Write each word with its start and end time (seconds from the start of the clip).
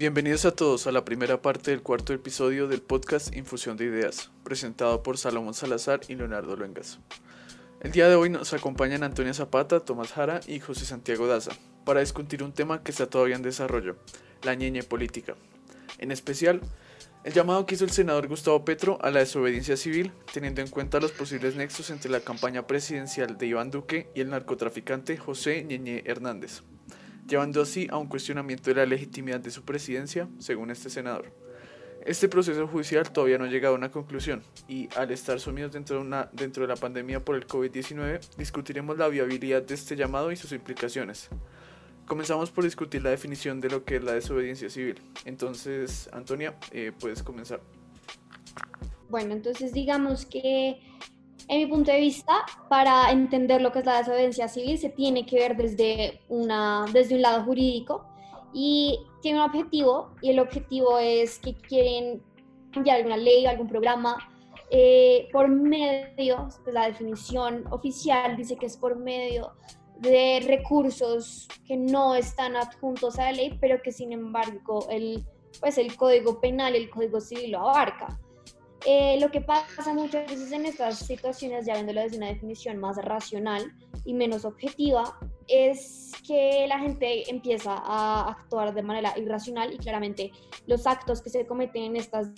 Bienvenidos 0.00 0.46
a 0.46 0.52
todos 0.52 0.86
a 0.86 0.92
la 0.92 1.04
primera 1.04 1.42
parte 1.42 1.72
del 1.72 1.82
cuarto 1.82 2.14
episodio 2.14 2.68
del 2.68 2.80
podcast 2.80 3.36
Infusión 3.36 3.76
de 3.76 3.84
Ideas, 3.84 4.30
presentado 4.44 5.02
por 5.02 5.18
Salomón 5.18 5.52
Salazar 5.52 6.00
y 6.08 6.14
Leonardo 6.14 6.56
Luengas. 6.56 7.00
El 7.82 7.92
día 7.92 8.08
de 8.08 8.14
hoy 8.14 8.30
nos 8.30 8.54
acompañan 8.54 9.02
Antonia 9.02 9.34
Zapata, 9.34 9.80
Tomás 9.80 10.10
Jara 10.12 10.40
y 10.46 10.58
José 10.58 10.86
Santiago 10.86 11.26
Daza 11.26 11.50
para 11.84 12.00
discutir 12.00 12.42
un 12.42 12.52
tema 12.54 12.82
que 12.82 12.92
está 12.92 13.10
todavía 13.10 13.36
en 13.36 13.42
desarrollo, 13.42 13.96
la 14.42 14.54
ñeñe 14.54 14.82
política. 14.84 15.36
En 15.98 16.12
especial, 16.12 16.62
el 17.22 17.34
llamado 17.34 17.66
que 17.66 17.74
hizo 17.74 17.84
el 17.84 17.90
senador 17.90 18.26
Gustavo 18.26 18.64
Petro 18.64 18.96
a 19.02 19.10
la 19.10 19.18
desobediencia 19.18 19.76
civil, 19.76 20.12
teniendo 20.32 20.62
en 20.62 20.68
cuenta 20.68 20.98
los 20.98 21.12
posibles 21.12 21.56
nexos 21.56 21.90
entre 21.90 22.10
la 22.10 22.20
campaña 22.20 22.66
presidencial 22.66 23.36
de 23.36 23.48
Iván 23.48 23.70
Duque 23.70 24.08
y 24.14 24.22
el 24.22 24.30
narcotraficante 24.30 25.18
José 25.18 25.62
Ñeñe 25.62 26.04
Hernández, 26.06 26.62
llevando 27.30 27.62
así 27.62 27.86
a 27.90 27.96
un 27.96 28.08
cuestionamiento 28.08 28.70
de 28.70 28.76
la 28.76 28.84
legitimidad 28.84 29.40
de 29.40 29.50
su 29.50 29.62
presidencia, 29.62 30.28
según 30.38 30.70
este 30.70 30.90
senador. 30.90 31.32
Este 32.04 32.28
proceso 32.28 32.66
judicial 32.66 33.10
todavía 33.12 33.38
no 33.38 33.44
ha 33.44 33.48
llegado 33.48 33.74
a 33.74 33.78
una 33.78 33.90
conclusión 33.90 34.42
y 34.68 34.88
al 34.96 35.10
estar 35.10 35.38
sumidos 35.38 35.72
dentro 35.72 35.96
de, 35.96 36.02
una, 36.02 36.28
dentro 36.32 36.62
de 36.62 36.68
la 36.68 36.76
pandemia 36.76 37.24
por 37.24 37.36
el 37.36 37.46
COVID-19, 37.46 38.36
discutiremos 38.36 38.98
la 38.98 39.08
viabilidad 39.08 39.62
de 39.62 39.74
este 39.74 39.96
llamado 39.96 40.32
y 40.32 40.36
sus 40.36 40.52
implicaciones. 40.52 41.28
Comenzamos 42.06 42.50
por 42.50 42.64
discutir 42.64 43.02
la 43.02 43.10
definición 43.10 43.60
de 43.60 43.70
lo 43.70 43.84
que 43.84 43.96
es 43.96 44.04
la 44.04 44.12
desobediencia 44.12 44.68
civil. 44.68 45.00
Entonces, 45.24 46.08
Antonia, 46.12 46.56
eh, 46.72 46.90
puedes 46.98 47.22
comenzar. 47.22 47.60
Bueno, 49.08 49.34
entonces 49.34 49.72
digamos 49.72 50.24
que 50.24 50.80
en 51.50 51.58
mi 51.58 51.66
punto 51.66 51.90
de 51.90 51.98
vista, 51.98 52.46
para 52.68 53.10
entender 53.10 53.60
lo 53.60 53.72
que 53.72 53.80
es 53.80 53.84
la 53.84 53.98
desobediencia 53.98 54.46
civil, 54.46 54.78
se 54.78 54.88
tiene 54.88 55.26
que 55.26 55.36
ver 55.36 55.56
desde, 55.56 56.20
una, 56.28 56.84
desde 56.92 57.16
un 57.16 57.22
lado 57.22 57.42
jurídico 57.42 58.06
y 58.54 59.00
tiene 59.20 59.40
un 59.40 59.46
objetivo 59.46 60.14
y 60.22 60.30
el 60.30 60.38
objetivo 60.38 61.00
es 61.00 61.40
que 61.40 61.56
quieren 61.56 62.22
cambiar 62.70 62.98
alguna 62.98 63.16
ley, 63.16 63.46
algún 63.46 63.66
programa 63.66 64.16
eh, 64.70 65.28
por 65.32 65.48
medio, 65.48 66.46
pues 66.62 66.72
la 66.72 66.86
definición 66.86 67.64
oficial 67.72 68.36
dice 68.36 68.54
que 68.54 68.66
es 68.66 68.76
por 68.76 68.94
medio 68.94 69.50
de 69.98 70.44
recursos 70.46 71.48
que 71.66 71.76
no 71.76 72.14
están 72.14 72.54
adjuntos 72.54 73.18
a 73.18 73.24
la 73.24 73.32
ley, 73.32 73.58
pero 73.60 73.82
que 73.82 73.90
sin 73.90 74.12
embargo 74.12 74.86
el, 74.88 75.26
pues 75.58 75.78
el 75.78 75.96
Código 75.96 76.40
Penal, 76.40 76.76
el 76.76 76.88
Código 76.90 77.20
Civil 77.20 77.50
lo 77.50 77.68
abarca. 77.68 78.20
Eh, 78.86 79.18
lo 79.20 79.30
que 79.30 79.42
pasa 79.42 79.92
muchas 79.92 80.26
veces 80.30 80.52
en 80.52 80.64
estas 80.64 80.98
situaciones, 80.98 81.66
ya 81.66 81.74
viéndolo 81.74 82.00
desde 82.00 82.16
una 82.16 82.28
definición 82.28 82.78
más 82.78 82.96
racional 82.96 83.72
y 84.04 84.14
menos 84.14 84.44
objetiva, 84.44 85.18
es 85.48 86.12
que 86.26 86.66
la 86.66 86.78
gente 86.78 87.30
empieza 87.30 87.74
a 87.74 88.30
actuar 88.30 88.72
de 88.72 88.82
manera 88.82 89.18
irracional 89.18 89.74
y 89.74 89.78
claramente 89.78 90.32
los 90.66 90.86
actos 90.86 91.20
que 91.20 91.28
se 91.28 91.46
cometen 91.46 91.82
en 91.82 91.96
estas 91.96 92.32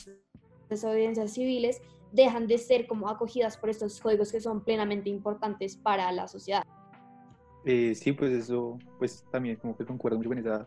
desobediencias 0.69 1.33
civiles 1.33 1.81
dejan 2.11 2.47
de 2.47 2.59
ser 2.59 2.87
como 2.87 3.09
acogidas 3.09 3.57
por 3.57 3.71
estos 3.71 4.01
códigos 4.01 4.33
que 4.33 4.41
son 4.41 4.65
plenamente 4.65 5.11
importantes 5.11 5.77
para 5.77 6.11
la 6.11 6.27
sociedad. 6.27 6.65
Eh, 7.65 7.95
sí, 7.95 8.13
pues 8.13 8.33
eso, 8.33 8.79
pues 8.99 9.25
también 9.31 9.57
como 9.57 9.77
que 9.77 9.87
concuerdo 9.87 10.19
mucho 10.19 10.29
con 10.29 10.39
esa 10.39 10.67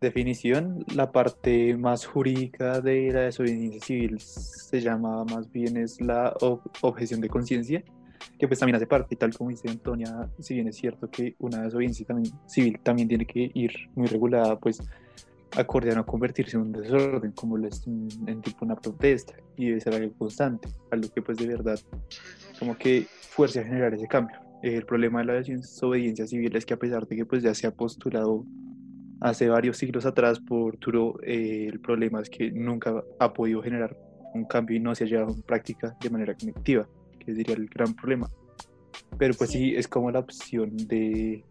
definición. 0.00 0.84
La 0.94 1.12
parte 1.12 1.76
más 1.76 2.06
jurídica 2.06 2.80
de 2.80 3.10
la 3.12 3.20
desobediencia 3.22 3.80
civil 3.80 4.20
se 4.20 4.80
llama 4.80 5.24
más 5.24 5.50
bien 5.50 5.76
es 5.76 6.00
la 6.00 6.34
objeción 6.82 7.20
de 7.20 7.28
conciencia, 7.28 7.82
que 8.38 8.46
pues 8.46 8.58
también 8.58 8.76
hace 8.76 8.86
parte, 8.86 9.16
tal 9.16 9.36
como 9.36 9.50
dice 9.50 9.68
Antonia, 9.68 10.28
si 10.38 10.54
bien 10.54 10.68
es 10.68 10.76
cierto 10.76 11.10
que 11.10 11.34
una 11.38 11.62
desobediencia 11.62 12.06
también, 12.06 12.34
civil 12.46 12.80
también 12.82 13.08
tiene 13.08 13.26
que 13.26 13.50
ir 13.54 13.72
muy 13.94 14.06
regulada, 14.06 14.58
pues 14.58 14.82
acorde 15.56 15.92
a 15.92 15.94
no 15.94 16.04
convertirse 16.04 16.56
en 16.56 16.64
un 16.64 16.72
desorden, 16.72 17.32
como 17.32 17.56
lo 17.56 17.68
es 17.68 17.86
en, 17.86 18.42
tipo 18.42 18.64
una 18.64 18.76
protesta, 18.76 19.34
y 19.56 19.66
debe 19.66 19.80
ser 19.80 19.94
algo 19.94 20.12
constante, 20.18 20.68
algo 20.90 21.08
que 21.12 21.22
pues 21.22 21.38
de 21.38 21.46
verdad 21.46 21.78
como 22.58 22.76
que 22.76 23.06
fuerce 23.30 23.60
a 23.60 23.64
generar 23.64 23.94
ese 23.94 24.08
cambio. 24.08 24.36
El 24.62 24.84
problema 24.86 25.20
de 25.20 25.26
la 25.26 25.34
desobediencia 25.34 26.26
civil 26.26 26.56
es 26.56 26.64
que 26.64 26.74
a 26.74 26.78
pesar 26.78 27.06
de 27.06 27.16
que 27.16 27.26
pues 27.26 27.42
ya 27.42 27.54
se 27.54 27.66
ha 27.66 27.70
postulado 27.70 28.44
hace 29.24 29.48
varios 29.48 29.78
siglos 29.78 30.04
atrás 30.04 30.38
por 30.38 30.76
Turo, 30.76 31.18
eh, 31.22 31.66
el 31.72 31.80
problema 31.80 32.20
es 32.20 32.28
que 32.28 32.50
nunca 32.50 33.02
ha 33.18 33.32
podido 33.32 33.62
generar 33.62 33.96
un 34.34 34.44
cambio 34.44 34.76
y 34.76 34.80
no 34.80 34.94
se 34.94 35.04
ha 35.04 35.06
llevado 35.06 35.34
en 35.34 35.40
práctica 35.40 35.96
de 35.98 36.10
manera 36.10 36.34
colectiva, 36.34 36.86
que 37.18 37.34
sería 37.34 37.54
el 37.54 37.66
gran 37.66 37.94
problema. 37.94 38.28
Pero 39.16 39.32
pues 39.32 39.48
sí, 39.48 39.74
es 39.74 39.88
como 39.88 40.10
la 40.10 40.18
opción 40.18 40.76
de, 40.76 41.42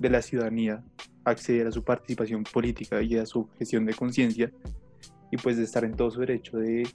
de 0.00 0.10
la 0.10 0.20
ciudadanía 0.20 0.82
acceder 1.24 1.68
a 1.68 1.70
su 1.70 1.84
participación 1.84 2.42
política 2.42 3.00
y 3.00 3.16
a 3.18 3.24
su 3.24 3.48
gestión 3.56 3.86
de 3.86 3.94
conciencia 3.94 4.50
y 5.30 5.36
pues 5.36 5.58
de 5.58 5.62
estar 5.62 5.84
en 5.84 5.94
todo 5.94 6.10
su 6.10 6.18
derecho 6.18 6.58
de 6.58 6.88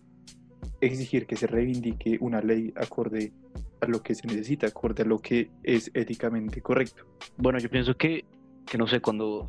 exigir 0.82 1.26
que 1.26 1.38
se 1.38 1.48
reivindique 1.48 2.18
una 2.20 2.42
ley 2.42 2.74
acorde 2.76 3.32
a 3.80 3.88
lo 3.88 4.04
que 4.04 4.14
se 4.14 4.28
necesita, 4.28 4.68
acorde 4.68 5.04
a 5.04 5.06
lo 5.06 5.20
que 5.20 5.52
es 5.64 5.90
éticamente 5.94 6.62
correcto. 6.62 7.06
Bueno, 7.38 7.60
yo 7.60 7.70
pienso 7.70 7.96
que, 7.96 8.26
que 8.66 8.78
no 8.78 8.88
sé, 8.88 9.00
cuando 9.00 9.48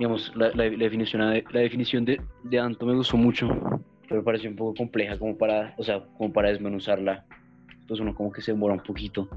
digamos, 0.00 0.32
la, 0.34 0.50
la, 0.54 0.64
definición, 0.64 1.30
de, 1.30 1.44
la 1.50 1.60
definición 1.60 2.06
de, 2.06 2.18
de 2.44 2.58
Anto 2.58 2.86
me 2.86 2.94
gustó 2.94 3.18
mucho, 3.18 3.46
pero 4.08 4.22
me 4.22 4.22
pareció 4.22 4.48
un 4.48 4.56
poco 4.56 4.74
compleja 4.74 5.18
como 5.18 5.36
para, 5.36 5.74
o 5.76 5.84
sea, 5.84 6.02
como 6.16 6.32
para 6.32 6.48
desmenuzarla. 6.48 7.26
Entonces 7.82 8.00
uno 8.00 8.14
como 8.14 8.32
que 8.32 8.40
se 8.40 8.52
demora 8.52 8.72
un 8.72 8.82
poquito, 8.82 9.28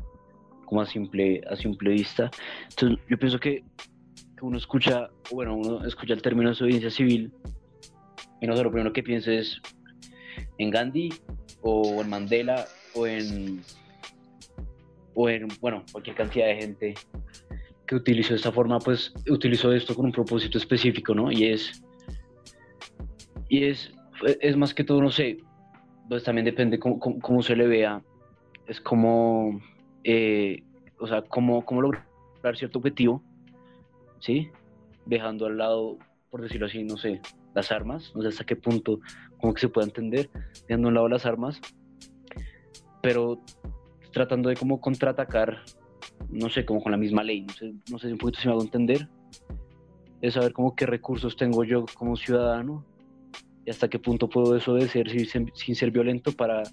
como 0.66 0.80
a 0.80 0.86
simple, 0.86 1.42
a 1.50 1.58
simple 1.58 1.90
vista. 1.90 2.32
Entonces 2.70 2.98
yo 3.10 3.20
pienso 3.20 3.42
que, 3.42 3.66
que 4.16 4.46
uno 4.46 4.58
escucha, 4.58 5.10
bueno, 5.34 5.54
uno 5.58 5.86
escucha 5.86 6.14
el 6.14 6.22
término 6.22 6.48
de 6.48 6.54
desobediencia 6.54 6.92
civil 6.92 7.34
y 8.40 8.48
no 8.48 8.56
sé, 8.56 8.64
lo 8.64 8.72
primero 8.72 8.94
que 8.94 9.04
piensa 9.04 9.34
es 9.34 9.62
en 10.60 10.70
Gandhi 10.70 11.10
o 11.62 12.02
en 12.02 12.10
Mandela 12.10 12.64
o 12.96 13.06
en, 13.06 13.62
o 15.14 15.28
en, 15.28 15.50
bueno, 15.60 15.84
cualquier 15.92 16.16
cantidad 16.16 16.48
de 16.48 16.56
gente 16.56 16.94
que 17.88 17.96
utilizó 17.96 18.36
esta 18.36 18.52
forma, 18.52 18.80
pues 18.80 19.14
utilizó 19.30 19.72
esto 19.72 19.96
con 19.96 20.06
un 20.06 20.12
propósito 20.12 20.58
específico, 20.58 21.14
¿no? 21.14 21.32
Y 21.32 21.46
es, 21.46 21.84
y 23.50 23.66
es, 23.66 23.94
es 24.42 24.56
más 24.56 24.74
que 24.74 24.84
todo, 24.84 25.02
no 25.02 25.12
sé, 25.12 25.38
pues 26.08 26.24
también 26.24 26.46
depende 26.46 26.80
cómo, 26.80 27.00
cómo, 27.00 27.42
se 27.42 27.56
le 27.56 27.68
vea, 27.68 28.02
es 28.68 28.80
como, 28.80 29.60
eh, 30.04 30.64
o 31.00 31.08
sea, 31.08 31.22
cómo, 31.24 31.66
cómo 31.66 31.82
lograr 31.82 32.06
cierto 32.56 32.80
objetivo, 32.80 33.24
¿sí? 34.20 34.50
Dejando 35.06 35.46
al 35.46 35.58
lado, 35.58 35.98
por 36.30 36.42
decirlo 36.42 36.68
así, 36.68 36.84
no 36.84 36.98
sé, 36.98 37.22
las 37.54 37.72
armas, 37.72 38.12
no 38.16 38.22
sé 38.22 38.30
hasta 38.30 38.46
qué 38.46 38.56
punto, 38.56 39.00
como 39.40 39.54
que 39.54 39.62
se 39.62 39.70
puede 39.70 39.88
entender, 39.88 40.30
dejando 40.68 40.88
a 40.88 40.90
un 40.90 40.96
lado 40.96 41.10
las 41.10 41.26
armas, 41.26 41.60
pero 43.02 43.42
tratando 44.14 44.50
de 44.50 44.56
como 44.56 44.80
contraatacar 44.80 45.64
no 46.30 46.50
sé, 46.50 46.66
como 46.66 46.82
con 46.82 46.92
la 46.92 46.98
misma 46.98 47.24
ley, 47.24 47.42
no 47.42 47.54
sé, 47.54 47.74
no 47.92 48.00
sé 48.00 48.12
un 48.12 48.18
poquito 48.18 48.40
si 48.40 48.48
me 48.48 48.54
hago 48.54 48.64
entender, 48.64 49.08
es 50.22 50.36
saber 50.36 50.54
como 50.54 50.76
qué 50.76 50.86
recursos 50.86 51.36
tengo 51.36 51.64
yo 51.64 51.86
como 51.96 52.16
ciudadano 52.16 52.86
y 53.66 53.70
hasta 53.70 53.90
qué 53.90 54.00
punto 54.00 54.30
puedo 54.30 54.54
desobedecer 54.54 55.10
sin, 55.10 55.52
sin 55.54 55.76
ser 55.76 55.92
violento 55.92 56.32
para 56.32 56.64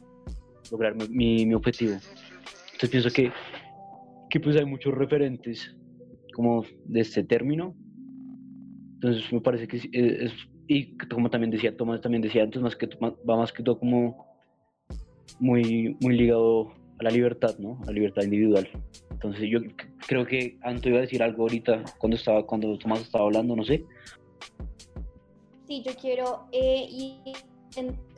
lograr 0.71 0.95
mi, 1.09 1.47
mi, 1.47 1.55
objetivo. 1.55 1.93
Entonces 2.73 2.91
pienso 2.91 3.11
que, 3.11 3.33
que 4.29 4.41
pues 4.41 4.57
hay 4.57 4.65
muchos 4.65 4.95
referentes 4.95 5.77
como 6.35 6.65
de 6.85 7.01
este 7.01 7.25
término. 7.25 7.75
Entonces 8.95 9.33
me 9.33 9.41
parece 9.41 9.67
que 9.67 9.77
es, 9.77 10.33
y 10.69 10.97
como 11.09 11.31
también 11.31 11.51
decía 11.51 11.77
Tomás, 11.77 12.01
también 12.01 12.23
decía 12.23 12.45
antes, 12.45 12.63
más 12.63 12.77
que, 12.77 12.89
va 13.03 13.37
más 13.37 13.53
que 13.53 13.63
todo 13.63 13.79
como 13.79 14.27
muy, 15.41 15.97
muy 16.01 16.17
ligado 16.17 16.73
a 17.01 17.05
la 17.05 17.11
libertad, 17.11 17.59
¿no? 17.59 17.79
A 17.83 17.87
la 17.87 17.93
libertad 17.93 18.23
individual. 18.23 18.69
Entonces 19.11 19.49
yo 19.51 19.61
creo 20.07 20.27
que 20.27 20.59
Anto 20.63 20.89
iba 20.89 20.99
a 20.99 21.03
decir 21.03 21.23
algo 21.23 21.43
ahorita 21.43 21.83
cuando 21.99 22.17
estaba 22.17 22.47
cuando 22.47 22.79
Tomás 22.79 23.01
estaba 23.01 23.25
hablando, 23.25 23.57
no 23.57 23.65
sé. 23.65 23.85
Sí, 25.67 25.83
yo 25.85 25.93
quiero 26.01 26.47
eh, 26.53 27.33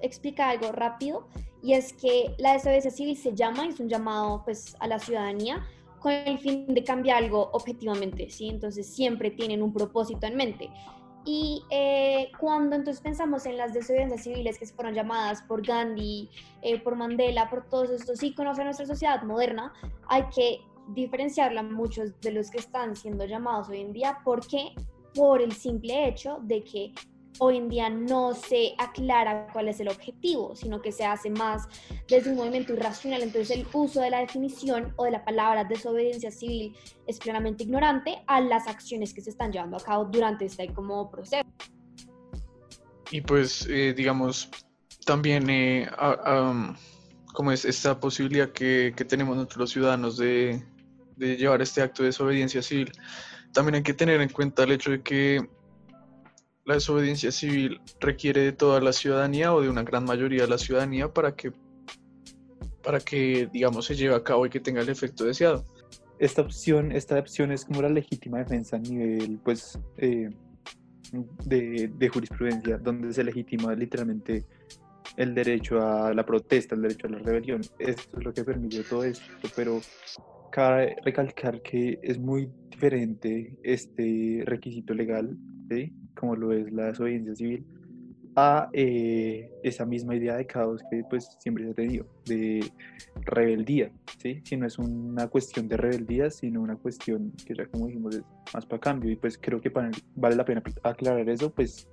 explicar 0.00 0.50
algo 0.50 0.72
rápido 0.72 1.28
y 1.62 1.74
es 1.74 1.92
que 1.92 2.34
la 2.38 2.54
desobediencia 2.54 2.90
civil 2.90 3.16
se 3.16 3.34
llama, 3.34 3.66
es 3.66 3.78
un 3.78 3.88
llamado 3.88 4.42
pues 4.44 4.76
a 4.80 4.88
la 4.88 4.98
ciudadanía 4.98 5.64
con 6.00 6.12
el 6.12 6.38
fin 6.38 6.66
de 6.74 6.82
cambiar 6.82 7.22
algo 7.22 7.50
objetivamente, 7.52 8.28
¿sí? 8.30 8.48
Entonces 8.48 8.86
siempre 8.86 9.30
tienen 9.30 9.62
un 9.62 9.72
propósito 9.72 10.26
en 10.26 10.36
mente. 10.36 10.68
Y 11.24 11.64
eh, 11.70 12.32
cuando 12.38 12.74
entonces 12.74 13.02
pensamos 13.02 13.46
en 13.46 13.56
las 13.56 13.72
desobediencias 13.72 14.24
civiles 14.24 14.58
que 14.58 14.66
fueron 14.66 14.94
llamadas 14.94 15.42
por 15.42 15.64
Gandhi, 15.64 16.28
eh, 16.62 16.80
por 16.80 16.96
Mandela, 16.96 17.48
por 17.48 17.68
todos 17.68 17.90
estos 17.90 18.22
íconos 18.22 18.56
de 18.56 18.64
nuestra 18.64 18.86
sociedad 18.86 19.22
moderna, 19.22 19.72
hay 20.08 20.24
que 20.34 20.60
diferenciarla 20.88 21.62
muchos 21.62 22.20
de 22.20 22.32
los 22.32 22.50
que 22.50 22.58
están 22.58 22.96
siendo 22.96 23.24
llamados 23.24 23.68
hoy 23.68 23.80
en 23.80 23.92
día. 23.92 24.18
porque 24.24 24.74
Por 25.14 25.42
el 25.42 25.52
simple 25.52 26.08
hecho 26.08 26.38
de 26.42 26.64
que 26.64 26.92
hoy 27.38 27.56
en 27.56 27.68
día 27.68 27.90
no 27.90 28.34
se 28.34 28.74
aclara 28.78 29.48
cuál 29.52 29.68
es 29.68 29.80
el 29.80 29.88
objetivo, 29.88 30.54
sino 30.54 30.80
que 30.80 30.92
se 30.92 31.04
hace 31.04 31.30
más 31.30 31.66
desde 32.08 32.30
un 32.30 32.36
movimiento 32.36 32.72
irracional. 32.72 33.22
Entonces 33.22 33.56
el 33.56 33.66
uso 33.72 34.00
de 34.00 34.10
la 34.10 34.20
definición 34.20 34.92
o 34.96 35.04
de 35.04 35.12
la 35.12 35.24
palabra 35.24 35.64
desobediencia 35.64 36.30
civil 36.30 36.76
es 37.06 37.18
plenamente 37.18 37.64
ignorante 37.64 38.22
a 38.26 38.40
las 38.40 38.66
acciones 38.68 39.12
que 39.14 39.20
se 39.20 39.30
están 39.30 39.52
llevando 39.52 39.76
a 39.76 39.80
cabo 39.80 40.04
durante 40.04 40.44
este 40.44 40.72
como 40.72 41.10
proceso. 41.10 41.42
y 43.10 43.20
pues, 43.20 43.66
eh, 43.68 43.92
digamos, 43.94 44.50
también 45.04 45.48
eh, 45.50 45.88
como 47.32 47.52
es 47.52 47.64
esta 47.64 47.98
posibilidad 47.98 48.50
que, 48.50 48.94
que 48.96 49.04
tenemos 49.04 49.36
nosotros 49.36 49.58
los 49.58 49.70
ciudadanos 49.70 50.16
de, 50.16 50.62
de, 51.16 51.36
llevar 51.36 51.60
este 51.62 51.82
acto 51.82 52.02
de 52.02 52.08
desobediencia 52.08 52.62
civil, 52.62 52.92
también 53.52 53.76
hay 53.76 53.82
que 53.82 53.94
tener 53.94 54.20
en 54.20 54.28
cuenta 54.28 54.64
el 54.64 54.72
hecho 54.72 54.90
de 54.90 55.02
que 55.02 55.46
la 56.64 56.74
desobediencia 56.74 57.32
civil 57.32 57.80
requiere 58.00 58.42
de 58.42 58.52
toda 58.52 58.80
la 58.80 58.92
ciudadanía 58.92 59.52
o 59.52 59.60
de 59.60 59.68
una 59.68 59.82
gran 59.82 60.04
mayoría 60.04 60.42
de 60.42 60.48
la 60.48 60.58
ciudadanía 60.58 61.12
para 61.12 61.34
que, 61.34 61.52
para 62.82 63.00
que 63.00 63.48
digamos, 63.52 63.86
se 63.86 63.96
lleve 63.96 64.14
a 64.14 64.22
cabo 64.22 64.46
y 64.46 64.50
que 64.50 64.60
tenga 64.60 64.80
el 64.80 64.88
efecto 64.88 65.24
deseado. 65.24 65.64
Esta 66.18 66.42
opción, 66.42 66.92
esta 66.92 67.18
opción 67.18 67.50
es 67.50 67.64
como 67.64 67.82
la 67.82 67.88
legítima 67.88 68.38
defensa 68.38 68.76
a 68.76 68.78
nivel, 68.78 69.40
pues, 69.42 69.78
eh, 69.96 70.30
de, 71.44 72.08
jurisprudencia, 72.08 72.78
donde 72.78 73.12
se 73.12 73.24
legitima 73.24 73.74
literalmente 73.74 74.46
el 75.16 75.34
derecho 75.34 75.80
a 75.80 76.14
la 76.14 76.24
protesta, 76.24 76.74
el 76.74 76.82
derecho 76.82 77.08
a 77.08 77.10
la 77.10 77.18
rebelión. 77.18 77.60
Esto 77.78 78.18
es 78.18 78.24
lo 78.24 78.32
que 78.32 78.44
permite 78.44 78.84
todo 78.84 79.04
esto, 79.04 79.24
pero 79.56 79.80
cabe 80.52 80.96
recalcar 81.04 81.60
que 81.62 81.98
es 82.02 82.18
muy 82.18 82.48
diferente 82.70 83.56
este 83.64 84.42
requisito 84.44 84.94
legal, 84.94 85.36
como 86.14 86.36
lo 86.36 86.52
es 86.52 86.70
la 86.72 86.86
desobediencia 86.86 87.34
civil, 87.34 87.64
a 88.36 88.70
eh, 88.72 89.50
esa 89.62 89.84
misma 89.84 90.14
idea 90.14 90.36
de 90.36 90.46
caos 90.46 90.82
que 90.90 91.02
pues 91.08 91.36
siempre 91.38 91.64
se 91.64 91.70
ha 91.70 91.74
tenido, 91.74 92.06
de 92.24 92.64
rebeldía, 93.22 93.90
¿sí? 94.18 94.40
Si 94.44 94.56
no 94.56 94.66
es 94.66 94.78
una 94.78 95.28
cuestión 95.28 95.68
de 95.68 95.76
rebeldía, 95.76 96.30
sino 96.30 96.62
una 96.62 96.76
cuestión 96.76 97.32
que 97.44 97.54
ya 97.54 97.66
como 97.66 97.88
dijimos 97.88 98.16
es 98.16 98.22
más 98.54 98.64
para 98.64 98.80
cambio. 98.80 99.10
Y 99.10 99.16
pues 99.16 99.36
creo 99.38 99.60
que 99.60 99.70
vale 100.14 100.36
la 100.36 100.44
pena 100.44 100.62
aclarar 100.82 101.28
eso, 101.28 101.50
pues 101.50 101.88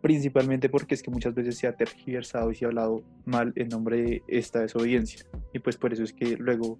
principalmente 0.00 0.68
porque 0.68 0.94
es 0.94 1.02
que 1.02 1.10
muchas 1.10 1.34
veces 1.34 1.56
se 1.56 1.66
ha 1.66 1.76
tergiversado 1.76 2.50
y 2.50 2.56
se 2.56 2.64
ha 2.64 2.68
hablado 2.68 3.02
mal 3.24 3.52
en 3.56 3.68
nombre 3.68 4.02
de 4.02 4.22
esta 4.28 4.60
desobediencia. 4.60 5.24
Y 5.52 5.60
pues 5.60 5.76
por 5.76 5.92
eso 5.92 6.02
es 6.02 6.12
que 6.12 6.36
luego 6.36 6.78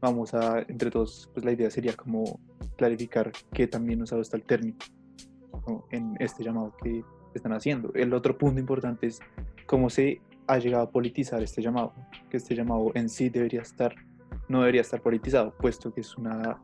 vamos 0.00 0.34
a, 0.34 0.60
entre 0.68 0.90
todos, 0.90 1.30
pues 1.32 1.44
la 1.44 1.52
idea 1.52 1.70
sería 1.70 1.94
como 1.94 2.40
clarificar 2.76 3.32
qué 3.52 3.66
también 3.66 4.02
usado 4.02 4.22
está 4.22 4.36
el 4.36 4.44
término 4.44 4.76
en 5.90 6.16
este 6.20 6.44
llamado 6.44 6.74
que 6.82 7.02
están 7.34 7.52
haciendo. 7.52 7.92
El 7.94 8.14
otro 8.14 8.36
punto 8.36 8.60
importante 8.60 9.06
es 9.06 9.20
cómo 9.66 9.90
se 9.90 10.20
ha 10.46 10.58
llegado 10.58 10.84
a 10.84 10.90
politizar 10.90 11.42
este 11.42 11.62
llamado, 11.62 11.92
que 12.30 12.36
este 12.36 12.54
llamado 12.54 12.92
en 12.94 13.08
sí 13.08 13.28
debería 13.28 13.62
estar, 13.62 13.94
no 14.48 14.60
debería 14.60 14.82
estar 14.82 15.00
politizado, 15.00 15.54
puesto 15.58 15.92
que 15.92 16.02
es 16.02 16.16
una 16.16 16.60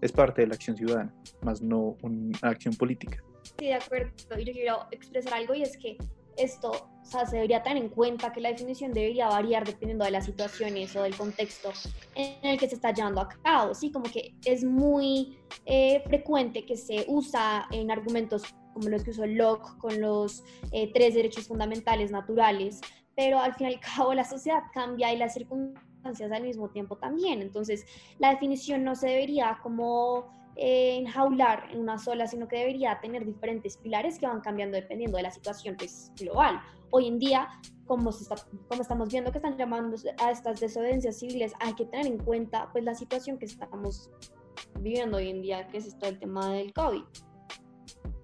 es 0.00 0.12
parte 0.12 0.42
de 0.42 0.48
la 0.48 0.54
acción 0.54 0.76
ciudadana, 0.76 1.14
más 1.42 1.62
no 1.62 1.96
una 2.02 2.38
acción 2.42 2.74
política. 2.74 3.22
Sí, 3.58 3.66
de 3.66 3.74
acuerdo. 3.74 4.10
Yo 4.38 4.52
quiero 4.52 4.78
expresar 4.90 5.34
algo 5.34 5.54
y 5.54 5.62
es 5.62 5.76
que 5.78 5.96
esto, 6.36 6.70
o 6.70 7.04
sea, 7.04 7.26
se 7.26 7.36
debería 7.36 7.62
tener 7.62 7.82
en 7.82 7.88
cuenta 7.88 8.32
que 8.32 8.40
la 8.40 8.50
definición 8.50 8.92
debería 8.92 9.28
variar 9.28 9.64
dependiendo 9.64 10.04
de 10.04 10.10
las 10.10 10.26
situaciones 10.26 10.94
o 10.96 11.02
del 11.02 11.16
contexto 11.16 11.72
en 12.14 12.36
el 12.42 12.58
que 12.58 12.68
se 12.68 12.74
está 12.74 12.92
llevando 12.92 13.20
a 13.20 13.28
cabo, 13.28 13.74
¿sí? 13.74 13.90
Como 13.90 14.04
que 14.10 14.34
es 14.44 14.64
muy 14.64 15.38
eh, 15.64 16.02
frecuente 16.06 16.64
que 16.64 16.76
se 16.76 17.04
usa 17.08 17.66
en 17.70 17.90
argumentos 17.90 18.42
como 18.74 18.88
los 18.88 19.04
que 19.04 19.10
usó 19.10 19.26
Locke 19.26 19.78
con 19.78 20.00
los 20.00 20.44
eh, 20.70 20.92
tres 20.92 21.14
derechos 21.14 21.46
fundamentales 21.46 22.10
naturales, 22.10 22.80
pero 23.14 23.38
al 23.38 23.54
fin 23.54 23.68
y 23.68 23.74
al 23.74 23.80
cabo 23.96 24.12
la 24.12 24.24
sociedad 24.24 24.64
cambia 24.74 25.12
y 25.12 25.16
las 25.16 25.34
circunstancias 25.34 26.30
al 26.30 26.42
mismo 26.42 26.68
tiempo 26.70 26.96
también. 26.96 27.40
Entonces, 27.40 27.86
la 28.18 28.30
definición 28.30 28.84
no 28.84 28.94
se 28.94 29.08
debería 29.08 29.58
como 29.62 30.26
eh, 30.58 30.96
enjaular 30.96 31.68
en 31.70 31.80
una 31.80 31.98
sola, 31.98 32.26
sino 32.26 32.48
que 32.48 32.56
debería 32.56 32.98
tener 33.00 33.26
diferentes 33.26 33.76
pilares 33.76 34.18
que 34.18 34.26
van 34.26 34.40
cambiando 34.40 34.76
dependiendo 34.76 35.18
de 35.18 35.24
la 35.24 35.30
situación 35.30 35.76
pues, 35.76 36.10
global. 36.18 36.60
Hoy 36.90 37.08
en 37.08 37.18
día, 37.18 37.48
como, 37.84 38.08
estamos 38.08 39.10
viendo 39.10 39.30
que 39.30 39.38
están 39.38 39.58
llamando 39.58 39.96
a 40.18 40.30
estas 40.30 40.58
desobediencias 40.58 41.18
civiles, 41.18 41.52
hay 41.60 41.74
que 41.74 41.84
tener 41.84 42.06
en 42.06 42.16
cuenta 42.16 42.70
pues, 42.72 42.84
la 42.84 42.94
situación 42.94 43.38
que 43.38 43.44
estamos 43.44 44.10
viviendo 44.80 45.18
hoy 45.18 45.28
en 45.28 45.42
día, 45.42 45.66
que 45.68 45.76
es 45.76 45.86
esto 45.86 46.06
el 46.06 46.18
tema 46.18 46.54
del 46.54 46.72
COVID. 46.72 47.02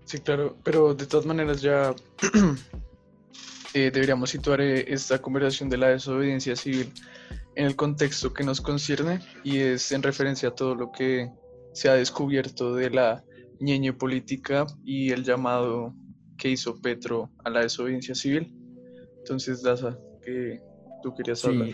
Sí, 0.07 0.19
claro, 0.19 0.57
pero 0.65 0.95
de 0.95 1.07
todas 1.07 1.27
maneras 1.27 1.61
ya 1.61 1.95
eh, 3.75 3.91
deberíamos 3.91 4.31
situar 4.31 4.63
eh, 4.63 4.91
esta 4.91 5.21
conversación 5.21 5.69
de 5.69 5.77
la 5.77 5.89
desobediencia 5.89 6.57
civil 6.57 6.91
en 7.57 7.67
el 7.67 7.77
contexto 7.77 8.33
que 8.33 8.43
nos 8.43 8.63
concierne 8.63 9.21
y 9.45 9.59
es 9.59 9.93
en 9.93 10.03
referencia 10.03 10.49
a 10.49 10.55
todo 10.55 10.75
lo 10.75 10.93
que 10.93 11.31
se 11.73 11.89
ha 11.89 11.95
descubierto 11.95 12.75
de 12.75 12.91
la 12.91 13.25
ñeñe 13.61 13.93
política 13.93 14.67
y 14.85 15.11
el 15.11 15.25
llamado 15.25 15.95
que 16.37 16.51
hizo 16.51 16.81
Petro 16.81 17.31
a 17.45 17.51
la 17.51 17.61
desobediencia 17.61 18.15
civil. 18.15 18.53
Entonces, 19.19 19.63
Daza, 19.63 19.97
que 20.25 20.61
tú 21.03 21.15
querías 21.15 21.45
hablar. 21.45 21.71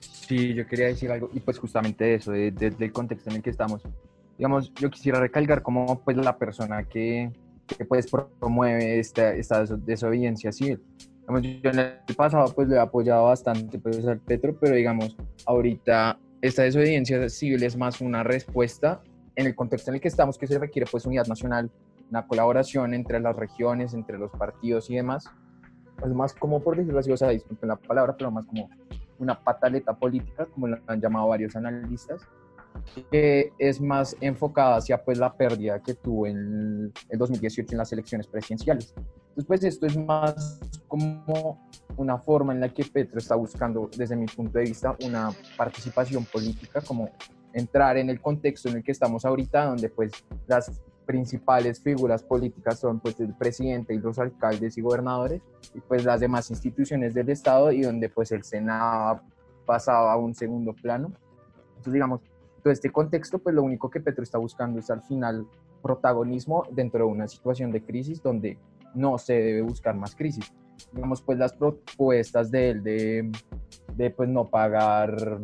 Sí, 0.00 0.54
yo 0.54 0.66
quería 0.66 0.86
decir 0.86 1.10
algo, 1.10 1.30
y 1.32 1.40
pues 1.40 1.58
justamente 1.58 2.14
eso, 2.14 2.32
desde 2.32 2.84
el 2.84 2.92
contexto 2.92 3.30
en 3.30 3.36
el 3.36 3.42
que 3.42 3.50
estamos. 3.50 3.82
Digamos, 4.36 4.72
yo 4.74 4.90
quisiera 4.90 5.20
recalcar 5.20 5.62
cómo 5.62 6.02
pues 6.04 6.16
la 6.16 6.36
persona 6.36 6.84
que, 6.84 7.30
que 7.66 7.84
pues 7.84 8.06
promueve 8.10 8.98
esta, 8.98 9.34
esta 9.34 9.64
desobediencia 9.64 10.52
civil. 10.52 10.80
yo 11.28 11.70
en 11.70 11.78
el 11.78 12.16
pasado 12.16 12.52
pues 12.54 12.68
le 12.68 12.76
he 12.76 12.78
apoyado 12.78 13.26
bastante 13.26 13.78
pues 13.78 14.06
al 14.06 14.20
Petro, 14.20 14.56
pero 14.58 14.74
digamos, 14.74 15.16
ahorita 15.46 16.18
esta 16.40 16.62
desobediencia 16.62 17.28
civil 17.28 17.62
es 17.62 17.76
más 17.76 18.00
una 18.00 18.22
respuesta 18.22 19.02
en 19.36 19.46
el 19.46 19.54
contexto 19.54 19.90
en 19.90 19.96
el 19.96 20.00
que 20.00 20.08
estamos, 20.08 20.38
que 20.38 20.46
se 20.46 20.58
requiere 20.58 20.88
pues 20.90 21.06
unidad 21.06 21.26
nacional, 21.26 21.70
una 22.10 22.26
colaboración 22.26 22.94
entre 22.94 23.20
las 23.20 23.34
regiones, 23.36 23.94
entre 23.94 24.18
los 24.18 24.30
partidos 24.32 24.90
y 24.90 24.96
demás. 24.96 25.30
Es 26.04 26.12
más 26.12 26.34
como 26.34 26.62
por 26.62 26.76
decirlo 26.76 27.00
así, 27.00 27.12
o 27.12 27.16
sea, 27.16 27.28
disculpen 27.28 27.68
la 27.68 27.76
palabra, 27.76 28.14
pero 28.16 28.30
más 28.30 28.46
como 28.46 28.68
una 29.18 29.38
pataleta 29.38 29.94
política, 29.94 30.46
como 30.46 30.68
lo 30.68 30.78
han 30.86 31.00
llamado 31.00 31.28
varios 31.28 31.54
analistas, 31.56 32.22
que 33.10 33.52
es 33.58 33.80
más 33.80 34.16
enfocada 34.20 34.76
hacia 34.76 35.02
pues 35.02 35.18
la 35.18 35.32
pérdida 35.32 35.80
que 35.80 35.94
tuvo 35.94 36.26
en 36.26 36.92
el 37.08 37.18
2018 37.18 37.72
en 37.72 37.78
las 37.78 37.92
elecciones 37.92 38.26
presidenciales. 38.26 38.94
Después 39.36 39.64
esto 39.64 39.86
es 39.86 39.96
más 39.96 40.60
como 40.88 41.70
una 41.96 42.18
forma 42.18 42.52
en 42.52 42.60
la 42.60 42.68
que 42.68 42.84
Petro 42.84 43.18
está 43.18 43.34
buscando, 43.34 43.88
desde 43.96 44.16
mi 44.16 44.26
punto 44.26 44.58
de 44.58 44.64
vista, 44.64 44.96
una 45.04 45.30
participación 45.56 46.24
política, 46.24 46.80
como 46.80 47.10
entrar 47.54 47.96
en 47.96 48.10
el 48.10 48.20
contexto 48.20 48.68
en 48.68 48.76
el 48.76 48.82
que 48.82 48.92
estamos 48.92 49.24
ahorita, 49.24 49.66
donde 49.66 49.88
pues 49.88 50.12
las 50.46 50.82
principales 51.06 51.80
figuras 51.82 52.22
políticas 52.22 52.78
son 52.78 53.00
pues 53.00 53.18
el 53.20 53.34
presidente 53.34 53.94
y 53.94 53.98
los 53.98 54.18
alcaldes 54.18 54.78
y 54.78 54.80
gobernadores, 54.80 55.42
y 55.74 55.80
pues 55.80 56.04
las 56.04 56.20
demás 56.20 56.50
instituciones 56.50 57.14
del 57.14 57.28
Estado, 57.30 57.72
y 57.72 57.82
donde 57.82 58.08
pues 58.08 58.32
el 58.32 58.44
Senado 58.44 59.20
pasaba 59.66 60.12
a 60.12 60.16
un 60.16 60.34
segundo 60.34 60.72
plano. 60.72 61.12
Entonces, 61.68 61.92
digamos, 61.92 62.20
todo 62.62 62.72
este 62.72 62.90
contexto, 62.90 63.38
pues 63.38 63.54
lo 63.54 63.62
único 63.62 63.90
que 63.90 64.00
Petro 64.00 64.22
está 64.22 64.38
buscando 64.38 64.78
es 64.78 64.90
al 64.90 65.02
final 65.02 65.46
protagonismo 65.82 66.64
dentro 66.70 67.06
de 67.06 67.10
una 67.10 67.26
situación 67.26 67.72
de 67.72 67.82
crisis 67.82 68.22
donde 68.22 68.56
no 68.94 69.18
se 69.18 69.34
debe 69.34 69.62
buscar 69.62 69.96
más 69.96 70.14
crisis. 70.14 70.52
Digamos, 70.92 71.22
pues 71.22 71.38
las 71.38 71.52
propuestas 71.52 72.50
de 72.50 72.70
él 72.70 72.82
de, 72.82 73.32
de 73.96 74.10
pues 74.10 74.28
no 74.28 74.48
pagar 74.48 75.40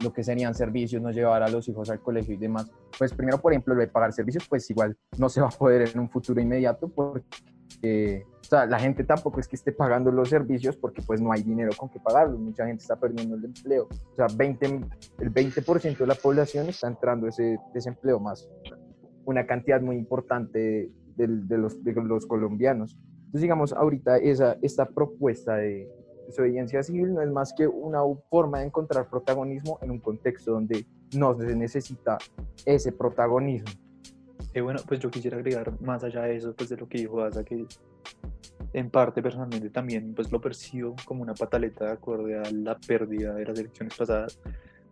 lo 0.00 0.12
que 0.12 0.22
serían 0.22 0.54
servicios, 0.54 1.02
no 1.02 1.10
llevar 1.10 1.42
a 1.42 1.48
los 1.48 1.68
hijos 1.68 1.90
al 1.90 2.00
colegio 2.00 2.34
y 2.34 2.38
demás. 2.38 2.70
Pues 2.98 3.12
primero, 3.12 3.38
por 3.38 3.52
ejemplo, 3.52 3.74
lo 3.74 3.80
de 3.80 3.88
pagar 3.88 4.12
servicios, 4.12 4.46
pues 4.48 4.68
igual 4.70 4.96
no 5.18 5.28
se 5.28 5.40
va 5.40 5.48
a 5.48 5.50
poder 5.50 5.88
en 5.92 6.00
un 6.00 6.10
futuro 6.10 6.40
inmediato 6.40 6.88
porque 6.88 8.24
o 8.46 8.48
sea, 8.48 8.64
la 8.64 8.78
gente 8.78 9.02
tampoco 9.02 9.40
es 9.40 9.48
que 9.48 9.56
esté 9.56 9.72
pagando 9.72 10.12
los 10.12 10.28
servicios 10.28 10.76
porque 10.76 11.02
pues 11.02 11.20
no 11.20 11.32
hay 11.32 11.42
dinero 11.42 11.72
con 11.76 11.88
que 11.88 11.98
pagarlos. 11.98 12.38
Mucha 12.38 12.64
gente 12.64 12.82
está 12.82 12.94
perdiendo 12.94 13.34
el 13.34 13.44
empleo. 13.44 13.88
O 14.12 14.14
sea, 14.14 14.26
20, 14.34 14.66
el 15.18 15.34
20% 15.34 15.98
de 15.98 16.06
la 16.06 16.14
población 16.14 16.68
está 16.68 16.86
entrando 16.86 17.26
ese 17.26 17.58
desempleo 17.74 18.20
más. 18.20 18.48
Una 19.24 19.46
cantidad 19.46 19.80
muy 19.80 19.96
importante 19.96 20.90
de, 21.16 21.26
de, 21.26 21.58
los, 21.58 21.82
de 21.82 21.92
los 21.92 22.26
colombianos. 22.26 22.96
Entonces, 23.16 23.42
digamos, 23.42 23.72
ahorita 23.72 24.18
esa, 24.18 24.56
esta 24.62 24.86
propuesta 24.86 25.56
de 25.56 25.88
desobediencia 26.26 26.82
civil 26.82 27.14
no 27.14 27.22
es 27.22 27.30
más 27.30 27.52
que 27.52 27.66
una 27.66 28.00
forma 28.28 28.60
de 28.60 28.66
encontrar 28.66 29.08
protagonismo 29.08 29.78
en 29.82 29.90
un 29.90 30.00
contexto 30.00 30.52
donde 30.52 30.86
no 31.16 31.36
se 31.38 31.54
necesita 31.54 32.18
ese 32.64 32.92
protagonismo. 32.92 33.70
Eh, 34.54 34.60
bueno, 34.60 34.80
pues 34.86 35.00
yo 35.00 35.10
quisiera 35.10 35.36
agregar 35.36 35.80
más 35.80 36.02
allá 36.02 36.22
de 36.22 36.36
eso, 36.36 36.54
pues 36.54 36.70
de 36.70 36.76
lo 36.76 36.88
que 36.88 36.98
dijo 36.98 37.22
Asa, 37.22 37.44
que 37.44 37.66
en 38.72 38.90
parte 38.90 39.22
personalmente 39.22 39.70
también 39.70 40.14
pues 40.14 40.32
lo 40.32 40.40
percibo 40.40 40.96
como 41.04 41.22
una 41.22 41.34
pataleta 41.34 41.86
de 41.86 41.92
acuerdo 41.92 42.26
a 42.40 42.50
la 42.50 42.76
pérdida 42.78 43.34
de 43.34 43.44
las 43.44 43.58
elecciones 43.58 43.94
pasadas. 43.96 44.40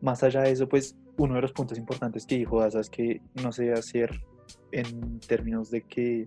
Más 0.00 0.22
allá 0.22 0.42
de 0.42 0.50
eso, 0.50 0.68
pues 0.68 0.96
uno 1.16 1.36
de 1.36 1.42
los 1.42 1.52
puntos 1.52 1.78
importantes 1.78 2.26
que 2.26 2.36
dijo 2.36 2.60
Asa 2.60 2.80
es 2.80 2.90
que 2.90 3.22
no 3.42 3.52
se 3.52 3.64
debe 3.64 3.78
hacer 3.78 4.20
en 4.70 5.20
términos 5.20 5.70
de 5.70 5.82
que 5.82 6.26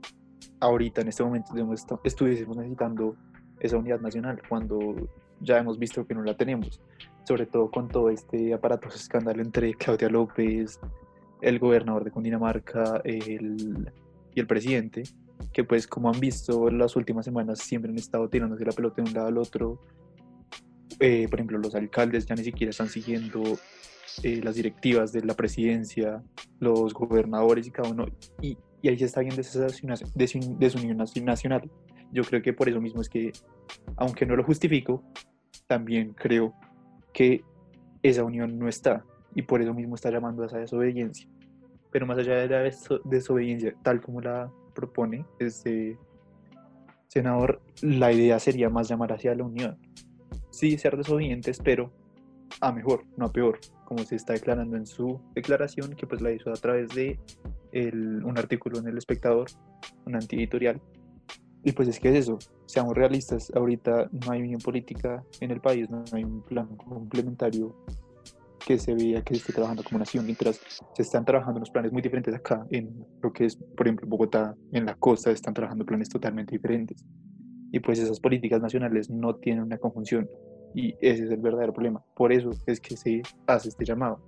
ahorita 0.60 1.02
en 1.02 1.10
este 1.10 1.24
momento 1.24 1.54
estuviésemos 2.04 2.58
necesitando 2.58 3.16
esa 3.60 3.78
unidad 3.78 4.00
nacional 4.00 4.42
cuando 4.48 4.96
ya 5.40 5.58
hemos 5.58 5.78
visto 5.78 6.06
que 6.06 6.14
no 6.14 6.24
la 6.24 6.36
tenemos, 6.36 6.82
sobre 7.28 7.46
todo 7.46 7.70
con 7.70 7.88
todo 7.88 8.10
este 8.10 8.54
aparato 8.54 8.88
escándalo 8.88 9.42
entre 9.42 9.74
Claudia 9.74 10.10
López, 10.10 10.80
el 11.42 11.60
gobernador 11.60 12.04
de 12.04 12.12
Cundinamarca 12.12 13.02
el, 13.04 13.92
y 14.34 14.40
el 14.40 14.48
presidente, 14.48 15.04
que 15.54 15.64
pues 15.64 15.88
como 15.88 16.10
han 16.10 16.20
visto 16.20 16.70
las 16.72 16.96
últimas 16.96 17.26
semanas 17.26 17.60
siempre 17.60 17.92
han 17.92 17.98
estado 17.98 18.28
tirándose 18.30 18.66
la 18.66 18.72
pelota 18.72 19.02
de 19.02 19.10
un 19.10 19.14
lado 19.14 19.28
al 19.28 19.38
otro. 19.38 19.80
Eh, 21.00 21.28
por 21.30 21.40
ejemplo, 21.40 21.60
los 21.60 21.76
alcaldes 21.76 22.26
ya 22.26 22.34
ni 22.34 22.44
siquiera 22.44 22.72
están 22.72 22.90
siguiendo 22.90 23.44
eh, 24.24 24.42
las 24.44 24.56
directivas 24.56 25.12
de 25.12 25.24
la 25.24 25.36
presidencia, 25.36 26.24
los 26.60 26.92
gobernadores 26.94 27.68
y 27.68 27.72
cada 27.72 27.90
uno, 27.90 28.08
y, 28.42 28.58
y 28.82 28.90
ahí 28.90 28.98
se 28.98 29.06
está 29.06 29.22
viendo 29.22 29.42
esa 29.42 29.68
desun- 29.68 30.58
desunión 30.58 30.98
nacional. 31.24 31.70
Yo 32.12 32.24
creo 32.24 32.42
que 32.42 32.54
por 32.54 32.70
eso 32.70 32.80
mismo 32.82 33.02
es 33.02 33.10
que, 33.10 33.32
aunque 33.98 34.26
no 34.26 34.36
lo 34.36 34.44
justifico, 34.44 35.04
también 35.68 36.14
creo 36.14 36.54
que 37.14 37.44
esa 38.04 38.24
unión 38.24 38.58
no 38.58 38.68
está, 38.68 39.04
y 39.36 39.42
por 39.42 39.62
eso 39.62 39.74
mismo 39.74 39.96
está 39.96 40.10
llamando 40.10 40.44
a 40.44 40.46
esa 40.46 40.58
desobediencia. 40.58 41.30
Pero 41.92 42.06
más 42.06 42.18
allá 42.18 42.36
de 42.36 42.48
la 42.48 42.64
deso- 42.64 43.02
desobediencia, 43.04 43.76
tal 43.84 44.02
como 44.02 44.22
la 44.22 44.52
propone 44.74 45.26
este 45.40 45.98
senador, 47.08 47.62
la 47.82 48.12
idea 48.12 48.40
sería 48.40 48.70
más 48.70 48.90
llamar 48.90 49.14
hacia 49.14 49.36
la 49.36 49.44
unión. 49.44 49.78
Sí, 50.52 50.78
ser 50.78 50.98
desobedientes, 50.98 51.60
pero 51.64 51.92
a 52.62 52.72
mejor, 52.72 53.04
no 53.18 53.26
a 53.26 53.32
peor, 53.32 53.60
como 53.86 54.04
se 54.04 54.16
está 54.16 54.34
declarando 54.34 54.76
en 54.78 54.86
su 54.86 55.20
declaración, 55.36 55.96
que 55.96 56.08
pues 56.08 56.22
la 56.22 56.32
hizo 56.32 56.50
a 56.50 56.56
través 56.56 56.90
de 56.90 57.20
un 57.74 58.38
artículo 58.38 58.80
en 58.80 58.88
El 58.88 58.98
Espectador, 58.98 59.48
un 60.06 60.16
antieditorial. 60.16 60.82
Y 61.64 61.72
pues 61.74 61.88
es 61.90 62.00
que 62.00 62.10
es 62.10 62.16
eso, 62.16 62.38
seamos 62.66 62.96
realistas, 62.96 63.52
ahorita 63.54 64.10
no 64.12 64.32
hay 64.32 64.42
unión 64.42 64.62
política 64.62 65.24
en 65.42 65.52
el 65.52 65.60
país, 65.60 65.90
no 65.90 66.04
hay 66.14 66.24
un 66.24 66.42
plan 66.42 66.68
complementario 66.78 67.76
que 68.66 68.78
se 68.78 68.94
vea 68.94 69.22
que 69.22 69.34
se 69.36 69.40
esté 69.40 69.54
trabajando 69.54 69.84
como 69.84 70.00
nación, 70.00 70.26
mientras 70.26 70.60
se 70.94 71.02
están 71.02 71.24
trabajando 71.24 71.58
unos 71.58 71.70
planes 71.70 71.92
muy 71.92 72.02
diferentes 72.02 72.36
acá, 72.36 72.66
en 72.70 73.06
lo 73.22 73.32
que 73.32 73.46
es, 73.46 73.56
por 73.56 73.88
ejemplo, 73.88 74.08
Bogotá, 74.08 74.56
en 74.74 74.86
la 74.86 74.96
costa, 74.96 75.32
están 75.32 75.54
trabajando 75.54 75.86
planes 75.86 76.10
totalmente 76.10 76.52
diferentes. 76.52 77.06
Y 77.72 77.80
pues 77.80 78.00
esas 78.00 78.20
políticas 78.20 78.62
nacionales 78.62 79.10
no 79.10 79.36
tienen 79.36 79.64
una 79.64 79.78
conjunción, 79.78 80.30
y 80.76 80.94
ese 81.00 81.24
es 81.24 81.32
el 81.32 81.40
verdadero 81.40 81.74
problema. 81.74 82.04
Por 82.14 82.34
eso 82.34 82.52
es 82.66 82.80
que 82.82 82.98
se 82.98 83.22
hace 83.46 83.70
este 83.70 83.86
llamado, 83.86 84.20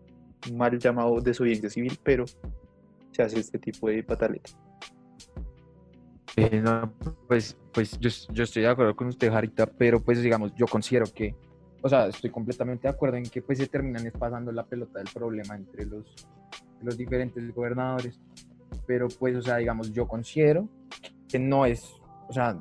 mal 0.53 0.79
llamado 0.79 1.19
desobediencia 1.19 1.69
civil, 1.69 1.99
pero 2.01 2.25
se 3.11 3.21
hace 3.21 3.39
este 3.39 3.59
tipo 3.59 3.89
de 3.89 4.03
pataleta. 4.03 4.51
Eh, 6.35 6.61
no, 6.61 6.93
pues, 7.27 7.57
pues 7.73 7.99
yo, 7.99 8.09
yo 8.31 8.43
estoy 8.43 8.63
de 8.63 8.69
acuerdo 8.69 8.95
con 8.95 9.07
usted, 9.07 9.31
Jarita, 9.31 9.65
pero 9.65 9.99
pues 9.99 10.21
digamos, 10.21 10.53
yo 10.55 10.67
considero 10.67 11.05
que, 11.13 11.35
o 11.81 11.89
sea, 11.89 12.07
estoy 12.07 12.29
completamente 12.29 12.87
de 12.87 12.93
acuerdo 12.93 13.17
en 13.17 13.23
que 13.23 13.41
pues 13.41 13.57
se 13.57 13.67
terminan 13.67 14.09
pasando 14.17 14.51
la 14.51 14.63
pelota 14.63 14.99
del 14.99 15.09
problema 15.13 15.55
entre 15.55 15.85
los, 15.85 16.27
los 16.81 16.97
diferentes 16.97 17.53
gobernadores, 17.53 18.19
pero 18.85 19.07
pues, 19.07 19.35
o 19.35 19.41
sea, 19.41 19.57
digamos, 19.57 19.91
yo 19.91 20.07
considero 20.07 20.67
que 21.27 21.39
no 21.39 21.65
es, 21.65 21.83
o 22.27 22.33
sea, 22.33 22.57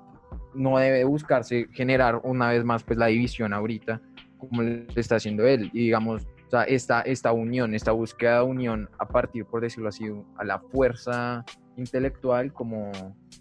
no 0.54 0.78
debe 0.78 1.04
buscarse 1.04 1.68
generar 1.72 2.20
una 2.24 2.50
vez 2.50 2.64
más 2.64 2.82
pues 2.82 2.98
la 2.98 3.06
división 3.06 3.52
ahorita, 3.52 4.00
como 4.38 4.62
lo 4.62 4.84
está 4.94 5.16
haciendo 5.16 5.46
él, 5.46 5.70
y 5.72 5.84
digamos, 5.84 6.26
o 6.46 6.50
sea, 6.50 6.62
esta, 6.64 7.02
esta 7.02 7.32
unión, 7.32 7.74
esta 7.74 7.92
búsqueda 7.92 8.38
de 8.38 8.44
unión 8.44 8.88
a 8.98 9.06
partir, 9.06 9.44
por 9.44 9.60
decirlo 9.60 9.90
así, 9.90 10.06
a 10.36 10.44
la 10.44 10.58
fuerza 10.58 11.44
intelectual, 11.78 12.52
como 12.52 12.92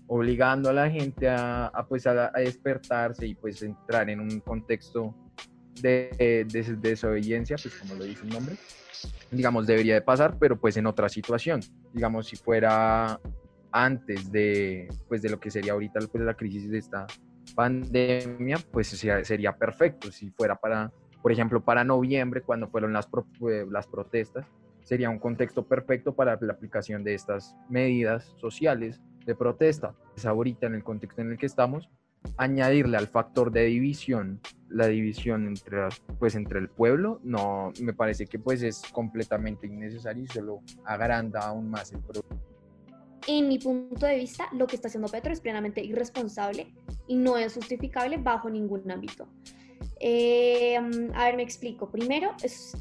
obligando 0.07 0.69
a 0.69 0.73
la 0.73 0.89
gente 0.89 1.27
a, 1.29 1.71
pues 1.89 2.07
a, 2.07 2.31
despertarse 2.31 3.27
y 3.27 3.35
pues 3.35 3.61
entrar 3.61 4.09
en 4.09 4.19
un 4.19 4.39
contexto 4.39 5.15
de, 5.81 6.45
de, 6.47 6.75
desobediencia, 6.77 7.57
pues 7.61 7.75
como 7.75 7.95
lo 7.95 8.05
dice 8.05 8.23
el 8.23 8.29
nombre, 8.29 8.55
digamos, 9.31 9.67
debería 9.67 9.95
de 9.95 10.01
pasar, 10.01 10.37
pero 10.39 10.59
pues 10.59 10.77
en 10.77 10.87
otra 10.87 11.09
situación, 11.09 11.61
digamos, 11.93 12.27
si 12.27 12.35
fuera 12.35 13.19
antes 13.71 14.31
de, 14.31 14.87
pues 15.07 15.21
de 15.21 15.29
lo 15.29 15.39
que 15.39 15.51
sería 15.51 15.73
ahorita 15.73 15.99
pues, 16.11 16.23
la 16.23 16.33
crisis 16.35 16.69
de 16.69 16.77
esta 16.77 17.05
pandemia, 17.55 18.57
pues 18.71 18.87
sería, 18.87 19.57
perfecto, 19.57 20.11
si 20.11 20.29
fuera 20.31 20.55
para, 20.55 20.91
por 21.21 21.31
ejemplo, 21.31 21.63
para 21.63 21.83
noviembre, 21.83 22.41
cuando 22.41 22.67
fueron 22.69 22.93
las, 22.93 23.07
pro, 23.07 23.25
las 23.69 23.87
protestas, 23.87 24.45
sería 24.87 25.09
un 25.09 25.19
contexto 25.19 25.67
perfecto 25.67 26.15
para 26.15 26.37
la 26.39 26.53
aplicación 26.53 27.03
de 27.03 27.13
estas 27.13 27.57
medidas 27.69 28.33
sociales 28.37 29.01
de 29.25 29.35
protesta. 29.35 29.93
Es 30.15 30.25
ahorita 30.25 30.67
en 30.67 30.75
el 30.75 30.83
contexto 30.83 31.21
en 31.21 31.31
el 31.31 31.37
que 31.37 31.45
estamos, 31.45 31.89
añadirle 32.37 32.95
al 32.95 33.07
factor 33.07 33.51
de 33.51 33.65
división, 33.65 34.39
la 34.69 34.87
división 34.87 35.45
entre, 35.45 35.89
pues, 36.19 36.35
entre 36.35 36.59
el 36.59 36.69
pueblo, 36.69 37.19
no, 37.23 37.73
me 37.81 37.93
parece 37.93 38.27
que 38.27 38.39
pues 38.39 38.63
es 38.63 38.81
completamente 38.93 39.67
innecesario 39.67 40.23
y 40.23 40.27
solo 40.27 40.61
agranda 40.85 41.41
aún 41.41 41.69
más 41.69 41.91
el 41.91 41.99
problema. 41.99 42.41
En 43.27 43.49
mi 43.49 43.59
punto 43.59 44.05
de 44.05 44.15
vista, 44.15 44.45
lo 44.53 44.67
que 44.67 44.77
está 44.77 44.87
haciendo 44.87 45.09
Petro 45.09 45.33
es 45.33 45.41
plenamente 45.41 45.83
irresponsable 45.83 46.73
y 47.07 47.17
no 47.17 47.37
es 47.37 47.55
justificable 47.55 48.15
bajo 48.15 48.49
ningún 48.49 48.89
ámbito. 48.89 49.27
Eh, 49.99 50.77
a 50.77 51.25
ver, 51.25 51.35
me 51.35 51.43
explico. 51.43 51.91
Primero, 51.91 52.31
es 52.41 52.77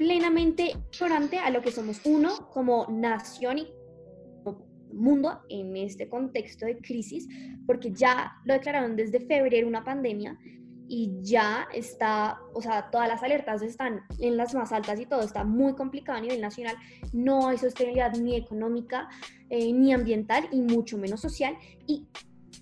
plenamente 0.00 0.72
ignorante 0.94 1.38
a 1.38 1.50
lo 1.50 1.60
que 1.60 1.70
somos 1.70 2.00
uno 2.06 2.48
como 2.54 2.86
nación 2.88 3.58
y 3.58 3.68
mundo 4.94 5.42
en 5.50 5.76
este 5.76 6.08
contexto 6.08 6.64
de 6.64 6.78
crisis, 6.78 7.28
porque 7.66 7.92
ya 7.92 8.32
lo 8.46 8.54
declararon 8.54 8.96
desde 8.96 9.20
febrero 9.20 9.68
una 9.68 9.84
pandemia 9.84 10.38
y 10.88 11.18
ya 11.20 11.68
está, 11.74 12.40
o 12.54 12.62
sea, 12.62 12.88
todas 12.90 13.08
las 13.08 13.22
alertas 13.22 13.60
están 13.60 14.00
en 14.18 14.38
las 14.38 14.54
más 14.54 14.72
altas 14.72 14.98
y 14.98 15.04
todo 15.04 15.20
está 15.20 15.44
muy 15.44 15.74
complicado 15.74 16.16
a 16.16 16.22
nivel 16.22 16.40
nacional. 16.40 16.76
No 17.12 17.48
hay 17.48 17.58
sostenibilidad 17.58 18.14
ni 18.14 18.36
económica, 18.36 19.06
eh, 19.50 19.70
ni 19.70 19.92
ambiental 19.92 20.48
y 20.50 20.62
mucho 20.62 20.96
menos 20.96 21.20
social. 21.20 21.58
Y 21.86 22.08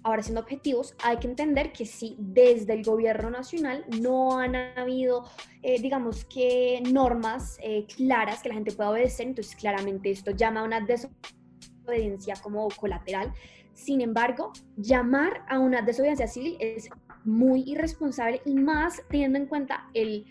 ahora 0.03 0.23
siendo 0.23 0.41
objetivos, 0.41 0.95
hay 1.03 1.19
que 1.19 1.27
entender 1.27 1.73
que 1.73 1.87
sí, 1.87 2.17
desde 2.19 2.75
el 2.75 2.85
gobierno 2.85 3.31
nacional 3.31 3.85
no 4.01 4.39
han 4.39 4.55
habido, 4.55 5.25
eh, 5.63 5.81
digamos 5.81 6.25
que, 6.25 6.83
normas 6.93 7.59
eh, 7.63 7.87
claras 7.97 8.43
que 8.43 8.49
la 8.49 8.55
gente 8.55 8.73
pueda 8.73 8.91
obedecer, 8.91 9.27
entonces 9.27 9.57
claramente 9.57 10.11
esto 10.11 10.31
llama 10.31 10.61
a 10.61 10.65
una 10.65 10.81
desobediencia 10.81 12.35
como 12.43 12.69
colateral. 12.69 13.33
Sin 13.73 14.01
embargo, 14.01 14.53
llamar 14.77 15.45
a 15.49 15.59
una 15.59 15.83
desobediencia 15.83 16.27
civil 16.27 16.57
es 16.61 16.91
muy 17.25 17.63
irresponsable 17.67 18.41
y 18.45 18.55
más 18.55 19.03
teniendo 19.09 19.39
en 19.39 19.47
cuenta 19.47 19.89
el 19.95 20.25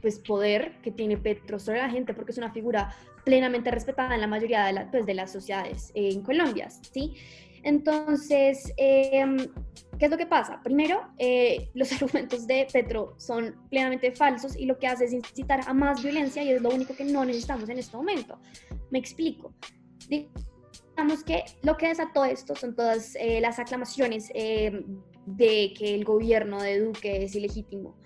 pues, 0.00 0.18
poder 0.18 0.80
que 0.82 0.90
tiene 0.90 1.16
Petro 1.16 1.58
sobre 1.58 1.78
la 1.78 1.90
gente, 1.90 2.14
porque 2.14 2.32
es 2.32 2.38
una 2.38 2.52
figura 2.52 2.94
plenamente 3.24 3.70
respetada 3.70 4.14
en 4.14 4.20
la 4.20 4.26
mayoría 4.26 4.64
de, 4.64 4.72
la, 4.72 4.90
pues, 4.90 5.06
de 5.06 5.14
las 5.14 5.32
sociedades 5.32 5.90
eh, 5.94 6.10
en 6.12 6.22
Colombia, 6.22 6.68
¿sí? 6.70 7.14
Entonces, 7.62 8.72
eh, 8.76 9.24
¿qué 9.98 10.06
es 10.06 10.10
lo 10.10 10.16
que 10.16 10.26
pasa? 10.26 10.60
Primero, 10.62 11.00
eh, 11.18 11.70
los 11.74 11.92
argumentos 11.92 12.46
de 12.46 12.66
Petro 12.72 13.14
son 13.18 13.54
plenamente 13.68 14.12
falsos 14.12 14.56
y 14.56 14.66
lo 14.66 14.78
que 14.78 14.86
hace 14.86 15.04
es 15.04 15.12
incitar 15.12 15.60
a 15.66 15.74
más 15.74 16.02
violencia 16.02 16.42
y 16.42 16.50
es 16.50 16.62
lo 16.62 16.70
único 16.70 16.94
que 16.94 17.04
no 17.04 17.24
necesitamos 17.24 17.68
en 17.68 17.78
este 17.78 17.96
momento. 17.96 18.38
Me 18.90 18.98
explico. 18.98 19.54
Digamos 20.08 21.24
que 21.24 21.44
lo 21.62 21.76
que 21.76 21.88
desató 21.88 22.24
esto 22.24 22.54
son 22.54 22.74
todas 22.74 23.16
eh, 23.16 23.40
las 23.40 23.58
aclamaciones 23.58 24.30
eh, 24.34 24.84
de 25.26 25.72
que 25.76 25.94
el 25.94 26.04
gobierno 26.04 26.60
de 26.60 26.80
Duque 26.80 27.24
es 27.24 27.34
ilegítimo. 27.34 27.96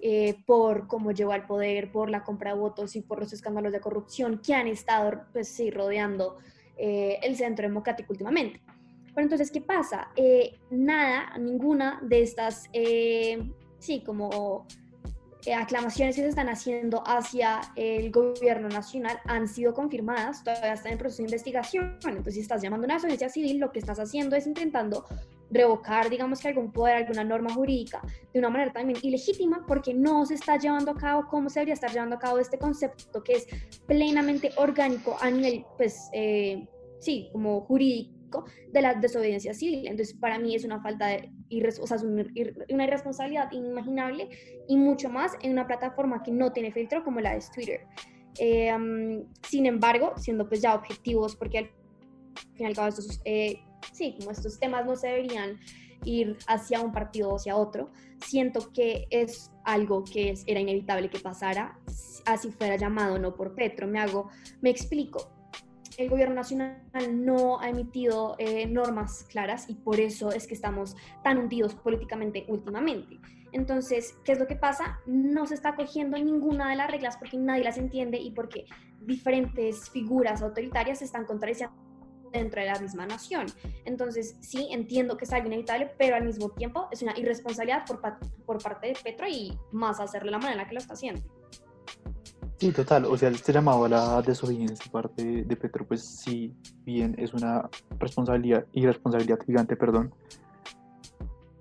Eh, 0.00 0.36
por 0.46 0.86
cómo 0.86 1.12
llegó 1.12 1.32
al 1.32 1.46
poder, 1.46 1.90
por 1.90 2.08
la 2.08 2.22
compra 2.22 2.52
de 2.52 2.60
votos 2.60 2.94
y 2.94 3.00
por 3.00 3.18
los 3.18 3.32
escándalos 3.32 3.72
de 3.72 3.80
corrupción 3.80 4.40
que 4.44 4.54
han 4.54 4.68
estado 4.68 5.24
pues, 5.32 5.48
sí, 5.48 5.70
rodeando 5.70 6.38
el 6.80 7.34
centro 7.34 7.66
democrático 7.66 8.12
últimamente. 8.12 8.62
Pero 9.18 9.26
entonces, 9.26 9.50
¿qué 9.50 9.60
pasa? 9.60 10.12
Eh, 10.14 10.60
nada, 10.70 11.36
ninguna 11.40 11.98
de 12.04 12.22
estas, 12.22 12.66
eh, 12.72 13.50
sí, 13.80 14.04
como 14.06 14.64
eh, 15.44 15.54
aclamaciones 15.54 16.14
que 16.14 16.22
se 16.22 16.28
están 16.28 16.48
haciendo 16.48 17.02
hacia 17.04 17.60
el 17.74 18.12
gobierno 18.12 18.68
nacional 18.68 19.18
han 19.24 19.48
sido 19.48 19.74
confirmadas, 19.74 20.44
todavía 20.44 20.74
están 20.74 20.92
en 20.92 20.98
proceso 20.98 21.22
de 21.22 21.30
investigación. 21.30 21.98
Entonces, 22.06 22.34
si 22.34 22.40
estás 22.42 22.62
llamando 22.62 22.84
a 22.84 22.86
una 22.86 22.94
desobediencia 22.94 23.28
civil, 23.28 23.58
lo 23.58 23.72
que 23.72 23.80
estás 23.80 23.98
haciendo 23.98 24.36
es 24.36 24.46
intentando 24.46 25.04
revocar, 25.50 26.10
digamos 26.10 26.38
que 26.38 26.46
algún 26.46 26.70
poder, 26.70 26.98
alguna 26.98 27.24
norma 27.24 27.52
jurídica 27.52 28.00
de 28.32 28.38
una 28.38 28.50
manera 28.50 28.72
también 28.72 29.00
ilegítima, 29.02 29.64
porque 29.66 29.94
no 29.94 30.26
se 30.26 30.34
está 30.34 30.58
llevando 30.58 30.92
a 30.92 30.96
cabo 30.96 31.26
como 31.26 31.50
se 31.50 31.58
debería 31.58 31.74
estar 31.74 31.90
llevando 31.90 32.14
a 32.14 32.18
cabo 32.20 32.38
este 32.38 32.56
concepto 32.56 33.24
que 33.24 33.32
es 33.32 33.48
plenamente 33.84 34.52
orgánico 34.58 35.16
a 35.20 35.28
nivel, 35.28 35.64
pues, 35.76 36.08
sí, 37.00 37.30
como 37.32 37.62
jurídico 37.62 38.17
de 38.72 38.82
la 38.82 38.94
desobediencia 38.94 39.54
civil. 39.54 39.86
Entonces, 39.86 40.14
para 40.14 40.38
mí 40.38 40.54
es 40.54 40.64
una 40.64 40.80
falta 40.80 41.06
de, 41.06 41.30
una 42.70 42.84
irresponsabilidad 42.84 43.50
inimaginable 43.52 44.28
y 44.68 44.76
mucho 44.76 45.08
más 45.08 45.32
en 45.42 45.52
una 45.52 45.66
plataforma 45.66 46.22
que 46.22 46.30
no 46.30 46.52
tiene 46.52 46.72
filtro 46.72 47.04
como 47.04 47.20
la 47.20 47.34
de 47.34 47.42
Twitter. 47.54 47.80
Um, 48.40 49.24
sin 49.48 49.66
embargo, 49.66 50.12
siendo 50.16 50.48
pues 50.48 50.62
ya 50.62 50.74
objetivos, 50.74 51.34
porque 51.34 51.58
al 51.58 51.70
fin 52.54 52.60
y 52.60 52.64
al 52.66 52.74
cabo 52.74 52.88
estos, 52.88 53.20
eh, 53.24 53.60
sí, 53.92 54.14
como 54.18 54.30
estos 54.30 54.60
temas 54.60 54.86
no 54.86 54.94
se 54.94 55.08
deberían 55.08 55.58
ir 56.04 56.36
hacia 56.46 56.80
un 56.80 56.92
partido 56.92 57.30
o 57.30 57.36
hacia 57.36 57.56
otro, 57.56 57.90
siento 58.24 58.72
que 58.72 59.06
es 59.10 59.50
algo 59.64 60.04
que 60.04 60.34
era 60.46 60.60
inevitable 60.60 61.10
que 61.10 61.18
pasara, 61.18 61.78
así 62.26 62.50
fuera 62.50 62.76
llamado 62.76 63.18
no 63.18 63.34
por 63.34 63.54
Petro. 63.54 63.86
Me 63.86 63.98
hago, 63.98 64.30
me 64.60 64.70
explico. 64.70 65.37
El 65.98 66.08
gobierno 66.08 66.36
nacional 66.36 66.80
no 67.12 67.60
ha 67.60 67.68
emitido 67.68 68.36
eh, 68.38 68.66
normas 68.66 69.24
claras 69.24 69.68
y 69.68 69.74
por 69.74 69.98
eso 69.98 70.30
es 70.30 70.46
que 70.46 70.54
estamos 70.54 70.96
tan 71.24 71.38
hundidos 71.38 71.74
políticamente 71.74 72.46
últimamente. 72.48 73.18
Entonces, 73.50 74.16
¿qué 74.24 74.32
es 74.32 74.38
lo 74.38 74.46
que 74.46 74.54
pasa? 74.54 75.00
No 75.06 75.46
se 75.46 75.54
está 75.54 75.74
cogiendo 75.74 76.16
ninguna 76.16 76.70
de 76.70 76.76
las 76.76 76.88
reglas 76.88 77.16
porque 77.16 77.36
nadie 77.36 77.64
las 77.64 77.78
entiende 77.78 78.16
y 78.16 78.30
porque 78.30 78.64
diferentes 79.00 79.90
figuras 79.90 80.40
autoritarias 80.40 81.00
se 81.00 81.04
están 81.04 81.24
contradiciendo 81.24 81.74
dentro 82.30 82.60
de 82.60 82.68
la 82.68 82.78
misma 82.78 83.04
nación. 83.06 83.46
Entonces, 83.84 84.36
sí, 84.40 84.68
entiendo 84.70 85.16
que 85.16 85.24
es 85.24 85.32
algo 85.32 85.48
inevitable, 85.48 85.90
pero 85.98 86.14
al 86.14 86.24
mismo 86.24 86.50
tiempo 86.50 86.86
es 86.92 87.02
una 87.02 87.18
irresponsabilidad 87.18 87.84
por, 87.86 88.00
por 88.46 88.62
parte 88.62 88.88
de 88.88 88.96
Petro 89.02 89.26
y 89.26 89.58
más 89.72 89.98
hacerlo 89.98 90.26
de 90.26 90.32
la 90.32 90.38
manera 90.38 90.52
en 90.52 90.58
la 90.58 90.68
que 90.68 90.74
lo 90.74 90.80
está 90.80 90.94
haciendo. 90.94 91.22
Sí, 92.58 92.72
total. 92.72 93.04
O 93.04 93.16
sea, 93.16 93.28
este 93.28 93.52
llamado 93.52 93.84
a 93.84 93.88
la 93.88 94.22
desobediencia 94.22 94.90
parte 94.90 95.44
de 95.44 95.56
Petro, 95.56 95.86
pues 95.86 96.02
sí, 96.02 96.52
bien, 96.84 97.14
es 97.16 97.32
una 97.32 97.68
responsabilidad, 98.00 98.66
irresponsabilidad 98.72 99.38
gigante, 99.46 99.76
perdón, 99.76 100.12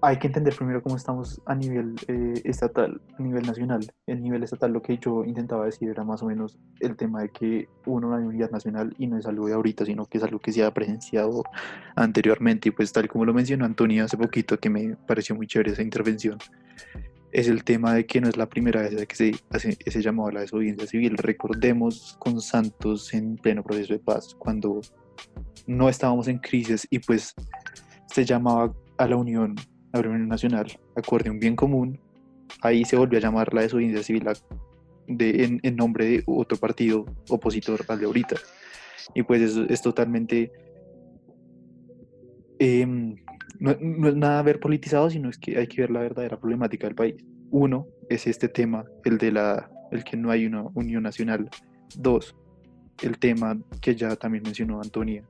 hay 0.01 0.17
que 0.17 0.27
entender 0.27 0.55
primero 0.55 0.81
cómo 0.81 0.95
estamos 0.95 1.41
a 1.45 1.55
nivel 1.55 1.95
eh, 2.07 2.41
estatal, 2.43 3.01
a 3.17 3.21
nivel 3.21 3.45
nacional. 3.45 3.85
El 4.05 4.21
nivel 4.21 4.43
estatal, 4.43 4.71
lo 4.71 4.81
que 4.81 4.97
yo 4.97 5.23
intentaba 5.25 5.65
decir 5.65 5.89
era 5.89 6.03
más 6.03 6.21
o 6.21 6.27
menos 6.27 6.57
el 6.79 6.95
tema 6.95 7.21
de 7.21 7.29
que 7.29 7.67
uno, 7.85 8.09
una 8.09 8.17
unidad 8.17 8.51
nacional 8.51 8.93
y 8.99 9.07
no 9.07 9.17
es 9.17 9.25
algo 9.25 9.47
de 9.47 9.53
ahorita, 9.53 9.85
sino 9.85 10.05
que 10.05 10.19
es 10.19 10.23
algo 10.23 10.39
que 10.39 10.51
se 10.51 10.63
ha 10.63 10.71
presenciado 10.71 11.43
anteriormente. 11.95 12.69
Y 12.69 12.71
pues 12.71 12.91
tal 12.91 13.07
como 13.07 13.25
lo 13.25 13.33
mencionó 13.33 13.65
Antonio 13.65 14.05
hace 14.05 14.17
poquito, 14.17 14.59
que 14.59 14.69
me 14.69 14.95
pareció 14.95 15.35
muy 15.35 15.47
chévere 15.47 15.71
esa 15.71 15.81
intervención, 15.81 16.37
es 17.37 17.47
el 17.47 17.63
tema 17.63 17.93
de 17.93 18.07
que 18.07 18.19
no 18.19 18.27
es 18.27 18.35
la 18.35 18.49
primera 18.49 18.81
vez 18.81 19.05
que 19.05 19.15
se 19.15 19.35
hace 19.51 19.77
ese 19.85 20.01
llamado 20.01 20.29
a 20.29 20.31
la 20.31 20.41
desobediencia 20.41 20.87
civil. 20.87 21.17
Recordemos 21.17 22.17
con 22.17 22.41
Santos 22.41 23.13
en 23.13 23.35
pleno 23.35 23.63
proceso 23.63 23.93
de 23.93 23.99
paz, 23.99 24.35
cuando 24.39 24.81
no 25.67 25.87
estábamos 25.87 26.27
en 26.27 26.39
crisis 26.39 26.87
y 26.89 26.97
pues 26.97 27.35
se 28.07 28.25
llamaba 28.25 28.73
a 28.97 29.07
la 29.07 29.17
unión 29.17 29.55
la 29.93 30.01
reunión 30.01 30.27
nacional 30.27 30.67
acuerde 30.95 31.29
un 31.29 31.39
bien 31.39 31.55
común, 31.55 31.99
ahí 32.61 32.85
se 32.85 32.95
volvió 32.95 33.19
a 33.19 33.21
llamar 33.21 33.53
la 33.53 33.61
desobediencia 33.61 34.03
civil 34.03 34.27
de, 35.07 35.59
en, 35.61 35.75
nombre 35.75 36.05
de 36.05 36.23
otro 36.25 36.57
partido 36.57 37.05
opositor 37.29 37.85
al 37.87 37.99
de 37.99 38.05
ahorita. 38.05 38.35
Y 39.13 39.23
pues 39.23 39.41
es, 39.41 39.57
es 39.69 39.81
totalmente... 39.81 40.51
Em, 42.59 43.15
no, 43.59 43.71
es 43.71 44.15
nada 44.15 44.41
ver 44.41 44.59
politizado, 44.59 45.09
sino 45.09 45.29
es 45.29 45.37
que 45.37 45.57
hay 45.57 45.67
que 45.67 45.81
ver 45.81 45.91
la 45.91 46.01
verdadera 46.01 46.39
problemática 46.39 46.87
del 46.87 46.95
país. 46.95 47.15
Uno 47.49 47.87
es 48.09 48.27
este 48.27 48.49
tema, 48.49 48.85
el 49.05 49.17
de 49.17 49.31
la, 49.31 49.69
el 49.91 50.03
que 50.03 50.17
no 50.17 50.31
hay 50.31 50.45
una 50.45 50.63
unión 50.73 51.03
nacional. 51.03 51.49
Dos, 51.95 52.35
el 53.01 53.17
tema 53.17 53.57
que 53.81 53.95
ya 53.95 54.15
también 54.15 54.43
mencionó 54.43 54.81
Antonia, 54.81 55.23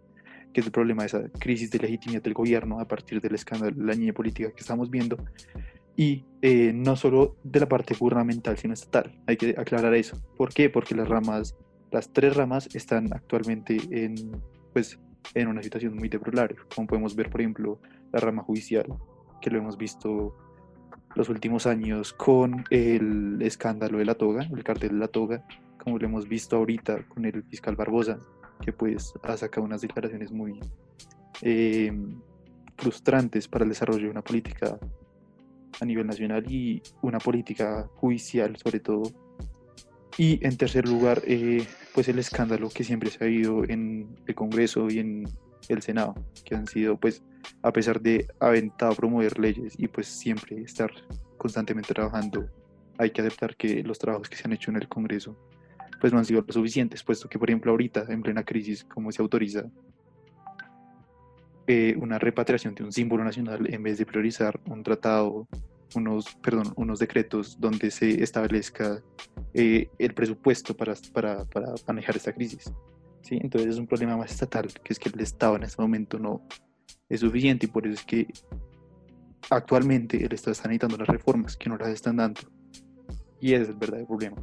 que 0.54 0.62
es 0.62 0.66
el 0.66 0.72
problema 0.72 1.04
de 1.04 1.08
esa 1.08 1.30
crisis 1.40 1.70
de 1.72 1.80
legitimidad 1.80 2.22
del 2.22 2.34
gobierno 2.34 2.80
a 2.80 2.88
partir 2.88 3.22
del 3.22 3.36
escándalo 3.36 3.76
de 3.76 3.84
la 3.84 3.94
niña 3.94 4.14
política 4.14 4.52
que 4.52 4.62
estamos 4.62 4.90
viendo. 4.90 5.18
Y 5.96 6.26
eh, 6.42 6.72
no 6.74 6.96
solo 6.96 7.38
de 7.44 7.60
la 7.60 7.68
parte 7.68 7.96
gubernamental, 7.96 8.58
sino 8.58 8.74
estatal. 8.74 9.20
Hay 9.26 9.36
que 9.36 9.56
aclarar 9.58 9.94
eso. 9.96 10.18
¿Por 10.36 10.54
qué? 10.54 10.70
Porque 10.70 10.94
las 10.94 11.08
ramas, 11.08 11.56
las 11.92 12.14
tres 12.14 12.36
ramas 12.36 12.70
están 12.76 13.12
actualmente 13.14 13.78
en, 13.90 14.16
pues, 14.74 15.00
en 15.34 15.48
una 15.48 15.64
situación 15.64 15.96
muy 15.96 16.08
deplorable. 16.08 16.58
Como 16.76 16.88
podemos 16.88 17.16
ver, 17.16 17.32
por 17.32 17.42
ejemplo, 17.42 17.80
la 18.18 18.26
rama 18.26 18.44
judicial, 18.44 18.86
que 19.42 19.50
lo 19.50 19.60
hemos 19.60 19.78
visto 19.78 20.36
los 21.16 21.30
últimos 21.30 21.66
años 21.68 22.14
con 22.14 22.66
el 22.70 23.42
escándalo 23.42 24.00
de 24.00 24.06
la 24.06 24.16
toga, 24.16 24.48
el 24.52 24.64
cartel 24.64 24.90
de 24.90 24.98
la 24.98 25.08
toga, 25.08 25.46
como 25.78 25.98
lo 25.98 26.06
hemos 26.06 26.28
visto 26.28 26.58
ahorita 26.58 27.08
con 27.08 27.26
el 27.26 27.44
fiscal 27.44 27.76
Barbosa, 27.76 28.20
que 28.62 28.74
pues 28.74 29.14
ha 29.24 29.38
sacado 29.38 29.66
unas 29.66 29.82
declaraciones 29.82 30.32
muy 30.32 30.60
eh, 31.42 31.92
frustrantes 32.78 33.48
para 33.48 33.64
el 33.64 33.70
desarrollo 33.70 34.06
de 34.06 34.10
una 34.10 34.24
política 34.24 34.80
a 35.80 35.86
nivel 35.86 36.08
nacional 36.08 36.52
y 36.52 36.82
una 37.02 37.20
política 37.20 37.88
judicial 37.96 38.58
sobre 38.58 38.80
todo. 38.80 39.04
Y 40.18 40.44
en 40.46 40.58
tercer 40.58 40.88
lugar, 40.88 41.22
eh, 41.28 41.64
pues 41.94 42.08
el 42.08 42.18
escándalo 42.18 42.70
que 42.70 42.84
siempre 42.84 43.12
se 43.12 43.24
ha 43.24 43.28
habido 43.28 43.64
en 43.64 44.16
el 44.26 44.34
Congreso 44.34 44.90
y 44.90 45.00
en 45.00 45.30
el 45.70 45.82
Senado, 45.84 46.16
que 46.44 46.56
han 46.56 46.66
sido 46.66 46.98
pues 46.98 47.24
a 47.62 47.72
pesar 47.72 48.02
de 48.02 48.28
aventado 48.40 48.96
promover 48.96 49.38
leyes 49.40 49.74
y 49.78 49.88
pues 49.88 50.08
siempre 50.08 50.62
estar 50.62 50.92
constantemente 51.38 51.94
trabajando, 51.94 52.48
hay 52.98 53.12
que 53.12 53.22
aceptar 53.22 53.56
que 53.56 53.84
los 53.84 54.00
trabajos 54.00 54.30
que 54.30 54.36
se 54.36 54.44
han 54.46 54.54
hecho 54.54 54.72
en 54.72 54.78
el 54.78 54.88
Congreso 54.88 55.38
pues 56.00 56.14
no 56.14 56.20
han 56.20 56.26
sido 56.26 56.44
lo 56.46 56.54
suficientes, 56.54 57.04
puesto 57.04 57.28
que, 57.28 57.40
por 57.40 57.50
ejemplo, 57.50 57.72
ahorita, 57.72 58.06
en 58.10 58.22
plena 58.22 58.44
crisis, 58.44 58.84
como 58.84 59.12
se 59.12 59.22
autoriza 59.22 59.66
eh, 61.66 61.96
una 62.00 62.20
repatriación 62.20 62.76
de 62.76 62.84
un 62.84 62.92
símbolo 62.92 63.24
nacional 63.24 63.74
en 63.74 63.84
vez 63.84 63.98
de 63.98 64.06
priorizar 64.06 64.60
un 64.68 64.84
tratado, 64.84 65.48
unos, 65.96 66.36
perdón, 66.36 66.74
unos 66.76 67.00
decretos 67.00 67.60
donde 67.60 67.92
se 67.92 68.24
establezca 68.24 69.02
eh, 69.54 69.90
el 69.98 70.14
presupuesto 70.14 70.76
para, 70.76 70.94
para, 71.14 71.46
para, 71.46 71.74
manejar 71.88 72.16
esta 72.16 72.34
crisis. 72.34 72.72
¿sí? 73.22 73.40
Entonces 73.42 73.72
es 73.72 73.80
un 73.80 73.88
problema 73.88 74.16
más 74.18 74.32
estatal, 74.32 74.68
que 74.84 74.94
es 74.94 75.00
que 75.00 75.10
el 75.10 75.20
Estado 75.20 75.56
en 75.56 75.64
este 75.64 75.82
momento 75.82 76.20
no 76.20 76.48
es 77.10 77.22
suficiente 77.22 77.66
y 77.66 77.70
por 77.70 77.86
eso 77.86 77.96
es 77.96 78.06
que 78.06 78.28
actualmente 79.50 80.18
Estado 80.34 80.52
está 80.52 80.68
necesitando 80.68 80.98
las 80.98 81.08
reformas 81.08 81.56
que 81.56 81.70
no 81.70 81.78
las 81.78 81.90
están 81.90 82.18
dando. 82.18 82.42
Y 83.40 83.54
ese 83.54 83.64
es 83.64 83.70
el 83.70 83.76
verdadero 83.76 84.08
problema. 84.08 84.38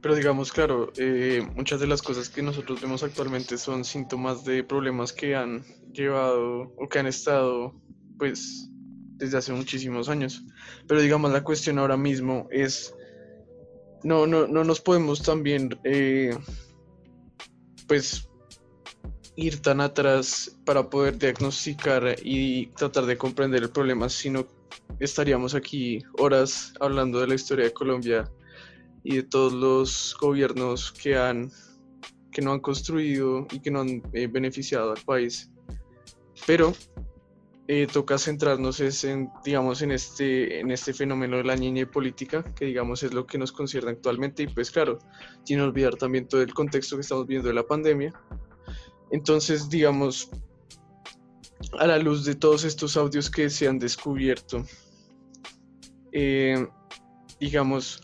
Pero 0.00 0.14
digamos, 0.14 0.52
claro, 0.52 0.92
eh, 0.96 1.46
muchas 1.54 1.80
de 1.80 1.86
las 1.86 2.02
cosas 2.02 2.28
que 2.28 2.42
nosotros 2.42 2.80
vemos 2.80 3.02
actualmente 3.02 3.58
son 3.58 3.84
síntomas 3.84 4.44
de 4.44 4.64
problemas 4.64 5.12
que 5.12 5.34
han 5.34 5.64
llevado 5.92 6.72
o 6.76 6.88
que 6.88 6.98
han 6.98 7.06
estado, 7.06 7.74
pues, 8.18 8.68
desde 9.16 9.38
hace 9.38 9.52
muchísimos 9.52 10.08
años. 10.08 10.44
Pero 10.86 11.00
digamos, 11.00 11.32
la 11.32 11.44
cuestión 11.44 11.78
ahora 11.78 11.96
mismo 11.96 12.48
es, 12.50 12.94
no, 14.02 14.26
no, 14.26 14.46
no 14.46 14.64
nos 14.64 14.80
podemos 14.80 15.22
también, 15.22 15.78
eh, 15.84 16.36
pues, 17.86 18.28
ir 19.36 19.62
tan 19.62 19.80
atrás 19.80 20.56
para 20.64 20.88
poder 20.90 21.18
diagnosticar 21.18 22.16
y 22.22 22.66
tratar 22.68 23.06
de 23.06 23.16
comprender 23.16 23.62
el 23.62 23.70
problema, 23.70 24.08
sino 24.08 24.46
estaríamos 25.00 25.54
aquí 25.54 26.02
horas 26.18 26.74
hablando 26.80 27.20
de 27.20 27.28
la 27.28 27.34
historia 27.34 27.64
de 27.64 27.72
Colombia 27.72 28.30
y 29.04 29.16
de 29.16 29.22
todos 29.22 29.52
los 29.52 30.16
gobiernos 30.20 30.92
que 30.92 31.16
han 31.16 31.50
que 32.30 32.40
no 32.40 32.52
han 32.52 32.60
construido 32.60 33.46
y 33.50 33.60
que 33.60 33.70
no 33.70 33.82
han 33.82 34.02
eh, 34.14 34.26
beneficiado 34.26 34.92
al 34.92 35.02
país. 35.04 35.50
Pero 36.46 36.72
eh, 37.68 37.86
toca 37.92 38.18
centrarnos 38.18 38.80
en, 39.04 39.30
digamos, 39.44 39.82
en 39.82 39.92
este, 39.92 40.58
en 40.58 40.70
este 40.70 40.92
fenómeno 40.92 41.36
de 41.36 41.44
la 41.44 41.56
niña 41.56 41.86
política, 41.86 42.42
que 42.54 42.64
digamos 42.64 43.02
es 43.02 43.12
lo 43.14 43.26
que 43.26 43.38
nos 43.38 43.52
concierne 43.52 43.92
actualmente, 43.92 44.42
y 44.42 44.46
pues 44.46 44.70
claro, 44.70 44.98
sin 45.44 45.60
olvidar 45.60 45.96
también 45.96 46.26
todo 46.26 46.42
el 46.42 46.52
contexto 46.54 46.96
que 46.96 47.02
estamos 47.02 47.26
viendo 47.26 47.48
de 47.48 47.54
la 47.54 47.66
pandemia. 47.66 48.12
Entonces, 49.12 49.68
digamos, 49.68 50.30
a 51.78 51.86
la 51.86 51.98
luz 51.98 52.24
de 52.24 52.34
todos 52.34 52.64
estos 52.64 52.96
audios 52.96 53.30
que 53.30 53.50
se 53.50 53.68
han 53.68 53.78
descubierto, 53.78 54.64
eh, 56.12 56.66
digamos, 57.38 58.02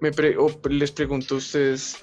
me 0.00 0.10
les 0.70 0.92
pregunto 0.92 1.34
a 1.34 1.38
ustedes, 1.38 1.98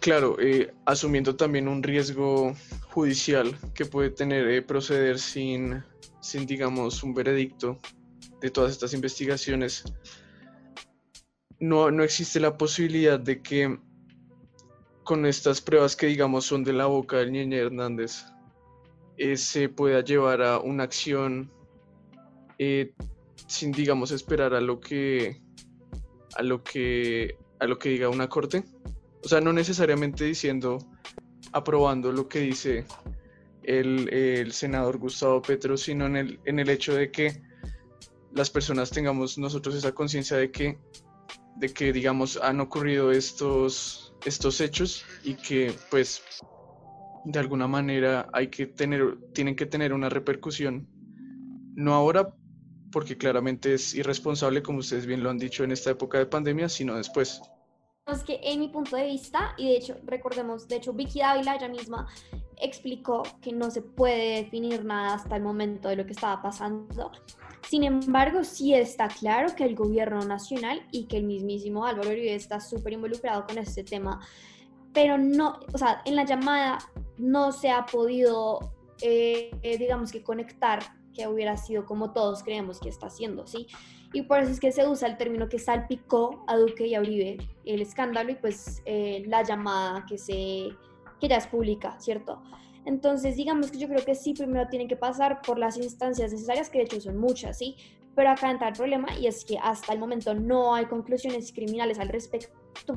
claro, 0.00 0.36
eh, 0.40 0.72
asumiendo 0.86 1.36
también 1.36 1.68
un 1.68 1.82
riesgo 1.82 2.54
judicial 2.90 3.56
que 3.74 3.84
puede 3.84 4.10
tener 4.10 4.48
eh, 4.48 4.62
proceder 4.62 5.18
sin, 5.18 5.84
sin, 6.20 6.46
digamos, 6.46 7.02
un 7.02 7.12
veredicto 7.12 7.78
de 8.40 8.50
todas 8.50 8.72
estas 8.72 8.94
investigaciones, 8.94 9.84
no, 11.60 11.90
no 11.90 12.02
existe 12.02 12.40
la 12.40 12.56
posibilidad 12.56 13.20
de 13.20 13.42
que 13.42 13.78
con 15.08 15.24
estas 15.24 15.62
pruebas 15.62 15.96
que, 15.96 16.04
digamos, 16.04 16.44
son 16.44 16.62
de 16.64 16.74
la 16.74 16.84
boca 16.84 17.16
del 17.16 17.32
Ñeñe 17.32 17.56
Hernández, 17.56 18.26
eh, 19.16 19.38
se 19.38 19.70
pueda 19.70 20.04
llevar 20.04 20.42
a 20.42 20.58
una 20.58 20.82
acción 20.84 21.50
sin, 23.46 23.72
digamos, 23.72 24.10
esperar 24.10 24.52
a 24.52 24.60
lo 24.60 24.80
que 24.80 25.40
a 26.36 26.42
lo 26.42 26.62
que, 26.62 27.38
a 27.58 27.66
lo 27.66 27.78
que 27.78 27.88
diga 27.88 28.10
una 28.10 28.28
corte. 28.28 28.64
O 29.24 29.28
sea, 29.28 29.40
no 29.40 29.54
necesariamente 29.54 30.24
diciendo, 30.24 30.76
aprobando 31.52 32.12
lo 32.12 32.28
que 32.28 32.40
dice 32.40 32.84
el, 33.62 34.52
senador 34.52 34.98
Gustavo 34.98 35.40
Petro, 35.40 35.78
sino 35.78 36.04
en 36.04 36.16
el, 36.16 36.40
en 36.44 36.58
el 36.58 36.68
hecho 36.68 36.94
de 36.94 37.10
que 37.10 37.40
las 38.34 38.50
personas 38.50 38.90
tengamos 38.90 39.38
nosotros 39.38 39.74
esa 39.74 39.92
conciencia 39.92 40.36
de 40.36 40.50
que, 40.50 40.78
de 41.56 41.72
que, 41.72 41.94
digamos, 41.94 42.38
han 42.42 42.60
ocurrido 42.60 43.10
estos, 43.10 44.07
estos 44.24 44.60
hechos 44.60 45.04
y 45.24 45.34
que, 45.34 45.74
pues, 45.90 46.22
de 47.24 47.38
alguna 47.38 47.68
manera 47.68 48.28
hay 48.32 48.48
que 48.48 48.66
tener, 48.66 49.18
tienen 49.32 49.56
que 49.56 49.66
tener 49.66 49.92
una 49.92 50.08
repercusión, 50.08 50.88
no 51.74 51.94
ahora, 51.94 52.34
porque 52.90 53.16
claramente 53.16 53.74
es 53.74 53.94
irresponsable, 53.94 54.62
como 54.62 54.78
ustedes 54.78 55.06
bien 55.06 55.22
lo 55.22 55.30
han 55.30 55.38
dicho, 55.38 55.64
en 55.64 55.72
esta 55.72 55.90
época 55.90 56.18
de 56.18 56.26
pandemia, 56.26 56.68
sino 56.68 56.96
después. 56.96 57.40
que 58.26 58.40
en 58.42 58.60
mi 58.60 58.68
punto 58.68 58.96
de 58.96 59.04
vista, 59.04 59.54
y 59.58 59.68
de 59.68 59.76
hecho, 59.76 59.96
recordemos, 60.06 60.66
de 60.66 60.76
hecho, 60.76 60.92
Vicky 60.94 61.20
Dávila 61.20 61.56
ella 61.56 61.68
misma 61.68 62.08
explicó 62.60 63.22
que 63.40 63.52
no 63.52 63.70
se 63.70 63.82
puede 63.82 64.42
definir 64.42 64.84
nada 64.84 65.14
hasta 65.14 65.36
el 65.36 65.42
momento 65.42 65.88
de 65.88 65.96
lo 65.96 66.06
que 66.06 66.12
estaba 66.12 66.40
pasando. 66.40 67.12
Sin 67.66 67.84
embargo, 67.84 68.44
sí 68.44 68.74
está 68.74 69.08
claro 69.08 69.54
que 69.54 69.64
el 69.64 69.74
gobierno 69.74 70.20
nacional 70.24 70.86
y 70.90 71.04
que 71.04 71.18
el 71.18 71.24
mismísimo 71.24 71.84
Álvaro 71.84 72.10
Uribe 72.10 72.34
está 72.34 72.60
súper 72.60 72.94
involucrado 72.94 73.46
con 73.46 73.58
este 73.58 73.84
tema, 73.84 74.20
pero 74.92 75.18
no, 75.18 75.60
o 75.72 75.78
sea, 75.78 76.02
en 76.04 76.16
la 76.16 76.24
llamada 76.24 76.78
no 77.18 77.52
se 77.52 77.70
ha 77.70 77.84
podido, 77.86 78.72
eh, 79.02 79.50
digamos 79.78 80.12
que 80.12 80.22
conectar 80.22 80.80
que 81.12 81.26
hubiera 81.26 81.56
sido 81.56 81.84
como 81.84 82.12
todos 82.12 82.42
creemos 82.42 82.80
que 82.80 82.88
está 82.88 83.08
haciendo, 83.08 83.46
¿sí? 83.46 83.66
Y 84.12 84.22
por 84.22 84.38
eso 84.40 84.50
es 84.52 84.60
que 84.60 84.72
se 84.72 84.86
usa 84.86 85.08
el 85.08 85.18
término 85.18 85.48
que 85.48 85.58
salpicó 85.58 86.44
a 86.46 86.56
Duque 86.56 86.86
y 86.86 86.94
a 86.94 87.00
Uribe 87.00 87.38
el 87.64 87.82
escándalo 87.82 88.30
y 88.30 88.36
pues 88.36 88.82
eh, 88.86 89.22
la 89.26 89.42
llamada 89.42 90.06
que, 90.06 90.16
se, 90.16 90.70
que 91.20 91.28
ya 91.28 91.36
es 91.36 91.46
pública, 91.46 91.98
¿cierto? 91.98 92.40
Entonces, 92.84 93.36
digamos 93.36 93.70
que 93.70 93.78
yo 93.78 93.88
creo 93.88 94.04
que 94.04 94.14
sí, 94.14 94.34
primero 94.34 94.68
tienen 94.68 94.88
que 94.88 94.96
pasar 94.96 95.42
por 95.42 95.58
las 95.58 95.76
instancias 95.76 96.32
necesarias, 96.32 96.70
que 96.70 96.78
de 96.78 96.84
hecho 96.84 97.00
son 97.00 97.18
muchas, 97.18 97.58
¿sí? 97.58 97.76
Pero 98.14 98.30
acá 98.30 98.50
entra 98.50 98.68
el 98.68 98.74
problema 98.74 99.08
y 99.18 99.26
es 99.26 99.44
que 99.44 99.58
hasta 99.58 99.92
el 99.92 99.98
momento 99.98 100.34
no 100.34 100.74
hay 100.74 100.86
conclusiones 100.86 101.52
criminales 101.52 101.98
al 101.98 102.08
respecto 102.08 102.48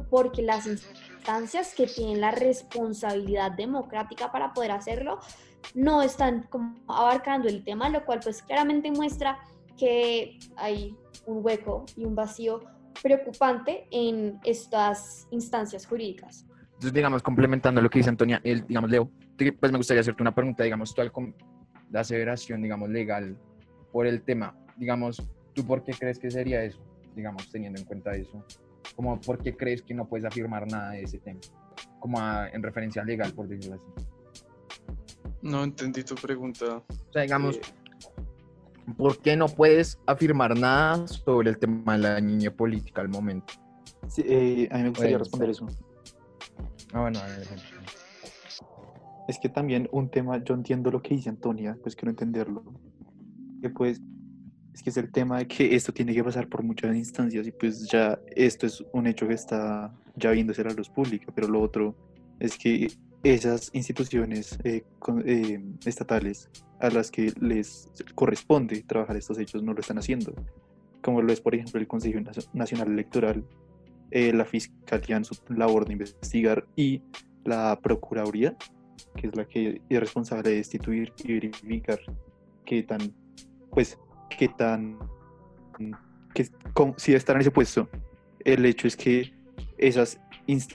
porque 0.10 0.42
las 0.42 0.66
instancias 0.66 1.76
que 1.76 1.88
tienen 1.88 2.22
la 2.22 2.32
responsabilidad 2.32 3.52
democrática 3.52 4.32
para 4.32 4.54
poder 4.54 4.72
hacerlo 4.72 5.20
no 5.74 6.02
están 6.02 6.44
como 6.50 6.76
abarcando 6.88 7.48
el 7.48 7.64
tema, 7.64 7.90
lo 7.90 8.04
cual 8.06 8.20
pues 8.24 8.42
claramente 8.42 8.92
muestra 8.92 9.38
que 9.78 10.40
hay 10.56 10.96
un 11.26 11.46
hueco 11.46 11.86
y 11.96 12.06
un 12.06 12.16
vacío 12.16 12.62
preocupante 13.02 13.88
en 13.92 14.40
estas 14.44 15.28
instancias 15.32 15.86
jurídicas. 15.86 16.46
Entonces, 16.82 16.96
digamos, 16.96 17.22
complementando 17.22 17.80
lo 17.80 17.92
que 17.92 18.00
dice 18.00 18.10
Antonia, 18.10 18.42
el, 18.44 18.66
digamos, 18.66 18.90
Leo, 18.90 19.12
pues 19.60 19.72
me 19.72 19.78
gustaría 19.78 20.02
hacerte 20.02 20.24
una 20.24 20.34
pregunta, 20.34 20.64
digamos, 20.64 20.96
tú 20.96 21.02
al 21.02 21.12
la 21.92 22.00
aseveración, 22.00 22.60
digamos, 22.64 22.90
legal 22.90 23.38
por 23.92 24.08
el 24.08 24.24
tema, 24.24 24.58
digamos, 24.78 25.22
¿tú 25.54 25.64
por 25.64 25.84
qué 25.84 25.94
crees 25.94 26.18
que 26.18 26.32
sería 26.32 26.64
eso? 26.64 26.80
Digamos, 27.16 27.52
teniendo 27.52 27.80
en 27.80 27.86
cuenta 27.86 28.16
eso. 28.16 28.44
Como, 28.96 29.22
¿por 29.22 29.38
qué 29.38 29.56
crees 29.56 29.84
que 29.84 29.94
no 29.94 30.10
puedes 30.10 30.26
afirmar 30.26 30.66
nada 30.72 30.94
de 30.94 31.04
ese 31.04 31.20
tema? 31.20 31.40
Como 32.00 32.20
en 32.20 32.64
referencia 32.64 33.04
legal, 33.04 33.32
por 33.32 33.48
decirlo 33.48 33.76
así. 33.76 33.86
No 35.44 35.64
entendí 35.64 36.04
tu 36.04 36.16
pregunta. 36.16 36.78
O 36.78 37.14
sea, 37.14 37.22
digamos, 37.22 37.58
eh, 37.58 37.62
¿por 38.98 39.22
qué 39.22 39.38
no 39.38 39.48
puedes 39.48 40.00
afirmar 40.08 40.58
nada 40.58 41.06
sobre 41.06 41.52
el 41.52 41.60
tema 41.60 41.94
de 41.94 42.00
la 42.00 42.20
niña 42.20 42.50
política 42.50 43.02
al 43.02 43.10
momento? 43.10 43.54
Sí, 44.08 44.24
eh, 44.26 44.68
a 44.72 44.78
mí 44.78 44.84
me 44.86 44.90
gustaría 44.90 45.20
responder 45.20 45.52
eso. 45.52 45.68
Ah, 46.94 47.02
bueno, 47.02 47.20
Es 49.28 49.40
que 49.40 49.50
también 49.50 49.88
un 49.92 50.10
tema, 50.10 50.44
yo 50.44 50.56
entiendo 50.56 50.92
lo 50.92 51.02
que 51.02 51.16
dice 51.16 51.30
Antonia, 51.30 51.78
pues 51.82 51.96
quiero 51.96 52.10
entenderlo. 52.12 52.64
Que 53.62 53.70
pues, 53.70 54.02
es 54.74 54.84
que 54.84 54.90
es 54.90 54.98
el 54.98 55.12
tema 55.12 55.40
de 55.40 55.48
que 55.48 55.76
esto 55.76 55.94
tiene 55.94 56.14
que 56.14 56.24
pasar 56.24 56.48
por 56.48 56.64
muchas 56.64 56.96
instancias 56.96 57.48
y 57.48 57.52
pues 57.52 57.88
ya 57.90 58.20
esto 58.36 58.66
es 58.66 58.84
un 58.94 59.08
hecho 59.08 59.28
que 59.28 59.34
está 59.34 59.94
ya 60.16 60.32
viéndose 60.32 60.62
a 60.62 60.66
la 60.66 60.74
luz 60.74 60.90
pública, 60.90 61.32
pero 61.34 61.48
lo 61.48 61.62
otro 61.62 61.96
es 62.40 62.58
que 62.58 62.88
esas 63.24 63.70
instituciones 63.74 64.58
eh, 64.64 64.84
eh, 65.26 65.64
estatales 65.86 66.50
a 66.80 66.90
las 66.90 67.12
que 67.12 67.32
les 67.40 67.90
corresponde 68.16 68.82
trabajar 68.82 69.16
estos 69.16 69.38
hechos 69.38 69.62
no 69.62 69.74
lo 69.74 69.80
están 69.80 70.00
haciendo, 70.00 70.34
como 71.02 71.22
lo 71.22 71.32
es, 71.32 71.42
por 71.42 71.54
ejemplo, 71.54 71.80
el 71.80 71.88
Consejo 71.88 72.20
Nacional 72.54 72.92
Electoral, 72.92 73.46
eh, 74.12 74.34
la 74.34 74.46
Fiscalía 74.46 75.18
en 75.18 75.26
su 75.26 75.36
labor 75.50 75.86
de 75.86 75.94
investigar 75.94 76.66
y 76.76 77.02
la 77.44 77.80
Procuraduría, 77.82 78.56
que 79.16 79.28
es 79.28 79.36
la 79.36 79.46
que 79.46 79.82
es 79.90 80.00
responsable 80.00 80.50
de 80.50 80.58
destituir 80.58 81.14
y 81.24 81.34
verificar 81.34 82.00
qué 82.66 82.84
tan, 82.84 83.14
pues, 83.72 83.98
qué 84.38 84.48
tan, 84.50 84.98
que, 86.34 86.48
si 86.98 87.14
estar 87.14 87.36
en 87.36 87.42
ese 87.42 87.52
puesto. 87.52 87.90
El 88.44 88.66
hecho 88.66 88.88
es 88.88 88.96
que 88.96 89.34
esas 89.78 90.20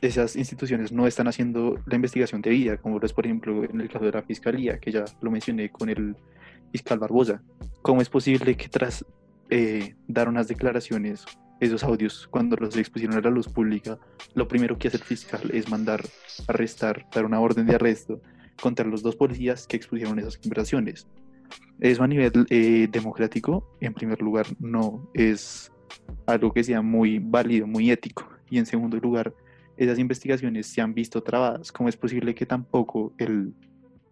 esas 0.01 0.37
instituciones 0.37 0.93
no 0.93 1.07
están 1.07 1.29
haciendo 1.29 1.79
la 1.87 1.97
investigación 1.97 2.41
debida, 2.41 2.77
como 2.77 2.99
lo 2.99 3.07
es, 3.07 3.13
por 3.13 3.27
ejemplo, 3.27 3.65
en 3.65 3.81
el 3.81 3.89
caso 3.89 4.05
de 4.05 4.13
la 4.13 4.23
Fiscalía, 4.23 4.79
que 4.79 4.93
ya 4.93 5.05
lo 5.21 5.31
mencioné 5.31 5.71
con 5.71 5.89
el 5.89 6.17
fiscal 6.73 6.99
Barbosa. 6.99 7.43
¿Cómo 7.83 8.01
es 8.01 8.09
posible 8.09 8.57
que 8.57 8.69
tras 8.69 9.05
eh, 9.51 9.95
dar 10.09 10.29
unas 10.29 10.49
declaraciones, 10.49 11.25
esos 11.61 11.83
audios, 11.85 12.27
cuando 12.31 12.57
los 12.57 12.77
expusieron 12.77 13.17
a 13.17 13.21
la 13.21 13.31
luz 13.31 13.49
pública, 13.49 13.99
lo 14.35 14.47
primero 14.47 14.77
que 14.79 14.89
hace 14.89 14.99
el 14.99 15.05
fiscal 15.05 15.51
es 15.53 15.71
mandar 15.71 16.05
arrestar, 16.49 17.07
dar 17.13 17.25
una 17.25 17.41
orden 17.41 17.67
de 17.67 17.77
arresto 17.77 18.21
contra 18.61 18.87
los 18.87 19.03
dos 19.03 19.17
policías 19.17 19.67
que 19.67 19.77
expusieron 19.77 20.19
esas 20.19 20.37
conversaciones? 20.37 21.07
Eso 21.81 22.03
a 22.03 22.07
nivel 22.07 22.47
eh, 22.51 22.89
democrático, 22.91 23.77
en 23.81 23.95
primer 23.95 24.21
lugar, 24.21 24.47
no 24.59 25.09
es 25.15 25.73
algo 26.27 26.53
que 26.53 26.65
sea 26.65 26.83
muy 26.83 27.19
válido, 27.19 27.67
muy 27.67 27.91
ético. 27.91 28.29
Y 28.51 28.59
en 28.59 28.67
segundo 28.67 28.99
lugar, 28.99 29.33
esas 29.77 29.99
investigaciones 29.99 30.67
se 30.67 30.81
han 30.81 30.95
visto 30.95 31.23
trabadas. 31.23 31.73
¿Cómo 31.73 31.89
es 31.89 31.97
posible 31.97 32.35
que 32.35 32.47
tampoco 32.47 33.13
él, 33.19 33.55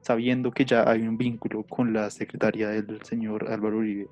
sabiendo 0.01 0.51
que 0.51 0.65
ya 0.65 0.89
hay 0.89 1.03
un 1.03 1.17
vínculo 1.17 1.63
con 1.65 1.93
la 1.93 2.11
secretaria 2.11 2.69
del 2.69 3.03
señor 3.03 3.51
Álvaro 3.51 3.79
Uribe 3.79 4.09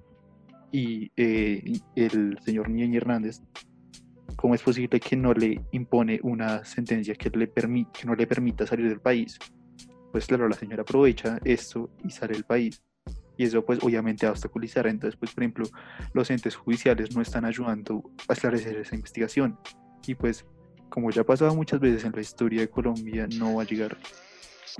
y 0.73 1.13
eh, 1.17 1.81
el 1.95 2.39
señor 2.43 2.71
Niño 2.71 2.97
Hernández, 2.97 3.43
cómo 4.37 4.55
es 4.55 4.63
posible 4.63 4.99
que 4.99 5.17
no 5.17 5.33
le 5.35 5.61
impone 5.73 6.19
una 6.23 6.65
sentencia 6.65 7.15
que, 7.15 7.31
le 7.31 7.53
que 7.53 8.07
no 8.07 8.15
le 8.15 8.27
permita 8.27 8.67
salir 8.67 8.89
del 8.89 9.01
país? 9.01 9.39
Pues 10.11 10.27
claro, 10.27 10.49
la 10.49 10.57
señora 10.57 10.83
aprovecha 10.83 11.39
esto 11.45 11.91
y 12.05 12.11
sale 12.11 12.35
del 12.35 12.45
país. 12.45 12.83
Y 13.37 13.45
eso 13.45 13.65
pues 13.65 13.83
obviamente 13.83 14.27
va 14.27 14.31
a 14.31 14.33
obstaculizar. 14.33 14.87
Entonces, 14.87 15.19
pues 15.19 15.33
por 15.33 15.43
ejemplo, 15.43 15.67
los 16.13 16.31
entes 16.31 16.57
judiciales 16.57 17.15
no 17.15 17.23
están 17.23 17.45
ayudando 17.45 18.11
a 18.29 18.33
esclarecer 18.33 18.77
esa 18.77 18.95
investigación. 18.95 19.59
Y 20.07 20.15
pues 20.15 20.45
como 20.89 21.11
ya 21.11 21.23
ha 21.23 21.25
pasado 21.25 21.55
muchas 21.55 21.81
veces 21.81 22.05
en 22.05 22.13
la 22.13 22.21
historia 22.21 22.61
de 22.61 22.69
Colombia, 22.69 23.27
no 23.39 23.55
va 23.55 23.63
a 23.63 23.67
llegar 23.67 23.97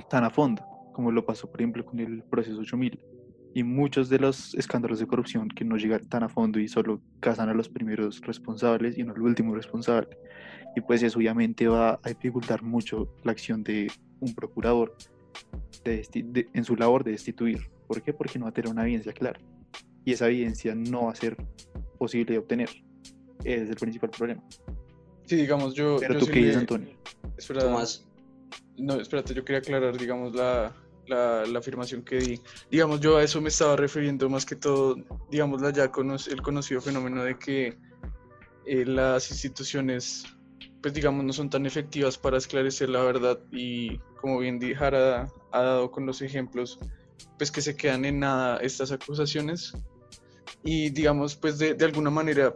tan 0.09 0.23
a 0.23 0.29
fondo, 0.29 0.63
como 0.93 1.11
lo 1.11 1.25
pasó, 1.25 1.49
por 1.49 1.61
ejemplo, 1.61 1.83
con 1.85 1.99
el 1.99 2.23
proceso 2.23 2.59
8000. 2.59 3.12
Y 3.53 3.63
muchos 3.63 4.09
de 4.09 4.19
los 4.19 4.55
escándalos 4.55 4.99
de 4.99 5.05
corrupción 5.05 5.49
que 5.49 5.63
no 5.63 5.77
llegan 5.77 6.07
tan 6.07 6.23
a 6.23 6.29
fondo 6.29 6.59
y 6.59 6.67
solo 6.67 7.01
cazan 7.19 7.49
a 7.49 7.53
los 7.53 7.69
primeros 7.69 8.21
responsables 8.21 8.97
y 8.97 9.03
no 9.03 9.13
al 9.13 9.21
último 9.21 9.53
responsable. 9.55 10.17
Y 10.75 10.81
pues 10.81 11.03
eso 11.03 11.19
obviamente 11.19 11.67
va 11.67 11.99
a 12.01 12.09
dificultar 12.09 12.63
mucho 12.63 13.13
la 13.23 13.31
acción 13.31 13.63
de 13.63 13.91
un 14.19 14.33
procurador 14.33 14.95
en 15.83 16.65
su 16.65 16.75
labor 16.75 17.03
de 17.03 17.11
destituir. 17.11 17.69
¿Por 17.87 18.01
qué? 18.01 18.13
Porque 18.13 18.39
no 18.39 18.45
va 18.45 18.49
a 18.49 18.53
tener 18.53 18.71
una 18.71 18.83
evidencia 18.83 19.13
clara. 19.13 19.39
Y 20.05 20.13
esa 20.13 20.27
evidencia 20.27 20.73
no 20.73 21.05
va 21.05 21.11
a 21.11 21.15
ser 21.15 21.37
posible 21.99 22.33
de 22.33 22.39
obtener. 22.39 22.69
Ese 23.43 23.63
es 23.63 23.69
el 23.69 23.75
principal 23.75 24.09
problema. 24.09 24.43
Sí, 25.25 25.35
digamos, 25.35 25.73
yo. 25.73 25.97
Pero 25.99 26.17
tú 26.17 26.25
qué 26.27 26.39
dices, 26.39 26.57
Antonio. 26.57 26.89
Espera, 27.37 27.63
No, 28.77 28.95
espérate, 28.95 29.33
yo 29.33 29.45
quería 29.45 29.59
aclarar, 29.59 29.97
digamos, 29.97 30.33
la, 30.33 30.75
la, 31.07 31.45
la, 31.45 31.59
afirmación 31.59 32.03
que 32.03 32.17
di. 32.17 32.41
Digamos, 32.71 32.99
yo 32.99 33.17
a 33.17 33.23
eso 33.23 33.41
me 33.41 33.49
estaba 33.49 33.75
refiriendo 33.75 34.29
más 34.29 34.45
que 34.45 34.55
todo, 34.55 34.97
digamos, 35.29 35.61
la 35.61 35.71
ya 35.71 35.83
el 35.85 36.41
conocido 36.41 36.81
fenómeno 36.81 37.23
de 37.23 37.37
que 37.37 37.77
eh, 38.65 38.85
las 38.85 39.29
instituciones, 39.31 40.25
pues 40.81 40.93
digamos, 40.93 41.25
no 41.25 41.33
son 41.33 41.49
tan 41.49 41.65
efectivas 41.65 42.17
para 42.17 42.37
esclarecer 42.37 42.89
la 42.89 43.03
verdad 43.03 43.39
y, 43.51 43.97
como 44.21 44.39
bien 44.39 44.59
Jara 44.75 45.31
ha 45.51 45.61
dado 45.61 45.91
con 45.91 46.05
los 46.05 46.21
ejemplos, 46.21 46.79
pues 47.37 47.51
que 47.51 47.61
se 47.61 47.75
quedan 47.75 48.05
en 48.05 48.19
nada 48.19 48.57
estas 48.57 48.91
acusaciones 48.91 49.73
y, 50.63 50.89
digamos, 50.89 51.35
pues 51.35 51.57
de, 51.57 51.73
de 51.73 51.85
alguna 51.85 52.09
manera 52.09 52.55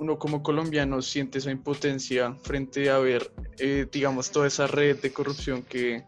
uno 0.00 0.18
como 0.18 0.42
colombiano 0.42 1.02
siente 1.02 1.38
esa 1.38 1.50
impotencia 1.50 2.34
frente 2.42 2.90
a 2.90 2.98
ver, 2.98 3.30
eh, 3.58 3.86
digamos, 3.90 4.30
toda 4.30 4.46
esa 4.46 4.66
red 4.66 4.98
de 5.00 5.12
corrupción 5.12 5.62
que 5.62 6.04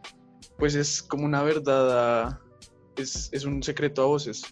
pues 0.62 0.76
es 0.76 1.02
como 1.02 1.24
una 1.24 1.42
verdad, 1.42 2.38
es, 2.94 3.30
es, 3.32 3.44
un 3.44 3.64
secreto 3.64 4.00
a 4.00 4.06
voces, 4.06 4.44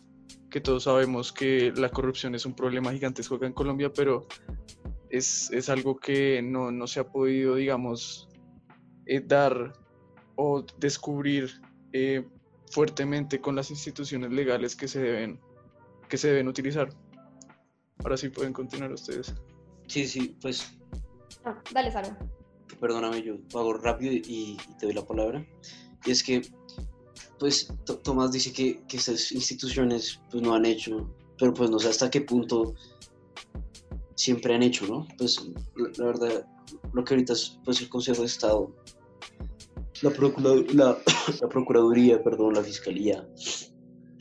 que 0.50 0.60
todos 0.60 0.82
sabemos 0.82 1.32
que 1.32 1.72
la 1.76 1.88
corrupción 1.88 2.34
es 2.34 2.44
un 2.44 2.52
problema 2.52 2.90
gigantesco 2.90 3.36
acá 3.36 3.46
en 3.46 3.52
Colombia, 3.52 3.92
pero 3.92 4.26
es, 5.08 5.52
es 5.52 5.68
algo 5.68 6.00
que 6.00 6.42
no, 6.42 6.72
no, 6.72 6.88
se 6.88 6.98
ha 6.98 7.04
podido, 7.04 7.54
digamos, 7.54 8.28
eh, 9.06 9.22
dar 9.24 9.72
o 10.34 10.66
descubrir 10.78 11.48
eh, 11.92 12.26
fuertemente 12.72 13.40
con 13.40 13.54
las 13.54 13.70
instituciones 13.70 14.32
legales 14.32 14.74
que 14.74 14.88
se 14.88 15.00
deben, 15.00 15.38
que 16.08 16.16
se 16.16 16.26
deben 16.26 16.48
utilizar. 16.48 16.88
Ahora 17.98 18.16
sí 18.16 18.30
pueden 18.30 18.52
continuar 18.52 18.92
ustedes. 18.92 19.32
Sí, 19.86 20.08
sí, 20.08 20.36
pues. 20.42 20.76
Ah, 21.44 21.62
dale, 21.72 21.92
Sara. 21.92 22.18
Perdóname, 22.80 23.22
yo 23.22 23.36
hago 23.54 23.74
rápido 23.74 24.12
y, 24.12 24.56
te 24.80 24.86
doy 24.86 24.94
la 24.96 25.06
palabra. 25.06 25.46
Y 26.04 26.10
es 26.10 26.22
que, 26.22 26.42
pues, 27.38 27.72
Tomás 28.02 28.32
dice 28.32 28.52
que, 28.52 28.82
que 28.86 28.96
esas 28.96 29.32
instituciones 29.32 30.20
pues, 30.30 30.42
no 30.42 30.54
han 30.54 30.66
hecho, 30.66 31.14
pero 31.38 31.54
pues 31.54 31.70
no 31.70 31.78
sé 31.78 31.88
hasta 31.88 32.10
qué 32.10 32.20
punto 32.20 32.74
siempre 34.20 34.54
han 34.54 34.62
hecho, 34.62 34.86
¿no? 34.86 35.06
Pues 35.16 35.40
la, 35.96 36.04
verdad, 36.04 36.46
lo 36.92 37.04
que 37.04 37.14
ahorita 37.14 37.32
es 37.32 37.58
pues, 37.64 37.80
el 37.80 37.88
Consejo 37.88 38.20
de 38.20 38.26
Estado, 38.26 38.74
la, 40.02 41.48
Procuraduría, 41.48 42.22
perdón, 42.22 42.54
la 42.54 42.62
Fiscalía, 42.62 43.26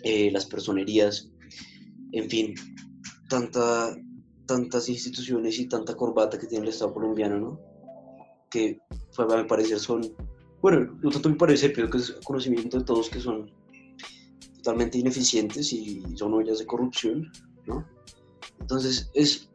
eh, 0.04 0.32
las 0.32 0.46
personerías, 0.46 1.30
en 2.13 2.30
fin, 2.30 2.56
tanta, 3.30 3.96
tantas 4.46 4.88
instituciones 4.88 5.60
y 5.60 5.68
tanta 5.68 5.96
corbata 5.96 6.39
que 6.39 6.48
tiene 6.48 6.63
el 6.63 6.70
Estado 6.70 6.94
colombiano, 6.94 7.39
¿no? 7.39 7.60
Que 8.50 8.80
a 9.18 9.38
mi 9.38 9.48
parecer 9.48 9.80
son, 9.80 10.02
bueno, 10.62 10.98
no 11.02 11.10
tanto 11.10 11.30
mi 11.30 11.36
parecer, 11.36 11.74
pero 11.74 11.89
que 11.89 11.98
es 11.98 12.12
conocimiento 12.24 12.80
de 12.80 12.86
todos 12.86 13.10
que 13.10 13.19
son 13.19 13.52
totalmente 14.58 14.98
ineficientes 14.98 15.72
y 15.72 16.04
son 16.15 16.34
ollas 16.34 16.60
de 16.60 16.65
corrupción, 16.65 17.32
¿no? 17.65 17.88
Entonces, 18.60 19.10
es, 19.13 19.50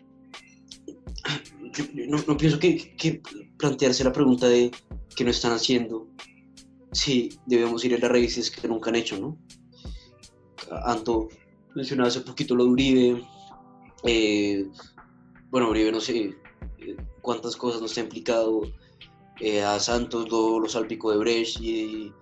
no, 2.09 2.37
pienso 2.37 2.59
que, 2.59 3.23
plantearse 3.59 4.05
la 4.05 4.13
pregunta 4.13 4.49
de 4.49 4.71
qué 5.15 5.25
no 5.25 5.31
están 5.31 5.53
haciendo, 5.53 6.09
si 6.93 7.31
debemos 7.47 7.85
ir 7.85 7.95
a 7.95 7.99
las 7.99 8.11
raíces 8.11 8.51
que 8.51 8.67
nunca 8.67 8.91
han 8.91 8.97
hecho, 8.97 9.19
¿no? 9.19 9.39
Anto 10.85 11.29
mencionaba 11.75 12.09
hace 12.09 12.21
poquito 12.21 12.55
lo 12.55 12.65
de 12.65 12.71
Uribe, 12.71 13.25
eh, 14.05 14.67
bueno, 15.51 15.71
Uribe 15.71 15.93
no 15.93 16.01
sé 16.01 16.35
eh, 16.79 16.97
cuántas 17.21 17.57
cosas 17.57 17.83
nos 17.83 17.97
ha 17.99 18.01
implicado, 18.01 18.63
eh, 19.41 19.63
a 19.63 19.79
Santos 19.81 20.31
lo, 20.31 20.61
lo 20.61 20.69
salpicó 20.69 21.11
de 21.11 21.19
Brecht 21.19 21.61
y, 21.61 22.13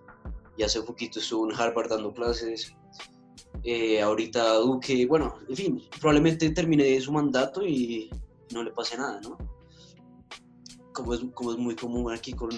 y, 0.56 0.62
hace 0.62 0.82
poquito 0.82 1.18
estuvo 1.18 1.50
en 1.50 1.58
Harvard 1.58 1.90
dando 1.90 2.12
clases, 2.12 2.74
ahorita 4.02 4.54
Duque, 4.54 5.06
bueno, 5.06 5.34
en 5.48 5.56
fin, 5.56 5.82
probablemente 6.00 6.50
termine 6.50 7.00
su 7.00 7.12
mandato 7.12 7.66
y 7.66 8.10
no 8.52 8.62
le 8.62 8.70
pase 8.70 8.96
nada, 8.96 9.20
¿no? 9.20 9.36
Como 10.92 11.14
es, 11.14 11.20
como 11.34 11.52
es 11.52 11.58
muy 11.58 11.74
común 11.74 12.12
aquí 12.12 12.32
con, 12.32 12.50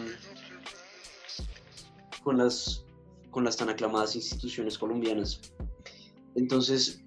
con, 2.22 2.38
las, 2.38 2.84
con 3.30 3.44
las 3.44 3.56
tan 3.56 3.68
aclamadas 3.68 4.16
instituciones 4.16 4.78
colombianas. 4.78 5.40
Entonces, 6.34 7.02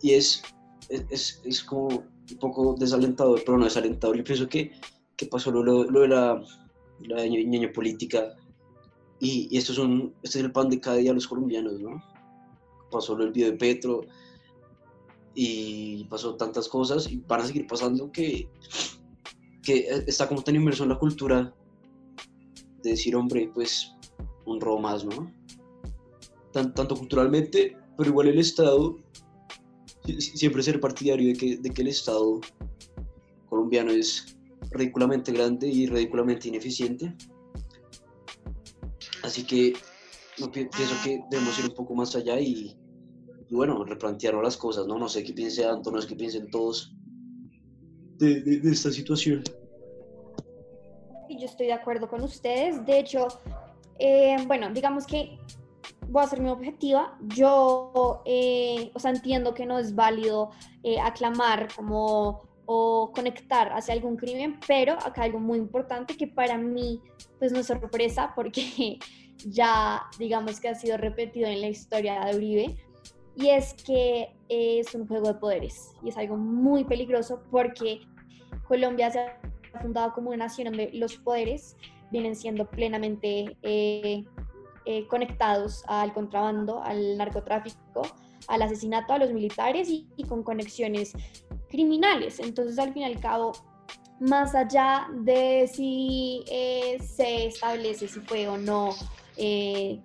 y 0.00 0.12
es, 0.14 0.42
es, 0.88 1.40
es 1.44 1.62
como 1.62 1.88
un 1.88 2.38
poco 2.40 2.74
desalentador, 2.78 3.42
pero 3.44 3.58
no 3.58 3.64
desalentador. 3.64 4.16
Yo 4.16 4.24
pienso 4.24 4.48
que, 4.48 4.72
que 5.16 5.26
pasó 5.26 5.50
lo, 5.50 5.62
lo, 5.62 6.00
de 6.00 6.08
la, 6.08 6.42
la 7.00 7.26
ñaña 7.26 7.72
política 7.72 8.36
y, 9.18 9.48
y, 9.50 9.58
esto, 9.58 9.72
es 9.72 9.78
este 10.22 10.38
es 10.38 10.44
el 10.44 10.52
pan 10.52 10.68
de 10.68 10.80
cada 10.80 10.96
día 10.96 11.10
de 11.10 11.14
los 11.14 11.28
colombianos, 11.28 11.80
¿no? 11.80 12.02
Pasó 12.90 13.14
del 13.16 13.32
video 13.32 13.50
de 13.50 13.58
Petro 13.58 14.02
y 15.34 16.04
pasó 16.04 16.36
tantas 16.36 16.68
cosas 16.68 17.10
y 17.10 17.16
van 17.18 17.40
a 17.40 17.46
seguir 17.46 17.66
pasando 17.66 18.10
que, 18.10 18.48
que 19.62 19.86
está 20.06 20.26
como 20.26 20.42
tan 20.42 20.56
inmerso 20.56 20.82
en 20.82 20.88
la 20.88 20.98
cultura 20.98 21.54
de 22.82 22.90
decir, 22.90 23.14
hombre, 23.14 23.50
pues 23.54 23.92
un 24.46 24.60
robo 24.60 24.80
más, 24.80 25.04
¿no? 25.04 25.32
tanto 26.52 26.96
culturalmente 26.96 27.76
pero 28.00 28.12
igual 28.12 28.28
el 28.28 28.38
Estado, 28.38 28.96
siempre 30.18 30.62
ser 30.62 30.80
partidario 30.80 31.28
de 31.28 31.34
que, 31.34 31.56
de 31.58 31.68
que 31.68 31.82
el 31.82 31.88
Estado 31.88 32.40
colombiano 33.50 33.90
es 33.90 34.38
ridículamente 34.70 35.32
grande 35.32 35.68
y 35.68 35.86
ridículamente 35.86 36.48
ineficiente. 36.48 37.14
Así 39.22 39.44
que 39.44 39.74
no, 40.38 40.50
pienso 40.50 40.94
que 41.04 41.20
debemos 41.30 41.58
ir 41.58 41.66
un 41.66 41.74
poco 41.74 41.94
más 41.94 42.14
allá 42.16 42.40
y, 42.40 42.76
bueno, 43.50 43.84
replantear 43.84 44.34
las 44.34 44.56
cosas, 44.56 44.86
¿no? 44.86 44.98
No 44.98 45.08
sé 45.08 45.22
qué 45.22 45.32
piense 45.32 45.64
Antonio, 45.64 46.00
qué 46.06 46.16
piensen 46.16 46.50
todos 46.50 46.94
de, 48.18 48.40
de, 48.40 48.70
esta 48.70 48.90
situación. 48.90 49.42
Yo 51.28 51.46
estoy 51.46 51.66
de 51.66 51.72
acuerdo 51.72 52.08
con 52.08 52.22
ustedes. 52.22 52.84
De 52.84 52.98
hecho, 52.98 53.28
eh, 53.98 54.36
bueno, 54.46 54.70
digamos 54.70 55.06
que 55.06 55.38
voy 56.08 56.24
a 56.24 56.26
ser 56.26 56.40
muy 56.40 56.50
objetiva. 56.50 57.16
Yo, 57.34 58.22
eh, 58.24 58.90
o 58.94 58.98
sea, 58.98 59.10
entiendo 59.10 59.54
que 59.54 59.66
no 59.66 59.78
es 59.78 59.94
válido 59.94 60.50
eh, 60.82 61.00
aclamar 61.00 61.68
como 61.74 62.49
o 62.72 63.10
conectar 63.12 63.72
hacia 63.72 63.94
algún 63.94 64.16
crimen, 64.16 64.60
pero 64.68 64.92
acá 64.92 65.24
algo 65.24 65.40
muy 65.40 65.58
importante 65.58 66.16
que 66.16 66.28
para 66.28 66.56
mí, 66.56 67.00
pues 67.40 67.50
no 67.50 67.58
es 67.58 67.66
sorpresa 67.66 68.32
porque 68.36 69.00
ya 69.44 70.02
digamos 70.20 70.60
que 70.60 70.68
ha 70.68 70.76
sido 70.76 70.96
repetido 70.96 71.48
en 71.48 71.62
la 71.62 71.66
historia 71.66 72.24
de 72.24 72.36
Uribe, 72.36 72.76
y 73.34 73.48
es 73.48 73.74
que 73.74 74.36
es 74.48 74.94
un 74.94 75.08
juego 75.08 75.32
de 75.32 75.34
poderes 75.34 75.96
y 76.04 76.10
es 76.10 76.16
algo 76.16 76.36
muy 76.36 76.84
peligroso 76.84 77.42
porque 77.50 78.02
Colombia 78.68 79.10
se 79.10 79.18
ha 79.18 79.40
fundado 79.82 80.12
como 80.12 80.28
una 80.28 80.44
nación 80.44 80.68
donde 80.68 80.90
los 80.92 81.16
poderes 81.16 81.76
vienen 82.12 82.36
siendo 82.36 82.70
plenamente 82.70 83.56
eh, 83.62 84.22
eh, 84.84 85.06
conectados 85.08 85.82
al 85.88 86.12
contrabando, 86.12 86.84
al 86.84 87.18
narcotráfico, 87.18 88.02
al 88.48 88.62
asesinato 88.62 89.12
a 89.12 89.18
los 89.18 89.32
militares 89.32 89.88
y, 89.88 90.06
con 90.28 90.42
conexiones 90.42 91.12
criminales. 91.68 92.40
Entonces, 92.40 92.78
al 92.78 92.92
fin 92.92 93.02
y 93.02 93.04
al 93.06 93.20
cabo, 93.20 93.52
más 94.20 94.54
allá 94.54 95.08
de 95.22 95.70
si 95.72 96.44
eh, 96.50 96.98
se 97.00 97.46
establece 97.46 98.08
si 98.08 98.20
fue 98.20 98.48
o 98.48 98.58
no, 98.58 98.90
eh, 99.36 100.00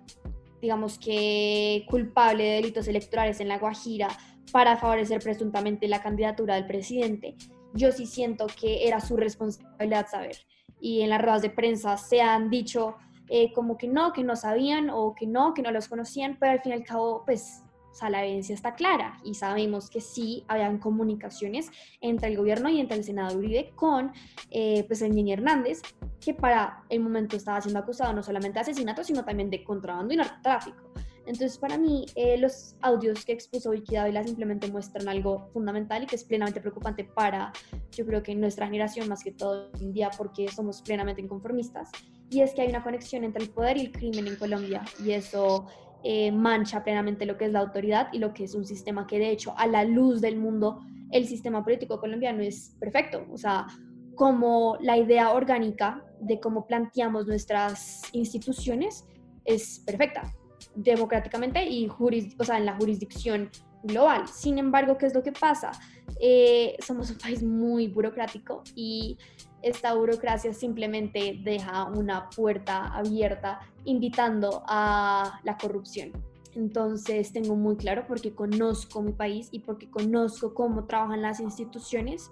digamos 0.60 0.98
que 0.98 1.84
culpable 1.88 2.44
de 2.44 2.50
delitos 2.56 2.88
electorales 2.88 3.40
en 3.40 3.48
La 3.48 3.58
Guajira 3.58 4.08
para 4.52 4.76
favorecer 4.76 5.20
presuntamente 5.20 5.88
la 5.88 6.02
candidatura 6.02 6.54
del 6.54 6.66
presidente, 6.66 7.36
yo 7.74 7.92
sí 7.92 8.06
siento 8.06 8.46
que 8.46 8.86
era 8.86 9.00
su 9.00 9.16
responsabilidad 9.16 10.06
saber. 10.08 10.36
Y 10.80 11.02
en 11.02 11.10
las 11.10 11.20
ruedas 11.20 11.42
de 11.42 11.50
prensa 11.50 11.96
se 11.96 12.20
han 12.20 12.48
dicho 12.48 12.96
eh, 13.28 13.52
como 13.52 13.76
que 13.76 13.88
no, 13.88 14.12
que 14.12 14.22
no 14.22 14.36
sabían 14.36 14.88
o 14.90 15.14
que 15.14 15.26
no, 15.26 15.52
que 15.52 15.62
no 15.62 15.70
los 15.72 15.88
conocían, 15.88 16.36
pero 16.38 16.52
al 16.52 16.60
fin 16.60 16.72
y 16.72 16.74
al 16.76 16.84
cabo, 16.84 17.22
pues 17.26 17.62
la 18.02 18.24
evidencia 18.24 18.54
está 18.54 18.74
clara 18.74 19.18
y 19.24 19.34
sabemos 19.34 19.90
que 19.90 20.00
sí 20.00 20.44
habían 20.48 20.78
comunicaciones 20.78 21.70
entre 22.00 22.28
el 22.28 22.36
gobierno 22.36 22.68
y 22.68 22.80
entre 22.80 22.98
el 22.98 23.04
Senado 23.04 23.36
Uribe 23.38 23.72
con 23.74 24.12
eh, 24.50 24.84
pues 24.86 25.02
el 25.02 25.14
niño 25.14 25.34
Hernández, 25.34 25.82
que 26.20 26.34
para 26.34 26.84
el 26.88 27.00
momento 27.00 27.36
estaba 27.36 27.60
siendo 27.60 27.80
acusado 27.80 28.12
no 28.12 28.22
solamente 28.22 28.54
de 28.54 28.60
asesinato, 28.60 29.02
sino 29.02 29.24
también 29.24 29.50
de 29.50 29.64
contrabando 29.64 30.12
y 30.12 30.16
narcotráfico. 30.16 30.92
Entonces, 31.26 31.58
para 31.58 31.76
mí, 31.76 32.06
eh, 32.14 32.38
los 32.38 32.76
audios 32.80 33.24
que 33.24 33.32
expuso 33.32 33.72
Vicky 33.72 33.96
Dávila 33.96 34.22
simplemente 34.22 34.70
muestran 34.70 35.08
algo 35.08 35.48
fundamental 35.52 36.04
y 36.04 36.06
que 36.06 36.14
es 36.14 36.22
plenamente 36.22 36.60
preocupante 36.60 37.02
para, 37.02 37.52
yo 37.90 38.06
creo 38.06 38.22
que 38.22 38.34
nuestra 38.36 38.66
generación 38.66 39.08
más 39.08 39.24
que 39.24 39.32
todo 39.32 39.70
hoy 39.74 39.84
en 39.84 39.92
día, 39.92 40.10
porque 40.16 40.48
somos 40.48 40.82
plenamente 40.82 41.20
inconformistas, 41.20 41.90
y 42.30 42.40
es 42.40 42.54
que 42.54 42.62
hay 42.62 42.68
una 42.68 42.82
conexión 42.82 43.24
entre 43.24 43.42
el 43.42 43.50
poder 43.50 43.76
y 43.76 43.80
el 43.80 43.92
crimen 43.92 44.28
en 44.28 44.36
Colombia, 44.36 44.84
y 45.04 45.10
eso 45.10 45.66
eh, 46.08 46.30
mancha 46.30 46.84
plenamente 46.84 47.26
lo 47.26 47.36
que 47.36 47.46
es 47.46 47.52
la 47.52 47.58
autoridad 47.58 48.10
y 48.12 48.18
lo 48.18 48.32
que 48.32 48.44
es 48.44 48.54
un 48.54 48.64
sistema 48.64 49.08
que, 49.08 49.18
de 49.18 49.30
hecho, 49.30 49.58
a 49.58 49.66
la 49.66 49.84
luz 49.84 50.20
del 50.20 50.36
mundo, 50.36 50.80
el 51.10 51.26
sistema 51.26 51.64
político 51.64 51.98
colombiano 51.98 52.44
es 52.44 52.76
perfecto, 52.78 53.26
o 53.28 53.36
sea, 53.36 53.66
como 54.14 54.76
la 54.80 54.96
idea 54.96 55.32
orgánica 55.32 56.04
de 56.20 56.38
cómo 56.38 56.64
planteamos 56.64 57.26
nuestras 57.26 58.02
instituciones 58.12 59.04
es 59.44 59.80
perfecta 59.84 60.32
democráticamente 60.76 61.68
y 61.68 61.88
o 61.88 62.44
sea, 62.44 62.58
en 62.58 62.66
la 62.66 62.76
jurisdicción 62.76 63.50
global. 63.86 64.28
Sin 64.28 64.58
embargo, 64.58 64.98
¿qué 64.98 65.06
es 65.06 65.14
lo 65.14 65.22
que 65.22 65.32
pasa? 65.32 65.72
Eh, 66.20 66.76
somos 66.84 67.10
un 67.10 67.18
país 67.18 67.42
muy 67.42 67.88
burocrático 67.88 68.62
y 68.74 69.18
esta 69.62 69.94
burocracia 69.94 70.52
simplemente 70.54 71.40
deja 71.42 71.84
una 71.84 72.30
puerta 72.30 72.86
abierta 72.86 73.60
invitando 73.84 74.62
a 74.66 75.40
la 75.44 75.56
corrupción. 75.58 76.12
Entonces 76.54 77.32
tengo 77.32 77.54
muy 77.54 77.76
claro 77.76 78.04
porque 78.08 78.32
conozco 78.32 79.02
mi 79.02 79.12
país 79.12 79.48
y 79.52 79.60
porque 79.60 79.90
conozco 79.90 80.54
cómo 80.54 80.84
trabajan 80.84 81.20
las 81.20 81.40
instituciones 81.40 82.30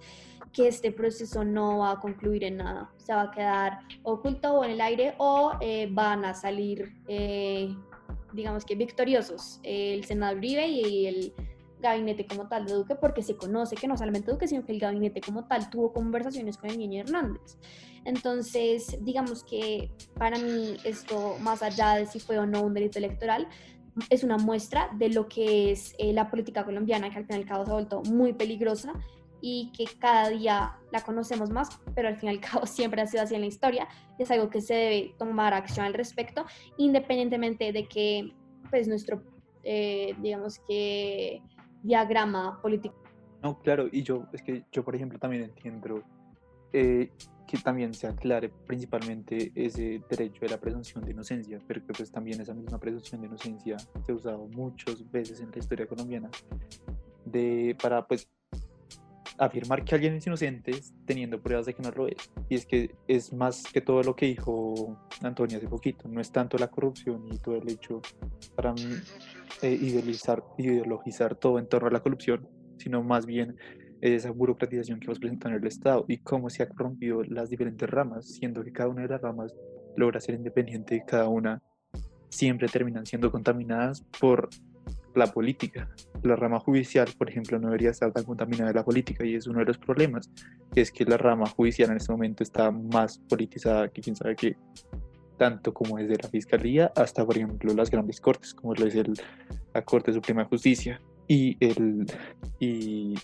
que 0.53 0.69
este 0.69 0.93
proceso 0.93 1.45
no 1.45 1.79
va 1.79 1.93
a 1.93 2.01
concluir 2.01 2.45
en 2.45 2.59
nada. 2.59 2.91
Se 2.97 3.13
va 3.13 3.23
a 3.23 3.31
quedar 3.31 3.81
oculto 4.03 4.55
o 4.55 4.65
en 4.65 4.71
el 4.71 4.81
aire 4.81 5.15
o 5.19 5.53
eh, 5.61 5.89
van 5.91 6.25
a 6.25 6.33
salir 6.33 6.95
eh, 7.07 7.77
digamos 8.35 8.65
que 8.65 8.75
victoriosos, 8.75 9.61
el 9.63 10.05
senador 10.05 10.39
Uribe 10.39 10.67
y 10.69 11.07
el 11.07 11.35
gabinete 11.81 12.27
como 12.27 12.49
tal 12.49 12.67
de 12.67 12.75
Duque, 12.75 12.95
porque 12.95 13.23
se 13.23 13.37
conoce 13.37 13.77
que 13.77 13.87
no 13.87 13.97
solamente 13.97 14.31
Duque, 14.31 14.49
sino 14.49 14.65
que 14.65 14.73
el 14.73 14.81
gabinete 14.81 15.21
como 15.21 15.45
tal 15.45 15.71
tuvo 15.71 15.93
conversaciones 15.93 16.57
con 16.57 16.71
el 16.71 16.79
niño 16.79 17.03
Hernández. 17.03 17.59
Entonces, 18.05 18.99
digamos 19.01 19.45
que 19.45 19.91
para 20.19 20.39
mí 20.39 20.77
esto, 20.85 21.37
más 21.41 21.63
allá 21.63 21.95
de 21.95 22.07
si 22.07 22.21
fue 22.21 22.39
o 22.39 22.47
no 22.47 22.63
un 22.63 22.75
delito 22.75 22.99
electoral, 22.99 23.49
es 24.11 24.25
una 24.25 24.39
muestra 24.39 24.91
de 24.99 25.09
lo 25.11 25.29
que 25.29 25.71
es 25.71 25.95
eh, 25.99 26.13
la 26.13 26.31
política 26.31 26.65
colombiana, 26.65 27.11
que 27.11 27.19
al 27.19 27.27
fin 27.27 27.37
y 27.37 27.43
al 27.43 27.47
se 27.47 27.53
ha 27.53 27.75
vuelto 27.75 28.03
muy 28.03 28.33
peligrosa 28.33 28.93
y 29.47 29.71
que 29.73 29.85
cada 29.99 30.31
día 30.31 30.79
la 30.91 31.03
conocemos 31.03 31.51
más, 31.51 31.69
pero 31.95 32.09
al 32.09 32.17
fin 32.17 32.31
y 32.31 32.33
al 32.33 32.41
cabo 32.51 32.65
siempre 32.65 33.03
ha 33.03 33.07
sido 33.07 33.23
así 33.23 33.35
en 33.35 33.43
la 33.43 33.47
historia. 33.47 33.87
Es 34.19 34.31
algo 34.31 34.49
que 34.49 34.63
se 34.63 34.73
debe 34.73 35.15
tomar 35.19 35.53
acción 35.53 35.85
al 35.85 35.93
respecto, 35.93 36.47
independientemente 36.79 37.71
de 37.71 37.87
que 37.87 38.33
pues 38.71 38.89
nuestro, 38.89 39.23
eh, 39.63 40.15
digamos 40.23 40.61
que, 40.67 41.43
diagrama 41.83 42.59
político. 42.63 42.95
No, 43.43 43.61
claro, 43.61 43.87
y 43.93 44.03
yo, 44.03 44.27
es 44.33 44.41
que 44.41 44.65
yo, 44.73 44.83
por 44.83 44.97
ejemplo, 44.97 45.19
también 45.19 45.43
entiendo 45.43 46.03
eh, 46.73 47.11
que 47.47 47.59
también 47.59 47.93
se 47.93 48.07
aclare 48.07 48.49
principalmente 48.49 49.53
ese 49.55 50.01
derecho 50.09 50.41
de 50.41 50.49
la 50.49 50.59
presunción 50.59 51.05
de 51.05 51.11
inocencia, 51.11 51.61
pero 51.67 51.87
que 51.87 51.93
pues 51.93 52.11
también 52.11 52.41
esa 52.41 52.55
misma 52.55 52.81
presunción 52.81 53.21
de 53.21 53.27
inocencia 53.27 53.77
se 53.77 54.11
ha 54.11 54.15
usado 54.15 54.49
muchas 54.49 55.11
veces 55.11 55.41
en 55.41 55.51
la 55.51 55.59
historia 55.59 55.87
colombiana 55.87 56.31
de, 57.27 57.77
para 57.83 58.07
pues 58.07 58.27
afirmar 59.39 59.85
que 59.85 59.95
alguien 59.95 60.15
es 60.15 60.27
inocente 60.27 60.73
teniendo 61.05 61.41
pruebas 61.41 61.67
de 61.67 61.75
que 61.75 61.83
no 61.83 61.91
lo 61.91 62.07
es. 62.07 62.31
Y 62.49 62.55
es 62.55 62.67
que 62.67 62.95
es 63.09 63.33
más 63.33 63.65
que 63.73 63.81
todo 63.81 64.03
lo 64.03 64.15
que 64.15 64.27
dijo 64.27 64.97
Antonio 65.23 65.59
hace 65.59 65.69
poquito, 65.69 66.09
no 66.09 66.21
es 66.21 66.31
tanto 66.31 66.57
la 66.59 66.69
corrupción 66.69 67.27
y 67.33 67.39
todo 67.39 67.57
el 67.57 67.69
hecho 67.69 68.01
para 68.55 68.75
eh, 69.63 69.73
idealizar, 69.73 70.45
ideologizar 70.59 71.35
todo 71.35 71.59
en 71.59 71.67
torno 71.67 71.89
a 71.89 71.91
la 71.91 72.01
corrupción, 72.01 72.49
sino 72.79 73.03
más 73.03 73.27
bien 73.27 73.57
esa 74.01 74.31
burocratización 74.31 75.01
que 75.01 75.09
vas 75.09 75.19
presentando 75.19 75.57
en 75.57 75.63
el 75.63 75.69
Estado 75.69 76.05
y 76.09 76.19
cómo 76.19 76.51
se 76.51 76.63
han 76.63 76.77
rompido 76.77 77.23
las 77.25 77.49
diferentes 77.49 77.89
ramas, 77.89 78.27
siendo 78.27 78.63
que 78.63 78.73
cada 78.73 78.91
una 78.91 79.03
de 79.03 79.09
las 79.09 79.21
ramas 79.21 79.55
logra 79.97 80.21
ser 80.21 80.35
independiente, 80.35 81.03
cada 81.07 81.29
una 81.29 81.63
siempre 82.29 82.69
terminan 82.69 83.07
siendo 83.07 83.31
contaminadas 83.31 84.03
por 84.21 84.51
la 85.15 85.27
política. 85.33 85.89
La 86.23 86.37
rama 86.37 86.61
judicial, 86.61 87.09
por 87.17 87.29
ejemplo, 87.29 87.59
no 87.59 87.69
debería 87.69 87.91
estar 87.91 88.13
tan 88.13 88.25
contaminada 88.25 88.69
de 88.69 88.75
la 88.75 88.85
política 88.85 89.25
y 89.25 89.35
es 89.35 89.47
uno 89.47 89.61
de 89.61 89.67
los 89.67 89.79
problemas, 89.79 90.31
es 90.75 90.91
que 90.91 91.05
la 91.05 91.17
rama 91.17 91.47
judicial 91.47 91.91
en 91.91 91.97
este 91.97 92.13
momento 92.13 92.43
está 92.43 92.71
más 92.71 93.19
politizada 93.29 93.89
que 93.89 94.01
quién 94.01 94.17
sabe 94.17 94.37
qué, 94.37 94.57
tanto 95.37 95.75
como 95.75 95.99
desde 95.99 96.17
la 96.23 96.29
Fiscalía 96.29 96.93
hasta, 96.97 97.25
por 97.25 97.37
ejemplo, 97.37 97.75
las 97.75 97.91
grandes 97.91 98.21
cortes, 98.21 98.55
como 98.55 98.75
lo 98.75 98.87
es 98.87 98.95
el, 98.95 99.15
la 99.73 99.83
Corte 99.83 100.13
Suprema 100.13 100.43
de 100.43 100.49
Justicia. 100.49 101.01
Y, 101.27 101.57
el, 101.65 102.07
y, 102.59 103.15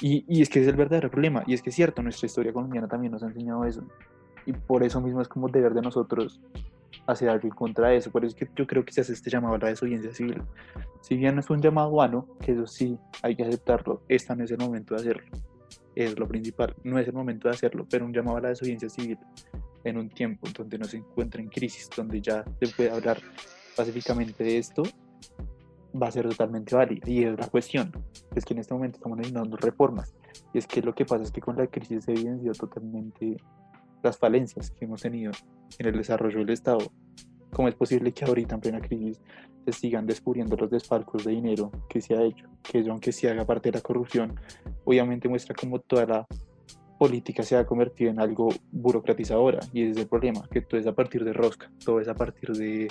y, 0.00 0.24
y 0.28 0.42
es 0.42 0.48
que 0.48 0.60
es 0.60 0.66
el 0.66 0.76
verdadero 0.76 1.10
problema, 1.10 1.44
y 1.46 1.54
es 1.54 1.62
que 1.62 1.70
es 1.70 1.76
cierto, 1.76 2.02
nuestra 2.02 2.26
historia 2.26 2.52
colombiana 2.52 2.88
también 2.88 3.12
nos 3.12 3.22
ha 3.22 3.26
enseñado 3.26 3.64
eso. 3.64 3.86
Y 4.46 4.52
por 4.52 4.82
eso 4.82 5.00
mismo 5.00 5.20
es 5.20 5.28
como 5.28 5.48
deber 5.48 5.74
de 5.74 5.82
nosotros 5.82 6.40
hacer 7.06 7.28
algo 7.28 7.48
contra 7.50 7.88
de 7.88 7.96
eso. 7.96 8.10
Por 8.10 8.24
eso 8.24 8.36
es 8.36 8.40
que 8.40 8.50
yo 8.54 8.66
creo 8.66 8.84
que 8.84 8.92
se 8.92 9.00
hace 9.00 9.12
este 9.12 9.30
llamado 9.30 9.54
a 9.54 9.58
la 9.58 9.68
desobediencia 9.68 10.12
civil. 10.12 10.42
Si 11.00 11.16
bien 11.16 11.38
es 11.38 11.48
un 11.50 11.60
llamado 11.60 11.92
vano, 11.92 12.26
que 12.40 12.52
eso 12.52 12.66
sí 12.66 12.98
hay 13.22 13.36
que 13.36 13.44
aceptarlo, 13.44 14.02
esta 14.08 14.34
no 14.34 14.44
es 14.44 14.50
el 14.50 14.58
momento 14.58 14.94
de 14.94 15.00
hacerlo. 15.00 15.30
Es 15.94 16.18
lo 16.18 16.28
principal, 16.28 16.74
no 16.84 16.98
es 16.98 17.08
el 17.08 17.14
momento 17.14 17.48
de 17.48 17.54
hacerlo, 17.54 17.86
pero 17.90 18.04
un 18.04 18.12
llamado 18.12 18.36
a 18.36 18.40
la 18.42 18.48
desobediencia 18.50 18.88
civil 18.88 19.18
en 19.84 19.96
un 19.96 20.08
tiempo 20.08 20.48
donde 20.56 20.78
no 20.78 20.84
se 20.84 20.98
encuentra 20.98 21.40
en 21.40 21.48
crisis, 21.48 21.88
donde 21.96 22.20
ya 22.20 22.44
se 22.60 22.68
puede 22.68 22.90
hablar 22.90 23.18
pacíficamente 23.76 24.44
de 24.44 24.58
esto, 24.58 24.82
va 26.00 26.08
a 26.08 26.10
ser 26.10 26.28
totalmente 26.28 26.74
válido. 26.74 27.08
Y 27.10 27.24
es 27.24 27.38
la 27.38 27.48
cuestión, 27.48 27.92
es 28.34 28.44
que 28.44 28.54
en 28.54 28.60
este 28.60 28.74
momento 28.74 28.96
estamos 28.96 29.18
necesitando 29.18 29.56
reformas. 29.56 30.14
Y 30.52 30.58
es 30.58 30.66
que 30.66 30.82
lo 30.82 30.94
que 30.94 31.04
pasa 31.04 31.22
es 31.22 31.32
que 31.32 31.40
con 31.40 31.56
la 31.56 31.66
crisis 31.66 32.04
se 32.04 32.12
evidenció 32.12 32.52
totalmente 32.52 33.36
las 34.02 34.18
falencias 34.18 34.70
que 34.70 34.84
hemos 34.84 35.02
tenido 35.02 35.32
en 35.78 35.86
el 35.86 35.96
desarrollo 35.96 36.38
del 36.38 36.50
Estado. 36.50 36.90
¿Cómo 37.52 37.68
es 37.68 37.74
posible 37.74 38.12
que 38.12 38.24
ahorita 38.24 38.56
en 38.56 38.60
plena 38.60 38.80
crisis 38.80 39.20
se 39.64 39.72
sigan 39.72 40.06
descubriendo 40.06 40.56
los 40.56 40.70
desfalcos 40.70 41.24
de 41.24 41.32
dinero 41.32 41.70
que 41.88 42.00
se 42.00 42.14
ha 42.14 42.22
hecho? 42.22 42.46
Que 42.62 42.80
eso, 42.80 42.90
aunque 42.90 43.12
se 43.12 43.28
haga 43.30 43.46
parte 43.46 43.70
de 43.70 43.78
la 43.78 43.82
corrupción, 43.82 44.38
obviamente 44.84 45.28
muestra 45.28 45.54
cómo 45.58 45.80
toda 45.80 46.06
la 46.06 46.26
política 46.98 47.42
se 47.42 47.56
ha 47.56 47.64
convertido 47.64 48.10
en 48.10 48.20
algo 48.20 48.48
burocratizadora 48.72 49.60
y 49.72 49.82
ese 49.82 49.92
es 49.92 49.96
el 49.98 50.08
problema, 50.08 50.42
que 50.50 50.60
todo 50.60 50.80
es 50.80 50.86
a 50.86 50.94
partir 50.94 51.24
de 51.24 51.32
rosca, 51.32 51.70
todo 51.84 52.00
es 52.00 52.08
a 52.08 52.14
partir 52.14 52.50
de, 52.50 52.88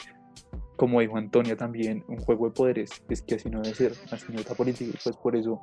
como 0.78 1.02
dijo 1.02 1.18
Antonia 1.18 1.58
también, 1.58 2.04
un 2.08 2.18
juego 2.18 2.48
de 2.48 2.54
poderes, 2.54 2.90
es 3.10 3.22
que 3.22 3.36
así 3.36 3.50
no 3.50 3.62
debe 3.62 3.76
ser, 3.76 3.92
así 4.12 4.32
no 4.32 4.40
es 4.40 4.50
la 4.50 4.56
política, 4.56 4.98
pues 5.04 5.18
por 5.18 5.36
eso 5.36 5.62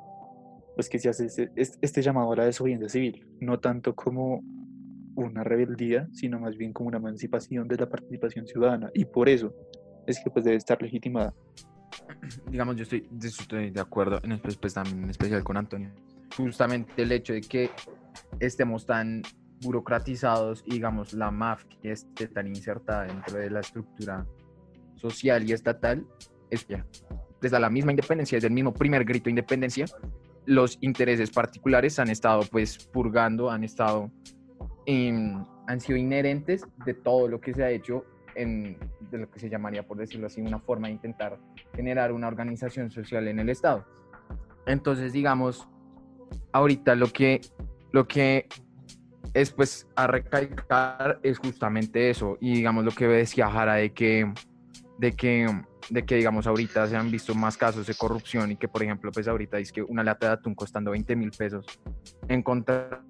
pues 0.75 0.89
que 0.89 0.99
se 0.99 1.09
hace 1.09 1.25
este, 1.25 1.51
este 1.55 2.01
llamado 2.01 2.33
a 2.33 2.35
la 2.35 2.45
desobediencia 2.45 2.89
civil, 2.89 3.25
no 3.39 3.59
tanto 3.59 3.95
como 3.95 4.43
una 5.15 5.43
rebeldía, 5.43 6.07
sino 6.11 6.39
más 6.39 6.57
bien 6.57 6.73
como 6.73 6.89
una 6.89 6.97
emancipación 6.97 7.67
de 7.67 7.77
la 7.77 7.89
participación 7.89 8.47
ciudadana. 8.47 8.89
Y 8.93 9.05
por 9.05 9.29
eso 9.29 9.53
es 10.05 10.19
que 10.23 10.29
pues 10.29 10.45
debe 10.45 10.57
estar 10.57 10.81
legitimada. 10.81 11.33
Digamos, 12.51 12.75
yo 12.75 12.83
estoy, 12.83 13.09
estoy 13.21 13.71
de 13.71 13.81
acuerdo, 13.81 14.19
en, 14.23 14.39
pues, 14.39 14.73
también 14.73 15.03
en 15.03 15.09
especial 15.09 15.43
con 15.43 15.57
Antonio. 15.57 15.91
Justamente 16.35 17.01
el 17.01 17.11
hecho 17.11 17.33
de 17.33 17.41
que 17.41 17.69
estemos 18.39 18.85
tan 18.85 19.21
burocratizados 19.61 20.63
y 20.65 20.71
digamos 20.71 21.13
la 21.13 21.31
mafia 21.31 21.93
esté 21.93 22.27
tan 22.27 22.47
insertada 22.47 23.03
dentro 23.03 23.37
de 23.37 23.49
la 23.49 23.61
estructura 23.61 24.25
social 24.95 25.47
y 25.47 25.53
estatal, 25.53 26.05
es 26.49 26.67
ya. 26.67 26.85
Desde 27.41 27.59
la 27.59 27.69
misma 27.69 27.91
independencia, 27.91 28.35
desde 28.37 28.47
el 28.47 28.53
mismo 28.53 28.73
primer 28.73 29.05
grito 29.05 29.25
de 29.25 29.31
independencia, 29.31 29.85
los 30.45 30.77
intereses 30.81 31.31
particulares 31.31 31.99
han 31.99 32.09
estado 32.09 32.41
pues 32.51 32.77
purgando, 32.87 33.49
han 33.49 33.63
estado 33.63 34.11
Em, 34.85 35.43
han 35.67 35.79
sido 35.79 35.97
inherentes 35.97 36.65
de 36.85 36.93
todo 36.93 37.27
lo 37.27 37.41
que 37.41 37.53
se 37.53 37.63
ha 37.63 37.71
hecho 37.71 38.05
en, 38.35 38.77
de 39.11 39.17
lo 39.17 39.31
que 39.31 39.39
se 39.39 39.49
llamaría, 39.49 39.87
por 39.87 39.97
decirlo 39.97 40.27
así, 40.27 40.41
una 40.41 40.59
forma 40.59 40.87
de 40.87 40.93
intentar 40.93 41.39
generar 41.73 42.11
una 42.11 42.27
organización 42.27 42.91
social 42.91 43.27
en 43.27 43.39
el 43.39 43.49
Estado. 43.49 43.85
Entonces, 44.67 45.13
digamos, 45.13 45.67
ahorita 46.51 46.95
lo 46.95 47.07
que, 47.07 47.41
lo 47.91 48.07
que 48.07 48.47
es 49.33 49.51
pues 49.51 49.87
a 49.95 50.07
recalcar 50.07 51.19
es 51.23 51.39
justamente 51.39 52.09
eso. 52.09 52.37
Y 52.39 52.53
digamos 52.55 52.85
lo 52.85 52.91
que 52.91 53.07
decía 53.07 53.49
Jara 53.49 53.75
de 53.75 53.91
que, 53.91 54.31
de 54.97 55.11
que, 55.13 55.47
de 55.89 56.05
que 56.05 56.15
digamos 56.15 56.47
ahorita 56.47 56.87
se 56.87 56.95
han 56.95 57.11
visto 57.11 57.35
más 57.35 57.57
casos 57.57 57.85
de 57.87 57.95
corrupción 57.95 58.51
y 58.51 58.55
que 58.55 58.67
por 58.67 58.81
ejemplo 58.83 59.11
pues 59.11 59.27
ahorita 59.27 59.57
dice 59.57 59.73
que 59.73 59.83
una 59.83 60.03
lata 60.03 60.27
de 60.27 60.33
atún 60.33 60.55
costando 60.55 60.91
20 60.91 61.15
mil 61.15 61.31
pesos 61.31 61.65
en 62.27 62.41
contra 62.43 63.03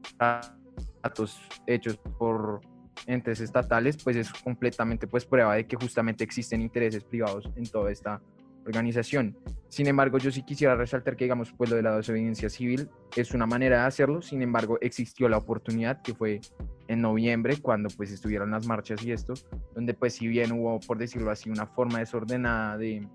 hechos 1.68 1.98
por 2.18 2.62
entes 3.08 3.40
estatales, 3.40 3.98
pues 4.04 4.16
es 4.16 4.32
completamente 4.32 5.08
pues 5.08 5.26
prueba 5.26 5.56
de 5.56 5.68
que 5.68 5.76
justamente 5.76 6.24
existen 6.24 6.62
intereses 6.62 7.04
privados 7.04 7.50
en 7.56 7.66
toda 7.66 7.92
esta 7.92 8.22
organización. 8.66 9.38
Sin 9.70 9.88
embargo, 9.88 10.18
yo 10.18 10.32
sí 10.32 10.44
quisiera 10.44 10.76
resaltar 10.76 11.16
que, 11.16 11.26
digamos, 11.26 11.54
pues 11.56 11.70
lo 11.70 11.76
de 11.76 11.84
la 11.84 11.96
desobediencia 11.98 12.50
civil 12.50 12.90
es 13.16 13.32
una 13.34 13.46
manera 13.46 13.82
de 13.82 13.88
hacerlo, 13.88 14.22
sin 14.22 14.42
embargo, 14.42 14.78
existió 14.82 15.30
la 15.30 15.38
oportunidad 15.38 16.02
que 16.02 16.14
fue 16.14 16.42
en 16.88 17.02
noviembre, 17.02 17.58
cuando 17.62 17.90
pues 17.96 18.12
estuvieron 18.12 18.52
las 18.52 18.66
marchas 18.66 19.04
y 19.04 19.12
esto, 19.12 19.34
donde 19.76 19.94
pues 19.94 20.14
si 20.14 20.28
bien 20.28 20.52
hubo, 20.52 20.80
por 20.80 20.98
decirlo 20.98 21.30
así, 21.32 21.50
una 21.50 21.68
forma 21.68 22.00
desordenada 22.00 22.78
de, 22.78 23.08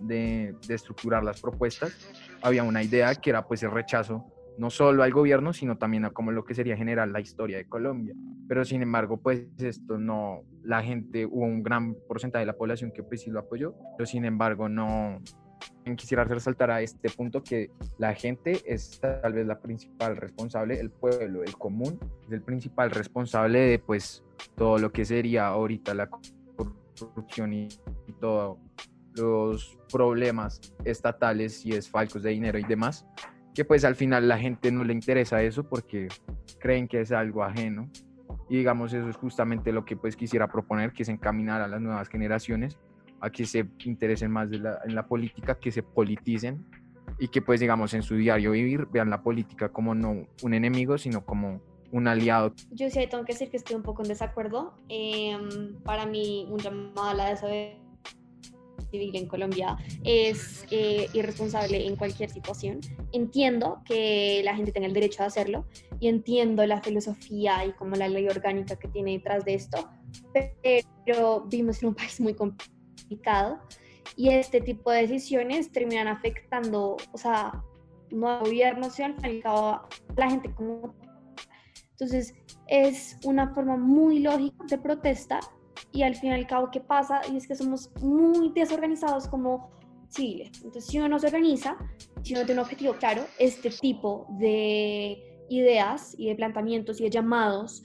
de, 0.00 0.54
de 0.66 0.74
estructurar 0.74 1.24
las 1.24 1.40
propuestas, 1.40 1.92
había 2.42 2.62
una 2.62 2.82
idea 2.82 3.14
que 3.14 3.30
era 3.30 3.46
pues 3.46 3.62
el 3.62 3.70
rechazo 3.70 4.24
no 4.60 4.68
solo 4.68 5.02
al 5.02 5.10
gobierno, 5.10 5.54
sino 5.54 5.78
también 5.78 6.04
a 6.04 6.10
como 6.10 6.32
lo 6.32 6.44
que 6.44 6.54
sería 6.54 6.76
generar 6.76 7.08
la 7.08 7.18
historia 7.18 7.56
de 7.56 7.64
Colombia. 7.64 8.14
Pero 8.46 8.62
sin 8.66 8.82
embargo, 8.82 9.16
pues 9.16 9.46
esto 9.56 9.96
no, 9.96 10.42
la 10.62 10.82
gente, 10.82 11.24
hubo 11.24 11.46
un 11.46 11.62
gran 11.62 11.94
porcentaje 12.06 12.42
de 12.42 12.46
la 12.46 12.58
población 12.58 12.92
que 12.92 13.02
pues 13.02 13.22
sí 13.22 13.30
lo 13.30 13.40
apoyó, 13.40 13.74
pero 13.96 14.04
sin 14.06 14.26
embargo 14.26 14.68
no, 14.68 15.22
quisiera 15.96 16.24
resaltar 16.24 16.70
a 16.70 16.82
este 16.82 17.08
punto 17.08 17.42
que 17.42 17.70
la 17.96 18.14
gente 18.14 18.60
es 18.66 19.00
tal 19.00 19.32
vez 19.32 19.46
la 19.46 19.58
principal 19.58 20.18
responsable, 20.18 20.78
el 20.78 20.90
pueblo, 20.90 21.42
el 21.42 21.56
común, 21.56 21.98
es 22.26 22.32
el 22.32 22.42
principal 22.42 22.90
responsable 22.90 23.60
de 23.60 23.78
pues 23.78 24.22
todo 24.56 24.76
lo 24.76 24.92
que 24.92 25.06
sería 25.06 25.46
ahorita 25.46 25.94
la 25.94 26.10
corrupción 26.96 27.54
y, 27.54 27.68
todos 28.20 28.58
los 29.14 29.78
problemas 29.90 30.60
estatales 30.84 31.64
y 31.64 31.70
desfalcos 31.70 32.22
de 32.22 32.30
dinero 32.30 32.58
y 32.58 32.64
demás 32.64 33.06
que 33.60 33.66
pues 33.66 33.84
al 33.84 33.94
final 33.94 34.26
la 34.26 34.38
gente 34.38 34.72
no 34.72 34.84
le 34.84 34.94
interesa 34.94 35.42
eso 35.42 35.64
porque 35.64 36.08
creen 36.58 36.88
que 36.88 36.98
es 37.02 37.12
algo 37.12 37.44
ajeno. 37.44 37.90
Y 38.48 38.56
digamos, 38.56 38.94
eso 38.94 39.06
es 39.06 39.16
justamente 39.16 39.70
lo 39.70 39.84
que 39.84 39.96
pues 39.96 40.16
quisiera 40.16 40.48
proponer, 40.50 40.94
que 40.94 41.02
es 41.02 41.10
encaminar 41.10 41.60
a 41.60 41.68
las 41.68 41.78
nuevas 41.78 42.08
generaciones 42.08 42.78
a 43.20 43.28
que 43.28 43.44
se 43.44 43.68
interesen 43.84 44.30
más 44.30 44.48
en 44.50 44.94
la 44.94 45.06
política, 45.06 45.58
que 45.58 45.70
se 45.70 45.82
politicen 45.82 46.64
y 47.18 47.28
que 47.28 47.42
pues 47.42 47.60
digamos 47.60 47.92
en 47.92 48.02
su 48.02 48.14
diario 48.14 48.52
vivir 48.52 48.86
vean 48.90 49.10
la 49.10 49.22
política 49.22 49.68
como 49.68 49.94
no 49.94 50.26
un 50.42 50.54
enemigo, 50.54 50.96
sino 50.96 51.26
como 51.26 51.60
un 51.92 52.08
aliado. 52.08 52.54
Yo 52.70 52.88
sí 52.88 53.06
tengo 53.10 53.26
que 53.26 53.34
decir 53.34 53.50
que 53.50 53.58
estoy 53.58 53.76
un 53.76 53.82
poco 53.82 54.00
en 54.00 54.08
desacuerdo. 54.08 54.72
Em, 54.88 55.74
para 55.84 56.06
mí 56.06 56.48
un 56.50 56.60
llamado 56.60 57.10
a 57.10 57.12
la 57.12 57.28
desobediencia 57.28 57.89
civil 58.90 59.14
en 59.16 59.26
Colombia 59.26 59.76
es 60.04 60.66
eh, 60.70 61.08
irresponsable 61.12 61.86
en 61.86 61.96
cualquier 61.96 62.30
situación. 62.30 62.80
Entiendo 63.12 63.82
que 63.84 64.42
la 64.44 64.54
gente 64.54 64.72
tenga 64.72 64.86
el 64.86 64.92
derecho 64.92 65.22
a 65.22 65.26
hacerlo 65.26 65.66
y 66.00 66.08
entiendo 66.08 66.66
la 66.66 66.80
filosofía 66.80 67.64
y 67.64 67.72
como 67.72 67.96
la 67.96 68.08
ley 68.08 68.26
orgánica 68.26 68.76
que 68.76 68.88
tiene 68.88 69.12
detrás 69.12 69.44
de 69.44 69.54
esto, 69.54 69.88
pero 70.32 71.42
vivimos 71.42 71.82
en 71.82 71.88
un 71.88 71.94
país 71.94 72.20
muy 72.20 72.34
complicado 72.34 73.60
y 74.16 74.30
este 74.30 74.60
tipo 74.60 74.90
de 74.90 75.02
decisiones 75.02 75.70
terminan 75.72 76.08
afectando, 76.08 76.96
o 77.12 77.18
sea, 77.18 77.64
no 78.10 78.28
al 78.28 78.40
gobierno, 78.40 78.90
sino 78.90 79.14
al 79.22 79.42
a 79.44 79.88
la 80.16 80.30
gente 80.30 80.52
como... 80.54 80.94
Entonces, 81.92 82.34
es 82.66 83.18
una 83.24 83.54
forma 83.54 83.76
muy 83.76 84.20
lógica 84.20 84.64
de 84.68 84.78
protesta 84.78 85.40
y 85.92 86.02
al 86.02 86.14
fin 86.14 86.30
y 86.30 86.34
al 86.34 86.46
cabo, 86.46 86.70
¿qué 86.70 86.80
pasa? 86.80 87.20
Y 87.32 87.36
es 87.36 87.46
que 87.46 87.54
somos 87.54 87.90
muy 88.02 88.50
desorganizados 88.54 89.28
como 89.28 89.70
civiles. 90.08 90.50
Entonces, 90.56 90.86
si 90.86 90.98
uno 90.98 91.08
no 91.08 91.18
se 91.18 91.26
organiza, 91.26 91.76
si 92.22 92.34
uno 92.34 92.44
tiene 92.44 92.60
un 92.60 92.64
objetivo 92.64 92.94
claro, 92.94 93.24
este 93.38 93.70
tipo 93.70 94.26
de 94.38 95.44
ideas 95.48 96.14
y 96.16 96.28
de 96.28 96.34
planteamientos 96.34 97.00
y 97.00 97.04
de 97.04 97.10
llamados 97.10 97.82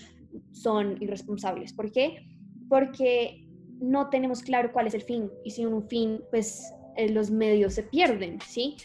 son 0.51 1.01
irresponsables. 1.01 1.73
¿Por 1.73 1.91
qué? 1.91 2.27
Porque 2.69 3.47
no 3.79 4.09
tenemos 4.09 4.41
claro 4.41 4.71
cuál 4.71 4.87
es 4.87 4.93
el 4.93 5.01
fin 5.01 5.29
y 5.43 5.51
sin 5.51 5.67
un 5.67 5.87
fin, 5.87 6.21
pues 6.29 6.71
eh, 6.95 7.09
los 7.09 7.29
medios 7.29 7.73
se 7.73 7.83
pierden, 7.83 8.39
¿sí? 8.41 8.75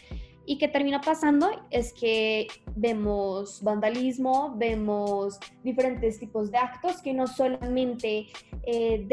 Y 0.45 0.57
qué 0.57 0.67
termina 0.67 1.01
pasando 1.01 1.49
es 1.69 1.93
que 1.93 2.47
vemos 2.75 3.61
vandalismo, 3.63 4.55
vemos 4.57 5.39
diferentes 5.63 6.19
tipos 6.19 6.51
de 6.51 6.57
actos 6.57 7.01
que 7.01 7.13
no 7.13 7.27
solamente 7.27 8.27
eh, 8.63 9.05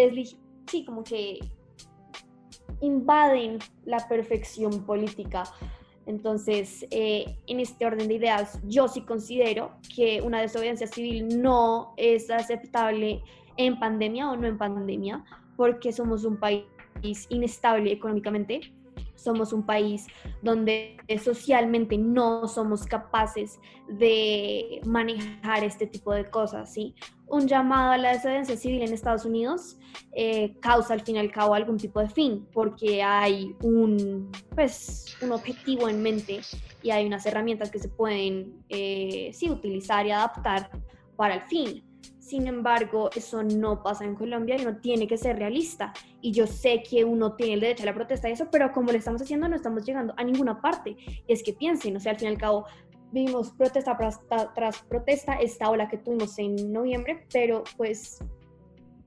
sí, 0.67 0.85
como 0.85 1.05
que 1.05 1.39
invaden 2.81 3.59
la 3.85 4.09
perfección 4.09 4.85
política. 4.85 5.45
Entonces, 6.07 6.87
eh, 6.91 7.37
en 7.47 7.61
este 7.61 7.85
orden 7.85 8.09
de 8.09 8.15
ideas, 8.15 8.59
yo 8.65 8.89
sí 8.89 9.03
considero 9.03 9.73
que 9.95 10.23
una 10.23 10.41
desobediencia 10.41 10.87
civil 10.87 11.43
no 11.43 11.93
es 11.99 12.31
aceptable 12.31 13.23
en 13.59 13.79
pandemia 13.79 14.31
o 14.31 14.37
no 14.37 14.47
en 14.47 14.57
pandemia, 14.57 15.23
porque 15.57 15.93
somos 15.93 16.25
un 16.25 16.39
país 16.39 16.65
inestable 17.29 17.93
económicamente, 17.93 18.73
somos 19.19 19.53
un 19.53 19.67
país 19.67 20.07
donde 20.43 20.97
socialmente 21.23 21.99
no 21.99 22.47
somos 22.47 22.87
capaces 22.87 23.59
de 23.89 24.81
manejar 24.87 25.65
este 25.65 25.87
tipo 25.87 26.13
de 26.13 26.25
cosas, 26.25 26.73
¿sí? 26.73 26.95
Un 27.27 27.47
llamado 27.47 27.93
a 27.93 27.99
la 27.99 28.13
desobediencia 28.13 28.57
civil 28.57 28.83
en 28.83 28.93
Estados 28.93 29.25
Unidos 29.25 29.79
eh, 30.13 30.57
causa 30.61 30.95
al 30.95 31.01
fin 31.01 31.17
y 31.17 31.19
al 31.19 31.31
cabo 31.31 31.55
algún 31.55 31.77
tipo 31.77 32.01
de 32.01 32.09
fin, 32.09 32.47
porque 32.53 33.03
hay 33.03 33.55
un, 33.63 34.31
pues, 34.55 35.17
un 35.21 35.33
objetivo 35.33 35.89
en 35.89 36.03
mente 36.03 36.41
y 36.83 36.91
hay 36.91 37.07
unas 37.07 37.27
herramientas 37.27 37.71
que 37.71 37.79
se 37.79 37.89
pueden 37.89 38.65
eh, 38.69 39.31
sí, 39.35 39.51
utilizar 39.51 40.07
y 40.07 40.13
adaptar 40.13 40.71
para 41.17 41.35
el 41.35 41.43
fin. 41.43 41.88
Sin 42.29 42.47
embargo, 42.47 43.09
eso 43.17 43.43
no 43.43 43.83
pasa 43.83 44.05
en 44.05 44.15
Colombia 44.15 44.57
y 44.59 44.61
uno 44.61 44.77
tiene 44.77 45.07
que 45.07 45.17
ser 45.17 45.39
realista. 45.39 45.95
Y 46.21 46.31
yo 46.31 46.47
sé 46.47 46.83
que 46.83 47.03
uno 47.03 47.33
tiene 47.33 47.55
el 47.55 47.61
derecho 47.61 47.85
a 47.85 47.87
la 47.87 47.95
protesta 47.95 48.29
y 48.29 48.33
eso, 48.33 48.51
pero 48.53 48.71
como 48.71 48.93
lo 48.93 48.99
estamos 48.99 49.23
haciendo, 49.23 49.49
no 49.49 49.57
estamos 49.57 49.83
llegando 49.83 50.13
a 50.15 50.23
ninguna 50.25 50.61
parte. 50.61 50.95
Y 51.27 51.33
es 51.33 51.43
que 51.43 51.55
piensen, 51.55 51.97
o 51.97 52.01
sea, 52.01 52.13
al 52.13 52.19
fin 52.19 52.29
y 52.29 52.33
al 52.33 52.37
cabo, 52.37 52.67
vimos 53.13 53.53
protesta 53.53 53.97
tras, 54.55 54.83
protesta, 54.83 55.37
esta 55.37 55.71
ola 55.71 55.89
que 55.89 55.97
tuvimos 55.97 56.39
en 56.39 56.71
noviembre, 56.71 57.27
pero 57.33 57.65
pues, 57.79 58.23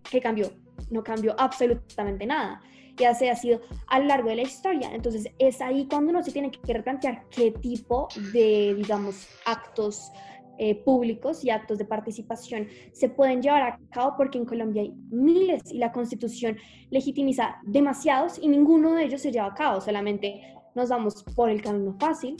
¿qué 0.09 0.19
cambió? 0.19 0.51
No 0.89 1.03
cambió 1.03 1.35
absolutamente 1.37 2.25
nada. 2.25 2.59
Y 2.97 3.03
así 3.03 3.27
ha 3.27 3.35
sido 3.35 3.61
a 3.85 3.99
lo 3.99 4.07
largo 4.07 4.29
de 4.29 4.37
la 4.37 4.41
historia. 4.41 4.89
Entonces, 4.95 5.27
es 5.37 5.61
ahí 5.61 5.87
cuando 5.87 6.09
uno 6.09 6.23
se 6.23 6.31
tiene 6.31 6.49
que 6.49 6.73
replantear 6.73 7.25
qué 7.29 7.51
tipo 7.51 8.07
de, 8.33 8.73
digamos, 8.75 9.27
actos 9.45 10.11
eh, 10.63 10.75
públicos 10.75 11.43
y 11.43 11.49
actos 11.49 11.79
de 11.79 11.85
participación 11.85 12.67
se 12.91 13.09
pueden 13.09 13.41
llevar 13.41 13.63
a 13.63 13.79
cabo 13.89 14.13
porque 14.15 14.37
en 14.37 14.45
Colombia 14.45 14.83
hay 14.83 14.93
miles 15.09 15.63
y 15.71 15.79
la 15.79 15.91
constitución 15.91 16.55
legitimiza 16.91 17.55
demasiados 17.63 18.37
y 18.39 18.47
ninguno 18.47 18.93
de 18.93 19.05
ellos 19.05 19.21
se 19.21 19.31
lleva 19.31 19.47
a 19.47 19.55
cabo, 19.55 19.81
solamente 19.81 20.53
nos 20.75 20.89
vamos 20.89 21.23
por 21.35 21.49
el 21.49 21.63
camino 21.63 21.95
fácil 21.99 22.37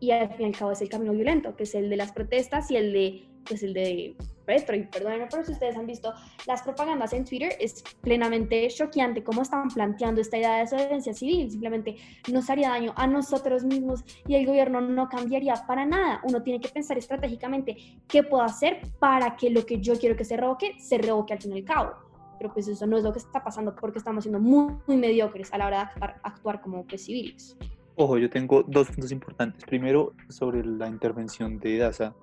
y 0.00 0.12
al 0.12 0.30
fin 0.30 0.46
y 0.46 0.48
al 0.48 0.56
cabo 0.56 0.70
es 0.70 0.80
el 0.80 0.88
camino 0.88 1.12
violento, 1.12 1.54
que 1.56 1.64
es 1.64 1.74
el 1.74 1.90
de 1.90 1.98
las 1.98 2.10
protestas 2.12 2.70
y 2.70 2.76
el 2.76 2.90
de 2.94 3.28
pues 3.46 3.62
el 3.62 3.74
de 3.74 4.16
Petro, 4.48 4.74
y 4.74 4.84
perdónenme, 4.84 5.26
pero 5.30 5.44
si 5.44 5.52
ustedes 5.52 5.76
han 5.76 5.86
visto 5.86 6.14
las 6.46 6.62
propagandas 6.62 7.12
en 7.12 7.26
Twitter, 7.26 7.52
es 7.60 7.84
plenamente 8.00 8.66
choqueante 8.68 9.22
cómo 9.22 9.42
están 9.42 9.68
planteando 9.68 10.22
esta 10.22 10.38
idea 10.38 10.54
de 10.54 10.60
desobediencia 10.60 11.12
civil, 11.12 11.50
simplemente 11.50 11.96
nos 12.32 12.48
haría 12.48 12.70
daño 12.70 12.94
a 12.96 13.06
nosotros 13.06 13.62
mismos 13.62 14.02
y 14.26 14.36
el 14.36 14.46
gobierno 14.46 14.80
no 14.80 15.06
cambiaría 15.10 15.52
para 15.66 15.84
nada. 15.84 16.22
Uno 16.24 16.42
tiene 16.42 16.60
que 16.60 16.70
pensar 16.70 16.96
estratégicamente 16.96 17.76
qué 18.08 18.22
puedo 18.22 18.42
hacer 18.42 18.80
para 18.98 19.36
que 19.36 19.50
lo 19.50 19.66
que 19.66 19.80
yo 19.80 19.98
quiero 19.98 20.16
que 20.16 20.24
se 20.24 20.38
revoque, 20.38 20.76
se 20.78 20.96
revoque 20.96 21.34
al 21.34 21.42
fin 21.42 21.52
y 21.52 21.58
al 21.58 21.64
cabo. 21.64 21.90
Pero 22.38 22.50
pues 22.54 22.68
eso 22.68 22.86
no 22.86 22.96
es 22.96 23.04
lo 23.04 23.12
que 23.12 23.18
está 23.18 23.44
pasando 23.44 23.74
porque 23.74 23.98
estamos 23.98 24.24
siendo 24.24 24.40
muy, 24.40 24.76
muy 24.86 24.96
mediocres 24.96 25.52
a 25.52 25.58
la 25.58 25.66
hora 25.66 25.76
de 25.76 25.82
actuar, 25.82 26.20
actuar 26.22 26.60
como 26.62 26.86
pues, 26.86 27.04
civiles. 27.04 27.54
Ojo, 27.96 28.16
yo 28.16 28.30
tengo 28.30 28.62
dos 28.62 28.88
puntos 28.88 29.12
importantes. 29.12 29.62
Primero, 29.64 30.14
sobre 30.30 30.64
la 30.64 30.88
intervención 30.88 31.58
de 31.58 31.76
DASA 31.76 32.14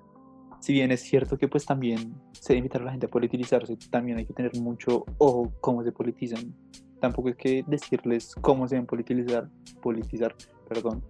si 0.60 0.74
bien 0.74 0.92
es 0.92 1.02
cierto 1.02 1.38
que 1.38 1.48
pues 1.48 1.66
también 1.66 2.16
se 2.32 2.54
debe 2.54 2.60
invitar 2.60 2.82
a 2.82 2.86
la 2.86 2.92
gente 2.92 3.06
a 3.06 3.10
politizarse, 3.10 3.78
también 3.90 4.18
hay 4.18 4.26
que 4.26 4.34
tener 4.34 4.56
mucho 4.60 5.06
ojo 5.18 5.52
cómo 5.62 5.84
se 5.84 5.92
politizan. 5.92 6.54
Tampoco 7.00 7.30
es 7.30 7.36
que 7.36 7.64
decirles 7.68 8.34
cómo 8.42 8.68
se 8.68 8.76
deben 8.76 8.88
politizar, 8.88 9.50
politizar, 9.82 10.36
perdón, 10.68 11.04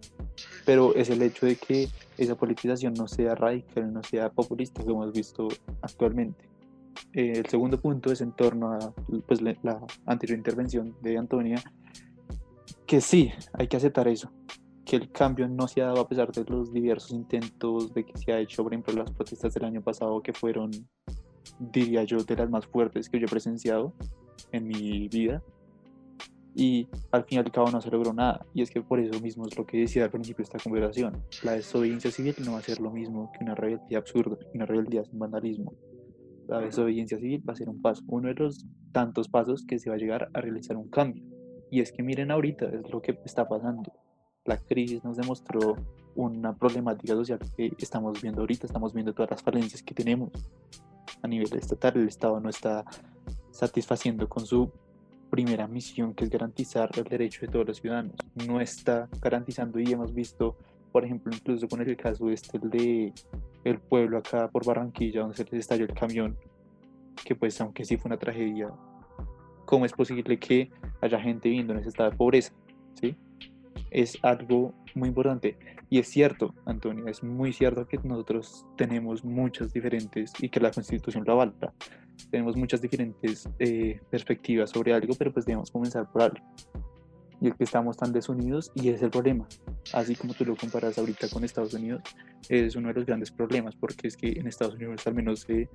pero 0.65 0.95
es 0.95 1.09
el 1.09 1.21
hecho 1.21 1.45
de 1.45 1.55
que 1.55 1.87
esa 2.17 2.35
politización 2.35 2.93
no 2.95 3.07
sea 3.07 3.35
radical, 3.35 3.93
no 3.93 4.03
sea 4.03 4.29
populista, 4.29 4.83
como 4.83 5.03
hemos 5.03 5.15
visto 5.15 5.47
actualmente. 5.81 6.49
Eh, 7.13 7.33
el 7.37 7.45
segundo 7.45 7.79
punto 7.79 8.11
es 8.11 8.21
en 8.21 8.31
torno 8.31 8.73
a 8.73 8.93
pues, 9.27 9.41
la 9.41 9.55
anterior 10.05 10.37
intervención 10.37 10.95
de 11.01 11.17
Antonia, 11.17 11.61
que 12.85 13.01
sí, 13.01 13.31
hay 13.53 13.67
que 13.67 13.77
aceptar 13.77 14.07
eso, 14.07 14.31
el 14.95 15.11
cambio 15.11 15.47
no 15.47 15.67
se 15.67 15.81
ha 15.81 15.87
dado 15.87 16.01
a 16.01 16.07
pesar 16.07 16.31
de 16.31 16.43
los 16.45 16.71
diversos 16.71 17.11
intentos 17.11 17.93
de 17.93 18.05
que 18.05 18.17
se 18.17 18.31
ha 18.31 18.39
hecho, 18.39 18.63
por 18.63 18.73
ejemplo, 18.73 18.93
las 18.93 19.11
protestas 19.11 19.53
del 19.53 19.65
año 19.65 19.81
pasado, 19.81 20.21
que 20.21 20.33
fueron, 20.33 20.71
diría 21.59 22.03
yo, 22.03 22.17
de 22.17 22.35
las 22.35 22.49
más 22.49 22.65
fuertes 22.65 23.09
que 23.09 23.19
yo 23.19 23.25
he 23.25 23.29
presenciado 23.29 23.93
en 24.51 24.67
mi 24.67 25.07
vida. 25.07 25.43
Y 26.57 26.87
al 27.11 27.25
fin 27.25 27.37
y 27.37 27.39
al 27.39 27.51
cabo 27.51 27.69
no 27.69 27.81
se 27.81 27.91
logró 27.91 28.13
nada. 28.13 28.45
Y 28.53 28.61
es 28.61 28.71
que 28.71 28.81
por 28.81 28.99
eso 28.99 29.19
mismo 29.19 29.45
es 29.45 29.57
lo 29.57 29.65
que 29.65 29.77
decía 29.77 30.05
al 30.05 30.11
principio 30.11 30.43
esta 30.43 30.57
conversación. 30.57 31.21
La 31.43 31.51
desobediencia 31.51 32.11
civil 32.11 32.35
no 32.45 32.53
va 32.53 32.59
a 32.59 32.61
ser 32.61 32.79
lo 32.79 32.91
mismo 32.91 33.31
que 33.33 33.43
una 33.43 33.55
rebeldía 33.55 33.97
absurda, 33.97 34.37
una 34.53 34.65
rebeldía 34.65 35.03
sin 35.03 35.19
vandalismo. 35.19 35.73
La 36.47 36.59
desobediencia 36.59 37.17
civil 37.17 37.43
va 37.47 37.53
a 37.53 37.57
ser 37.57 37.67
un 37.67 37.81
paso, 37.81 38.03
uno 38.07 38.29
de 38.29 38.35
los 38.35 38.65
tantos 38.93 39.27
pasos 39.27 39.65
que 39.65 39.79
se 39.79 39.89
va 39.89 39.95
a 39.95 39.99
llegar 39.99 40.29
a 40.33 40.41
realizar 40.41 40.77
un 40.77 40.89
cambio. 40.89 41.25
Y 41.71 41.81
es 41.81 41.91
que 41.91 42.03
miren 42.03 42.31
ahorita, 42.31 42.67
es 42.67 42.89
lo 42.89 43.01
que 43.01 43.19
está 43.25 43.49
pasando 43.49 43.91
la 44.45 44.57
crisis 44.57 45.03
nos 45.03 45.17
demostró 45.17 45.75
una 46.15 46.53
problemática 46.53 47.13
social 47.13 47.39
que 47.57 47.73
estamos 47.77 48.21
viendo 48.21 48.41
ahorita, 48.41 48.67
estamos 48.67 48.93
viendo 48.93 49.13
todas 49.13 49.31
las 49.31 49.43
falencias 49.43 49.83
que 49.83 49.93
tenemos 49.93 50.31
a 51.21 51.27
nivel 51.27 51.53
estatal, 51.55 51.93
el 51.97 52.07
Estado 52.07 52.39
no 52.39 52.49
está 52.49 52.85
satisfaciendo 53.51 54.29
con 54.29 54.45
su 54.45 54.71
primera 55.29 55.67
misión, 55.67 56.13
que 56.13 56.23
es 56.23 56.29
garantizar 56.29 56.89
el 56.95 57.03
derecho 57.03 57.41
de 57.41 57.47
todos 57.47 57.67
los 57.67 57.81
ciudadanos, 57.81 58.13
no 58.47 58.61
está 58.61 59.09
garantizando 59.21 59.79
y 59.79 59.91
hemos 59.91 60.13
visto, 60.13 60.55
por 60.91 61.03
ejemplo, 61.03 61.33
incluso 61.35 61.67
con 61.67 61.81
el 61.81 61.97
caso 61.97 62.29
este 62.29 62.59
de 62.59 63.11
el 63.63 63.79
pueblo 63.79 64.19
acá 64.19 64.47
por 64.49 64.63
Barranquilla, 64.63 65.21
donde 65.21 65.35
se 65.35 65.43
les 65.45 65.53
estalló 65.53 65.85
el 65.85 65.93
camión, 65.93 66.37
que 67.25 67.35
pues 67.35 67.59
aunque 67.59 67.83
sí 67.83 67.97
fue 67.97 68.09
una 68.09 68.17
tragedia, 68.17 68.71
¿cómo 69.65 69.85
es 69.85 69.91
posible 69.91 70.37
que 70.37 70.69
haya 71.01 71.19
gente 71.19 71.49
viviendo 71.49 71.73
en 71.73 71.79
ese 71.79 71.89
estado 71.89 72.11
de 72.11 72.15
pobreza? 72.15 72.53
¿Sí? 72.93 73.17
Es 73.95 74.17
algo 74.23 74.73
muy 74.93 75.07
importante. 75.07 75.57
Y 75.89 75.99
es 75.99 76.09
cierto, 76.09 76.53
Antonio, 76.65 77.07
es 77.07 77.23
muy 77.23 77.53
cierto 77.53 77.87
que 77.87 77.97
nosotros 78.03 78.65
tenemos 78.75 79.23
muchas 79.23 79.71
diferentes, 79.71 80.33
y 80.41 80.49
que 80.49 80.59
la 80.59 80.71
constitución 80.71 81.23
lo 81.25 81.33
avala, 81.33 81.73
tenemos 82.29 82.57
muchas 82.57 82.81
diferentes 82.81 83.47
eh, 83.59 84.01
perspectivas 84.09 84.71
sobre 84.71 84.93
algo, 84.93 85.15
pero 85.17 85.31
pues 85.31 85.45
debemos 85.45 85.71
comenzar 85.71 86.11
por 86.11 86.23
algo. 86.23 86.45
Y 87.39 87.47
es 87.47 87.55
que 87.55 87.63
estamos 87.63 87.95
tan 87.95 88.11
desunidos 88.11 88.71
y 88.75 88.89
es 88.89 89.01
el 89.01 89.11
problema. 89.11 89.47
Así 89.93 90.15
como 90.15 90.33
tú 90.33 90.43
lo 90.43 90.57
comparas 90.57 90.97
ahorita 90.97 91.29
con 91.29 91.45
Estados 91.45 91.73
Unidos, 91.73 92.01
es 92.49 92.75
uno 92.75 92.89
de 92.89 92.95
los 92.95 93.05
grandes 93.05 93.31
problemas, 93.31 93.75
porque 93.75 94.09
es 94.09 94.17
que 94.17 94.27
en 94.27 94.47
Estados 94.47 94.75
Unidos 94.75 95.07
al 95.07 95.13
menos 95.13 95.41
se 95.41 95.69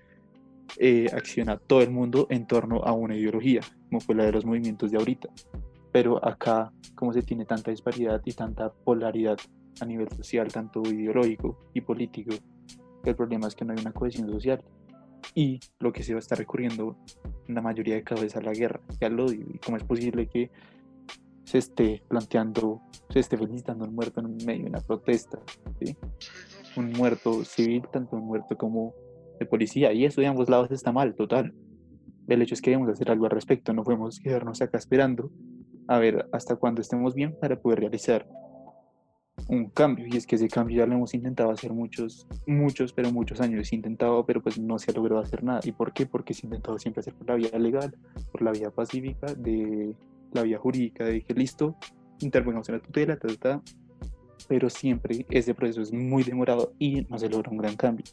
eh, 0.79 1.07
acciona 1.15 1.57
todo 1.57 1.81
el 1.81 1.91
mundo 1.91 2.27
en 2.29 2.47
torno 2.47 2.83
a 2.83 2.93
una 2.93 3.17
ideología, 3.17 3.61
como 3.89 4.01
fue 4.01 4.15
la 4.15 4.25
de 4.25 4.33
los 4.33 4.45
movimientos 4.45 4.91
de 4.91 4.99
ahorita 4.99 5.31
pero 5.93 6.25
acá 6.25 6.73
como 6.95 7.13
se 7.13 7.23
tiene 7.23 7.45
tanta 7.45 7.71
disparidad 7.71 8.21
y 8.25 8.33
tanta 8.33 8.73
polaridad 8.73 9.39
a 9.81 9.87
nivel 9.87 10.09
social, 10.11 10.49
tanto 10.49 10.83
ideológico 10.83 11.71
y 11.73 11.81
político, 11.81 12.35
el 13.05 13.17
problema 13.17 13.49
es 13.49 13.55
que 13.55 13.65
no 13.65 13.73
hay 13.73 13.81
una 13.81 13.93
cohesión 13.93 14.31
social 14.31 14.63
y 15.35 15.61
lo 15.79 15.93
que 15.93 16.03
se 16.03 16.13
va 16.13 16.19
a 16.19 16.21
estar 16.21 16.39
recurriendo 16.39 16.97
en 17.49 17.55
la 17.55 17.63
mayoría 17.63 17.95
de 17.95 18.03
casos 18.03 18.27
es 18.27 18.37
a 18.37 18.43
la 18.43 18.53
guerra 18.53 18.81
y 19.01 19.05
al 19.05 19.19
odio 19.19 19.47
y 19.55 19.59
cómo 19.59 19.77
es 19.77 19.85
posible 19.85 20.27
que 20.27 20.51
se 21.45 21.59
esté 21.59 22.03
planteando, 22.09 22.81
se 23.09 23.21
esté 23.21 23.37
felicitando 23.37 23.85
un 23.85 23.95
muerto 23.95 24.21
en 24.21 24.37
medio 24.45 24.65
de 24.65 24.71
una 24.71 24.81
protesta, 24.81 25.41
¿sí? 25.81 25.97
un 26.77 26.93
muerto 26.93 27.45
civil, 27.45 27.83
tanto 27.93 28.17
un 28.17 28.27
muerto 28.27 28.57
como 28.57 28.95
de 29.39 29.47
policía 29.47 29.93
y 29.93 30.05
eso 30.05 30.21
de 30.21 30.27
ambos 30.27 30.49
lados 30.49 30.71
está 30.71 30.93
mal, 30.93 31.15
total. 31.15 31.55
El 32.29 32.43
hecho 32.43 32.55
es 32.55 32.63
que 32.63 32.71
debemos 32.71 32.93
hacer 32.93 33.11
algo 33.11 33.25
al 33.25 33.33
respecto, 33.33 33.73
no 33.73 33.83
podemos 33.83 34.21
quedarnos 34.21 34.61
acá 34.63 34.79
esperando 34.79 35.33
a 35.91 35.99
ver 35.99 36.29
hasta 36.31 36.55
cuándo 36.55 36.81
estemos 36.81 37.17
bien 37.17 37.37
para 37.37 37.61
poder 37.61 37.81
realizar 37.81 38.25
un 39.49 39.71
cambio. 39.71 40.07
Y 40.07 40.17
es 40.17 40.25
que 40.25 40.37
ese 40.37 40.47
cambio 40.47 40.79
ya 40.79 40.87
lo 40.87 40.95
hemos 40.95 41.15
intentado 41.15 41.51
hacer 41.51 41.73
muchos, 41.73 42.29
muchos, 42.47 42.93
pero 42.93 43.11
muchos 43.11 43.41
años. 43.41 43.73
intentado, 43.73 44.25
pero 44.25 44.41
pues 44.41 44.57
no 44.57 44.79
se 44.79 44.93
ha 44.93 44.95
logrado 44.95 45.21
hacer 45.21 45.43
nada. 45.43 45.59
¿Y 45.65 45.73
por 45.73 45.93
qué? 45.93 46.07
Porque 46.07 46.33
se 46.33 46.43
ha 46.43 46.47
intentado 46.47 46.79
siempre 46.79 47.01
hacer 47.01 47.15
por 47.15 47.27
la 47.27 47.35
vía 47.35 47.59
legal, 47.59 47.93
por 48.31 48.41
la 48.43 48.53
vía 48.53 48.71
pacífica, 48.71 49.35
de 49.35 49.97
la 50.33 50.45
vía 50.45 50.59
jurídica, 50.59 51.05
de 51.05 51.23
que 51.23 51.35
listo, 51.35 51.77
intervengamos 52.21 52.69
en 52.69 52.77
la 52.77 52.83
tutela, 52.83 53.19
ta, 53.19 53.61
pero 54.47 54.71
siempre 54.71 55.27
ese 55.29 55.55
proceso 55.55 55.83
es 55.83 55.93
muy 55.93 56.23
demorado 56.23 56.73
y 56.79 57.03
no 57.03 57.19
se 57.19 57.29
logra 57.29 57.51
un 57.51 57.59
gran 57.59 57.75
cambio. 57.75 58.05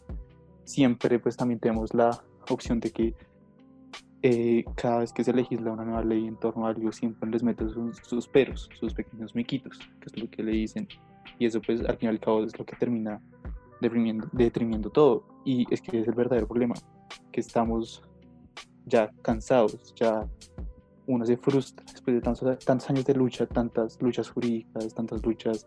siempre 0.64 1.20
pues 1.20 1.38
también 1.38 1.60
tenemos 1.60 1.94
la 1.94 2.24
opción 2.50 2.80
de 2.80 2.90
que 2.90 3.14
eh, 4.30 4.66
cada 4.76 5.00
vez 5.00 5.14
que 5.14 5.24
se 5.24 5.32
legisla 5.32 5.72
una 5.72 5.86
nueva 5.86 6.04
ley 6.04 6.28
en 6.28 6.36
torno 6.36 6.68
a 6.68 6.72
algo 6.72 6.92
siempre 6.92 7.30
les 7.30 7.44
meten 7.44 7.70
sus, 7.70 7.96
sus 8.00 8.28
peros, 8.28 8.70
sus 8.78 8.94
pequeños 8.94 9.34
miquitos, 9.34 9.80
que 10.02 10.06
es 10.08 10.18
lo 10.18 10.30
que 10.30 10.44
le 10.44 10.52
dicen. 10.52 10.86
Y 11.40 11.46
eso 11.46 11.62
pues 11.62 11.80
al 11.80 11.98
fin 11.98 12.08
y 12.08 12.12
al 12.12 12.20
cabo 12.20 12.44
es 12.44 12.60
lo 12.60 12.66
que 12.66 12.76
termina 12.76 13.22
deprimiendo, 13.80 14.28
deprimiendo 14.34 14.90
todo. 14.90 15.24
Y 15.46 15.66
es 15.74 15.82
que 15.82 16.02
es 16.02 16.08
el 16.10 16.14
verdadero 16.14 16.46
problema, 16.46 16.76
que 17.32 17.40
estamos 17.40 18.04
ya 18.86 19.10
cansados, 19.22 19.94
ya 19.96 20.28
uno 21.06 21.26
se 21.26 21.38
frustra 21.38 21.86
después 21.90 22.16
de 22.16 22.22
tantos, 22.22 22.66
tantos 22.66 22.90
años 22.90 23.06
de 23.06 23.14
lucha, 23.14 23.46
tantas 23.46 24.02
luchas 24.02 24.30
jurídicas, 24.30 24.94
tantas 24.94 25.26
luchas 25.26 25.66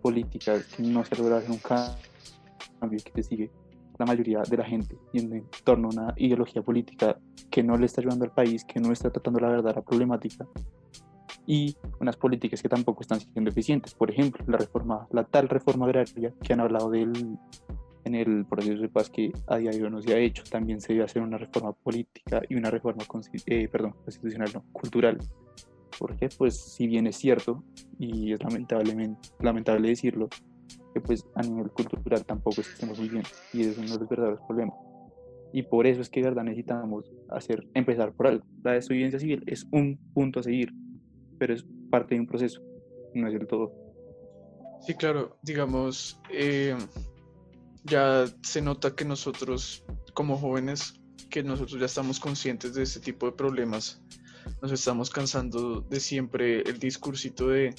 políticas, 0.00 0.64
que 0.66 0.84
no 0.84 1.04
se 1.04 1.16
logra 1.16 1.42
un 1.48 1.58
cambio 1.58 3.00
que 3.12 3.22
sigue 3.24 3.50
la 3.98 4.06
mayoría 4.06 4.42
de 4.42 4.56
la 4.56 4.64
gente 4.64 4.96
yendo 5.12 5.36
en 5.36 5.44
torno 5.64 5.88
a 5.88 5.92
una 5.92 6.14
ideología 6.16 6.62
política 6.62 7.18
que 7.50 7.62
no 7.62 7.76
le 7.76 7.86
está 7.86 8.00
ayudando 8.00 8.24
al 8.24 8.32
país, 8.32 8.64
que 8.64 8.80
no 8.80 8.92
está 8.92 9.10
tratando 9.10 9.40
la 9.40 9.48
verdadera 9.48 9.82
problemática 9.82 10.46
y 11.46 11.76
unas 12.00 12.16
políticas 12.16 12.60
que 12.60 12.68
tampoco 12.68 13.02
están 13.02 13.20
siendo 13.20 13.50
eficientes. 13.50 13.94
Por 13.94 14.10
ejemplo, 14.10 14.44
la 14.48 14.58
reforma, 14.58 15.06
la 15.10 15.24
tal 15.24 15.48
reforma 15.48 15.86
agraria 15.86 16.34
que 16.42 16.52
han 16.52 16.60
hablado 16.60 16.90
del 16.90 17.38
en 18.06 18.14
el 18.14 18.46
proceso 18.46 18.80
de 18.80 18.88
paz 18.88 19.10
que 19.10 19.32
a 19.48 19.56
día 19.56 19.72
de 19.72 19.82
hoy 19.82 19.90
no 19.90 20.00
se 20.00 20.14
ha 20.14 20.18
hecho. 20.18 20.44
También 20.44 20.80
se 20.80 20.92
debe 20.92 21.04
hacer 21.04 21.22
una 21.22 21.38
reforma 21.38 21.72
política 21.72 22.40
y 22.48 22.54
una 22.54 22.70
reforma 22.70 23.02
eh, 23.46 23.68
perdón, 23.68 23.94
constitucional, 24.04 24.48
no, 24.54 24.64
cultural. 24.72 25.18
Porque, 25.98 26.28
pues, 26.28 26.56
si 26.56 26.86
bien 26.86 27.08
es 27.08 27.16
cierto, 27.16 27.64
y 27.98 28.32
es 28.32 28.42
lamentablemente, 28.42 29.30
lamentable 29.40 29.88
decirlo, 29.88 30.28
que 30.96 31.00
pues 31.02 31.26
a 31.34 31.42
nivel 31.42 31.70
cultural 31.72 32.24
tampoco 32.24 32.62
estamos 32.62 32.98
muy 32.98 33.10
bien 33.10 33.22
y 33.52 33.64
es 33.66 33.76
uno 33.76 33.92
de 33.92 33.98
los 33.98 34.08
verdaderos 34.08 34.40
problemas. 34.46 34.76
Y 35.52 35.62
por 35.62 35.86
eso 35.86 36.00
es 36.00 36.08
que 36.08 36.20
de 36.20 36.28
verdad 36.28 36.44
necesitamos 36.44 37.12
hacer, 37.28 37.68
empezar 37.74 38.14
por 38.14 38.28
algo. 38.28 38.46
La 38.64 38.72
desobediencia 38.72 39.20
civil 39.20 39.44
es 39.46 39.66
un 39.72 39.98
punto 40.14 40.40
a 40.40 40.42
seguir, 40.42 40.72
pero 41.38 41.52
es 41.52 41.66
parte 41.90 42.14
de 42.14 42.22
un 42.22 42.26
proceso, 42.26 42.62
no 43.12 43.28
es 43.28 43.34
el 43.34 43.46
todo. 43.46 43.74
Sí, 44.80 44.94
claro, 44.94 45.36
digamos, 45.42 46.18
eh, 46.32 46.74
ya 47.84 48.24
se 48.40 48.62
nota 48.62 48.94
que 48.94 49.04
nosotros 49.04 49.84
como 50.14 50.38
jóvenes, 50.38 50.98
que 51.28 51.42
nosotros 51.42 51.78
ya 51.78 51.86
estamos 51.86 52.18
conscientes 52.18 52.72
de 52.72 52.84
este 52.84 53.00
tipo 53.00 53.26
de 53.26 53.32
problemas, 53.32 54.02
nos 54.62 54.72
estamos 54.72 55.10
cansando 55.10 55.82
de 55.82 56.00
siempre 56.00 56.62
el 56.62 56.78
discursito 56.78 57.48
de, 57.48 57.74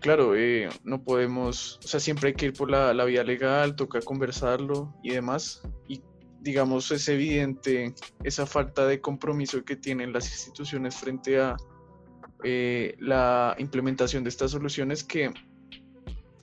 claro, 0.00 0.34
eh, 0.36 0.68
no 0.84 1.02
podemos, 1.02 1.78
o 1.84 1.88
sea, 1.88 2.00
siempre 2.00 2.28
hay 2.28 2.34
que 2.34 2.46
ir 2.46 2.52
por 2.52 2.70
la, 2.70 2.92
vía 3.04 3.24
legal, 3.24 3.76
toca 3.76 4.00
conversarlo 4.00 4.94
y 5.02 5.10
demás. 5.10 5.62
Y 5.88 6.02
digamos, 6.40 6.90
es 6.90 7.08
evidente 7.08 7.94
esa 8.22 8.46
falta 8.46 8.86
de 8.86 9.00
compromiso 9.00 9.64
que 9.64 9.76
tienen 9.76 10.12
las 10.12 10.30
instituciones 10.30 10.96
frente 10.96 11.40
a 11.40 11.56
eh, 12.44 12.94
la 13.00 13.56
implementación 13.58 14.22
de 14.22 14.30
estas 14.30 14.52
soluciones 14.52 15.02
que 15.02 15.32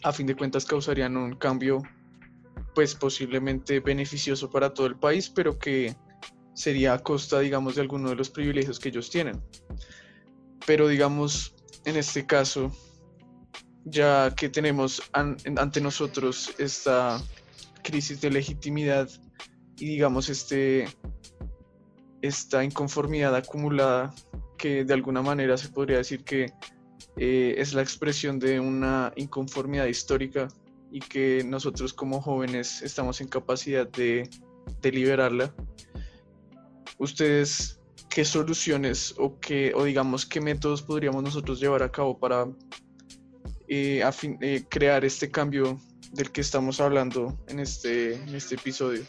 a 0.03 0.11
fin 0.11 0.27
de 0.27 0.35
cuentas 0.35 0.65
causarían 0.65 1.15
un 1.17 1.35
cambio 1.35 1.81
pues 2.75 2.93
posiblemente 2.93 3.79
beneficioso 3.79 4.49
para 4.49 4.73
todo 4.73 4.87
el 4.87 4.97
país, 4.97 5.29
pero 5.29 5.57
que 5.57 5.95
sería 6.53 6.93
a 6.93 6.99
costa, 6.99 7.39
digamos, 7.39 7.75
de 7.75 7.81
alguno 7.81 8.09
de 8.09 8.15
los 8.15 8.29
privilegios 8.29 8.79
que 8.79 8.89
ellos 8.89 9.09
tienen. 9.09 9.41
Pero 10.67 10.87
digamos, 10.87 11.55
en 11.85 11.95
este 11.95 12.25
caso, 12.25 12.71
ya 13.85 14.33
que 14.35 14.49
tenemos 14.49 15.01
ante 15.13 15.79
nosotros 15.79 16.53
esta 16.57 17.21
crisis 17.83 18.19
de 18.19 18.31
legitimidad 18.31 19.07
y 19.77 19.85
digamos 19.85 20.29
este 20.29 20.87
esta 22.21 22.63
inconformidad 22.63 23.35
acumulada 23.35 24.13
que 24.57 24.83
de 24.83 24.93
alguna 24.93 25.21
manera 25.21 25.57
se 25.57 25.69
podría 25.69 25.97
decir 25.97 26.23
que 26.23 26.51
eh, 27.17 27.55
es 27.57 27.73
la 27.73 27.83
expresión 27.83 28.39
de 28.39 28.59
una 28.59 29.13
inconformidad 29.15 29.85
histórica 29.85 30.47
y 30.91 30.99
que 30.99 31.43
nosotros 31.45 31.93
como 31.93 32.21
jóvenes 32.21 32.81
estamos 32.81 33.21
en 33.21 33.27
capacidad 33.27 33.87
de, 33.87 34.29
de 34.81 34.91
liberarla. 34.91 35.53
¿Ustedes 36.97 37.79
qué 38.09 38.23
soluciones 38.23 39.13
o, 39.17 39.39
qué, 39.39 39.73
o 39.75 39.83
digamos 39.83 40.25
qué 40.25 40.39
métodos 40.39 40.81
podríamos 40.81 41.21
nosotros 41.21 41.59
llevar 41.59 41.83
a 41.83 41.91
cabo 41.91 42.17
para 42.17 42.47
eh, 43.67 44.03
eh, 44.41 44.65
crear 44.69 45.05
este 45.05 45.29
cambio 45.31 45.79
del 46.11 46.31
que 46.31 46.41
estamos 46.41 46.79
hablando 46.79 47.37
en 47.47 47.59
este, 47.59 48.15
en 48.15 48.35
este 48.35 48.55
episodio? 48.55 49.03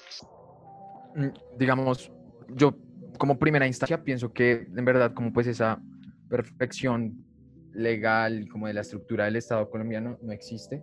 Mm, 1.15 1.29
digamos, 1.59 2.11
yo 2.49 2.77
como 3.19 3.39
primera 3.39 3.67
instancia 3.67 4.03
pienso 4.03 4.33
que 4.33 4.67
en 4.77 4.85
verdad 4.85 5.13
como 5.15 5.33
pues 5.33 5.47
esa 5.47 5.81
perfección 6.29 7.25
legal 7.73 8.49
como 8.51 8.67
de 8.67 8.75
la 8.75 8.81
estructura 8.83 9.25
del 9.27 9.37
Estado 9.37 9.69
colombiano 9.71 10.19
no 10.23 10.33
existe 10.33 10.83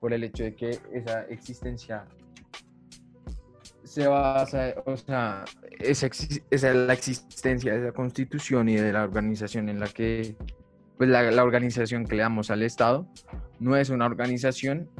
por 0.00 0.12
el 0.12 0.24
hecho 0.24 0.44
de 0.44 0.54
que 0.54 0.78
esa 0.92 1.22
existencia 1.22 2.06
se 3.88 4.06
basa, 4.06 4.74
o 4.84 4.96
sea, 4.96 5.44
esa, 5.78 6.08
esa 6.50 6.74
la 6.74 6.92
existencia 6.92 7.72
de 7.72 7.80
esa 7.80 7.92
constitución 7.92 8.68
y 8.68 8.76
de 8.76 8.92
la 8.92 9.02
organización 9.02 9.68
en 9.68 9.80
la 9.80 9.88
que, 9.88 10.36
pues 10.98 11.08
la, 11.08 11.22
la, 11.30 11.44
organización 11.44 12.04
que 12.04 12.16
le 12.16 12.22
damos 12.22 12.50
al 12.50 12.62
Estado, 12.62 13.08
no 13.60 13.76
es 13.76 13.88
una 13.88 14.04
organización 14.04 14.90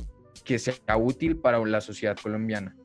que 0.44 0.58
sea 0.58 0.96
útil 0.96 1.36
para 1.36 1.58
la 1.64 1.80
sociedad 1.80 2.16
colombiana. 2.16 2.76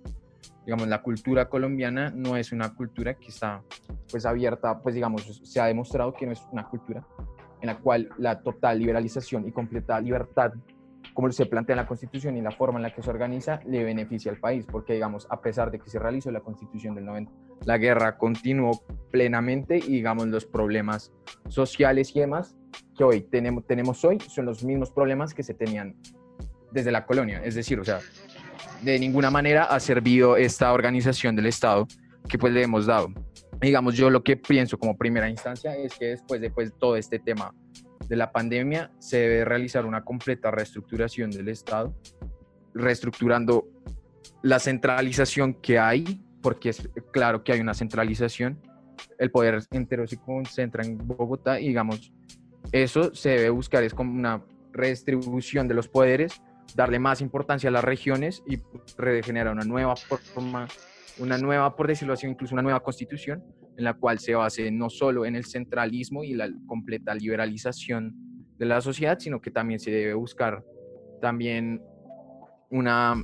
Digamos, 0.66 0.88
la 0.88 1.02
cultura 1.02 1.48
colombiana 1.48 2.12
no 2.16 2.36
es 2.36 2.52
una 2.52 2.74
cultura 2.74 3.14
que 3.14 3.28
está, 3.28 3.64
pues, 4.10 4.26
abierta, 4.26 4.82
pues, 4.82 4.96
digamos, 4.96 5.42
se 5.44 5.62
ha 5.62 5.66
demostrado 5.66 6.14
que 6.14 6.26
no 6.26 6.32
es 6.32 6.42
una 6.52 6.68
cultura 6.68 7.06
en 7.62 7.68
la 7.68 7.78
cual 7.78 8.10
la 8.18 8.42
total 8.42 8.80
liberalización 8.80 9.48
y 9.48 9.52
completa 9.52 10.00
libertad 10.02 10.54
como 11.14 11.32
se 11.32 11.46
plantea 11.46 11.76
en 11.76 11.78
la 11.78 11.88
Constitución 11.88 12.38
y 12.38 12.42
la 12.42 12.52
forma 12.52 12.80
en 12.80 12.84
la 12.84 12.94
que 12.94 13.04
se 13.04 13.10
organiza, 13.10 13.60
le 13.66 13.84
beneficia 13.84 14.32
al 14.32 14.40
país, 14.40 14.66
porque 14.66 14.94
digamos, 14.94 15.28
a 15.30 15.42
pesar 15.42 15.70
de 15.72 15.80
que 15.80 15.90
se 15.90 16.00
realizó 16.00 16.32
la 16.32 16.40
Constitución 16.42 16.96
del 16.96 17.06
90, 17.06 17.32
la 17.66 17.78
guerra 17.78 18.18
continuó 18.18 18.84
plenamente 19.12 19.78
y 19.78 19.92
digamos, 19.92 20.28
los 20.28 20.46
problemas 20.46 21.14
sociales 21.48 22.16
y 22.16 22.20
demás 22.20 22.58
que 22.96 23.04
hoy 23.04 23.22
tenemos, 23.22 23.66
tenemos 23.66 24.04
hoy 24.06 24.20
son 24.20 24.46
los 24.46 24.64
mismos 24.64 24.92
problemas 24.92 25.34
que 25.34 25.44
se 25.44 25.54
tenían 25.54 25.96
desde 26.72 26.92
la 26.92 27.06
colonia, 27.06 27.42
es 27.44 27.56
decir, 27.56 27.80
o 27.80 27.86
sea, 27.86 28.00
de 28.82 29.00
ninguna 29.00 29.30
manera 29.30 29.66
ha 29.66 29.80
servido 29.80 30.38
esta 30.38 30.74
organización 30.74 31.36
del 31.36 31.46
Estado 31.46 31.88
que 32.28 32.38
pues 32.38 32.54
le 32.54 32.64
hemos 32.64 32.86
dado. 32.86 33.10
Digamos, 33.62 33.96
yo 33.96 34.10
lo 34.10 34.24
que 34.24 34.36
pienso 34.36 34.78
como 34.78 34.98
primera 34.98 35.30
instancia 35.30 35.76
es 35.76 35.94
que 35.94 36.08
después 36.08 36.42
de 36.42 36.50
pues, 36.50 36.74
todo 36.78 36.98
este 36.98 37.20
tema 37.20 37.54
de 38.08 38.16
la 38.16 38.32
pandemia 38.32 38.92
se 39.00 39.18
debe 39.18 39.46
realizar 39.46 39.86
una 39.86 40.04
completa 40.04 40.52
reestructuración 40.52 41.32
del 41.32 41.48
Estado, 41.48 41.96
reestructurando 42.74 43.68
la 44.42 44.60
centralización 44.60 45.54
que 45.54 45.80
hay, 45.80 46.22
porque 46.42 46.70
es 46.70 46.90
claro 47.12 47.44
que 47.44 47.54
hay 47.54 47.62
una 47.62 47.74
centralización, 47.74 48.60
el 49.18 49.32
poder 49.32 49.64
entero 49.72 50.06
se 50.08 50.18
concentra 50.18 50.84
en 50.84 50.98
Bogotá 50.98 51.60
y 51.60 51.70
digamos, 51.70 52.12
eso 52.72 53.14
se 53.14 53.30
debe 53.30 53.50
buscar, 53.50 53.84
es 53.84 53.94
como 53.94 54.14
una 54.14 54.44
redistribución 54.72 55.68
de 55.68 55.74
los 55.76 55.88
poderes, 55.88 56.42
darle 56.76 57.00
más 57.00 57.22
importancia 57.22 57.70
a 57.70 57.72
las 57.72 57.84
regiones 57.84 58.44
y 58.48 58.60
regenerar 58.98 59.54
una 59.54 59.64
nueva 59.64 59.96
forma, 59.96 60.68
una 61.20 61.38
nueva, 61.38 61.76
por 61.76 61.88
decirlo 61.88 62.14
así, 62.14 62.26
incluso 62.26 62.56
una 62.56 62.64
nueva 62.64 62.82
constitución 62.82 63.44
en 63.78 63.84
la 63.84 63.94
cual 63.94 64.20
se 64.20 64.36
base 64.36 64.72
no 64.72 64.90
solo 64.90 65.26
en 65.26 65.36
el 65.36 65.46
centralismo 65.46 66.24
y 66.24 66.34
la 66.34 66.50
completa 66.68 67.14
liberalización 67.16 68.16
de 68.58 68.66
la 68.66 68.82
sociedad, 68.82 69.18
sino 69.20 69.42
que 69.42 69.52
también 69.52 69.80
se 69.80 69.92
debe 69.92 70.14
buscar 70.14 70.64
también 71.22 71.82
una, 72.70 73.24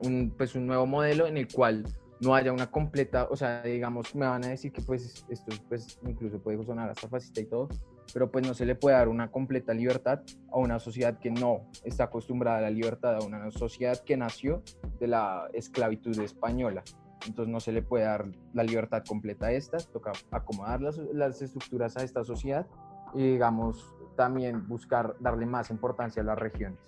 un, 0.00 0.34
pues 0.36 0.54
un 0.54 0.66
nuevo 0.66 0.86
modelo 0.86 1.26
en 1.26 1.36
el 1.36 1.48
cual 1.48 1.84
no 2.20 2.34
haya 2.34 2.52
una 2.52 2.70
completa, 2.70 3.26
o 3.30 3.36
sea, 3.36 3.62
digamos, 3.62 4.14
me 4.14 4.26
van 4.26 4.44
a 4.44 4.48
decir 4.48 4.72
que 4.72 4.80
pues 4.80 5.24
esto 5.28 5.56
pues 5.68 5.98
incluso 6.06 6.40
puede 6.40 6.62
sonar 6.64 6.90
hasta 6.90 7.08
fascista 7.08 7.40
y 7.40 7.46
todo, 7.46 7.68
pero 8.12 8.30
pues 8.30 8.46
no 8.46 8.54
se 8.54 8.66
le 8.66 8.74
puede 8.74 8.96
dar 8.96 9.08
una 9.08 9.30
completa 9.30 9.72
libertad 9.74 10.20
a 10.50 10.58
una 10.58 10.78
sociedad 10.78 11.18
que 11.18 11.30
no 11.30 11.70
está 11.84 12.04
acostumbrada 12.04 12.58
a 12.58 12.62
la 12.62 12.70
libertad, 12.70 13.16
a 13.16 13.24
una 13.24 13.50
sociedad 13.50 13.98
que 14.04 14.16
nació 14.16 14.62
de 15.00 15.06
la 15.08 15.48
esclavitud 15.52 16.18
española 16.20 16.82
entonces 17.26 17.52
no 17.52 17.60
se 17.60 17.72
le 17.72 17.82
puede 17.82 18.04
dar 18.04 18.26
la 18.52 18.62
libertad 18.64 19.02
completa 19.06 19.46
a 19.46 19.52
estas, 19.52 19.88
toca 19.88 20.12
acomodar 20.30 20.80
las, 20.80 20.98
las 21.12 21.40
estructuras 21.42 21.96
a 21.96 22.02
esta 22.02 22.24
sociedad 22.24 22.66
y 23.14 23.32
digamos 23.32 23.94
también 24.16 24.66
buscar 24.68 25.16
darle 25.20 25.46
más 25.46 25.70
importancia 25.70 26.22
a 26.22 26.24
las 26.24 26.38
regiones. 26.38 26.78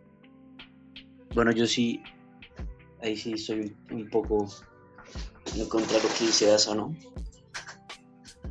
Bueno, 1.35 1.53
yo 1.53 1.67
sí, 1.67 2.03
ahí 3.03 3.17
sí 3.17 3.37
soy 3.39 3.77
un 3.91 4.09
poco 4.09 4.47
en 5.57 5.69
contra 5.69 5.97
de 5.97 6.03
lo 6.03 6.09
que 6.19 6.27
dice 6.27 6.53
Asa, 6.53 6.75
¿no? 6.75 6.95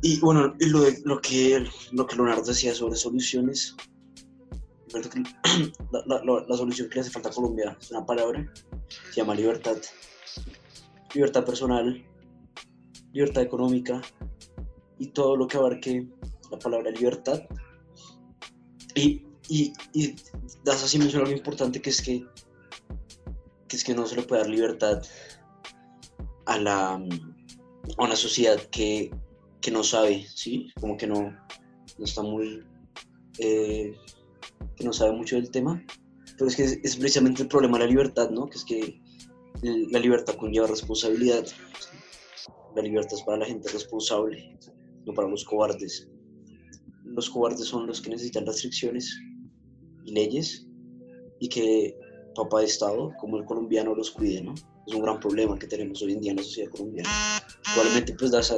Y 0.06 0.20
bueno, 0.20 0.54
lo, 0.58 0.80
de, 0.82 1.00
lo, 1.06 1.18
que, 1.18 1.66
lo 1.92 2.06
que 2.06 2.16
Leonardo 2.16 2.44
decía 2.44 2.74
sobre 2.74 2.94
soluciones, 2.94 3.74
la, 5.92 6.56
solución 6.58 6.90
que 6.90 6.96
le 6.96 7.00
hace 7.00 7.10
falta 7.10 7.30
a 7.30 7.32
Colombia 7.32 7.74
es 7.80 7.90
una 7.90 8.04
palabra, 8.04 8.52
se 9.10 9.14
llama 9.14 9.34
libertad. 9.34 9.78
libertad 11.14 11.46
personal, 11.46 12.04
libertad 13.14 13.44
económica 13.44 14.02
y 14.98 15.06
todo 15.06 15.36
lo 15.36 15.46
que 15.46 15.56
abarque 15.56 16.06
la 16.50 16.58
palabra 16.58 16.90
libertad. 16.90 17.40
Y, 18.94 19.22
y, 19.48 19.72
y 19.94 20.16
das 20.64 20.84
así 20.84 20.98
mencionar 20.98 21.28
lo 21.28 21.34
importante 21.34 21.80
que 21.80 21.88
es 21.88 22.02
que, 22.02 22.26
que 23.68 23.76
es 23.76 23.82
que 23.82 23.94
no 23.94 24.06
se 24.06 24.16
le 24.16 24.22
puede 24.24 24.42
dar 24.42 24.50
libertad 24.50 25.02
a 26.44 26.58
la 26.58 27.00
a 27.98 28.04
una 28.04 28.16
sociedad 28.16 28.58
que, 28.70 29.10
que 29.64 29.70
no 29.70 29.82
sabe, 29.82 30.26
¿sí? 30.34 30.70
Como 30.78 30.98
que 30.98 31.06
no, 31.06 31.22
no 31.22 32.04
está 32.04 32.22
muy, 32.22 32.62
eh, 33.38 33.94
que 34.76 34.84
no 34.84 34.92
sabe 34.92 35.12
mucho 35.12 35.36
del 35.36 35.50
tema. 35.50 35.82
Pero 36.36 36.48
es 36.48 36.56
que 36.56 36.64
es, 36.64 36.78
es 36.82 36.96
precisamente 36.96 37.42
el 37.42 37.48
problema 37.48 37.78
de 37.78 37.84
la 37.84 37.90
libertad, 37.90 38.28
¿no? 38.28 38.46
Que 38.46 38.58
es 38.58 38.64
que 38.64 39.00
la 39.62 39.98
libertad 39.98 40.34
conlleva 40.34 40.66
responsabilidad. 40.66 41.46
La 42.76 42.82
libertad 42.82 43.14
es 43.14 43.22
para 43.22 43.38
la 43.38 43.46
gente 43.46 43.70
responsable, 43.70 44.58
no 45.06 45.14
para 45.14 45.28
los 45.28 45.44
cobardes. 45.46 46.10
Los 47.04 47.30
cobardes 47.30 47.64
son 47.64 47.86
los 47.86 48.02
que 48.02 48.10
necesitan 48.10 48.44
restricciones 48.44 49.18
y 50.04 50.12
leyes 50.12 50.66
y 51.40 51.48
que 51.48 51.96
papá 52.34 52.60
de 52.60 52.66
Estado, 52.66 53.14
como 53.18 53.38
el 53.38 53.46
colombiano, 53.46 53.94
los 53.94 54.10
cuide, 54.10 54.42
¿no? 54.42 54.54
Es 54.86 54.94
un 54.94 55.02
gran 55.02 55.18
problema 55.18 55.58
que 55.58 55.66
tenemos 55.66 56.02
hoy 56.02 56.12
en 56.12 56.20
día 56.20 56.30
en 56.32 56.36
la 56.36 56.42
sociedad 56.42 56.70
colombiana. 56.70 57.08
Probablemente 57.74 58.14
pues 58.14 58.30
das 58.30 58.52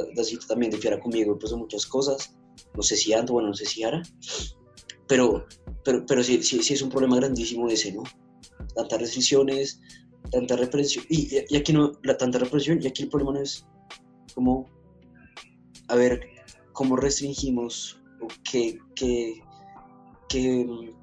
también 0.47 0.71
difiera 0.71 0.99
conmigo 0.99 1.37
pues 1.37 1.51
de 1.51 1.57
muchas 1.57 1.85
cosas. 1.85 2.35
No 2.75 2.81
sé 2.81 2.95
si 2.95 3.13
Anto, 3.13 3.33
bueno, 3.33 3.49
no 3.49 3.53
sé 3.53 3.65
si 3.65 3.83
Ara. 3.83 4.01
Pero, 5.07 5.45
pero, 5.83 6.05
pero 6.05 6.23
sí, 6.23 6.43
sí, 6.43 6.61
sí 6.61 6.73
es 6.73 6.81
un 6.81 6.89
problema 6.89 7.15
grandísimo 7.15 7.69
ese, 7.69 7.93
¿no? 7.93 8.03
Tantas 8.75 8.99
restricciones, 8.99 9.79
tanta 10.31 10.57
represión. 10.57 11.05
Y, 11.09 11.29
y 11.49 11.55
aquí 11.55 11.71
no, 11.71 11.93
la 12.03 12.17
tanta 12.17 12.39
represión, 12.39 12.79
y 12.81 12.87
aquí 12.87 13.03
el 13.03 13.09
problema 13.09 13.33
no 13.33 13.41
es 13.41 13.65
como, 14.35 14.65
a 15.87 15.95
ver, 15.95 16.27
cómo 16.73 16.95
restringimos 16.95 17.99
o 18.21 18.27
qué, 18.49 18.77
qué, 18.95 19.41
qué, 20.29 20.93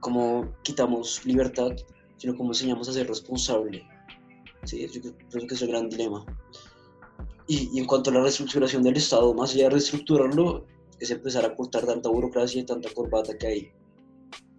cómo 0.00 0.52
quitamos 0.62 1.24
libertad, 1.24 1.70
sino 2.16 2.36
cómo 2.36 2.50
enseñamos 2.50 2.88
a 2.88 2.92
ser 2.92 3.08
responsable. 3.08 3.86
Sí, 4.64 4.86
yo 4.88 5.00
creo 5.30 5.46
que 5.46 5.54
es 5.54 5.62
el 5.62 5.68
gran 5.68 5.88
dilema. 5.88 6.24
Y, 7.46 7.78
en 7.78 7.86
cuanto 7.86 8.10
a 8.10 8.14
la 8.14 8.22
reestructuración 8.22 8.82
del 8.82 8.96
Estado, 8.96 9.34
más 9.34 9.52
allá 9.54 9.64
de 9.64 9.70
reestructurarlo, 9.70 10.66
es 11.00 11.10
empezar 11.10 11.44
a 11.44 11.54
cortar 11.54 11.84
tanta 11.84 12.08
burocracia 12.08 12.60
y 12.62 12.64
tanta 12.64 12.88
corbata 12.94 13.36
que 13.36 13.46
hay. 13.46 13.72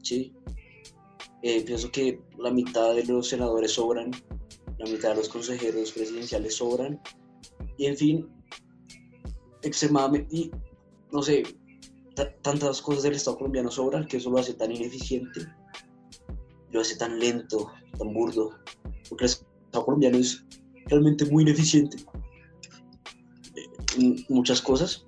¿sí? 0.04 0.34
Eh, 1.42 1.64
pienso 1.66 1.92
que 1.92 2.22
la 2.38 2.52
mitad 2.52 2.94
de 2.94 3.06
los 3.06 3.30
senadores 3.30 3.74
sobran, 3.74 4.12
la 4.78 4.86
mitad 4.92 5.10
de 5.10 5.16
los 5.16 5.30
consejeros 5.30 5.92
presidenciales 5.92 6.56
sobran, 6.56 7.02
y 7.78 7.88
en 7.88 7.98
fin, 7.98 8.30
extremadamente, 9.64 10.52
no 11.12 11.22
sé, 11.24 11.44
ta- 12.16 12.36
tantas 12.42 12.82
cosas 12.82 13.04
del 13.04 13.14
Estado 13.14 13.38
colombiano 13.38 13.72
sobran 13.72 14.08
que 14.08 14.18
eso 14.18 14.30
lo 14.30 14.38
hace 14.38 14.54
tan 14.54 14.72
ineficiente, 14.72 15.42
lo 16.72 16.82
hace 16.82 16.96
tan 16.98 17.20
lento, 17.20 17.72
tan 17.98 18.14
burdo, 18.14 18.52
Estado 19.76 19.86
colombiano 19.86 20.18
es 20.18 20.46
realmente 20.86 21.26
muy 21.26 21.44
ineficiente 21.44 21.98
en 23.98 24.26
muchas 24.30 24.62
cosas, 24.62 25.04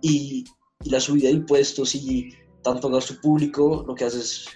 y, 0.00 0.44
y 0.82 0.90
la 0.90 1.00
subida 1.00 1.28
de 1.28 1.34
impuestos 1.34 1.94
y 1.94 2.30
tanto 2.62 2.88
gasto 2.88 3.14
público 3.20 3.84
lo 3.86 3.94
que 3.94 4.04
hace 4.04 4.20
es 4.20 4.46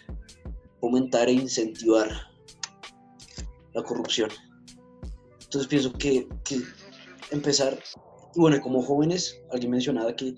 fomentar 0.80 1.28
e 1.28 1.32
incentivar 1.32 2.08
la 3.74 3.82
corrupción. 3.82 4.30
Entonces 5.42 5.68
pienso 5.68 5.92
que, 5.92 6.26
empezar, 7.30 7.78
y 8.34 8.40
bueno, 8.40 8.60
como 8.62 8.82
jóvenes, 8.82 9.38
alguien 9.52 9.72
mencionaba 9.72 10.16
que, 10.16 10.34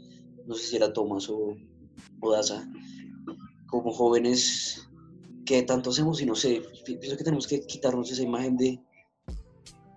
no 0.47 0.55
sé 0.55 0.67
si 0.67 0.77
era 0.77 0.93
Tomás 0.93 1.29
o, 1.29 1.57
o 2.23 2.33
Daza, 2.33 2.69
como 3.69 3.93
jóvenes, 3.93 4.89
¿qué 5.51 5.63
tanto 5.65 5.91
hacemos? 5.91 6.23
Y 6.23 6.27
no 6.27 6.37
sé, 6.37 6.63
pi- 6.85 6.97
pienso 6.97 7.17
que 7.19 7.25
tenemos 7.25 7.49
que 7.49 7.61
quitarnos 7.67 8.09
esa 8.13 8.23
imagen 8.23 8.57
de, 8.57 8.81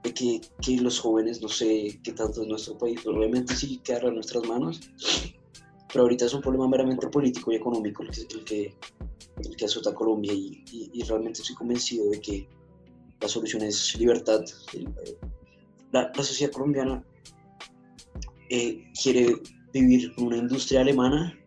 de 0.03 0.13
que, 0.13 0.41
que 0.59 0.77
los 0.77 0.99
jóvenes, 0.99 1.43
no 1.43 1.47
sé 1.47 1.99
qué 2.03 2.11
tanto 2.13 2.41
es 2.41 2.47
nuestro 2.47 2.75
país, 2.75 2.99
pero 3.03 3.15
obviamente 3.19 3.55
sí 3.55 3.79
quedará 3.83 4.07
en 4.07 4.15
nuestras 4.15 4.43
manos, 4.47 4.79
pero 5.91 6.05
ahorita 6.05 6.25
es 6.25 6.33
un 6.33 6.41
problema 6.41 6.67
meramente 6.67 7.07
político 7.07 7.51
y 7.51 7.55
económico 7.57 8.01
el 8.01 8.09
que, 8.09 8.21
el 8.21 8.43
que, 8.43 8.75
el 9.47 9.55
que 9.55 9.65
azota 9.65 9.91
a 9.91 9.93
Colombia 9.93 10.33
y, 10.33 10.63
y- 10.71 10.89
y 10.91 11.03
realmente 11.03 11.41
estoy 11.41 11.55
convencido 11.55 12.09
de 12.09 12.19
que 12.19 12.47
la 13.21 13.27
solución 13.27 13.61
es 13.61 13.95
libertad. 13.99 14.43
La, 15.91 16.11
la 16.15 16.23
sociedad 16.23 16.51
colombiana 16.51 17.05
eh, 18.49 18.91
quiere 19.03 19.35
vivir 19.71 20.15
con 20.15 20.25
una 20.25 20.37
industria 20.37 20.81
alemana, 20.81 21.39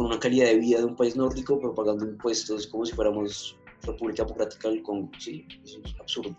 con 0.00 0.06
una 0.06 0.18
calidad 0.18 0.46
de 0.46 0.56
vida 0.56 0.78
de 0.78 0.86
un 0.86 0.96
país 0.96 1.14
nórdico, 1.14 1.60
pero 1.60 1.74
pagando 1.74 2.06
impuestos 2.06 2.66
como 2.68 2.86
si 2.86 2.92
fuéramos 2.94 3.54
República 3.82 4.24
Democrática 4.24 4.70
del 4.70 4.82
Congo. 4.82 5.10
Sí, 5.18 5.46
eso 5.62 5.78
es 5.84 5.94
absurdo. 6.00 6.34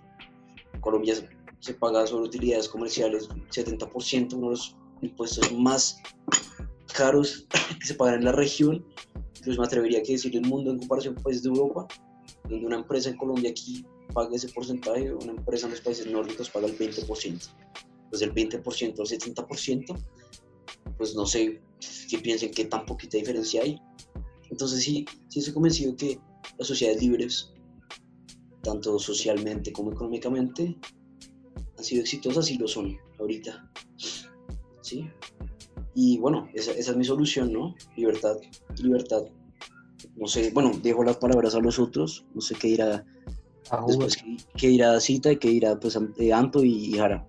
Colombia 0.80 1.14
se- 1.59 1.74
paga 1.76 2.07
sobre 2.07 2.26
utilidades 2.26 2.68
comerciales 2.68 3.30
70%, 3.51 4.34
uno 4.34 4.47
de 4.47 4.51
los 4.53 4.76
impuestos 5.03 5.53
más 5.53 6.01
caros 6.95 7.45
que 7.80 7.86
se 7.86 7.93
pagan 7.93 8.16
en 8.16 8.26
la 8.26 8.32
región. 8.32 8.84
Incluso 9.38 9.62
me 9.62 9.68
atrevería 9.68 9.99
a 9.99 10.01
decir 10.01 10.36
el 10.36 10.47
mundo 10.47 10.72
en 10.72 10.80
comparación 10.80 11.14
con 11.14 11.26
países 11.26 11.43
de 11.43 11.49
Europa, 11.49 11.88
donde 12.49 12.66
una 12.66 12.78
empresa 12.78 13.12
en 13.12 13.18
Colombia 13.18 13.51
aquí 13.51 13.86
paga 14.12 14.36
ese 14.36 14.49
porcentaje, 14.49 15.14
una 15.14 15.34
empresa 15.34 15.68
en 15.68 15.74
los 15.74 15.82
países 15.82 16.07
nórdicos 16.09 16.49
paga 16.49 16.66
el 16.66 16.76
20%. 16.80 17.47
Pues 18.09 18.22
del 18.22 18.34
20% 18.34 18.99
al 18.99 19.05
70%, 19.05 20.03
pues 21.02 21.16
no 21.16 21.26
sé 21.26 21.60
qué 22.12 22.20
piensen 22.20 22.52
qué 22.52 22.66
tan 22.66 22.86
poquita 22.86 23.18
diferencia 23.18 23.64
hay. 23.64 23.82
Entonces 24.52 24.84
sí, 24.84 25.04
sí 25.30 25.39
estoy 25.39 25.56
convencido 25.56 25.95
que 25.95 26.20
las 26.60 26.68
sociedades 26.68 27.02
libres, 27.02 27.52
tanto 28.62 28.99
socialmente 28.99 29.72
como 29.72 29.91
económicamente, 29.91 30.78
han 31.76 31.84
sido 31.84 32.02
exitosas 32.02 32.52
y 32.52 32.60
lo 32.60 32.68
son 32.68 32.95
ahorita. 33.20 33.68
¿Sí? 34.84 35.10
Y 35.95 36.20
bueno, 36.20 36.47
esa, 36.54 36.72
esa 36.74 36.91
es 36.91 36.97
mi 36.97 37.04
solución, 37.04 37.52
¿no? 37.52 37.74
Libertad, 37.97 38.38
libertad. 38.78 39.24
No 40.16 40.28
sé, 40.28 40.52
bueno, 40.54 40.72
dejo 40.84 41.04
las 41.04 41.18
palabras 41.18 41.56
a 41.56 41.60
los 41.60 41.80
otros, 41.80 42.26
no 42.36 42.41
sé 42.41 42.54
qué 42.54 42.68
dirá 42.68 43.04
A 43.72 43.84
después, 43.88 44.18
qué, 44.18 44.38
qué 44.56 44.68
dirá 44.68 44.99
Cita 44.99 45.32
y 45.32 45.38
qué 45.38 45.49
dirá 45.49 45.80
pues 45.80 45.97
An- 45.97 46.14
Anto 46.32 46.64
y 46.64 46.91
Jara. 46.93 47.26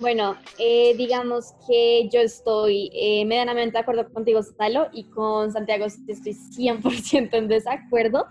Bueno, 0.00 0.36
eh, 0.58 0.94
digamos 0.96 1.54
que 1.66 2.08
yo 2.12 2.20
estoy 2.20 2.90
eh, 2.94 3.24
medianamente 3.24 3.72
de 3.72 3.78
acuerdo 3.80 4.08
contigo, 4.12 4.40
Salo, 4.42 4.88
y 4.92 5.04
con 5.04 5.50
Santiago 5.50 5.86
estoy 5.86 6.34
100% 6.34 7.30
en 7.32 7.48
desacuerdo. 7.48 8.26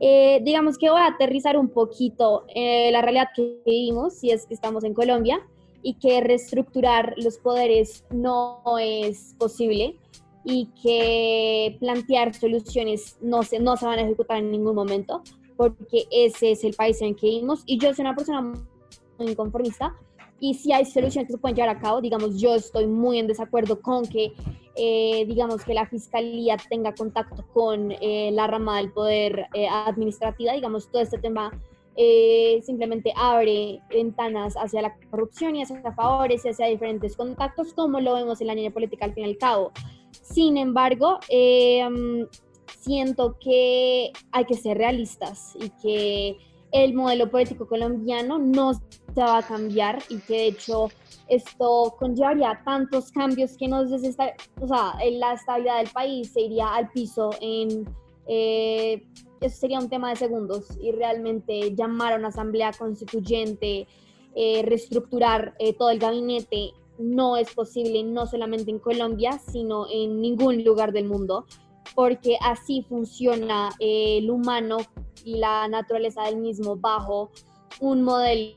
Eh, 0.00 0.40
digamos 0.44 0.78
que 0.78 0.90
voy 0.90 1.00
a 1.00 1.06
aterrizar 1.06 1.56
un 1.56 1.68
poquito 1.68 2.44
eh, 2.54 2.90
la 2.92 3.02
realidad 3.02 3.28
que 3.34 3.60
vivimos, 3.64 4.14
si 4.14 4.30
es 4.30 4.46
que 4.46 4.54
estamos 4.54 4.84
en 4.84 4.94
Colombia, 4.94 5.40
y 5.82 5.94
que 5.94 6.20
reestructurar 6.20 7.14
los 7.16 7.38
poderes 7.38 8.04
no 8.10 8.60
es 8.80 9.34
posible 9.38 9.96
y 10.44 10.66
que 10.82 11.76
plantear 11.78 12.34
soluciones 12.34 13.16
no 13.20 13.42
se, 13.42 13.60
no 13.60 13.76
se 13.76 13.86
van 13.86 13.98
a 13.98 14.02
ejecutar 14.02 14.38
en 14.38 14.50
ningún 14.50 14.74
momento, 14.74 15.22
porque 15.56 16.06
ese 16.10 16.52
es 16.52 16.64
el 16.64 16.74
país 16.74 17.00
en 17.02 17.08
el 17.08 17.16
que 17.16 17.26
vivimos. 17.26 17.62
Y 17.66 17.78
yo 17.78 17.92
soy 17.94 18.02
una 18.02 18.14
persona 18.14 18.40
muy 18.42 19.30
inconformista, 19.30 19.94
y 20.40 20.54
si 20.54 20.72
hay 20.72 20.84
soluciones 20.84 21.26
que 21.26 21.32
se 21.32 21.38
pueden 21.38 21.56
llevar 21.56 21.76
a 21.76 21.80
cabo, 21.80 22.00
digamos, 22.00 22.40
yo 22.40 22.54
estoy 22.54 22.86
muy 22.86 23.18
en 23.18 23.26
desacuerdo 23.26 23.80
con 23.80 24.06
que, 24.06 24.32
eh, 24.76 25.24
digamos, 25.26 25.64
que 25.64 25.74
la 25.74 25.86
fiscalía 25.86 26.56
tenga 26.68 26.94
contacto 26.94 27.44
con 27.52 27.92
eh, 27.92 28.30
la 28.32 28.46
rama 28.46 28.78
del 28.78 28.92
poder 28.92 29.46
eh, 29.54 29.68
administrativa, 29.68 30.52
digamos, 30.52 30.90
todo 30.90 31.02
este 31.02 31.18
tema 31.18 31.50
eh, 32.00 32.62
simplemente 32.64 33.12
abre 33.16 33.80
ventanas 33.90 34.54
hacia 34.54 34.82
la 34.82 34.94
corrupción 35.10 35.56
y 35.56 35.62
hacia 35.62 35.82
favores 35.94 36.44
y 36.44 36.50
hacia 36.50 36.66
diferentes 36.66 37.16
contactos, 37.16 37.74
como 37.74 37.98
lo 37.98 38.14
vemos 38.14 38.40
en 38.40 38.46
la 38.46 38.54
línea 38.54 38.70
política 38.70 39.04
al 39.04 39.14
fin 39.14 39.24
y 39.24 39.30
al 39.30 39.36
cabo. 39.36 39.72
Sin 40.12 40.56
embargo, 40.58 41.18
eh, 41.28 41.84
siento 42.78 43.36
que 43.40 44.12
hay 44.30 44.44
que 44.44 44.54
ser 44.54 44.78
realistas 44.78 45.56
y 45.60 45.70
que 45.82 46.36
el 46.72 46.94
modelo 46.94 47.30
político 47.30 47.66
colombiano 47.66 48.38
no 48.38 48.74
se 48.74 48.80
va 49.16 49.38
a 49.38 49.42
cambiar 49.42 50.02
y 50.08 50.18
que 50.18 50.34
de 50.34 50.46
hecho 50.48 50.88
esto 51.28 51.94
conllevaría 51.98 52.60
tantos 52.64 53.10
cambios 53.10 53.56
que 53.56 53.68
nos 53.68 53.90
desesta 53.90 54.34
o 54.60 54.68
sea, 54.68 54.94
la 55.10 55.34
estabilidad 55.34 55.78
del 55.78 55.90
país 55.90 56.32
se 56.32 56.42
iría 56.42 56.74
al 56.74 56.90
piso 56.90 57.30
en 57.40 57.88
eh, 58.26 59.02
eso 59.40 59.56
sería 59.56 59.78
un 59.78 59.88
tema 59.88 60.10
de 60.10 60.16
segundos 60.16 60.66
y 60.80 60.92
realmente 60.92 61.74
llamar 61.74 62.12
a 62.12 62.16
una 62.16 62.28
asamblea 62.28 62.72
constituyente, 62.72 63.86
eh, 64.34 64.62
reestructurar 64.64 65.54
eh, 65.58 65.72
todo 65.72 65.90
el 65.90 65.98
gabinete 65.98 66.72
no 66.98 67.36
es 67.36 67.54
posible 67.54 68.02
no 68.02 68.26
solamente 68.26 68.70
en 68.70 68.80
Colombia, 68.80 69.38
sino 69.38 69.86
en 69.90 70.20
ningún 70.20 70.64
lugar 70.64 70.92
del 70.92 71.06
mundo, 71.06 71.46
porque 71.94 72.36
así 72.42 72.84
funciona 72.88 73.70
eh, 73.80 74.18
el 74.18 74.30
humano 74.30 74.78
y 75.24 75.38
la 75.38 75.68
naturaleza 75.68 76.22
del 76.24 76.36
mismo 76.36 76.76
bajo 76.76 77.30
un 77.80 78.02
modelo 78.02 78.56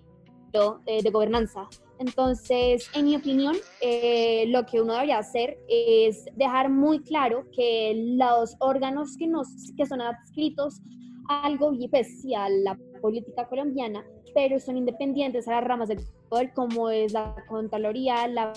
eh, 0.86 1.02
de 1.04 1.10
gobernanza. 1.10 1.68
Entonces, 2.00 2.90
en 2.96 3.06
mi 3.06 3.16
opinión, 3.16 3.56
eh, 3.80 4.46
lo 4.48 4.66
que 4.66 4.82
uno 4.82 4.94
debería 4.94 5.20
hacer 5.20 5.60
es 5.70 6.26
dejar 6.36 6.70
muy 6.70 7.00
claro 7.04 7.46
que 7.56 7.94
los 8.18 8.56
órganos 8.60 9.16
que, 9.18 9.28
nos, 9.28 9.48
que 9.78 9.86
son 9.86 10.02
adscritos 10.02 10.82
al 11.28 11.60
gobierno, 11.60 11.90
pues, 11.92 12.26
a 12.36 12.50
la 12.50 12.76
política 13.02 13.48
colombiana, 13.48 14.04
pero 14.34 14.60
son 14.60 14.78
independientes 14.78 15.48
a 15.48 15.52
las 15.52 15.64
ramas 15.64 15.90
del 15.90 16.00
poder, 16.28 16.52
como 16.54 16.90
es 16.90 17.14
la 17.14 17.36
Contraloría, 17.48 18.28
la 18.28 18.52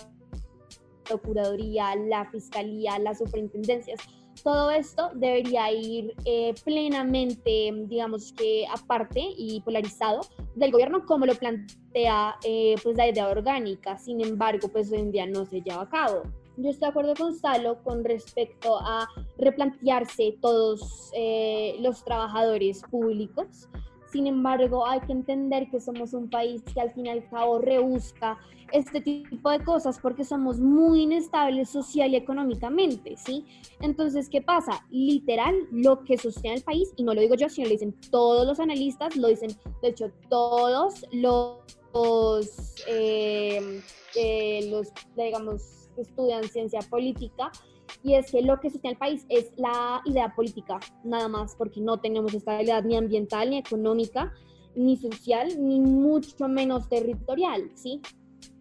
Procuraduría, 1.05 1.95
la 1.97 2.31
Fiscalía, 2.31 2.99
las 2.99 3.19
superintendencias. 3.19 4.01
Todo 4.43 4.71
esto 4.71 5.11
debería 5.15 5.71
ir 5.73 6.15
eh, 6.25 6.55
plenamente, 6.65 7.73
digamos 7.87 8.33
que 8.33 8.67
aparte 8.73 9.23
y 9.37 9.61
polarizado 9.61 10.21
del 10.55 10.73
gobierno, 10.73 11.07
como 11.07 11.27
lo 11.27 11.35
plantea 11.35 12.37
eh, 12.45 12.75
pues 12.83 12.97
la 12.97 13.09
idea 13.09 13.29
orgánica. 13.29 13.97
Sin 13.97 14.21
embargo, 14.21 14.69
pues 14.69 14.91
hoy 14.93 14.99
en 14.99 15.13
día 15.13 15.27
no 15.27 15.45
se 15.47 15.61
lleva 15.61 15.83
a 15.83 15.89
cabo. 15.89 16.23
Yo 16.57 16.71
estoy 16.71 16.87
de 16.87 16.91
acuerdo 16.91 17.15
con 17.15 17.35
Salo 17.35 17.83
con 17.83 18.05
respecto 18.05 18.79
a 18.79 19.09
replantearse 19.39 20.37
todos 20.41 21.11
eh, 21.15 21.77
los 21.81 22.05
trabajadores 22.05 22.83
públicos 22.91 23.69
sin 24.15 24.29
embargo, 24.29 24.87
hay 24.87 25.01
que 25.01 25.11
entender 25.11 25.69
que 25.69 25.81
somos 25.81 26.15
un 26.15 26.31
país 26.31 26.63
que 26.73 26.81
al 26.81 26.93
fin 26.93 27.07
y 27.07 27.09
al 27.09 27.29
cabo 27.29 27.59
rebusca 27.59 28.39
este 28.71 29.01
tipo 29.01 29.51
de 29.51 29.59
cosas 29.65 29.99
porque 30.01 30.23
somos 30.23 30.61
muy 30.61 31.03
inestables 31.03 31.69
social 31.69 32.13
y 32.13 32.17
económicamente, 32.17 33.17
¿sí? 33.17 33.45
Entonces, 33.81 34.29
¿qué 34.29 34.41
pasa? 34.41 34.87
Literal, 34.89 35.53
lo 35.73 36.05
que 36.05 36.17
sostiene 36.17 36.59
el 36.59 36.63
país, 36.63 36.93
y 36.95 37.03
no 37.03 37.13
lo 37.13 37.23
digo 37.23 37.35
yo, 37.35 37.49
sino 37.49 37.67
lo 37.67 37.73
dicen 37.73 37.93
todos 38.13 38.47
los 38.47 38.61
analistas, 38.61 39.17
lo 39.17 39.27
dicen, 39.27 39.51
de 39.83 39.89
hecho, 39.89 40.13
todos 40.31 41.05
los, 41.11 41.59
eh, 42.87 43.83
eh, 44.15 44.71
los 44.71 44.93
digamos, 45.17 45.89
que 45.97 46.03
estudian 46.03 46.45
ciencia 46.45 46.83
política, 46.89 47.51
y 48.03 48.15
es 48.15 48.31
que 48.31 48.43
lo 48.43 48.61
que 48.61 48.71
sostiene 48.71 48.93
el 48.93 48.99
país 48.99 49.27
es 49.29 49.53
la 49.57 50.03
idea 50.05 50.35
política, 50.35 50.79
nada 51.05 51.29
más, 51.29 51.55
porque 51.57 51.81
no 51.81 51.99
tenemos 51.99 52.35
estabilidad 52.35 52.85
ni 52.85 52.97
ambiental, 52.97 53.51
ni 53.51 53.59
económica, 53.59 54.33
ni 54.75 54.97
social, 54.97 55.49
ni 55.59 55.81
mucho 55.81 56.49
menos 56.49 56.89
territorial, 56.89 57.71
¿sí? 57.75 58.01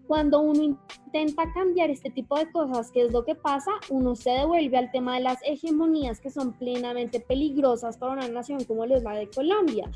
Cuando 0.08 0.42
uno 0.42 0.64
intenta 0.64 1.52
cambiar 1.54 1.90
este 1.90 2.10
tipo 2.10 2.38
de 2.38 2.52
cosas, 2.52 2.92
¿qué 2.92 3.06
es 3.06 3.14
lo 3.14 3.24
que 3.24 3.36
pasa? 3.36 3.72
Uno 3.90 4.16
se 4.16 4.32
devuelve 4.32 4.78
al 4.78 4.92
tema 4.92 5.16
de 5.16 5.22
las 5.22 5.40
hegemonías 5.44 6.20
que 6.20 6.30
son 6.30 6.54
plenamente 6.54 7.20
peligrosas 7.20 7.98
para 7.98 8.14
una 8.14 8.28
nación 8.28 8.64
como 8.66 8.86
la 8.86 9.14
de 9.14 9.30
Colombia 9.30 9.90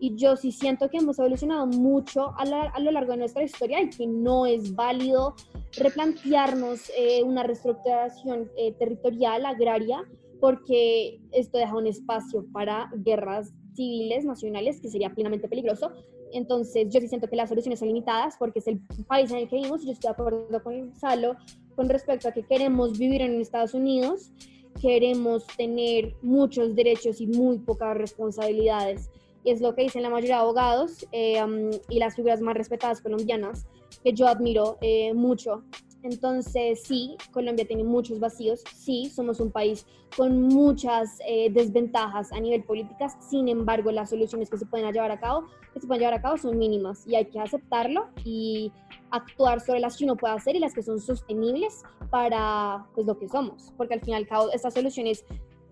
y 0.00 0.16
yo 0.16 0.34
sí 0.34 0.50
siento 0.50 0.88
que 0.88 0.96
hemos 0.96 1.18
evolucionado 1.18 1.66
mucho 1.66 2.32
a, 2.38 2.80
lo 2.80 2.90
largo 2.90 3.12
de 3.12 3.18
nuestra 3.18 3.44
historia 3.44 3.82
y 3.82 3.90
que 3.90 4.06
no 4.06 4.46
es 4.46 4.74
válido 4.74 5.34
replantearnos 5.76 6.90
eh, 6.98 7.22
una 7.22 7.42
reestructuración 7.42 8.50
eh, 8.56 8.72
territorial, 8.72 9.44
agraria, 9.44 10.02
porque 10.40 11.20
esto 11.32 11.58
deja 11.58 11.76
un 11.76 11.86
espacio 11.86 12.46
para 12.50 12.90
guerras 12.94 13.52
civiles 13.74 14.24
nacionales 14.24 14.80
que 14.80 14.88
sería 14.88 15.10
plenamente 15.10 15.48
peligroso. 15.48 15.92
Entonces 16.32 16.88
yo 16.88 16.98
sí 17.00 17.08
siento 17.08 17.28
que 17.28 17.36
las 17.36 17.50
soluciones 17.50 17.78
son 17.78 17.88
limitadas 17.88 18.36
porque 18.38 18.60
es 18.60 18.68
el 18.68 18.80
país 19.06 19.30
en 19.30 19.38
el 19.38 19.48
que 19.48 19.56
vivimos 19.56 19.84
yo 19.84 19.92
estoy 19.92 20.08
de 20.08 20.12
acuerdo 20.12 20.62
con 20.62 20.96
Salo 20.96 21.36
con 21.76 21.88
respecto 21.88 22.28
a 22.28 22.32
que 22.32 22.42
queremos 22.42 22.98
vivir 22.98 23.20
en 23.20 23.40
Estados 23.40 23.74
Unidos, 23.74 24.32
queremos 24.80 25.46
tener 25.56 26.14
muchos 26.22 26.74
derechos 26.74 27.20
y 27.20 27.26
muy 27.26 27.58
pocas 27.58 27.96
responsabilidades 27.96 29.10
y 29.44 29.50
es 29.50 29.60
lo 29.60 29.74
que 29.74 29.82
dicen 29.82 30.02
la 30.02 30.10
mayoría 30.10 30.36
de 30.36 30.42
abogados 30.42 31.06
eh, 31.12 31.42
y 31.88 31.98
las 31.98 32.16
figuras 32.16 32.40
más 32.40 32.54
respetadas 32.54 33.00
colombianas, 33.00 33.66
que 34.02 34.12
yo 34.12 34.28
admiro 34.28 34.78
eh, 34.80 35.12
mucho. 35.14 35.62
Entonces, 36.02 36.82
sí, 36.84 37.16
Colombia 37.30 37.66
tiene 37.66 37.84
muchos 37.84 38.20
vacíos, 38.20 38.64
sí, 38.74 39.10
somos 39.14 39.38
un 39.38 39.50
país 39.50 39.86
con 40.16 40.42
muchas 40.42 41.18
eh, 41.26 41.50
desventajas 41.50 42.32
a 42.32 42.40
nivel 42.40 42.64
políticas, 42.64 43.16
sin 43.28 43.48
embargo, 43.48 43.92
las 43.92 44.10
soluciones 44.10 44.48
que 44.48 44.56
se 44.56 44.66
pueden 44.66 44.90
llevar 44.92 45.10
a 45.10 45.20
cabo, 45.20 45.46
que 45.74 45.80
se 45.80 45.86
pueden 45.86 46.00
llevar 46.00 46.14
a 46.14 46.22
cabo 46.22 46.38
son 46.38 46.58
mínimas 46.58 47.06
y 47.06 47.16
hay 47.16 47.26
que 47.26 47.38
aceptarlo 47.38 48.08
y 48.24 48.72
actuar 49.10 49.60
sobre 49.60 49.80
las 49.80 49.96
que 49.96 50.04
uno 50.04 50.16
puede 50.16 50.34
hacer 50.34 50.56
y 50.56 50.58
las 50.58 50.72
que 50.72 50.82
son 50.82 51.00
sostenibles 51.00 51.82
para 52.10 52.86
pues, 52.94 53.06
lo 53.06 53.18
que 53.18 53.28
somos, 53.28 53.72
porque 53.76 53.94
al 53.94 54.00
fin 54.00 54.10
y 54.10 54.16
al 54.16 54.26
cabo 54.26 54.50
estas 54.52 54.72
soluciones 54.72 55.24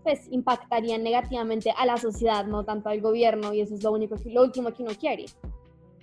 pues 0.09 0.27
impactarían 0.31 1.03
negativamente 1.03 1.71
a 1.77 1.85
la 1.85 1.99
sociedad, 1.99 2.47
no 2.47 2.65
tanto 2.65 2.89
al 2.89 3.03
gobierno, 3.03 3.53
y 3.53 3.61
eso 3.61 3.75
es 3.75 3.83
lo 3.83 3.93
único 3.93 4.17
lo 4.25 4.43
último 4.43 4.73
que 4.73 4.83
uno 4.83 4.93
quiere. 4.99 5.27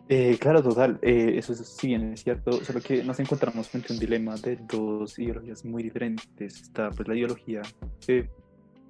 Eh, 0.08 0.38
claro, 0.40 0.62
total, 0.62 1.00
eh, 1.02 1.34
eso 1.38 1.56
sí 1.56 1.88
bien 1.88 2.14
es 2.14 2.22
cierto, 2.24 2.52
solo 2.64 2.82
que 2.82 3.04
nos 3.04 3.20
encontramos 3.20 3.68
frente 3.68 3.92
a 3.92 3.94
un 3.96 4.00
dilema 4.00 4.36
de 4.36 4.58
dos 4.58 5.18
ideologías 5.18 5.66
muy 5.66 5.82
diferentes. 5.82 6.62
Está 6.62 6.92
pues 6.92 7.08
la 7.08 7.16
ideología 7.16 7.64
que 8.06 8.30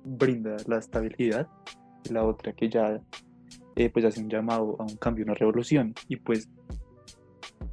brinda 0.04 0.58
la 0.68 0.80
estabilidad 0.80 1.48
y 2.04 2.12
la 2.12 2.26
otra 2.26 2.52
que 2.52 2.68
ya 2.68 3.02
eh, 3.78 3.90
pues 3.90 4.04
hace 4.04 4.20
un 4.20 4.30
llamado 4.30 4.76
a 4.80 4.84
un 4.84 4.98
cambio, 4.98 5.24
una 5.24 5.34
revolución. 5.34 5.94
Y 6.10 6.18
pues 6.18 6.50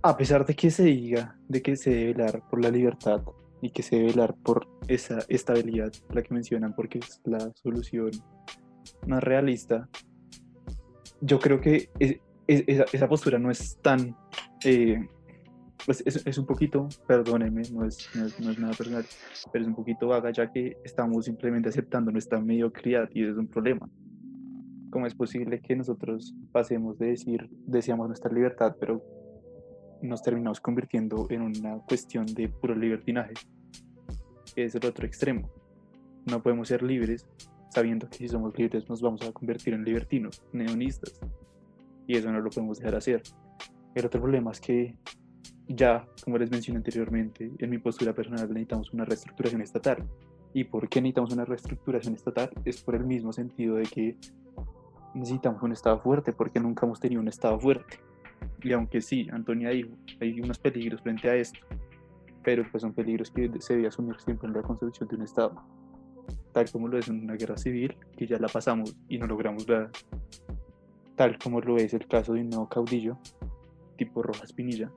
a 0.01 0.17
pesar 0.17 0.47
de 0.47 0.55
que 0.55 0.71
se 0.71 0.85
diga 0.85 1.37
de 1.49 1.61
que 1.61 1.75
se 1.75 1.91
debe 1.91 2.13
velar 2.13 2.49
por 2.49 2.63
la 2.63 2.71
libertad 2.71 3.21
y 3.63 3.71
que 3.71 3.83
se 3.83 3.97
debe 3.97 4.09
velar 4.09 4.35
por 4.35 4.67
esa 4.89 5.21
estabilidad, 5.29 5.93
la 6.13 6.23
que 6.23 6.35
mencionan, 6.35 6.75
porque 6.75 6.99
es 6.99 7.23
la 7.25 7.39
solución 7.55 8.11
más 9.07 9.23
realista. 9.23 9.89
Yo 11.21 11.39
creo 11.39 11.61
que 11.61 11.89
esa, 12.49 13.09
postura 13.09 13.39
no 13.39 13.53
es 13.53 13.79
tan, 13.81 14.17
eh, 14.65 15.09
pues 15.87 16.03
es, 16.05 16.39
un 16.39 16.45
poquito, 16.45 16.89
perdónenme, 17.07 17.63
no 17.73 17.87
es, 17.87 18.11
no 18.17 18.27
es, 18.27 18.59
nada 18.59 18.75
personal, 18.75 19.07
pero 19.53 19.63
es 19.63 19.69
un 19.69 19.77
poquito 19.77 20.09
vaga 20.09 20.33
ya 20.33 20.51
que 20.51 20.77
estamos 20.85 21.25
simplemente 21.27 21.69
aceptando 21.69 22.11
nuestra 22.11 22.41
mediocridad 22.41 23.09
y 23.15 23.25
es 23.25 23.37
un 23.37 23.47
problema. 23.47 23.89
¿Cómo 24.91 25.07
es 25.07 25.15
posible 25.15 25.61
que 25.61 25.77
nosotros 25.77 26.35
pasemos 26.51 26.99
de 26.99 27.07
decir 27.07 27.49
deseamos 27.67 28.09
nuestra 28.09 28.31
libertad, 28.33 28.75
pero 28.81 29.22
nos 30.03 30.23
terminamos 30.23 30.61
convirtiendo 30.61 31.27
en 31.31 31.43
una 31.43 31.79
cuestión 31.79 32.27
de 32.27 32.49
puro 32.49 32.75
libertinaje, 32.75 33.35
es 34.57 34.75
el 34.75 34.85
otro 34.85 35.07
extremo. 35.07 35.49
No 36.27 36.43
podemos 36.43 36.69
ser 36.69 36.83
libres 36.83 37.27
sabiendo 37.71 38.09
que 38.09 38.19
si 38.19 38.29
somos 38.29 38.57
libres 38.59 38.89
nos 38.89 39.01
vamos 39.01 39.23
a 39.23 39.33
convertir 39.33 39.75
en 39.75 39.85
libertinos, 39.85 40.43
neonistas, 40.53 41.21
y 42.07 42.17
eso 42.17 42.31
no 42.31 42.41
lo 42.41 42.51
podemos 42.51 42.79
dejar 42.79 42.97
hacer. 42.97 43.23
El 43.95 44.07
otro 44.07 44.21
problema 44.21 44.51
es 44.51 44.61
que 44.61 44.97
ya, 45.69 46.07
como 46.25 46.39
les 46.39 46.51
mencioné 46.51 46.79
anteriormente, 46.79 47.51
en 47.59 47.71
mi 47.71 47.79
postura 47.79 48.13
personal 48.13 48.49
necesitamos 48.49 48.93
una 48.93 49.05
reestructuración 49.05 49.63
estatal. 49.63 50.07
¿Y 50.53 50.65
por 50.65 50.89
qué 50.89 51.01
necesitamos 51.01 51.33
una 51.33 51.45
reestructuración 51.45 52.15
estatal? 52.15 52.51
Es 52.65 52.83
por 52.83 52.95
el 52.95 53.05
mismo 53.05 53.33
sentido 53.33 53.77
de 53.77 53.85
que 53.85 54.17
necesitamos 55.15 55.63
un 55.63 55.73
Estado 55.73 55.99
fuerte, 56.01 56.33
porque 56.33 56.61
nunca 56.61 56.85
hemos 56.85 57.01
tenido 57.01 57.23
un 57.23 57.29
Estado 57.29 57.59
fuerte. 57.59 58.01
Y 58.63 58.73
aunque 58.73 59.01
sí, 59.01 59.29
Antonia 59.33 59.71
dijo, 59.71 59.91
hay 60.21 60.41
unos 60.41 60.59
peligros 60.59 61.01
frente 61.03 61.29
a 61.29 61.35
esto, 61.35 61.61
pero 62.43 62.65
pues 62.71 62.83
son 62.83 62.93
peligros 62.93 63.31
que 63.31 63.51
se 63.61 63.75
debe 63.75 63.89
asumir 63.89 64.17
siempre 64.21 64.49
en 64.49 64.55
la 64.55 64.63
construcción 64.63 65.09
de 65.09 65.17
un 65.17 65.23
Estado, 65.23 65.55
tal 66.53 66.71
como 66.71 66.89
lo 66.89 66.99
es 66.99 67.09
en 67.09 67.23
una 67.23 67.35
guerra 67.35 67.57
civil, 67.57 67.97
que 68.17 68.27
ya 68.27 68.39
la 68.39 68.49
pasamos 68.49 68.97
y 69.09 69.19
no 69.19 69.27
logramos 69.27 69.67
nada, 69.67 69.91
tal 71.17 71.39
como 71.39 71.61
lo 71.61 71.77
es 71.77 71.95
el 71.95 72.07
caso 72.07 72.35
de 72.35 72.41
un 72.41 72.51
nuevo 72.51 72.69
caudillo, 72.69 73.19
tipo 73.97 74.23
Rojas 74.23 74.53
Pinilla, 74.53 74.91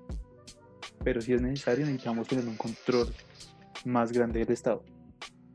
pero 1.03 1.21
si 1.21 1.33
es 1.33 1.41
necesario 1.41 1.85
necesitamos 1.85 2.27
tener 2.27 2.47
un 2.47 2.55
control 2.55 3.07
más 3.85 4.11
grande 4.11 4.39
del 4.39 4.51
Estado. 4.51 4.83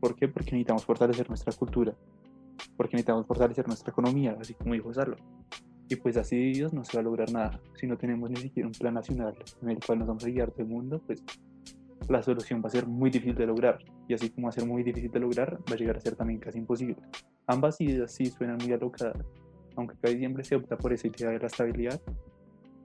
¿Por 0.01 0.15
qué? 0.15 0.29
Porque 0.29 0.53
necesitamos 0.53 0.85
fortalecer 0.85 1.29
nuestra 1.29 1.53
cultura, 1.53 1.95
porque 2.77 2.97
necesitamos 2.97 3.27
fortalecer 3.27 3.67
nuestra 3.67 3.91
economía, 3.91 4.37
así 4.41 4.55
como 4.55 4.75
dijo 4.75 4.93
Salo. 4.95 5.17
Y 5.91 5.97
pues 5.97 6.17
así 6.17 6.53
Dios 6.53 6.73
no 6.73 6.85
se 6.85 6.97
va 6.97 7.01
a 7.01 7.03
lograr 7.03 7.33
nada. 7.33 7.61
Si 7.75 7.85
no 7.85 7.99
tenemos 7.99 8.31
ni 8.31 8.37
siquiera 8.37 8.69
un 8.69 8.73
plan 8.73 8.95
nacional 8.95 9.35
en 9.61 9.71
el 9.71 9.81
cual 9.85 9.99
nos 9.99 10.07
vamos 10.07 10.25
a 10.25 10.29
guiar 10.29 10.53
todo 10.53 10.63
el 10.63 10.69
mundo, 10.69 11.03
pues 11.05 11.21
la 12.09 12.23
solución 12.23 12.63
va 12.63 12.69
a 12.69 12.71
ser 12.71 12.87
muy 12.87 13.11
difícil 13.11 13.35
de 13.35 13.45
lograr. 13.45 13.81
Y 14.07 14.15
así 14.15 14.31
como 14.31 14.47
va 14.47 14.51
a 14.51 14.53
ser 14.53 14.67
muy 14.67 14.85
difícil 14.85 15.11
de 15.11 15.19
lograr, 15.19 15.59
va 15.69 15.75
a 15.75 15.77
llegar 15.77 15.97
a 15.97 16.01
ser 16.01 16.15
también 16.15 16.39
casi 16.39 16.59
imposible. 16.59 16.95
Ambas 17.49 17.81
ideas 17.81 18.13
sí 18.13 18.27
suenan 18.27 18.59
muy 18.59 18.73
alocadas. 18.73 19.27
Aunque 19.75 19.97
casi 20.01 20.19
siempre 20.19 20.45
se 20.45 20.55
opta 20.55 20.79
por 20.79 20.93
esa 20.93 21.09
idea 21.09 21.31
de 21.31 21.41
la 21.41 21.49
estabilidad, 21.49 22.01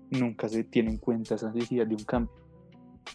nunca 0.09 0.49
se 0.49 0.63
tiene 0.63 0.89
en 0.89 0.97
cuenta 0.97 1.35
esa 1.35 1.51
necesidad 1.51 1.85
de 1.85 1.93
un 1.93 2.03
cambio. 2.05 2.33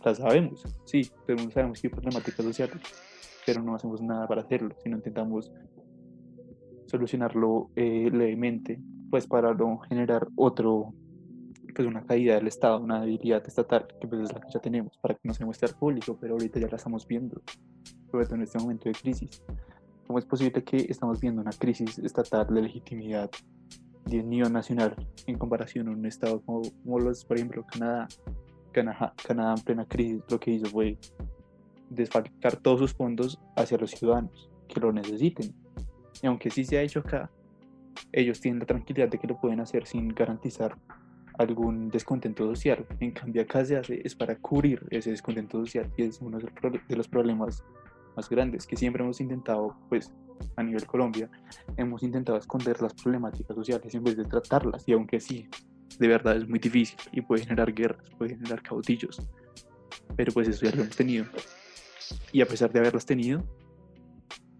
La 0.04 0.14
sabemos, 0.14 0.62
sí, 0.84 1.10
pero 1.26 1.50
sabemos 1.50 1.80
que 1.80 1.88
hay 1.88 1.92
problemáticas 1.92 2.44
sociales, 2.46 2.78
pero 3.44 3.60
no 3.60 3.74
hacemos 3.74 4.00
nada 4.00 4.28
para 4.28 4.42
hacerlo, 4.42 4.72
sino 4.84 4.98
intentamos 4.98 5.52
solucionarlo 6.86 7.70
eh, 7.74 8.08
levemente 8.12 8.78
pues 9.10 9.26
para 9.26 9.52
no 9.54 9.78
generar 9.78 10.28
otro, 10.36 10.94
pues 11.74 11.86
una 11.86 12.04
caída 12.04 12.34
del 12.36 12.46
Estado, 12.46 12.80
una 12.80 13.00
debilidad 13.00 13.46
estatal, 13.46 13.86
que 14.00 14.06
pues 14.08 14.22
es 14.22 14.32
la 14.32 14.40
que 14.40 14.50
ya 14.52 14.60
tenemos, 14.60 14.96
para 14.98 15.14
que 15.14 15.20
no 15.24 15.34
se 15.34 15.44
muestre 15.44 15.68
al 15.68 15.76
público, 15.76 16.16
pero 16.20 16.34
ahorita 16.34 16.60
ya 16.60 16.68
la 16.68 16.76
estamos 16.76 17.06
viendo, 17.06 17.42
sobre 18.10 18.24
todo 18.24 18.36
en 18.36 18.42
este 18.42 18.58
momento 18.58 18.88
de 18.88 18.94
crisis. 18.94 19.42
¿Cómo 20.06 20.18
es 20.18 20.24
posible 20.24 20.64
que 20.64 20.78
estamos 20.88 21.20
viendo 21.20 21.40
una 21.40 21.52
crisis 21.52 21.98
estatal 21.98 22.46
de 22.52 22.62
legitimidad 22.62 23.30
de 24.06 24.20
unión 24.20 24.52
nacional 24.52 24.96
en 25.26 25.38
comparación 25.38 25.88
a 25.88 25.92
un 25.92 26.04
estado 26.06 26.40
como, 26.42 26.62
como 26.82 26.98
los, 26.98 27.24
por 27.24 27.36
ejemplo, 27.36 27.64
Canadá. 27.66 28.08
Canadá. 28.72 29.14
Canadá 29.26 29.54
en 29.56 29.64
plena 29.64 29.84
crisis 29.86 30.22
lo 30.28 30.40
que 30.40 30.52
hizo 30.52 30.66
fue 30.66 30.98
desfalcar 31.88 32.56
todos 32.56 32.80
sus 32.80 32.94
fondos 32.94 33.38
hacia 33.56 33.78
los 33.78 33.90
ciudadanos 33.90 34.50
que 34.68 34.80
lo 34.80 34.92
necesiten. 34.92 35.54
Y 36.22 36.26
aunque 36.26 36.50
sí 36.50 36.64
se 36.64 36.78
ha 36.78 36.82
hecho 36.82 37.00
acá, 37.00 37.30
ellos 38.12 38.40
tienen 38.40 38.60
la 38.60 38.66
tranquilidad 38.66 39.08
de 39.08 39.18
que 39.18 39.26
lo 39.26 39.40
pueden 39.40 39.60
hacer 39.60 39.86
sin 39.86 40.08
garantizar 40.08 40.76
algún 41.38 41.90
descontento 41.90 42.44
social. 42.46 42.86
En 43.00 43.12
cambio, 43.12 43.42
acá 43.42 43.64
se 43.64 43.76
hace 43.76 44.02
es 44.04 44.14
para 44.14 44.36
cubrir 44.36 44.86
ese 44.90 45.10
descontento 45.10 45.58
social 45.58 45.90
y 45.96 46.02
es 46.02 46.20
uno 46.20 46.38
de 46.38 46.96
los 46.96 47.08
problemas 47.08 47.64
más 48.16 48.28
grandes 48.28 48.66
que 48.66 48.76
siempre 48.76 49.02
hemos 49.02 49.20
intentado, 49.20 49.76
pues 49.88 50.12
a 50.56 50.62
nivel 50.62 50.86
Colombia, 50.86 51.30
hemos 51.76 52.02
intentado 52.02 52.38
esconder 52.38 52.80
las 52.80 52.94
problemáticas 52.94 53.54
sociales 53.54 53.94
en 53.94 54.04
vez 54.04 54.16
de 54.16 54.24
tratarlas. 54.24 54.86
Y 54.86 54.92
aunque 54.92 55.20
sí, 55.20 55.48
de 55.98 56.08
verdad 56.08 56.36
es 56.36 56.48
muy 56.48 56.58
difícil 56.58 56.98
y 57.12 57.20
puede 57.20 57.44
generar 57.44 57.72
guerras, 57.72 58.08
puede 58.18 58.34
generar 58.34 58.62
caudillos, 58.62 59.20
pero 60.16 60.32
pues 60.32 60.48
eso 60.48 60.66
ya 60.66 60.74
lo 60.74 60.82
hemos 60.82 60.96
tenido. 60.96 61.26
Y 62.32 62.40
a 62.40 62.46
pesar 62.46 62.72
de 62.72 62.80
haberlas 62.80 63.06
tenido, 63.06 63.44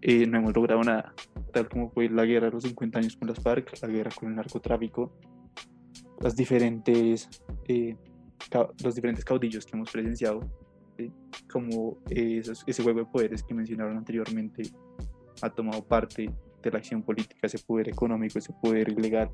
eh, 0.01 0.25
no 0.27 0.37
hemos 0.39 0.55
logrado 0.55 0.81
nada, 0.83 1.13
tal 1.53 1.69
como 1.69 1.89
fue 1.89 2.09
la 2.09 2.25
guerra 2.25 2.47
de 2.47 2.53
los 2.53 2.63
50 2.63 2.99
años 2.99 3.15
con 3.17 3.27
las 3.27 3.39
FARC, 3.39 3.71
la 3.81 3.87
guerra 3.87 4.11
con 4.17 4.29
el 4.29 4.35
narcotráfico, 4.35 5.11
las 6.19 6.35
diferentes, 6.35 7.29
eh, 7.67 7.95
los 8.83 8.95
diferentes 8.95 9.23
caudillos 9.25 9.65
que 9.65 9.75
hemos 9.75 9.91
presenciado, 9.91 10.41
como 11.51 11.97
esos- 12.09 12.63
ese 12.67 12.83
juego 12.83 12.99
de 12.99 13.05
poderes 13.05 13.43
que 13.43 13.53
mencionaron 13.53 13.97
anteriormente, 13.97 14.63
ha 15.41 15.49
tomado 15.49 15.83
parte 15.83 16.29
de 16.61 16.71
la 16.71 16.77
acción 16.77 17.01
política, 17.01 17.39
ese 17.47 17.57
poder 17.59 17.89
económico, 17.89 18.37
ese 18.37 18.53
poder 18.61 18.89
ilegal, 18.89 19.29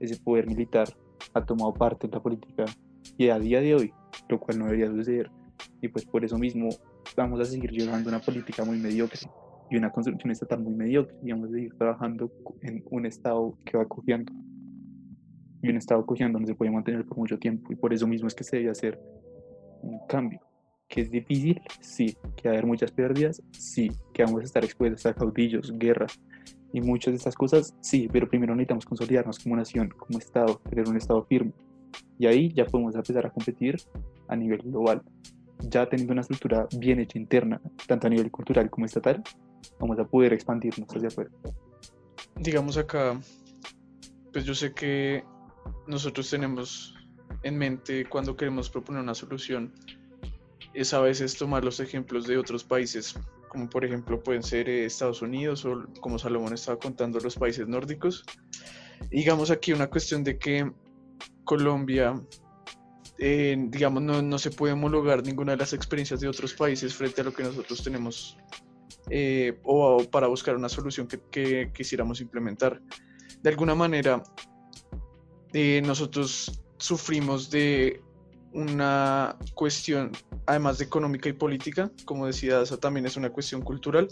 ese 0.00 0.16
poder 0.16 0.46
militar, 0.46 0.88
ha 1.34 1.44
tomado 1.44 1.72
parte 1.74 2.06
de 2.06 2.14
la 2.14 2.22
política 2.22 2.64
y 3.18 3.28
a 3.28 3.38
día 3.38 3.60
de 3.60 3.74
hoy, 3.74 3.92
lo 4.28 4.40
cual 4.40 4.58
no 4.58 4.64
debería 4.66 4.88
suceder. 4.90 5.30
Y 5.82 5.88
pues 5.88 6.04
por 6.06 6.24
eso 6.24 6.38
mismo 6.38 6.70
vamos 7.16 7.40
a 7.40 7.44
seguir 7.44 7.70
llevando 7.70 8.08
una 8.08 8.20
política 8.20 8.64
muy 8.64 8.78
mediocre 8.78 9.20
y 9.70 9.76
una 9.76 9.90
construcción 9.90 10.30
estatal 10.30 10.60
muy 10.60 10.74
mediocre 10.74 11.16
y 11.22 11.32
vamos 11.32 11.50
a 11.50 11.52
seguir 11.52 11.74
trabajando 11.74 12.30
en 12.62 12.82
un 12.90 13.06
estado 13.06 13.56
que 13.64 13.76
va 13.76 13.86
cogiendo 13.86 14.32
y 15.62 15.70
un 15.70 15.76
estado 15.76 16.04
cogiendo 16.04 16.38
no 16.38 16.46
se 16.46 16.54
puede 16.54 16.70
mantener 16.70 17.04
por 17.06 17.16
mucho 17.16 17.38
tiempo 17.38 17.72
y 17.72 17.76
por 17.76 17.92
eso 17.94 18.06
mismo 18.06 18.28
es 18.28 18.34
que 18.34 18.44
se 18.44 18.58
debe 18.58 18.70
hacer 18.70 19.00
un 19.82 19.98
cambio 20.06 20.40
que 20.88 21.00
es 21.00 21.10
difícil, 21.10 21.60
sí, 21.80 22.16
que 22.36 22.48
va 22.48 22.54
a 22.54 22.58
haber 22.58 22.66
muchas 22.66 22.92
pérdidas, 22.92 23.42
sí, 23.52 23.90
que 24.12 24.22
vamos 24.22 24.42
a 24.42 24.44
estar 24.44 24.64
expuestos 24.64 25.06
a 25.06 25.14
caudillos, 25.14 25.72
guerras 25.78 26.20
y 26.72 26.80
muchas 26.80 27.12
de 27.12 27.16
estas 27.16 27.34
cosas, 27.34 27.74
sí, 27.80 28.08
pero 28.12 28.28
primero 28.28 28.54
necesitamos 28.54 28.84
consolidarnos 28.84 29.38
como 29.38 29.56
nación, 29.56 29.88
como 29.96 30.18
estado, 30.18 30.60
tener 30.68 30.88
un 30.88 30.96
estado 30.96 31.24
firme 31.24 31.52
y 32.18 32.26
ahí 32.26 32.52
ya 32.52 32.66
podemos 32.66 32.94
empezar 32.94 33.26
a 33.26 33.30
competir 33.30 33.76
a 34.28 34.36
nivel 34.36 34.60
global. 34.62 35.02
Ya 35.60 35.88
teniendo 35.88 36.12
una 36.12 36.20
estructura 36.20 36.66
bien 36.78 37.00
hecha 37.00 37.18
interna, 37.18 37.60
tanto 37.86 38.06
a 38.06 38.10
nivel 38.10 38.30
cultural 38.30 38.68
como 38.68 38.86
estatal, 38.86 39.22
vamos 39.78 39.98
a 39.98 40.04
poder 40.04 40.32
expandirnos 40.32 40.88
hacia 40.88 41.08
afuera. 41.08 41.30
digamos 42.36 42.76
acá, 42.76 43.20
pues 44.32 44.44
yo 44.44 44.54
sé 44.54 44.72
que 44.72 45.24
nosotros 45.86 46.28
tenemos 46.28 46.94
en 47.42 47.58
mente 47.58 48.04
cuando 48.06 48.36
queremos 48.36 48.70
proponer 48.70 49.02
una 49.02 49.14
solución, 49.14 49.72
es 50.72 50.92
a 50.92 51.00
veces 51.00 51.36
tomar 51.36 51.64
los 51.64 51.78
ejemplos 51.80 52.26
de 52.26 52.36
otros 52.36 52.64
países, 52.64 53.14
como 53.48 53.70
por 53.70 53.84
ejemplo 53.84 54.22
pueden 54.22 54.42
ser 54.42 54.68
eh, 54.68 54.84
Estados 54.84 55.22
Unidos 55.22 55.64
o 55.64 55.86
como 56.00 56.18
Salomón 56.18 56.52
estaba 56.52 56.78
contando 56.78 57.20
los 57.20 57.36
países 57.36 57.68
nórdicos. 57.68 58.24
Digamos 59.10 59.50
aquí 59.50 59.72
una 59.72 59.88
cuestión 59.88 60.24
de 60.24 60.38
que 60.38 60.72
Colombia, 61.44 62.20
eh, 63.18 63.56
digamos, 63.68 64.02
no, 64.02 64.22
no 64.22 64.38
se 64.38 64.50
puede 64.50 64.72
homologar 64.72 65.22
ninguna 65.22 65.52
de 65.52 65.58
las 65.58 65.72
experiencias 65.72 66.20
de 66.20 66.28
otros 66.28 66.54
países 66.54 66.94
frente 66.94 67.20
a 67.20 67.24
lo 67.24 67.32
que 67.32 67.44
nosotros 67.44 67.82
tenemos 67.84 68.36
eh, 69.10 69.58
o, 69.64 70.04
para 70.10 70.26
buscar 70.26 70.56
una 70.56 70.68
solución 70.68 71.08
que, 71.30 71.70
quisiéramos 71.72 72.20
implementar. 72.20 72.80
De 73.42 73.50
alguna 73.50 73.74
manera, 73.74 74.22
eh, 75.52 75.82
nosotros 75.84 76.62
sufrimos 76.78 77.50
de 77.50 78.02
una 78.52 79.36
cuestión, 79.54 80.12
además 80.46 80.78
de 80.78 80.84
económica 80.84 81.28
y 81.28 81.32
política, 81.32 81.90
como 82.04 82.26
decía, 82.26 82.62
esa 82.62 82.76
también 82.76 83.04
es 83.06 83.16
una 83.16 83.30
cuestión 83.30 83.62
cultural, 83.62 84.08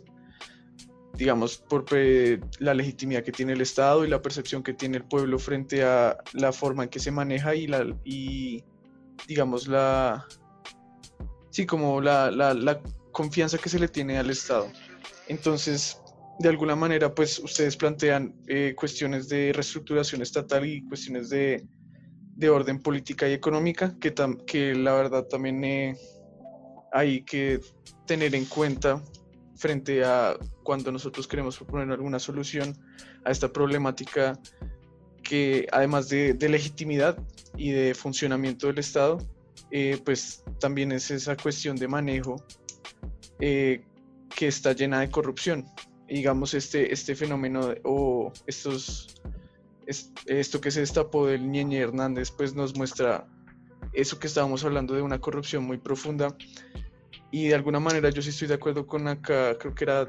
digamos, 1.15 1.59
por 1.59 1.85
pe- 1.85 2.41
la 2.59 2.75
legitimidad 2.75 3.23
que 3.23 3.33
tiene 3.33 3.53
el 3.53 3.61
Estado 3.61 4.05
y 4.05 4.09
la 4.09 4.21
percepción 4.21 4.63
que 4.63 4.75
tiene 4.75 4.97
el 4.97 5.05
pueblo 5.05 5.39
frente 5.39 5.85
a 5.85 6.17
la 6.33 6.53
forma 6.53 6.85
en 6.85 6.89
que 6.89 6.99
se 6.99 7.11
maneja 7.11 7.55
y, 7.55 7.67
la, 7.67 7.87
y 8.05 8.65
digamos, 9.29 9.69
la, 9.69 10.27
sí, 11.51 11.65
como 11.65 12.01
la, 12.01 12.31
la 12.31 12.83
confianza 13.13 13.59
que 13.59 13.69
se 13.69 13.79
le 13.79 13.89
tiene 13.89 14.19
al 14.19 14.31
Estado. 14.31 14.67
Entonces, 15.27 16.01
de 16.39 16.49
alguna 16.49 16.77
manera, 16.77 17.15
pues 17.15 17.39
ustedes 17.39 17.77
plantean 17.77 18.35
eh, 18.47 18.75
cuestiones 18.77 19.29
de 19.29 19.53
reestructuración 19.53 20.23
estatal 20.23 20.67
y 20.67 20.83
cuestiones 20.89 21.29
de, 21.29 21.67
de 22.37 22.51
orden 22.51 22.81
política 22.81 23.29
y 23.29 23.33
económica, 23.33 23.97
que, 24.01 24.15
tam- 24.15 24.45
que 24.45 24.75
la 24.75 24.95
verdad 24.95 25.25
también 25.25 25.63
eh, 25.65 25.97
hay 26.93 27.23
que 27.23 27.61
tener 28.07 28.35
en 28.35 28.47
cuenta 28.47 29.03
frente 29.57 30.05
a 30.05 30.37
cuando 30.65 30.91
nosotros 30.91 31.29
queremos 31.29 31.57
proponer 31.57 31.91
alguna 31.91 32.19
solución 32.19 32.77
a 33.25 33.31
esta 33.31 33.53
problemática 33.53 34.39
que 35.23 35.69
además 35.71 36.09
de, 36.09 36.35
legitimidad 36.49 37.17
y 37.57 37.71
de 37.71 37.95
funcionamiento 37.95 38.67
del 38.67 38.79
Estado, 38.79 39.19
eh, 39.71 40.01
pues 40.05 40.43
también 40.59 40.91
es 40.91 41.11
esa 41.11 41.37
cuestión 41.37 41.77
de 41.77 41.87
manejo 41.87 42.45
que 44.37 44.49
está 44.49 44.73
llena 44.73 45.01
de 45.01 45.11
corrupción. 45.11 45.67
Digamos, 46.09 46.55
este, 46.55 46.93
este 46.93 47.15
fenómeno 47.15 47.69
de- 47.69 47.81
o 47.85 48.33
estos, 48.47 49.21
es- 49.87 50.13
esto 50.27 50.61
que 50.61 50.71
se 50.71 50.81
destapó 50.81 51.27
del 51.27 51.51
Ñeñe 51.51 51.79
Hernández, 51.79 52.31
pues 52.31 52.55
nos 52.55 52.77
muestra 52.77 53.27
eso 53.93 54.19
que 54.19 54.27
estábamos 54.27 54.65
hablando 54.65 54.95
de 54.95 55.03
una 55.03 55.21
corrupción 55.21 55.65
muy 55.65 55.79
profunda. 55.79 56.37
Y 57.31 57.49
de 57.49 57.55
alguna 57.55 57.81
manera 57.81 58.11
yo 58.11 58.21
sí 58.21 58.29
estoy 58.31 58.49
de 58.49 58.55
acuerdo 58.55 58.87
con 58.87 59.09
acá, 59.09 59.57
creo 59.59 59.75
que 59.75 59.85
era, 59.85 60.09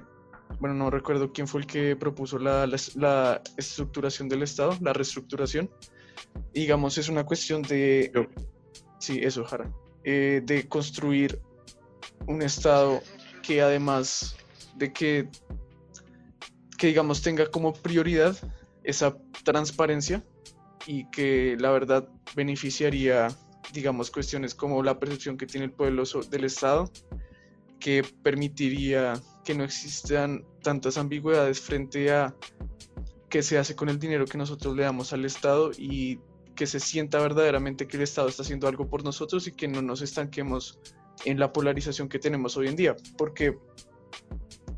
bueno, 0.60 0.76
no 0.76 0.90
recuerdo 0.90 1.32
quién 1.32 1.48
fue 1.48 1.62
el 1.62 1.68
que 1.68 1.96
propuso 1.96 2.38
la, 2.38 2.68
la, 2.68 2.78
la 2.96 3.42
estructuración 3.58 4.28
del 4.28 4.44
Estado, 4.44 4.78
la 4.82 4.92
reestructuración. 4.94 5.70
Digamos, 6.54 6.98
es 6.98 7.08
una 7.10 7.26
cuestión 7.26 7.62
de... 7.62 8.12
Yo. 8.14 8.26
Sí, 9.00 9.20
eso, 9.22 9.44
Jara. 9.46 9.72
eh, 10.04 10.42
de 10.44 10.68
construir 10.68 11.40
un 12.28 12.42
Estado 12.42 13.02
que 13.44 13.62
además 13.62 14.36
de 14.76 14.92
que, 14.92 15.30
que 16.78 16.88
digamos 16.88 17.22
tenga 17.22 17.46
como 17.52 17.74
prioridad 17.74 18.36
esa 18.84 19.16
transparencia 19.44 20.24
y 20.88 21.10
que 21.12 21.56
la 21.60 21.70
verdad 21.70 22.10
beneficiaría 22.36 23.28
digamos 23.72 24.10
cuestiones 24.10 24.56
como 24.56 24.82
la 24.82 25.00
percepción 25.00 25.38
que 25.38 25.46
tiene 25.46 25.66
el 25.66 25.72
pueblo 25.72 26.04
del 26.30 26.46
Estado 26.46 26.92
que 27.80 28.04
permitiría 28.24 29.14
que 29.44 29.54
no 29.54 29.64
existan 29.64 30.46
tantas 30.62 30.98
ambigüedades 30.98 31.60
frente 31.60 32.12
a 32.12 32.36
qué 33.30 33.44
se 33.44 33.58
hace 33.58 33.76
con 33.76 33.90
el 33.90 34.00
dinero 34.00 34.26
que 34.26 34.38
nosotros 34.38 34.76
le 34.76 34.84
damos 34.84 35.12
al 35.12 35.26
Estado 35.26 35.72
y 35.78 36.20
que 36.56 36.68
se 36.68 36.80
sienta 36.80 37.20
verdaderamente 37.20 37.88
que 37.88 37.98
el 37.98 38.04
Estado 38.04 38.30
está 38.30 38.44
haciendo 38.44 38.68
algo 38.68 38.88
por 38.88 39.04
nosotros 39.04 39.48
y 39.48 39.52
que 39.52 39.68
no 39.68 39.82
nos 39.82 40.02
estanquemos 40.02 40.80
en 41.26 41.40
la 41.40 41.54
polarización 41.54 42.10
que 42.10 42.20
tenemos 42.20 42.58
hoy 42.58 42.68
en 42.68 42.76
día, 42.76 42.96
porque 43.18 43.58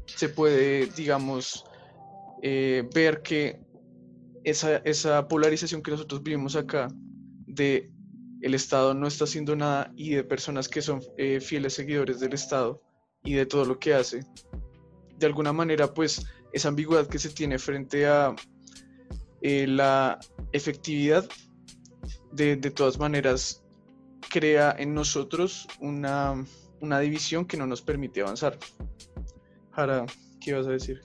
se 0.06 0.30
puede, 0.30 0.88
digamos, 0.88 1.66
eh, 2.42 2.88
ver 2.94 3.22
que 3.22 3.60
esa, 4.44 4.78
esa 4.78 5.28
polarización 5.28 5.82
que 5.82 5.92
nosotros 5.92 6.24
vivimos 6.24 6.56
acá 6.56 6.88
de 7.48 7.92
el 8.42 8.54
Estado 8.54 8.94
no 8.94 9.08
está 9.08 9.24
haciendo 9.24 9.56
nada 9.56 9.92
y 9.96 10.12
de 10.12 10.24
personas 10.24 10.70
que 10.70 10.82
son 10.82 11.02
eh, 11.18 11.40
fieles 11.42 11.74
seguidores 11.74 12.20
del 12.20 12.34
Estado 12.34 12.82
y 13.24 13.34
de 13.34 13.46
todo 13.46 13.66
lo 13.66 13.80
que 13.80 13.94
hace, 13.94 14.24
de 15.18 15.26
alguna 15.26 15.52
manera, 15.52 15.94
pues 15.94 16.26
esa 16.54 16.70
ambigüedad 16.70 17.08
que 17.08 17.20
se 17.20 17.30
tiene 17.30 17.58
frente 17.58 18.06
a 18.06 18.36
eh, 19.42 19.66
la 19.68 20.20
efectividad, 20.52 21.28
de, 22.32 22.56
de 22.56 22.72
todas 22.72 23.00
maneras, 23.00 23.65
crea 24.30 24.76
en 24.78 24.94
nosotros 24.94 25.68
una, 25.80 26.34
una 26.82 27.00
división 27.00 27.46
que 27.46 27.58
no 27.58 27.68
nos 27.68 27.82
permite 27.82 28.22
avanzar. 28.22 28.58
Jara, 29.72 30.06
¿qué 30.40 30.52
ibas 30.52 30.68
a 30.68 30.72
decir? 30.72 31.02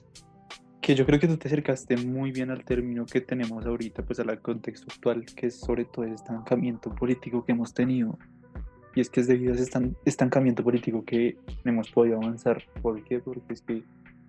que 0.81 0.95
yo 0.95 1.05
creo 1.05 1.19
que 1.19 1.27
tú 1.27 1.37
te 1.37 1.47
acercaste 1.47 1.95
muy 1.95 2.31
bien 2.31 2.49
al 2.49 2.65
término 2.65 3.05
que 3.05 3.21
tenemos 3.21 3.63
ahorita, 3.67 4.03
pues 4.03 4.19
al 4.19 4.41
contexto 4.41 4.87
actual, 4.91 5.23
que 5.25 5.45
es 5.45 5.59
sobre 5.59 5.85
todo 5.85 6.05
el 6.05 6.13
estancamiento 6.13 6.89
político 6.95 7.45
que 7.45 7.51
hemos 7.51 7.71
tenido. 7.71 8.17
Y 8.95 9.01
es 9.01 9.09
que 9.11 9.19
es 9.19 9.27
debido 9.27 9.51
a 9.51 9.55
ese 9.55 9.65
estan- 9.65 9.95
estancamiento 10.05 10.63
político 10.63 11.05
que 11.05 11.37
no 11.63 11.71
hemos 11.71 11.91
podido 11.91 12.17
avanzar. 12.17 12.63
¿Por 12.81 13.03
qué? 13.03 13.19
Porque 13.19 13.53
es 13.53 13.61
que 13.61 13.83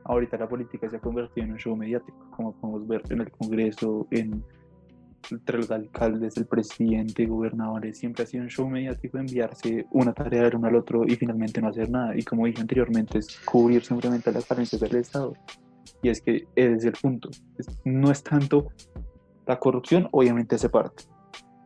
ahorita 0.04 0.36
la 0.36 0.46
política 0.46 0.90
se 0.90 0.96
ha 0.96 1.00
convertido 1.00 1.46
en 1.46 1.52
un 1.52 1.58
show 1.58 1.74
mediático, 1.74 2.30
como 2.36 2.52
podemos 2.52 2.86
ver 2.86 3.02
en 3.08 3.22
el 3.22 3.30
Congreso, 3.30 4.06
en 4.10 4.44
entre 5.30 5.58
los 5.58 5.70
alcaldes, 5.70 6.36
el 6.36 6.46
presidente, 6.46 7.26
gobernadores, 7.26 7.98
siempre 7.98 8.24
ha 8.24 8.26
sido 8.26 8.44
un 8.44 8.50
show 8.50 8.68
mediático 8.68 9.18
enviarse 9.18 9.86
una 9.90 10.12
tarea 10.12 10.44
del 10.44 10.56
uno 10.56 10.68
al 10.68 10.76
otro 10.76 11.04
y 11.06 11.16
finalmente 11.16 11.60
no 11.60 11.68
hacer 11.68 11.90
nada. 11.90 12.16
Y 12.16 12.22
como 12.22 12.46
dije 12.46 12.60
anteriormente, 12.60 13.18
es 13.18 13.38
cubrir 13.40 13.84
simplemente 13.84 14.32
las 14.32 14.46
falencias 14.46 14.80
del 14.80 14.96
Estado. 14.96 15.34
Y 16.02 16.08
es 16.08 16.20
que 16.20 16.46
es 16.56 16.84
el 16.84 16.92
punto. 16.92 17.30
No 17.84 18.10
es 18.10 18.22
tanto 18.22 18.68
la 19.46 19.58
corrupción, 19.58 20.08
obviamente 20.12 20.56
hace 20.56 20.68
parte. 20.68 21.04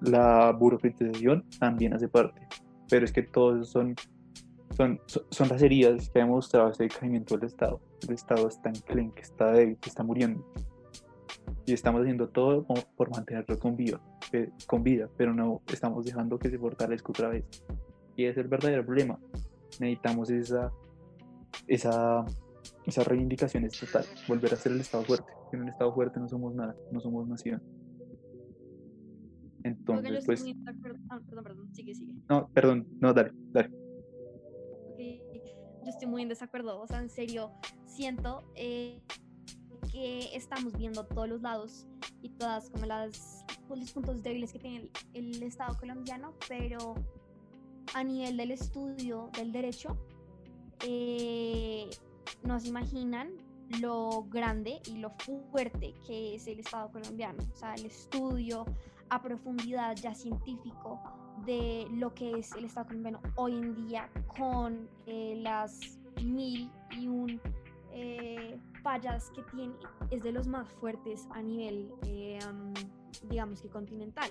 La 0.01 0.53
burocratización 0.53 1.45
también 1.59 1.95
hace 1.95 2.09
parte. 2.09 2.47
Pero 2.89 3.05
es 3.05 3.13
que 3.13 3.23
todos 3.23 3.71
son, 3.71 3.95
son, 4.77 5.01
son, 5.31 5.49
las 5.49 5.63
heridas 5.63 6.11
que 6.11 6.21
ha 6.21 6.25
demostrado 6.25 6.71
ese 6.71 6.85
decaimiento 6.85 7.37
del 7.37 7.47
Estado. 7.47 7.81
El 8.07 8.15
Estado 8.15 8.49
está 8.49 8.71
en 8.71 9.11
que 9.11 9.23
está 9.23 9.53
débil, 9.53 9.79
que 9.79 9.89
está 9.89 10.03
muriendo 10.03 10.47
y 11.65 11.73
estamos 11.73 12.03
haciendo 12.03 12.29
todo 12.29 12.65
por 12.97 13.11
mantenerlo 13.11 13.59
con 13.59 13.77
vida, 13.77 14.01
eh, 14.33 14.51
con 14.67 14.83
vida, 14.83 15.09
pero 15.17 15.35
no 15.35 15.63
estamos 15.73 16.05
dejando 16.05 16.39
que 16.39 16.49
se 16.49 16.59
fortalezca 16.59 17.11
otra 17.11 17.29
vez. 17.29 17.45
Y 18.17 18.25
ese 18.25 18.33
es 18.33 18.45
el 18.45 18.49
verdadero 18.49 18.85
problema. 18.85 19.19
Necesitamos 19.81 20.31
esa, 20.31 20.73
esa, 21.67 22.25
esa 22.87 23.05
reivindicación 23.05 23.65
estatal, 23.65 24.05
volver 24.29 24.55
a 24.55 24.57
ser 24.57 24.73
el 24.73 24.81
Estado 24.81 25.05
fuerte. 25.05 25.33
En 25.53 25.63
un 25.63 25.69
Estado 25.69 25.93
fuerte 25.93 26.21
no 26.21 26.29
somos 26.29 26.55
nada, 26.55 26.77
no 26.93 27.01
somos 27.01 27.27
nación. 27.29 27.63
Entonces, 29.65 30.25
pues, 30.25 30.43
muy 30.43 30.57
ah, 31.11 31.19
perdón, 31.29 31.45
perdón, 31.45 31.75
sigue, 31.75 31.95
sigue. 31.95 32.15
no, 32.29 32.49
perdón, 32.51 32.87
no, 33.01 33.13
dale, 33.13 33.33
dale. 33.51 33.71
Yo 35.87 35.91
estoy 35.91 36.09
muy 36.09 36.23
en 36.23 36.29
desacuerdo, 36.29 36.81
o 36.81 36.87
sea, 36.89 37.01
en 37.01 37.11
serio, 37.11 37.53
siento 37.85 38.51
eh, 38.57 39.01
que 39.97 40.37
estamos 40.37 40.77
viendo 40.77 41.07
todos 41.07 41.27
los 41.27 41.41
lados 41.41 41.87
y 42.21 42.29
todas 42.29 42.69
como 42.69 42.85
las 42.85 43.47
pues, 43.67 43.81
los 43.81 43.93
puntos 43.93 44.23
débiles 44.23 44.53
que 44.53 44.59
tiene 44.59 44.91
el, 45.15 45.37
el 45.37 45.43
Estado 45.43 45.75
colombiano, 45.79 46.35
pero 46.47 46.95
a 47.95 48.05
nivel 48.05 48.37
del 48.37 48.51
estudio 48.51 49.31
del 49.39 49.53
derecho, 49.53 49.97
eh, 50.87 51.89
imaginan 52.67 53.31
lo 53.81 54.25
grande 54.25 54.83
y 54.87 54.99
lo 54.99 55.11
fuerte 55.51 55.95
que 56.07 56.35
es 56.35 56.47
el 56.47 56.61
Estado 56.61 56.91
colombiano, 56.91 57.43
o 57.51 57.57
sea, 57.57 57.75
el 57.75 57.87
estudio 57.87 58.67
a 59.09 59.23
profundidad 59.23 59.97
ya 59.97 60.15
científico 60.15 61.01
de 61.47 61.87
lo 61.93 62.15
que 62.15 62.39
es 62.39 62.53
el 62.53 62.67
Estado 62.67 62.89
colombiano 62.89 63.23
hoy 63.37 63.55
en 63.55 63.75
día 63.87 64.11
con 64.37 64.91
eh, 65.07 65.39
las 65.43 65.99
mil 66.23 66.71
y 66.91 67.09
un 67.09 67.41
eh, 67.93 68.59
fallas 68.87 69.33
que 69.35 69.43
tiene, 69.43 69.75
es 70.13 70.23
de 70.23 70.31
los 70.31 70.47
más 70.47 70.69
fuertes 70.75 71.27
a 71.33 71.43
nivel, 71.43 71.91
eh, 72.07 72.39
am, 72.47 72.73
digamos 73.29 73.61
que 73.61 73.69
continental. 73.69 74.31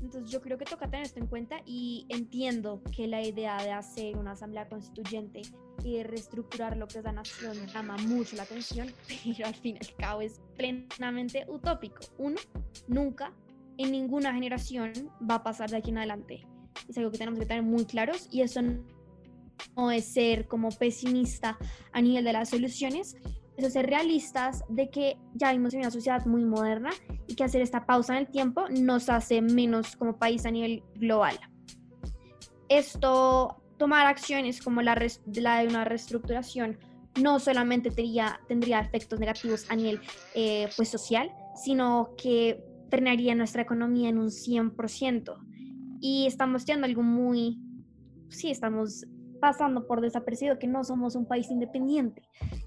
Entonces 0.00 0.30
yo 0.30 0.40
creo 0.40 0.56
que 0.56 0.64
toca 0.64 0.88
tener 0.88 1.04
esto 1.04 1.20
en 1.20 1.26
cuenta 1.26 1.56
y 1.66 2.06
entiendo 2.08 2.82
que 2.96 3.06
la 3.06 3.22
idea 3.22 3.62
de 3.62 3.72
hacer 3.72 4.16
una 4.16 4.30
asamblea 4.32 4.70
constituyente 4.70 5.42
y 5.84 5.98
de 5.98 6.04
reestructurar 6.04 6.78
lo 6.78 6.88
que 6.88 7.00
es 7.00 7.04
la 7.04 7.12
nación 7.12 7.58
llama 7.66 7.98
mucho 7.98 8.36
la 8.36 8.44
atención, 8.44 8.88
pero 9.22 9.48
al 9.48 9.54
fin 9.54 9.76
y 9.76 9.86
al 9.86 9.94
cabo 9.96 10.22
es 10.22 10.40
plenamente 10.56 11.44
utópico. 11.46 12.00
Uno, 12.16 12.40
nunca 12.88 13.34
en 13.76 13.92
ninguna 13.92 14.32
generación 14.32 14.92
va 15.30 15.34
a 15.34 15.42
pasar 15.42 15.68
de 15.68 15.76
aquí 15.76 15.90
en 15.90 15.98
adelante. 15.98 16.46
Es 16.88 16.96
algo 16.96 17.10
que 17.10 17.18
tenemos 17.18 17.38
que 17.38 17.44
tener 17.44 17.62
muy 17.62 17.84
claros 17.84 18.28
y 18.30 18.40
eso 18.40 18.62
no 19.76 19.90
es 19.90 20.06
ser 20.06 20.48
como 20.48 20.70
pesimista 20.70 21.58
a 21.92 22.00
nivel 22.00 22.24
de 22.24 22.32
las 22.32 22.48
soluciones, 22.48 23.16
eso 23.56 23.68
es 23.68 23.72
ser 23.72 23.86
realistas 23.86 24.64
de 24.68 24.90
que 24.90 25.16
ya 25.34 25.50
vivimos 25.50 25.74
en 25.74 25.80
una 25.80 25.90
sociedad 25.90 26.24
muy 26.26 26.44
moderna 26.44 26.90
y 27.26 27.36
que 27.36 27.44
hacer 27.44 27.62
esta 27.62 27.86
pausa 27.86 28.14
en 28.14 28.20
el 28.20 28.30
tiempo 28.30 28.68
nos 28.68 29.08
hace 29.08 29.40
menos 29.42 29.96
como 29.96 30.18
país 30.18 30.44
a 30.44 30.50
nivel 30.50 30.82
global. 30.96 31.38
Esto, 32.68 33.62
tomar 33.78 34.06
acciones 34.06 34.60
como 34.60 34.82
la, 34.82 35.00
la 35.26 35.58
de 35.58 35.68
una 35.68 35.84
reestructuración, 35.84 36.78
no 37.20 37.38
solamente 37.38 37.90
tendría, 37.90 38.40
tendría 38.48 38.80
efectos 38.80 39.20
negativos 39.20 39.70
a 39.70 39.76
nivel 39.76 40.00
eh, 40.34 40.68
pues 40.76 40.88
social, 40.88 41.30
sino 41.54 42.10
que 42.16 42.64
frenaría 42.90 43.34
nuestra 43.34 43.62
economía 43.62 44.08
en 44.08 44.18
un 44.18 44.30
100%. 44.30 45.34
Y 46.00 46.26
estamos 46.26 46.64
teniendo 46.64 46.86
algo 46.86 47.02
muy, 47.02 47.58
sí, 48.30 48.50
estamos 48.50 49.06
pasando 49.44 49.86
por 49.86 50.00
desapercibido 50.00 50.58
que 50.58 50.66
no 50.66 50.84
somos 50.84 51.16
un 51.16 51.26
país 51.26 51.50
independiente, 51.50 52.22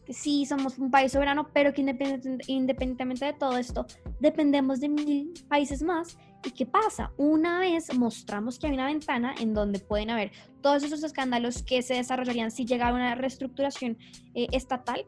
que 0.05 0.13
sí 0.13 0.45
somos 0.45 0.78
un 0.78 0.91
país 0.91 1.11
soberano, 1.11 1.49
pero 1.51 1.73
que 1.73 1.82
independientemente 1.82 3.25
de 3.25 3.34
todo 3.34 3.57
esto, 3.57 3.88
dependemos 4.19 4.80
de 4.80 4.89
mil 4.89 5.34
países 5.49 5.82
más. 5.82 6.19
¿Y 6.45 6.51
qué 6.51 6.67
pasa? 6.67 7.11
Una 7.17 7.57
vez 7.57 7.97
mostramos 7.97 8.59
que 8.59 8.67
hay 8.67 8.73
una 8.73 8.86
ventana 8.86 9.34
en 9.39 9.55
donde 9.55 9.80
pueden 9.80 10.11
haber 10.11 10.32
todos 10.61 10.84
esos 10.84 11.03
escándalos 11.03 11.63
que 11.63 11.82
se 11.82 11.95
desarrollarían 11.95 12.51
si 12.51 12.63
llegara 12.63 12.93
una 12.93 13.15
reestructuración 13.15 13.97
eh, 14.36 14.45
estatal, 14.51 15.03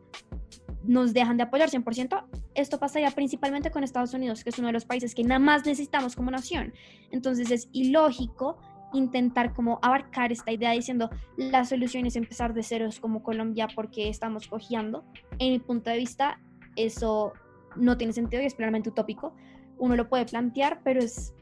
nos 0.83 1.13
dejan 1.13 1.37
de 1.37 1.43
apoyar 1.43 1.69
100%. 1.69 2.25
Esto 2.55 2.79
pasaría 2.79 3.11
principalmente 3.11 3.69
con 3.69 3.83
Estados 3.83 4.15
Unidos, 4.15 4.43
que 4.43 4.49
es 4.49 4.57
uno 4.57 4.69
de 4.69 4.73
los 4.73 4.85
países 4.85 5.13
que 5.13 5.23
nada 5.23 5.37
más 5.37 5.67
necesitamos 5.67 6.15
como 6.15 6.31
nación. 6.31 6.73
Entonces 7.11 7.51
es 7.51 7.69
ilógico 7.73 8.57
intentar 8.93 9.53
como 9.53 9.79
abarcar 9.81 10.31
esta 10.31 10.51
idea 10.51 10.71
diciendo 10.71 11.09
la 11.37 11.65
solución 11.65 12.05
es 12.05 12.15
empezar 12.15 12.53
de 12.53 12.63
ceros 12.63 12.99
como 12.99 13.23
Colombia 13.23 13.67
porque 13.73 14.09
estamos 14.09 14.47
cojeando. 14.47 15.03
En 15.37 15.51
mi 15.53 15.59
punto 15.59 15.89
de 15.89 15.97
vista, 15.97 16.39
eso 16.75 17.33
no 17.75 17.97
tiene 17.97 18.13
sentido 18.13 18.41
y 18.41 18.45
es 18.45 18.55
plenamente 18.55 18.89
utópico. 18.89 19.33
Uno 19.77 19.95
lo 19.95 20.09
puede 20.09 20.25
plantear, 20.25 20.81
pero 20.83 21.01
es, 21.01 21.33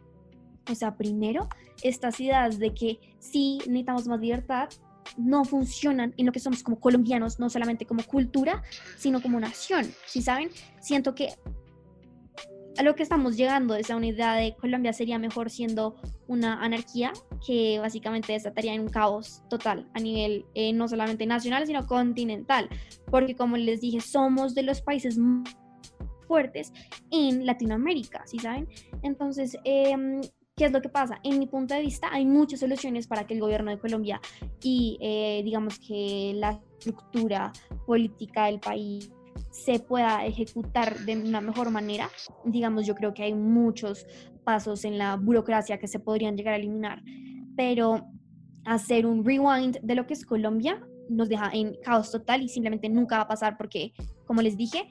o 0.69 0.75
sea, 0.75 0.95
primero, 0.95 1.47
estas 1.81 2.19
ideas 2.19 2.59
de 2.59 2.73
que 2.73 2.99
sí 3.19 3.59
necesitamos 3.59 4.07
más 4.07 4.19
libertad 4.19 4.69
no 5.15 5.45
funcionan 5.45 6.13
en 6.17 6.25
lo 6.25 6.31
que 6.31 6.39
somos 6.39 6.63
como 6.63 6.79
colombianos, 6.79 7.39
no 7.39 7.49
solamente 7.49 7.85
como 7.85 8.03
cultura, 8.03 8.61
sino 8.97 9.21
como 9.21 9.39
nación. 9.39 9.85
Si 10.05 10.21
saben, 10.21 10.49
siento 10.81 11.15
que 11.15 11.29
a 12.77 12.83
lo 12.83 12.95
que 12.95 13.03
estamos 13.03 13.35
llegando 13.37 13.75
es 13.75 13.89
a 13.89 13.95
una 13.95 14.07
idea 14.07 14.33
de 14.35 14.55
Colombia 14.55 14.93
sería 14.93 15.17
mejor 15.19 15.49
siendo 15.49 15.95
una 16.27 16.61
anarquía 16.63 17.11
que 17.45 17.79
básicamente 17.79 18.33
desataría 18.33 18.73
en 18.73 18.81
un 18.81 18.87
caos 18.89 19.43
total 19.49 19.89
a 19.93 19.99
nivel 19.99 20.45
eh, 20.53 20.73
no 20.73 20.87
solamente 20.87 21.25
nacional, 21.25 21.65
sino 21.65 21.85
continental. 21.87 22.69
Porque 23.09 23.35
como 23.35 23.57
les 23.57 23.81
dije, 23.81 23.99
somos 24.01 24.53
de 24.55 24.63
los 24.63 24.81
países 24.81 25.17
m- 25.17 25.43
fuertes 26.27 26.73
en 27.11 27.45
Latinoamérica, 27.45 28.23
¿sí 28.25 28.37
saben? 28.39 28.67
Entonces, 29.01 29.57
em, 29.63 30.21
¿qué 30.55 30.65
es 30.65 30.71
lo 30.71 30.81
que 30.81 30.89
pasa? 30.89 31.19
En 31.23 31.39
mi 31.39 31.47
punto 31.47 31.73
de 31.73 31.81
vista, 31.81 32.09
hay 32.11 32.25
muchas 32.25 32.59
soluciones 32.59 33.07
para 33.07 33.25
que 33.25 33.33
el 33.33 33.39
gobierno 33.39 33.71
de 33.71 33.79
Colombia 33.79 34.19
y 34.61 34.97
eh, 35.01 35.41
digamos 35.45 35.79
que 35.79 36.33
la 36.35 36.59
estructura 36.79 37.51
política 37.85 38.45
del 38.47 38.59
país 38.59 39.09
se 39.63 39.79
pueda 39.79 40.25
ejecutar 40.25 40.99
de 40.99 41.17
una 41.17 41.41
mejor 41.41 41.71
manera. 41.71 42.09
Digamos, 42.45 42.85
yo 42.85 42.95
creo 42.95 43.13
que 43.13 43.23
hay 43.23 43.33
muchos 43.33 44.05
pasos 44.43 44.85
en 44.85 44.97
la 44.97 45.15
burocracia 45.15 45.79
que 45.79 45.87
se 45.87 45.99
podrían 45.99 46.37
llegar 46.37 46.53
a 46.53 46.57
eliminar, 46.57 47.01
pero 47.55 48.07
hacer 48.65 49.05
un 49.05 49.25
rewind 49.25 49.79
de 49.81 49.95
lo 49.95 50.05
que 50.05 50.13
es 50.13 50.25
Colombia 50.25 50.85
nos 51.09 51.29
deja 51.29 51.49
en 51.53 51.75
caos 51.83 52.11
total 52.11 52.43
y 52.43 52.49
simplemente 52.49 52.89
nunca 52.89 53.17
va 53.17 53.23
a 53.23 53.27
pasar 53.27 53.57
porque, 53.57 53.93
como 54.25 54.41
les 54.41 54.57
dije, 54.57 54.87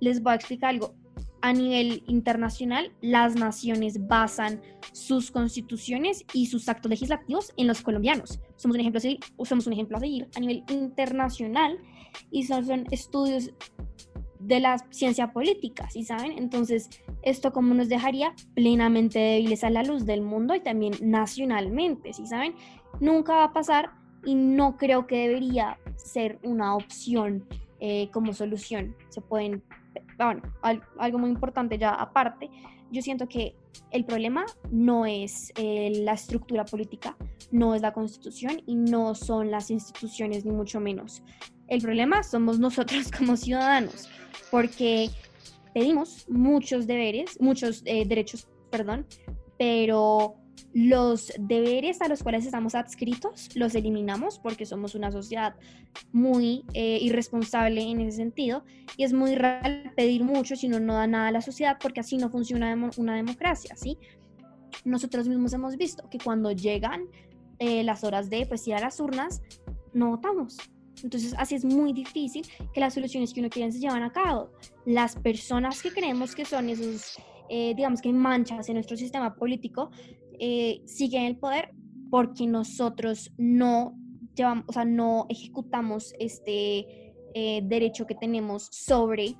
les 0.00 0.22
voy 0.22 0.32
a 0.32 0.36
explicar 0.36 0.70
algo. 0.70 0.94
A 1.40 1.52
nivel 1.52 2.04
internacional, 2.06 2.92
las 3.00 3.34
naciones 3.34 4.06
basan 4.06 4.60
sus 4.92 5.32
constituciones 5.32 6.24
y 6.32 6.46
sus 6.46 6.68
actos 6.68 6.90
legislativos 6.90 7.52
en 7.56 7.66
los 7.66 7.82
colombianos. 7.82 8.40
Somos 8.56 8.76
un 8.76 8.80
ejemplo 8.80 8.98
a 8.98 9.00
seguir, 9.00 9.18
un 9.36 9.72
ejemplo 9.72 9.96
a 9.96 10.00
seguir 10.00 10.28
a 10.36 10.40
nivel 10.40 10.62
internacional 10.68 11.78
y 12.30 12.44
son, 12.44 12.64
son 12.66 12.86
estudios 12.90 13.50
de 14.40 14.58
la 14.60 14.78
ciencia 14.90 15.32
política, 15.32 15.88
¿sí 15.90 16.04
saben? 16.04 16.32
Entonces, 16.36 16.90
esto 17.22 17.52
como 17.52 17.74
nos 17.74 17.88
dejaría 17.88 18.34
plenamente 18.54 19.18
débiles 19.18 19.62
a 19.62 19.70
la 19.70 19.84
luz 19.84 20.04
del 20.04 20.22
mundo 20.22 20.54
y 20.54 20.60
también 20.60 20.94
nacionalmente, 21.00 22.12
¿sí 22.12 22.26
saben? 22.26 22.54
Nunca 23.00 23.34
va 23.34 23.44
a 23.44 23.52
pasar 23.52 23.90
y 24.24 24.34
no 24.34 24.76
creo 24.76 25.06
que 25.06 25.28
debería 25.28 25.78
ser 25.96 26.38
una 26.42 26.74
opción 26.74 27.46
eh, 27.80 28.10
como 28.12 28.32
solución. 28.32 28.96
Se 29.10 29.20
pueden, 29.20 29.62
bueno, 30.18 30.42
al- 30.62 30.82
algo 30.98 31.18
muy 31.18 31.30
importante 31.30 31.78
ya 31.78 31.90
aparte, 31.90 32.50
yo 32.90 33.00
siento 33.00 33.26
que 33.28 33.54
el 33.90 34.04
problema 34.04 34.44
no 34.70 35.06
es 35.06 35.52
eh, 35.56 36.02
la 36.04 36.12
estructura 36.12 36.64
política, 36.64 37.16
no 37.50 37.74
es 37.74 37.80
la 37.82 37.92
constitución 37.92 38.60
y 38.66 38.74
no 38.74 39.14
son 39.14 39.50
las 39.50 39.70
instituciones 39.70 40.44
ni 40.44 40.50
mucho 40.52 40.78
menos. 40.78 41.22
El 41.72 41.80
problema 41.80 42.22
somos 42.22 42.58
nosotros 42.58 43.10
como 43.18 43.34
ciudadanos, 43.34 44.06
porque 44.50 45.08
pedimos 45.72 46.28
muchos 46.28 46.86
deberes, 46.86 47.40
muchos 47.40 47.80
eh, 47.86 48.04
derechos, 48.04 48.46
perdón, 48.70 49.06
pero 49.58 50.34
los 50.74 51.32
deberes 51.38 52.02
a 52.02 52.08
los 52.08 52.22
cuales 52.22 52.44
estamos 52.44 52.74
adscritos 52.74 53.48
los 53.56 53.74
eliminamos 53.74 54.38
porque 54.38 54.66
somos 54.66 54.94
una 54.94 55.10
sociedad 55.10 55.54
muy 56.12 56.62
eh, 56.74 56.98
irresponsable 57.00 57.80
en 57.80 58.02
ese 58.02 58.18
sentido 58.18 58.64
y 58.98 59.04
es 59.04 59.14
muy 59.14 59.34
real 59.34 59.94
pedir 59.96 60.24
mucho 60.24 60.56
si 60.56 60.66
uno 60.66 60.78
no 60.78 60.92
da 60.92 61.06
nada 61.06 61.28
a 61.28 61.32
la 61.32 61.40
sociedad 61.40 61.78
porque 61.80 62.00
así 62.00 62.18
no 62.18 62.28
funciona 62.28 62.76
una 62.98 63.16
democracia, 63.16 63.76
¿sí? 63.76 63.96
Nosotros 64.84 65.26
mismos 65.26 65.54
hemos 65.54 65.78
visto 65.78 66.06
que 66.10 66.18
cuando 66.18 66.52
llegan 66.52 67.06
eh, 67.58 67.82
las 67.82 68.04
horas 68.04 68.28
de 68.28 68.44
pues, 68.44 68.68
ir 68.68 68.74
a 68.74 68.80
las 68.80 69.00
urnas, 69.00 69.40
no 69.94 70.10
votamos. 70.10 70.58
Entonces, 71.04 71.34
así 71.38 71.54
es 71.54 71.64
muy 71.64 71.92
difícil 71.92 72.46
que 72.72 72.80
las 72.80 72.94
soluciones 72.94 73.32
que 73.32 73.40
uno 73.40 73.50
quiere 73.50 73.70
se 73.72 73.80
llevan 73.80 74.02
a 74.02 74.12
cabo. 74.12 74.50
Las 74.84 75.16
personas 75.16 75.82
que 75.82 75.90
creemos 75.90 76.34
que 76.34 76.44
son 76.44 76.68
esos, 76.68 77.18
eh, 77.48 77.74
digamos 77.74 78.00
que 78.00 78.12
manchas 78.12 78.68
en 78.68 78.74
nuestro 78.74 78.96
sistema 78.96 79.34
político, 79.34 79.90
eh, 80.38 80.82
siguen 80.86 81.24
el 81.24 81.36
poder 81.36 81.74
porque 82.10 82.46
nosotros 82.46 83.32
no 83.38 83.96
llevamos, 84.34 84.64
o 84.68 84.72
sea, 84.72 84.84
no 84.84 85.26
ejecutamos 85.28 86.14
este 86.18 87.14
eh, 87.34 87.60
derecho 87.64 88.06
que 88.06 88.14
tenemos 88.14 88.68
sobre 88.70 89.36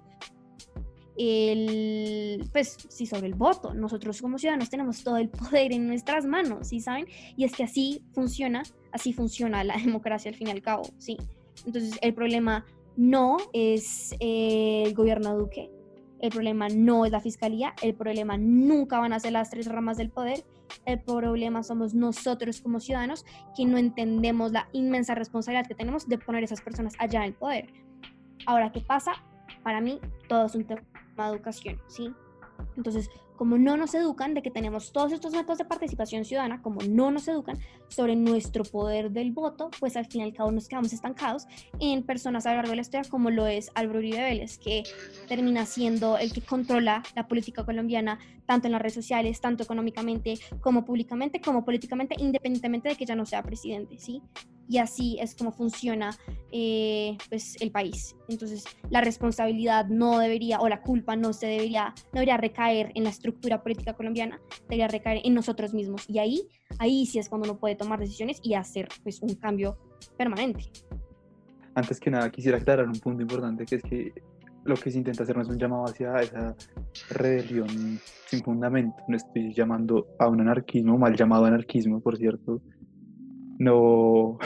el, 1.16 2.48
pues 2.52 2.76
sí, 2.88 3.06
sobre 3.06 3.26
el 3.26 3.34
voto. 3.34 3.74
Nosotros 3.74 4.20
como 4.22 4.38
ciudadanos 4.38 4.70
tenemos 4.70 5.02
todo 5.02 5.16
el 5.18 5.28
poder 5.28 5.72
en 5.72 5.86
nuestras 5.86 6.24
manos, 6.24 6.68
¿sí 6.68 6.80
saben? 6.80 7.06
Y 7.36 7.44
es 7.44 7.54
que 7.54 7.64
así 7.64 8.02
funciona, 8.12 8.62
así 8.92 9.12
funciona 9.12 9.64
la 9.64 9.76
democracia 9.84 10.30
al 10.30 10.36
fin 10.36 10.48
y 10.48 10.50
al 10.52 10.62
cabo, 10.62 10.84
¿sí? 10.98 11.18
Entonces 11.66 11.98
el 12.02 12.14
problema 12.14 12.64
no 12.96 13.36
es 13.52 14.14
el 14.20 14.94
gobierno 14.94 15.36
Duque, 15.36 15.70
el 16.20 16.30
problema 16.30 16.68
no 16.68 17.04
es 17.04 17.12
la 17.12 17.20
fiscalía, 17.20 17.74
el 17.82 17.94
problema 17.94 18.36
nunca 18.38 18.98
van 18.98 19.12
a 19.12 19.20
ser 19.20 19.32
las 19.32 19.50
tres 19.50 19.66
ramas 19.66 19.96
del 19.96 20.10
poder, 20.10 20.44
el 20.86 21.00
problema 21.00 21.62
somos 21.62 21.94
nosotros 21.94 22.60
como 22.60 22.80
ciudadanos 22.80 23.24
que 23.56 23.64
no 23.64 23.76
entendemos 23.76 24.52
la 24.52 24.68
inmensa 24.72 25.14
responsabilidad 25.14 25.66
que 25.66 25.74
tenemos 25.74 26.08
de 26.08 26.18
poner 26.18 26.44
esas 26.44 26.60
personas 26.60 26.94
allá 26.98 27.26
en 27.26 27.34
poder. 27.34 27.72
Ahora, 28.46 28.72
¿qué 28.72 28.80
pasa? 28.80 29.12
Para 29.62 29.80
mí, 29.80 30.00
todo 30.28 30.46
es 30.46 30.54
un 30.54 30.64
tema 30.64 30.82
de 31.16 31.24
educación, 31.24 31.80
¿sí? 31.88 32.10
Entonces, 32.76 33.10
como 33.42 33.58
no 33.58 33.76
nos 33.76 33.92
educan 33.96 34.34
de 34.34 34.42
que 34.42 34.52
tenemos 34.52 34.92
todos 34.92 35.10
estos 35.10 35.32
métodos 35.32 35.58
de 35.58 35.64
participación 35.64 36.24
ciudadana, 36.24 36.62
como 36.62 36.80
no 36.82 37.10
nos 37.10 37.26
educan 37.26 37.58
sobre 37.88 38.14
nuestro 38.14 38.62
poder 38.62 39.10
del 39.10 39.32
voto, 39.32 39.68
pues 39.80 39.96
al 39.96 40.06
fin 40.06 40.20
y 40.20 40.24
al 40.26 40.32
cabo 40.32 40.52
nos 40.52 40.68
quedamos 40.68 40.92
estancados 40.92 41.48
en 41.80 42.04
personas 42.04 42.46
a 42.46 42.50
lo 42.50 42.58
largo 42.58 42.70
de 42.70 42.76
la 42.76 42.82
historia 42.82 43.10
como 43.10 43.30
lo 43.30 43.48
es 43.48 43.72
Álvaro 43.74 43.98
Uribe 43.98 44.22
Vélez, 44.22 44.58
que 44.58 44.84
termina 45.26 45.66
siendo 45.66 46.18
el 46.18 46.32
que 46.32 46.40
controla 46.40 47.02
la 47.16 47.26
política 47.26 47.64
colombiana 47.64 48.20
tanto 48.46 48.68
en 48.68 48.72
las 48.74 48.80
redes 48.80 48.94
sociales, 48.94 49.40
tanto 49.40 49.64
económicamente 49.64 50.38
como 50.60 50.84
públicamente, 50.84 51.40
como 51.40 51.64
políticamente, 51.64 52.14
independientemente 52.20 52.90
de 52.90 52.94
que 52.94 53.06
ya 53.06 53.16
no 53.16 53.26
sea 53.26 53.42
presidente, 53.42 53.98
¿sí? 53.98 54.22
Y 54.68 54.78
así 54.78 55.18
es 55.20 55.34
como 55.34 55.52
funciona 55.52 56.10
eh, 56.50 57.16
pues 57.28 57.60
el 57.60 57.70
país. 57.70 58.16
Entonces 58.28 58.64
la 58.90 59.00
responsabilidad 59.00 59.86
no 59.86 60.18
debería 60.18 60.60
o 60.60 60.68
la 60.68 60.82
culpa 60.82 61.16
no 61.16 61.32
se 61.32 61.46
debería, 61.46 61.94
no 62.12 62.20
debería 62.20 62.36
recaer 62.36 62.92
en 62.94 63.04
la 63.04 63.10
estructura 63.10 63.62
política 63.62 63.94
colombiana, 63.94 64.40
debería 64.62 64.88
recaer 64.88 65.20
en 65.24 65.34
nosotros 65.34 65.74
mismos 65.74 66.08
y 66.08 66.18
ahí, 66.18 66.48
ahí 66.78 67.06
sí 67.06 67.18
es 67.18 67.28
cuando 67.28 67.50
uno 67.50 67.58
puede 67.58 67.76
tomar 67.76 67.98
decisiones 67.98 68.38
y 68.42 68.54
hacer 68.54 68.88
pues 69.02 69.20
un 69.22 69.34
cambio 69.34 69.78
permanente. 70.16 70.64
Antes 71.74 71.98
que 71.98 72.10
nada 72.10 72.30
quisiera 72.30 72.58
aclarar 72.58 72.86
un 72.86 73.00
punto 73.00 73.22
importante 73.22 73.64
que 73.64 73.76
es 73.76 73.82
que 73.82 74.12
lo 74.64 74.76
que 74.76 74.90
se 74.90 74.98
intenta 74.98 75.24
hacer 75.24 75.36
no 75.36 75.42
es 75.42 75.48
un 75.48 75.58
llamado 75.58 75.84
hacia 75.84 76.20
esa 76.20 76.54
rebelión 77.10 77.98
sin 78.26 78.42
fundamento, 78.42 78.96
no 79.08 79.16
estoy 79.16 79.52
llamando 79.52 80.06
a 80.18 80.28
un 80.28 80.40
anarquismo, 80.40 80.96
mal 80.98 81.16
llamado 81.16 81.46
anarquismo 81.46 82.00
por 82.00 82.16
cierto, 82.16 82.62
no, 83.58 84.38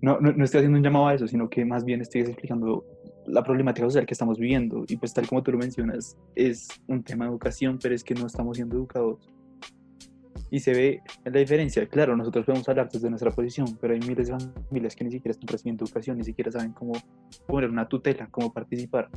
no, 0.00 0.20
no, 0.20 0.44
estoy 0.44 0.58
haciendo 0.58 0.78
un 0.78 0.84
llamado 0.84 1.08
a 1.08 1.14
eso, 1.14 1.26
sino 1.26 1.48
que 1.48 1.64
más 1.64 1.84
bien 1.84 2.00
estoy 2.00 2.22
explicando 2.22 2.84
la 3.26 3.42
problemática 3.42 3.86
social 3.86 4.06
que 4.06 4.14
estamos 4.14 4.38
viviendo. 4.38 4.84
Y 4.88 4.96
pues 4.96 5.12
tal 5.12 5.28
como 5.28 5.42
tú 5.42 5.52
lo 5.52 5.58
mencionas, 5.58 6.16
es 6.34 6.68
un 6.86 7.02
tema 7.02 7.24
de 7.24 7.30
educación, 7.30 7.78
pero 7.82 7.94
es 7.94 8.04
que 8.04 8.14
no 8.14 8.26
estamos 8.26 8.56
siendo 8.56 8.76
educados. 8.76 9.28
Y 10.50 10.58
se 10.60 10.72
ve 10.72 11.00
la 11.24 11.38
diferencia. 11.38 11.86
Claro, 11.86 12.16
nosotros 12.16 12.44
podemos 12.44 12.68
hablar 12.68 12.88
desde 12.90 13.08
nuestra 13.08 13.30
posición, 13.30 13.78
pero 13.80 13.94
hay 13.94 14.00
miles 14.00 14.28
de 14.28 14.36
familias 14.68 14.96
que 14.96 15.04
ni 15.04 15.12
siquiera 15.12 15.30
están 15.30 15.46
recibiendo 15.46 15.84
educación, 15.84 16.18
ni 16.18 16.24
siquiera 16.24 16.50
saben 16.50 16.72
cómo 16.72 16.92
poner 17.46 17.70
una 17.70 17.88
tutela, 17.88 18.28
cómo 18.30 18.52
participar. 18.52 19.08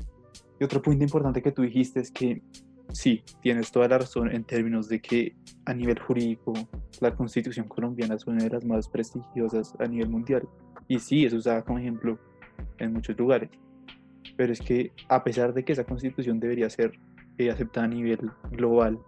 Y 0.59 0.63
otro 0.63 0.81
punto 0.81 1.03
importante 1.03 1.41
que 1.41 1.51
tú 1.51 1.63
dijiste 1.63 1.99
es 2.01 2.11
que 2.11 2.43
sí, 2.91 3.23
tienes 3.41 3.71
toda 3.71 3.87
la 3.87 3.99
razón 3.99 4.31
en 4.31 4.43
términos 4.43 4.89
de 4.89 4.99
que 4.99 5.35
a 5.65 5.73
nivel 5.73 5.99
jurídico 5.99 6.53
la 6.99 7.15
constitución 7.15 7.67
colombiana 7.67 8.15
es 8.15 8.27
una 8.27 8.43
de 8.43 8.49
las 8.49 8.65
más 8.65 8.87
prestigiosas 8.87 9.73
a 9.79 9.85
nivel 9.85 10.09
mundial. 10.09 10.47
Y 10.87 10.99
sí, 10.99 11.25
es 11.25 11.33
usada 11.33 11.63
como 11.63 11.79
ejemplo 11.79 12.19
en 12.77 12.93
muchos 12.93 13.17
lugares. 13.17 13.49
Pero 14.35 14.51
es 14.51 14.59
que 14.59 14.91
a 15.09 15.23
pesar 15.23 15.53
de 15.53 15.63
que 15.63 15.73
esa 15.73 15.83
constitución 15.83 16.39
debería 16.39 16.69
ser 16.69 16.93
eh, 17.37 17.49
aceptada 17.49 17.85
a 17.85 17.89
nivel 17.89 18.31
global, 18.51 18.99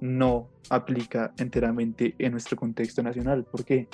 no 0.00 0.48
aplica 0.70 1.32
enteramente 1.38 2.14
en 2.18 2.32
nuestro 2.32 2.56
contexto 2.56 3.02
nacional. 3.02 3.44
¿Por 3.44 3.64
qué? 3.64 3.88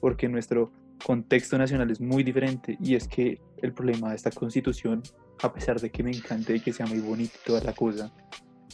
Porque 0.00 0.28
nuestro 0.28 0.72
contexto 1.04 1.58
nacional 1.58 1.90
es 1.90 2.00
muy 2.00 2.22
diferente 2.22 2.76
y 2.80 2.94
es 2.94 3.08
que 3.08 3.40
el 3.62 3.72
problema 3.72 4.10
de 4.10 4.16
esta 4.16 4.30
constitución 4.30 5.02
a 5.42 5.52
pesar 5.52 5.80
de 5.80 5.90
que 5.90 6.02
me 6.02 6.10
encante 6.10 6.56
y 6.56 6.60
que 6.60 6.72
sea 6.72 6.86
muy 6.86 7.00
bonito 7.00 7.34
toda 7.44 7.60
la 7.62 7.74
cosa, 7.74 8.12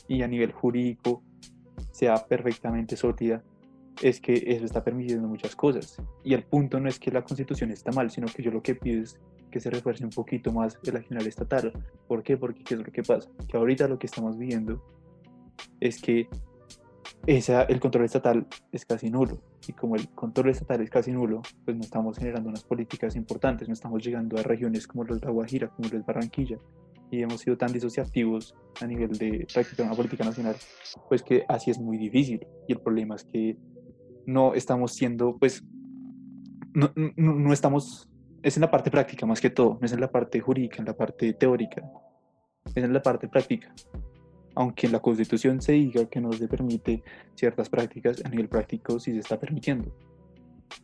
y 0.09 0.23
a 0.23 0.29
nivel 0.29 0.53
jurídico 0.53 1.23
sea 1.93 2.17
perfectamente 2.27 2.97
sólida, 2.97 3.43
es 4.01 4.21
que 4.21 4.35
eso 4.47 4.65
está 4.65 4.83
permitiendo 4.83 5.29
muchas 5.29 5.55
cosas. 5.55 6.01
Y 6.25 6.35
el 6.35 6.45
punto 6.45 6.81
no 6.81 6.89
es 6.89 6.99
que 6.99 7.11
la 7.11 7.23
constitución 7.23 7.71
está 7.71 7.93
mal, 7.93 8.11
sino 8.11 8.27
que 8.27 8.43
yo 8.43 8.51
lo 8.51 8.63
que 8.63 8.75
pido 8.75 9.03
es 9.03 9.21
que 9.51 9.61
se 9.61 9.71
refuerce 9.71 10.05
un 10.05 10.11
poquito 10.11 10.51
más 10.53 10.79
el 10.85 10.97
accionar 10.97 11.27
estatal. 11.27 11.73
¿Por 12.09 12.23
qué? 12.23 12.37
Porque 12.37 12.65
¿qué 12.65 12.75
es 12.75 12.81
lo 12.81 12.91
que 12.91 13.03
pasa? 13.03 13.29
Que 13.49 13.57
ahorita 13.57 13.87
lo 13.87 13.99
que 13.99 14.07
estamos 14.07 14.39
viendo 14.39 14.83
es 15.79 16.01
que 16.01 16.29
esa, 17.27 17.63
el 17.63 17.79
control 17.79 18.05
estatal 18.05 18.47
es 18.73 18.85
casi 18.85 19.11
nulo. 19.11 19.39
Y 19.67 19.73
como 19.73 19.97
el 19.97 20.09
control 20.11 20.51
estatal 20.51 20.81
es 20.81 20.91
casi 20.91 21.13
nulo, 21.13 21.43
pues 21.65 21.77
no 21.77 21.83
estamos 21.83 22.19
generando 22.19 22.49
unas 22.49 22.65
políticas 22.65 23.15
importantes, 23.17 23.69
no 23.69 23.75
estamos 23.75 24.03
llegando 24.05 24.39
a 24.39 24.43
regiones 24.43 24.87
como 24.87 25.05
los 25.05 25.21
de 25.21 25.27
como 25.27 25.83
los 25.83 25.91
de 25.91 25.99
Barranquilla, 26.01 26.59
y 27.11 27.23
hemos 27.23 27.41
sido 27.43 27.57
tan 27.57 27.73
disociativos 27.73 28.55
a 28.81 28.87
nivel 28.87 29.11
de 29.11 29.47
practicar 29.53 29.87
una 29.87 29.95
política 29.95 30.25
nacional, 30.25 30.57
pues 31.09 31.23
que 31.23 31.45
así 31.49 31.71
es 31.71 31.79
muy 31.79 31.99
difícil. 31.99 32.47
Y 32.67 32.73
el 32.73 32.81
problema 32.81 33.17
es 33.17 33.25
que 33.25 33.57
no 34.27 34.55
estamos 34.55 34.95
siendo, 34.95 35.37
pues, 35.39 35.63
no, 36.73 36.91
no, 36.97 37.35
no 37.35 37.53
estamos, 37.53 38.09
es 38.43 38.57
en 38.57 38.63
la 38.63 38.71
parte 38.71 38.91
práctica 38.91 39.27
más 39.27 39.41
que 39.41 39.51
todo, 39.51 39.79
no 39.79 39.85
es 39.85 39.93
en 39.93 40.01
la 40.01 40.11
parte 40.11 40.41
jurídica, 40.41 40.79
en 40.79 40.87
la 40.87 40.97
parte 40.97 41.35
teórica, 41.35 41.83
es 42.65 42.77
en 42.77 42.93
la 42.93 43.03
parte 43.03 43.29
práctica 43.29 43.75
aunque 44.55 44.87
en 44.87 44.93
la 44.93 45.01
Constitución 45.01 45.61
se 45.61 45.73
diga 45.73 46.07
que 46.07 46.21
no 46.21 46.33
se 46.33 46.49
permite 46.49 47.03
ciertas 47.35 47.69
prácticas, 47.69 48.25
a 48.25 48.29
nivel 48.29 48.49
práctico 48.49 48.99
sí 49.01 49.13
se 49.13 49.19
está 49.19 49.39
permitiendo. 49.39 49.95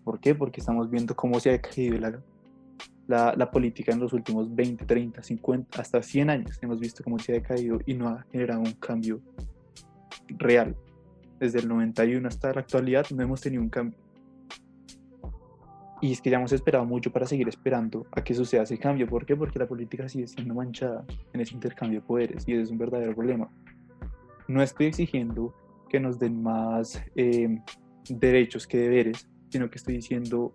¿Por 0.05 0.21
qué? 0.21 0.35
Porque 0.35 0.61
estamos 0.61 0.91
viendo 0.91 1.15
cómo 1.15 1.41
se 1.41 1.51
ha 1.51 1.61
caído 1.61 1.99
la, 1.99 3.35
la, 3.35 3.51
política 3.51 3.93
en 3.93 4.01
los 4.01 4.13
últimos 4.13 4.55
20, 4.55 4.85
30, 4.85 5.23
50, 5.23 5.81
hasta 5.81 6.03
100 6.03 6.31
años. 6.31 6.59
Hemos 6.61 6.79
visto 6.79 7.03
cómo 7.03 7.19
se 7.19 7.37
ha 7.37 7.43
caído 7.43 7.79
y 7.87 7.95
no 7.95 8.09
ha 8.09 8.27
generado 8.31 8.61
un 8.61 8.73
cambio 8.73 9.21
real. 10.29 10.77
Desde 11.39 11.61
el 11.61 11.69
91 11.69 12.27
hasta 12.29 12.53
la 12.53 12.61
actualidad 12.61 13.07
no 13.15 13.23
hemos 13.23 13.41
tenido 13.41 13.63
un 13.63 13.71
cambio. 13.71 13.99
Y 16.01 16.13
es 16.13 16.21
que 16.21 16.31
ya 16.31 16.37
hemos 16.37 16.53
esperado 16.53 16.85
mucho 16.85 17.11
para 17.11 17.27
seguir 17.27 17.49
esperando 17.49 18.07
a 18.13 18.23
que 18.23 18.35
suceda 18.35 18.63
ese 18.63 18.79
cambio. 18.79 19.07
¿Por 19.09 19.27
qué? 19.27 19.35
Porque 19.35 19.59
la 19.59 19.67
política 19.67 20.09
sigue 20.09 20.27
siendo 20.29 20.55
manchada 20.55 21.05
en 21.33 21.41
ese 21.41 21.55
intercambio 21.55 22.01
de 22.01 22.07
poderes 22.07 22.45
y 22.47 22.55
es 22.55 22.71
un 22.71 22.79
verdadero 22.79 23.15
problema. 23.15 23.51
No 24.47 24.63
estoy 24.63 24.87
exigiendo 24.87 25.55
que 25.89 25.99
nos 25.99 26.19
den 26.19 26.43
más 26.43 27.03
eh, 27.17 27.59
derechos 28.09 28.67
que 28.67 28.79
deberes, 28.79 29.29
sino 29.51 29.69
que 29.69 29.79
estoy 29.79 29.97
diciendo 29.97 30.55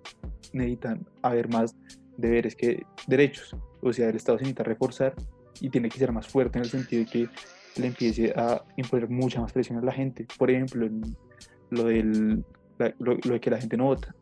necesitan 0.53 1.06
haber 1.22 1.49
más 1.49 1.76
deberes 2.18 2.56
que 2.56 2.86
derechos. 3.07 3.56
O 3.82 3.91
sea, 3.91 4.10
el 4.10 4.15
Estado 4.15 4.38
se 4.38 4.44
necesita 4.44 4.64
reforzar 4.64 5.14
y 5.60 5.70
tiene 5.70 5.90
que 5.90 5.99
ser 5.99 6.11
más 6.14 6.28
fuerte 6.28 6.57
en 6.57 6.64
el 6.64 6.70
sentido 6.70 7.03
de 7.03 7.11
que 7.11 7.30
le 7.82 7.88
empiece 7.88 8.34
a 8.36 8.64
imponer 8.78 9.10
mucha 9.10 9.41
más 9.41 9.52
presión 9.52 9.80
a 9.80 9.82
la 9.82 9.91
gente. 9.91 10.26
Por 10.38 10.49
ejemplo, 10.49 10.88
lo, 11.70 11.84
del, 11.86 12.45
lo 12.99 13.34
de 13.34 13.40
que 13.41 13.49
la 13.49 13.60
gente 13.60 13.76
no 13.76 13.86
vota 13.86 14.15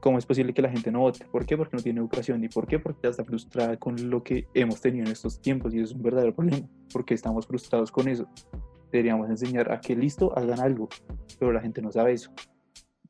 ¿Cómo 0.00 0.18
es 0.18 0.26
posible 0.26 0.52
que 0.52 0.62
la 0.62 0.70
gente 0.70 0.90
no 0.90 1.00
vote? 1.00 1.24
¿Por 1.30 1.46
qué? 1.46 1.56
Porque 1.56 1.76
no 1.76 1.82
tiene 1.82 2.00
educación. 2.00 2.42
¿Y 2.44 2.48
por 2.48 2.66
qué? 2.66 2.78
Porque 2.78 3.00
ya 3.04 3.08
está 3.10 3.24
frustrada 3.24 3.76
con 3.76 4.10
lo 4.10 4.22
que 4.22 4.46
hemos 4.54 4.80
tenido 4.80 5.06
en 5.06 5.12
estos 5.12 5.40
tiempos 5.40 5.74
y 5.74 5.80
es 5.80 5.92
un 5.92 6.02
verdadero 6.02 6.34
problema, 6.34 6.68
porque 6.92 7.14
estamos 7.14 7.46
frustrados 7.46 7.90
con 7.90 8.08
eso. 8.08 8.28
Deberíamos 8.92 9.28
enseñar 9.30 9.72
a 9.72 9.80
que 9.80 9.96
listo, 9.96 10.36
hagan 10.36 10.60
algo, 10.60 10.88
pero 11.38 11.52
la 11.52 11.60
gente 11.60 11.82
no 11.82 11.90
sabe 11.90 12.12
eso. 12.12 12.32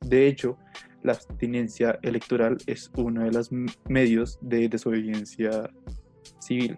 De 0.01 0.27
hecho, 0.27 0.57
la 1.03 1.13
abstinencia 1.13 1.99
electoral 2.01 2.57
es 2.65 2.91
uno 2.97 3.23
de 3.23 3.31
los 3.31 3.51
medios 3.87 4.39
de 4.41 4.67
desobediencia 4.67 5.69
civil 6.39 6.77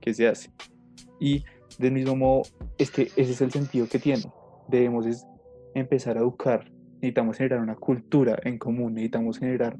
que 0.00 0.14
se 0.14 0.28
hace. 0.28 0.50
Y 1.20 1.44
del 1.78 1.92
mismo 1.92 2.16
modo, 2.16 2.42
este, 2.78 3.08
ese 3.16 3.32
es 3.32 3.40
el 3.40 3.50
sentido 3.50 3.88
que 3.88 3.98
tiene. 3.98 4.22
Debemos 4.68 5.06
empezar 5.74 6.16
a 6.16 6.20
educar, 6.20 6.70
necesitamos 7.00 7.36
generar 7.36 7.60
una 7.60 7.76
cultura 7.76 8.38
en 8.42 8.58
común, 8.58 8.94
necesitamos 8.94 9.38
generar 9.38 9.78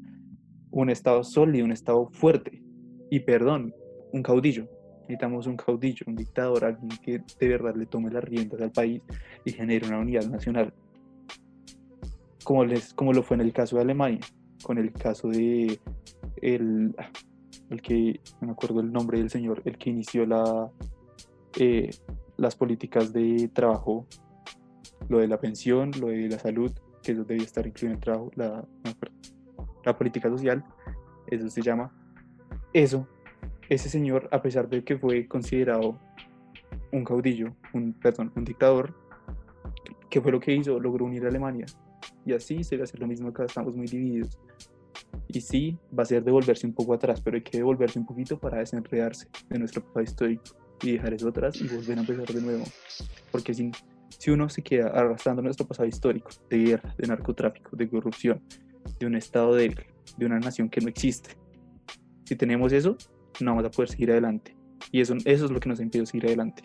un 0.71 0.89
Estado 0.89 1.23
sólido, 1.23 1.65
un 1.65 1.71
Estado 1.71 2.09
fuerte. 2.11 2.63
Y 3.09 3.21
perdón, 3.21 3.73
un 4.13 4.23
caudillo. 4.23 4.67
Necesitamos 5.01 5.47
un 5.47 5.57
caudillo, 5.57 6.05
un 6.07 6.15
dictador, 6.15 6.63
alguien 6.65 6.89
que 7.01 7.21
de 7.39 7.47
verdad 7.47 7.75
le 7.75 7.87
tome 7.87 8.11
las 8.11 8.23
riendas 8.23 8.61
al 8.61 8.71
país 8.71 9.01
y 9.43 9.51
genere 9.51 9.87
una 9.87 9.99
unidad 9.99 10.25
nacional. 10.27 10.73
Como, 12.43 12.63
les, 12.65 12.93
como 12.93 13.13
lo 13.13 13.23
fue 13.23 13.35
en 13.35 13.41
el 13.41 13.51
caso 13.51 13.75
de 13.75 13.81
Alemania, 13.81 14.19
con 14.63 14.77
el 14.77 14.91
caso 14.91 15.29
de 15.29 15.79
el, 16.41 16.95
el 17.69 17.81
que, 17.81 18.19
no 18.39 18.47
me 18.47 18.53
acuerdo 18.53 18.81
el 18.81 18.91
nombre 18.91 19.17
del 19.17 19.29
señor, 19.29 19.61
el 19.65 19.77
que 19.77 19.89
inició 19.89 20.25
eh, 21.57 21.89
las 22.37 22.55
políticas 22.55 23.11
de 23.11 23.49
trabajo, 23.51 24.07
lo 25.09 25.19
de 25.19 25.27
la 25.27 25.39
pensión, 25.39 25.91
lo 25.99 26.07
de 26.07 26.29
la 26.29 26.39
salud, 26.39 26.71
que 27.01 27.11
eso 27.13 27.23
debía 27.23 27.45
estar 27.45 27.65
incluido 27.65 27.93
en 27.93 27.97
el 27.97 28.03
trabajo, 28.03 28.31
la, 28.35 28.65
la 29.85 29.97
política 29.97 30.29
social, 30.29 30.63
eso 31.27 31.49
se 31.49 31.61
llama. 31.61 31.91
Eso, 32.73 33.07
ese 33.69 33.89
señor, 33.89 34.27
a 34.31 34.41
pesar 34.41 34.67
de 34.67 34.83
que 34.83 34.97
fue 34.97 35.27
considerado 35.27 35.99
un 36.91 37.03
caudillo, 37.03 37.55
un, 37.73 37.93
perdón, 37.93 38.31
un 38.35 38.43
dictador, 38.43 38.95
¿qué 40.09 40.21
fue 40.21 40.31
lo 40.31 40.39
que 40.39 40.53
hizo? 40.53 40.79
Logró 40.79 41.05
unir 41.05 41.25
a 41.25 41.29
Alemania. 41.29 41.65
Y 42.25 42.33
así 42.33 42.63
se 42.63 42.77
va 42.77 42.81
a 42.81 42.83
hacer 42.85 42.99
lo 42.99 43.07
mismo 43.07 43.29
acá, 43.29 43.45
estamos 43.45 43.75
muy 43.75 43.87
divididos. 43.87 44.39
Y 45.27 45.41
sí, 45.41 45.77
va 45.97 46.03
a 46.03 46.05
ser 46.05 46.23
devolverse 46.23 46.65
un 46.65 46.73
poco 46.73 46.93
atrás, 46.93 47.21
pero 47.21 47.35
hay 47.35 47.43
que 47.43 47.57
devolverse 47.57 47.99
un 47.99 48.05
poquito 48.05 48.39
para 48.39 48.57
desenredarse 48.57 49.27
de 49.49 49.59
nuestro 49.59 49.83
pasado 49.83 50.01
histórico 50.01 50.43
y 50.81 50.93
dejar 50.93 51.13
eso 51.13 51.29
atrás 51.29 51.59
y 51.61 51.67
volver 51.67 51.97
a 51.97 52.01
empezar 52.01 52.27
de 52.27 52.41
nuevo. 52.41 52.63
Porque 53.31 53.53
si, 53.53 53.71
si 54.09 54.31
uno 54.31 54.49
se 54.49 54.61
queda 54.61 54.87
arrastrando 54.87 55.41
nuestro 55.41 55.67
pasado 55.67 55.87
histórico 55.87 56.29
de 56.49 56.57
guerra, 56.57 56.95
de 56.97 57.07
narcotráfico, 57.07 57.75
de 57.75 57.89
corrupción, 57.89 58.41
de 58.99 59.05
un 59.05 59.15
estado 59.15 59.55
débil, 59.55 59.85
de 60.17 60.25
una 60.25 60.39
nación 60.39 60.69
que 60.69 60.81
no 60.81 60.89
existe, 60.89 61.37
si 62.25 62.35
tenemos 62.35 62.71
eso, 62.73 62.97
no 63.39 63.51
vamos 63.51 63.65
a 63.65 63.71
poder 63.71 63.89
seguir 63.89 64.11
adelante. 64.11 64.55
Y 64.91 65.01
eso, 65.01 65.15
eso 65.25 65.45
es 65.45 65.51
lo 65.51 65.59
que 65.59 65.69
nos 65.69 65.79
impide 65.79 66.05
seguir 66.05 66.27
adelante. 66.27 66.63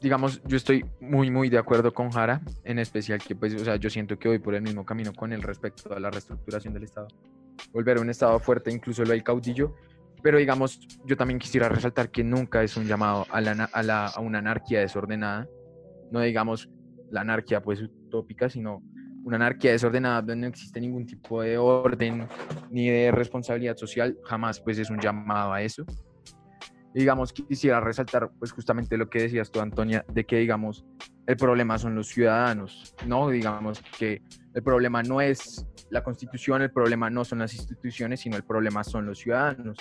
Digamos, 0.00 0.42
yo 0.44 0.56
estoy 0.56 0.84
muy, 1.00 1.30
muy 1.30 1.48
de 1.48 1.58
acuerdo 1.58 1.92
con 1.92 2.10
Jara, 2.10 2.42
en 2.64 2.78
especial 2.78 3.20
que, 3.20 3.34
pues, 3.34 3.54
o 3.54 3.64
sea, 3.64 3.76
yo 3.76 3.90
siento 3.90 4.18
que 4.18 4.28
voy 4.28 4.38
por 4.38 4.54
el 4.54 4.62
mismo 4.62 4.84
camino 4.84 5.12
con 5.12 5.32
el 5.32 5.42
respecto 5.42 5.94
a 5.94 6.00
la 6.00 6.10
reestructuración 6.10 6.74
del 6.74 6.84
Estado. 6.84 7.08
Volver 7.72 7.98
a 7.98 8.00
un 8.00 8.10
Estado 8.10 8.38
fuerte, 8.38 8.70
incluso 8.70 9.02
lo 9.04 9.10
del 9.10 9.22
caudillo, 9.22 9.74
pero 10.26 10.38
digamos, 10.38 10.80
yo 11.04 11.16
también 11.16 11.38
quisiera 11.38 11.68
resaltar 11.68 12.10
que 12.10 12.24
nunca 12.24 12.60
es 12.60 12.76
un 12.76 12.84
llamado 12.84 13.28
a, 13.30 13.40
la, 13.40 13.70
a, 13.72 13.82
la, 13.84 14.06
a 14.06 14.18
una 14.18 14.40
anarquía 14.40 14.80
desordenada, 14.80 15.48
no 16.10 16.18
digamos 16.18 16.68
la 17.12 17.20
anarquía 17.20 17.62
pues 17.62 17.80
utópica, 17.80 18.50
sino 18.50 18.82
una 19.22 19.36
anarquía 19.36 19.70
desordenada 19.70 20.22
donde 20.22 20.34
no 20.34 20.46
existe 20.48 20.80
ningún 20.80 21.06
tipo 21.06 21.42
de 21.42 21.56
orden 21.56 22.26
ni 22.72 22.90
de 22.90 23.12
responsabilidad 23.12 23.76
social, 23.76 24.18
jamás 24.24 24.60
pues 24.60 24.80
es 24.80 24.90
un 24.90 24.98
llamado 24.98 25.52
a 25.52 25.62
eso. 25.62 25.84
digamos, 26.92 27.32
quisiera 27.32 27.78
resaltar 27.78 28.28
pues 28.36 28.50
justamente 28.50 28.96
lo 28.96 29.08
que 29.08 29.22
decías 29.22 29.48
tú, 29.52 29.60
Antonia, 29.60 30.04
de 30.12 30.26
que 30.26 30.38
digamos, 30.38 30.84
el 31.28 31.36
problema 31.36 31.78
son 31.78 31.94
los 31.94 32.08
ciudadanos, 32.08 32.96
¿no? 33.06 33.28
Digamos 33.28 33.80
que 33.96 34.22
el 34.52 34.62
problema 34.64 35.04
no 35.04 35.20
es 35.20 35.64
la 35.90 36.02
constitución, 36.02 36.62
el 36.62 36.72
problema 36.72 37.10
no 37.10 37.24
son 37.24 37.38
las 37.38 37.54
instituciones, 37.54 38.22
sino 38.22 38.36
el 38.36 38.42
problema 38.42 38.82
son 38.82 39.06
los 39.06 39.20
ciudadanos. 39.20 39.76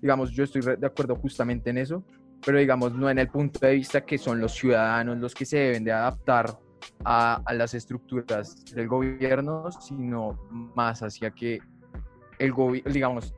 Digamos, 0.00 0.30
yo 0.30 0.44
estoy 0.44 0.62
de 0.62 0.86
acuerdo 0.86 1.16
justamente 1.16 1.70
en 1.70 1.78
eso, 1.78 2.04
pero 2.44 2.58
digamos, 2.58 2.94
no 2.94 3.10
en 3.10 3.18
el 3.18 3.28
punto 3.28 3.60
de 3.60 3.74
vista 3.74 4.04
que 4.04 4.18
son 4.18 4.40
los 4.40 4.52
ciudadanos 4.52 5.18
los 5.18 5.34
que 5.34 5.44
se 5.44 5.58
deben 5.58 5.84
de 5.84 5.92
adaptar 5.92 6.58
a, 7.04 7.42
las 7.52 7.74
estructuras 7.74 8.64
del 8.66 8.88
gobierno, 8.88 9.70
sino 9.72 10.48
más 10.74 11.02
hacia 11.02 11.30
que 11.30 11.60
el 12.38 12.52
gobierno, 12.52 12.92
digamos, 12.92 13.34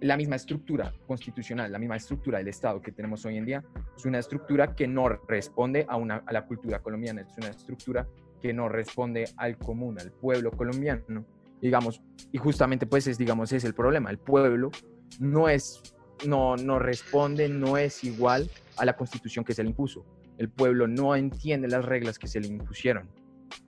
la 0.00 0.16
misma 0.16 0.36
estructura 0.36 0.92
constitucional, 1.06 1.70
la 1.70 1.78
misma 1.78 1.96
estructura 1.96 2.38
del 2.38 2.48
Estado 2.48 2.80
que 2.82 2.92
tenemos 2.92 3.24
hoy 3.24 3.38
en 3.38 3.46
día, 3.46 3.64
es 3.96 4.04
una 4.04 4.18
estructura 4.18 4.74
que 4.74 4.86
no 4.86 5.08
responde 5.08 5.86
a, 5.88 5.96
una, 5.96 6.22
a 6.26 6.32
la 6.32 6.44
cultura 6.44 6.80
colombiana, 6.80 7.22
es 7.22 7.36
una 7.38 7.48
estructura 7.48 8.06
que 8.40 8.52
no 8.52 8.68
responde 8.68 9.24
al 9.36 9.56
común, 9.56 9.98
al 9.98 10.10
pueblo 10.10 10.50
colombiano, 10.50 11.24
digamos, 11.62 12.02
y 12.32 12.38
justamente 12.38 12.86
pues 12.86 13.06
es, 13.06 13.16
digamos, 13.16 13.52
es 13.52 13.64
el 13.64 13.72
problema, 13.72 14.10
el 14.10 14.18
pueblo 14.18 14.70
no 15.20 15.48
es, 15.48 15.94
no, 16.26 16.56
no 16.56 16.78
responde, 16.78 17.48
no 17.48 17.76
es 17.76 18.04
igual 18.04 18.50
a 18.76 18.84
la 18.84 18.96
constitución 18.96 19.44
que 19.44 19.54
se 19.54 19.62
le 19.62 19.70
impuso 19.70 20.04
el 20.38 20.50
pueblo 20.50 20.86
no 20.86 21.14
entiende 21.14 21.68
las 21.68 21.84
reglas 21.84 22.18
que 22.18 22.26
se 22.26 22.40
le 22.40 22.48
impusieron. 22.48 23.08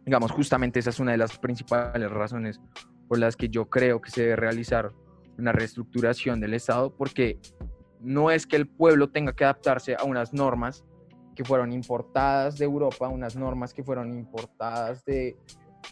Digamos, 0.04 0.32
justamente 0.32 0.80
esa 0.80 0.90
es 0.90 1.00
una 1.00 1.12
de 1.12 1.18
las 1.18 1.38
principales 1.38 2.10
razones 2.10 2.60
por 3.08 3.18
las 3.18 3.36
que 3.36 3.48
yo 3.48 3.68
creo 3.68 4.00
que 4.00 4.10
se 4.10 4.22
debe 4.22 4.36
realizar 4.36 4.92
una 5.38 5.52
reestructuración 5.52 6.40
del 6.40 6.54
Estado, 6.54 6.94
porque 6.94 7.38
no 8.00 8.30
es 8.30 8.46
que 8.46 8.56
el 8.56 8.66
pueblo 8.66 9.10
tenga 9.10 9.34
que 9.34 9.44
adaptarse 9.44 9.94
a 9.94 10.04
unas 10.04 10.32
normas 10.32 10.84
que 11.34 11.44
fueron 11.44 11.72
importadas 11.72 12.56
de 12.58 12.64
Europa, 12.64 13.08
unas 13.08 13.36
normas 13.36 13.74
que 13.74 13.84
fueron 13.84 14.12
importadas 14.12 15.04
de, 15.04 15.36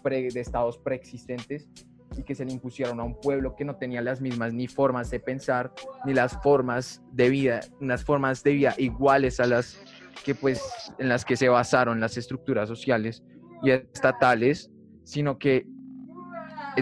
de 0.03 0.41
estados 0.41 0.79
preexistentes 0.79 1.69
y 2.17 2.23
que 2.23 2.35
se 2.35 2.45
le 2.45 2.53
impusieron 2.53 3.01
a 3.01 3.05
un 3.05 3.19
pueblo 3.21 3.55
que 3.55 3.65
no 3.65 3.77
tenía 3.77 4.01
las 4.03 4.21
mismas 4.21 4.53
ni 4.53 4.67
formas 4.67 5.11
de 5.11 5.21
pensar, 5.21 5.73
ni 6.05 6.15
las 6.15 6.41
formas 6.43 7.03
de 7.13 7.29
vida, 7.29 7.61
unas 7.81 8.05
formas 8.05 8.43
de 8.43 8.53
vida 8.53 8.75
iguales 8.79 9.41
a 9.41 9.47
las 9.47 9.81
que 10.25 10.35
pues 10.35 10.63
en 10.99 11.09
las 11.09 11.25
que 11.25 11.37
se 11.37 11.49
basaron 11.49 12.01
las 12.01 12.17
estructuras 12.17 12.69
sociales 12.69 13.23
y 13.63 13.71
estatales, 13.71 14.71
sino 15.05 15.39
que 15.39 15.67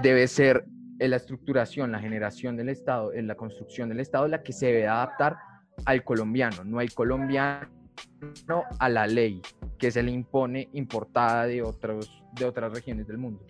debe 0.01 0.27
ser 0.29 0.65
la 0.99 1.17
estructuración, 1.17 1.91
la 1.91 1.99
generación 1.99 2.57
del 2.57 2.69
Estado, 2.69 3.13
en 3.13 3.27
la 3.27 3.35
construcción 3.35 3.89
del 3.89 4.01
Estado, 4.01 4.29
la 4.29 4.43
que 4.43 4.53
se 4.53 4.67
debe 4.67 4.87
adaptar 4.87 5.37
al 5.85 6.05
colombiano, 6.05 6.65
no 6.65 6.79
al 6.79 6.93
colombiano 6.93 7.69
a 8.79 8.89
la 8.89 9.07
ley 9.07 9.43
que 9.79 9.91
se 9.91 10.03
le 10.03 10.13
impone 10.13 10.69
importada 10.73 11.47
de, 11.47 11.63
otros, 11.63 12.23
de 12.35 12.45
otras 12.45 12.73
regiones 12.73 13.07
del 13.07 13.19
mundo. 13.19 13.45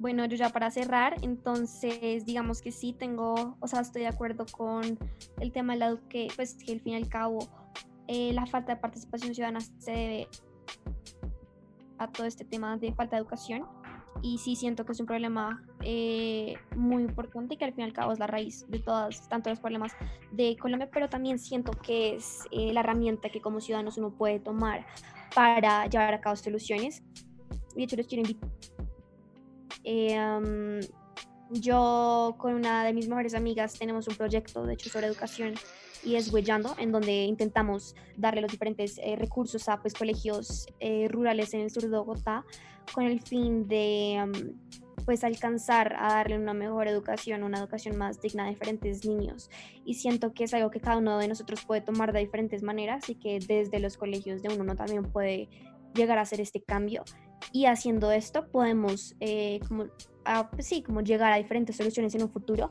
Bueno, 0.00 0.24
yo 0.24 0.34
ya 0.34 0.48
para 0.48 0.70
cerrar, 0.70 1.16
entonces 1.20 2.24
digamos 2.24 2.62
que 2.62 2.72
sí 2.72 2.94
tengo, 2.94 3.58
o 3.60 3.66
sea, 3.66 3.80
estoy 3.80 4.00
de 4.00 4.08
acuerdo 4.08 4.46
con 4.50 4.98
el 5.38 5.52
tema 5.52 5.74
de 5.74 5.78
la 5.78 5.96
que, 6.08 6.28
pues 6.34 6.54
que 6.54 6.72
al 6.72 6.80
fin 6.80 6.94
y 6.94 6.96
al 6.96 7.08
cabo 7.10 7.40
eh, 8.08 8.32
la 8.32 8.46
falta 8.46 8.74
de 8.74 8.80
participación 8.80 9.34
ciudadana 9.34 9.60
se 9.60 9.90
debe 9.90 10.28
a 11.98 12.10
todo 12.10 12.26
este 12.26 12.46
tema 12.46 12.78
de 12.78 12.94
falta 12.94 13.16
de 13.16 13.20
educación 13.20 13.66
y 14.22 14.38
sí 14.38 14.56
siento 14.56 14.86
que 14.86 14.92
es 14.92 15.00
un 15.00 15.06
problema 15.06 15.62
eh, 15.82 16.54
muy 16.74 17.02
importante 17.02 17.54
y 17.54 17.56
que 17.58 17.66
al 17.66 17.74
fin 17.74 17.82
y 17.82 17.88
al 17.88 17.92
cabo 17.92 18.12
es 18.12 18.18
la 18.18 18.26
raíz 18.26 18.64
de 18.70 18.78
todos, 18.78 19.28
tanto 19.28 19.50
los 19.50 19.60
problemas 19.60 19.92
de 20.32 20.56
Colombia, 20.56 20.88
pero 20.90 21.10
también 21.10 21.38
siento 21.38 21.72
que 21.72 22.14
es 22.14 22.44
eh, 22.52 22.72
la 22.72 22.80
herramienta 22.80 23.28
que 23.28 23.42
como 23.42 23.60
ciudadanos 23.60 23.98
uno 23.98 24.16
puede 24.16 24.40
tomar 24.40 24.86
para 25.34 25.86
llevar 25.88 26.14
a 26.14 26.22
cabo 26.22 26.36
soluciones. 26.36 27.02
De 27.76 27.82
hecho, 27.82 27.96
les 27.96 28.06
quiero 28.06 28.22
invitar 28.22 28.48
eh, 29.84 30.80
yo 31.50 32.36
con 32.38 32.54
una 32.54 32.84
de 32.84 32.92
mis 32.92 33.08
mejores 33.08 33.34
amigas 33.34 33.74
tenemos 33.78 34.06
un 34.06 34.14
proyecto, 34.14 34.64
de 34.64 34.74
hecho, 34.74 34.88
sobre 34.88 35.06
educación 35.08 35.54
y 36.04 36.14
es 36.14 36.32
Huellando, 36.32 36.74
en 36.78 36.92
donde 36.92 37.24
intentamos 37.24 37.94
darle 38.16 38.40
los 38.40 38.50
diferentes 38.50 38.98
eh, 38.98 39.16
recursos 39.16 39.68
a 39.68 39.80
pues, 39.80 39.94
colegios 39.94 40.66
eh, 40.78 41.08
rurales 41.10 41.52
en 41.54 41.60
el 41.60 41.70
sur 41.70 41.82
de 41.82 41.88
Bogotá 41.88 42.44
con 42.94 43.04
el 43.04 43.20
fin 43.20 43.68
de 43.68 44.24
pues 45.04 45.24
alcanzar 45.24 45.96
a 45.98 46.08
darle 46.14 46.38
una 46.38 46.54
mejor 46.54 46.86
educación, 46.86 47.42
una 47.42 47.58
educación 47.58 47.96
más 47.96 48.20
digna 48.20 48.46
a 48.46 48.50
diferentes 48.50 49.04
niños. 49.04 49.50
Y 49.84 49.94
siento 49.94 50.32
que 50.32 50.44
es 50.44 50.54
algo 50.54 50.70
que 50.70 50.80
cada 50.80 50.98
uno 50.98 51.18
de 51.18 51.26
nosotros 51.26 51.64
puede 51.64 51.80
tomar 51.80 52.12
de 52.12 52.20
diferentes 52.20 52.62
maneras 52.62 53.08
y 53.08 53.14
que 53.14 53.38
desde 53.40 53.80
los 53.80 53.96
colegios 53.96 54.42
de 54.42 54.54
uno 54.54 54.76
también 54.76 55.04
puede 55.04 55.48
llegar 55.94 56.18
a 56.18 56.22
hacer 56.22 56.40
este 56.40 56.62
cambio 56.62 57.02
y 57.52 57.66
haciendo 57.66 58.10
esto 58.10 58.46
podemos 58.48 59.14
eh, 59.20 59.60
como, 59.66 59.86
pues 60.52 60.66
sí, 60.66 60.82
como 60.82 61.00
llegar 61.00 61.32
a 61.32 61.36
diferentes 61.36 61.76
soluciones 61.76 62.14
en 62.14 62.22
un 62.22 62.30
futuro 62.30 62.70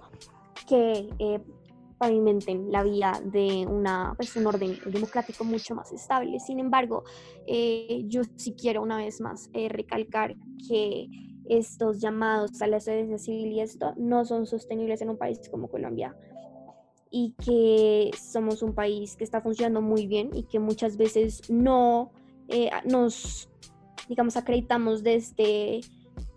que 0.67 1.09
eh, 1.19 1.39
pavimenten 1.97 2.71
la 2.71 2.83
vía 2.83 3.21
de 3.23 3.65
una, 3.67 4.13
pues, 4.15 4.35
un 4.35 4.47
orden 4.47 4.77
democrático 4.85 5.43
mucho 5.43 5.75
más 5.75 5.91
estable. 5.91 6.39
Sin 6.39 6.59
embargo, 6.59 7.03
eh, 7.45 8.03
yo 8.05 8.21
sí 8.35 8.53
quiero 8.53 8.81
una 8.81 8.97
vez 8.97 9.19
más 9.19 9.49
recalcar 9.69 10.35
que 10.67 11.07
estos 11.49 11.99
llamados 11.99 12.61
a 12.61 12.67
la 12.67 12.77
desobediencia 12.77 13.17
civil 13.17 13.51
y 13.51 13.61
esto 13.61 13.93
no 13.97 14.23
son 14.23 14.45
sostenibles 14.45 15.01
en 15.01 15.09
un 15.09 15.17
país 15.17 15.39
como 15.49 15.67
Colombia 15.67 16.15
y 17.11 17.33
que 17.43 18.11
somos 18.15 18.61
un 18.61 18.75
país 18.75 19.15
que 19.17 19.23
está 19.23 19.41
funcionando 19.41 19.81
muy 19.81 20.05
bien 20.05 20.29
y 20.33 20.43
que 20.43 20.59
muchas 20.59 20.95
veces 20.95 21.41
no 21.49 22.11
nos 22.85 23.49
digamos, 24.09 24.35
acreditamos 24.35 25.03
de 25.03 25.15
este, 25.15 25.81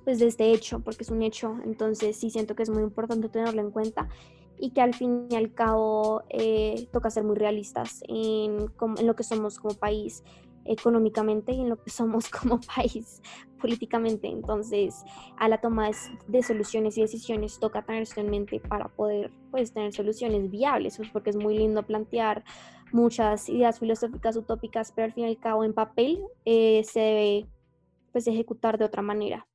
pues 0.05 0.19
de 0.20 0.28
este 0.28 0.53
hecho, 0.53 0.81
porque 0.81 1.03
es 1.03 1.11
un 1.11 1.23
hecho, 1.23 1.57
entonces 1.65 2.16
sí 2.16 2.31
siento 2.31 2.55
que 2.55 2.62
es 2.62 2.70
muy 2.70 2.82
importante 2.82 3.28
tenerlo 3.28 3.61
en 3.61 3.70
cuenta 3.70 4.09
y 4.59 4.70
que 4.70 4.81
al 4.81 4.94
fin 4.94 5.27
y 5.31 5.35
al 5.35 5.53
cabo 5.55 6.23
eh, 6.28 6.86
toca 6.93 7.11
ser 7.11 7.24
muy 7.24 7.36
realistas 7.36 8.03
en, 8.07 8.70
en, 8.99 9.07
lo 9.07 9.16
que 9.16 9.24
somos 9.24 9.59
como 9.59 9.74
país 9.74 10.23
económicamente 10.65 11.53
y 11.53 11.61
en 11.61 11.69
lo 11.69 11.82
que 11.82 11.90
somos 11.90 12.28
como 12.31 12.61
país 12.61 13.20
políticamente. 13.61 14.28
Entonces, 14.28 15.05
a 15.39 15.49
la 15.49 15.61
toma 15.61 15.90
de, 16.28 16.43
soluciones 16.43 16.99
y 16.99 17.03
decisiones 17.03 17.59
toca 17.59 17.82
tener 17.82 18.03
esto 18.03 18.20
en 18.20 18.31
mente 18.31 18.61
para 18.61 18.89
poder 18.89 19.32
pues, 19.51 19.73
tener 19.73 19.93
soluciones 19.93 20.51
viables, 20.51 20.97
pues, 20.97 21.09
porque 21.11 21.31
es 21.31 21.36
muy 21.36 21.57
lindo 21.57 21.82
plantear 21.82 22.44
muchas 22.93 23.49
ideas 23.49 23.78
filosóficas 23.78 24.36
utópicas, 24.36 24.93
pero 24.94 25.07
al 25.07 25.12
fin 25.12 25.24
y 25.24 25.28
al 25.28 25.39
cabo 25.39 25.65
en 25.65 25.73
papel 25.73 26.23
eh, 26.44 26.82
se 26.85 27.01
debe 27.01 27.47
pues, 28.12 28.26
ejecutar 28.28 28.78
de 28.78 28.84
otra 28.84 29.02
manera. 29.02 29.47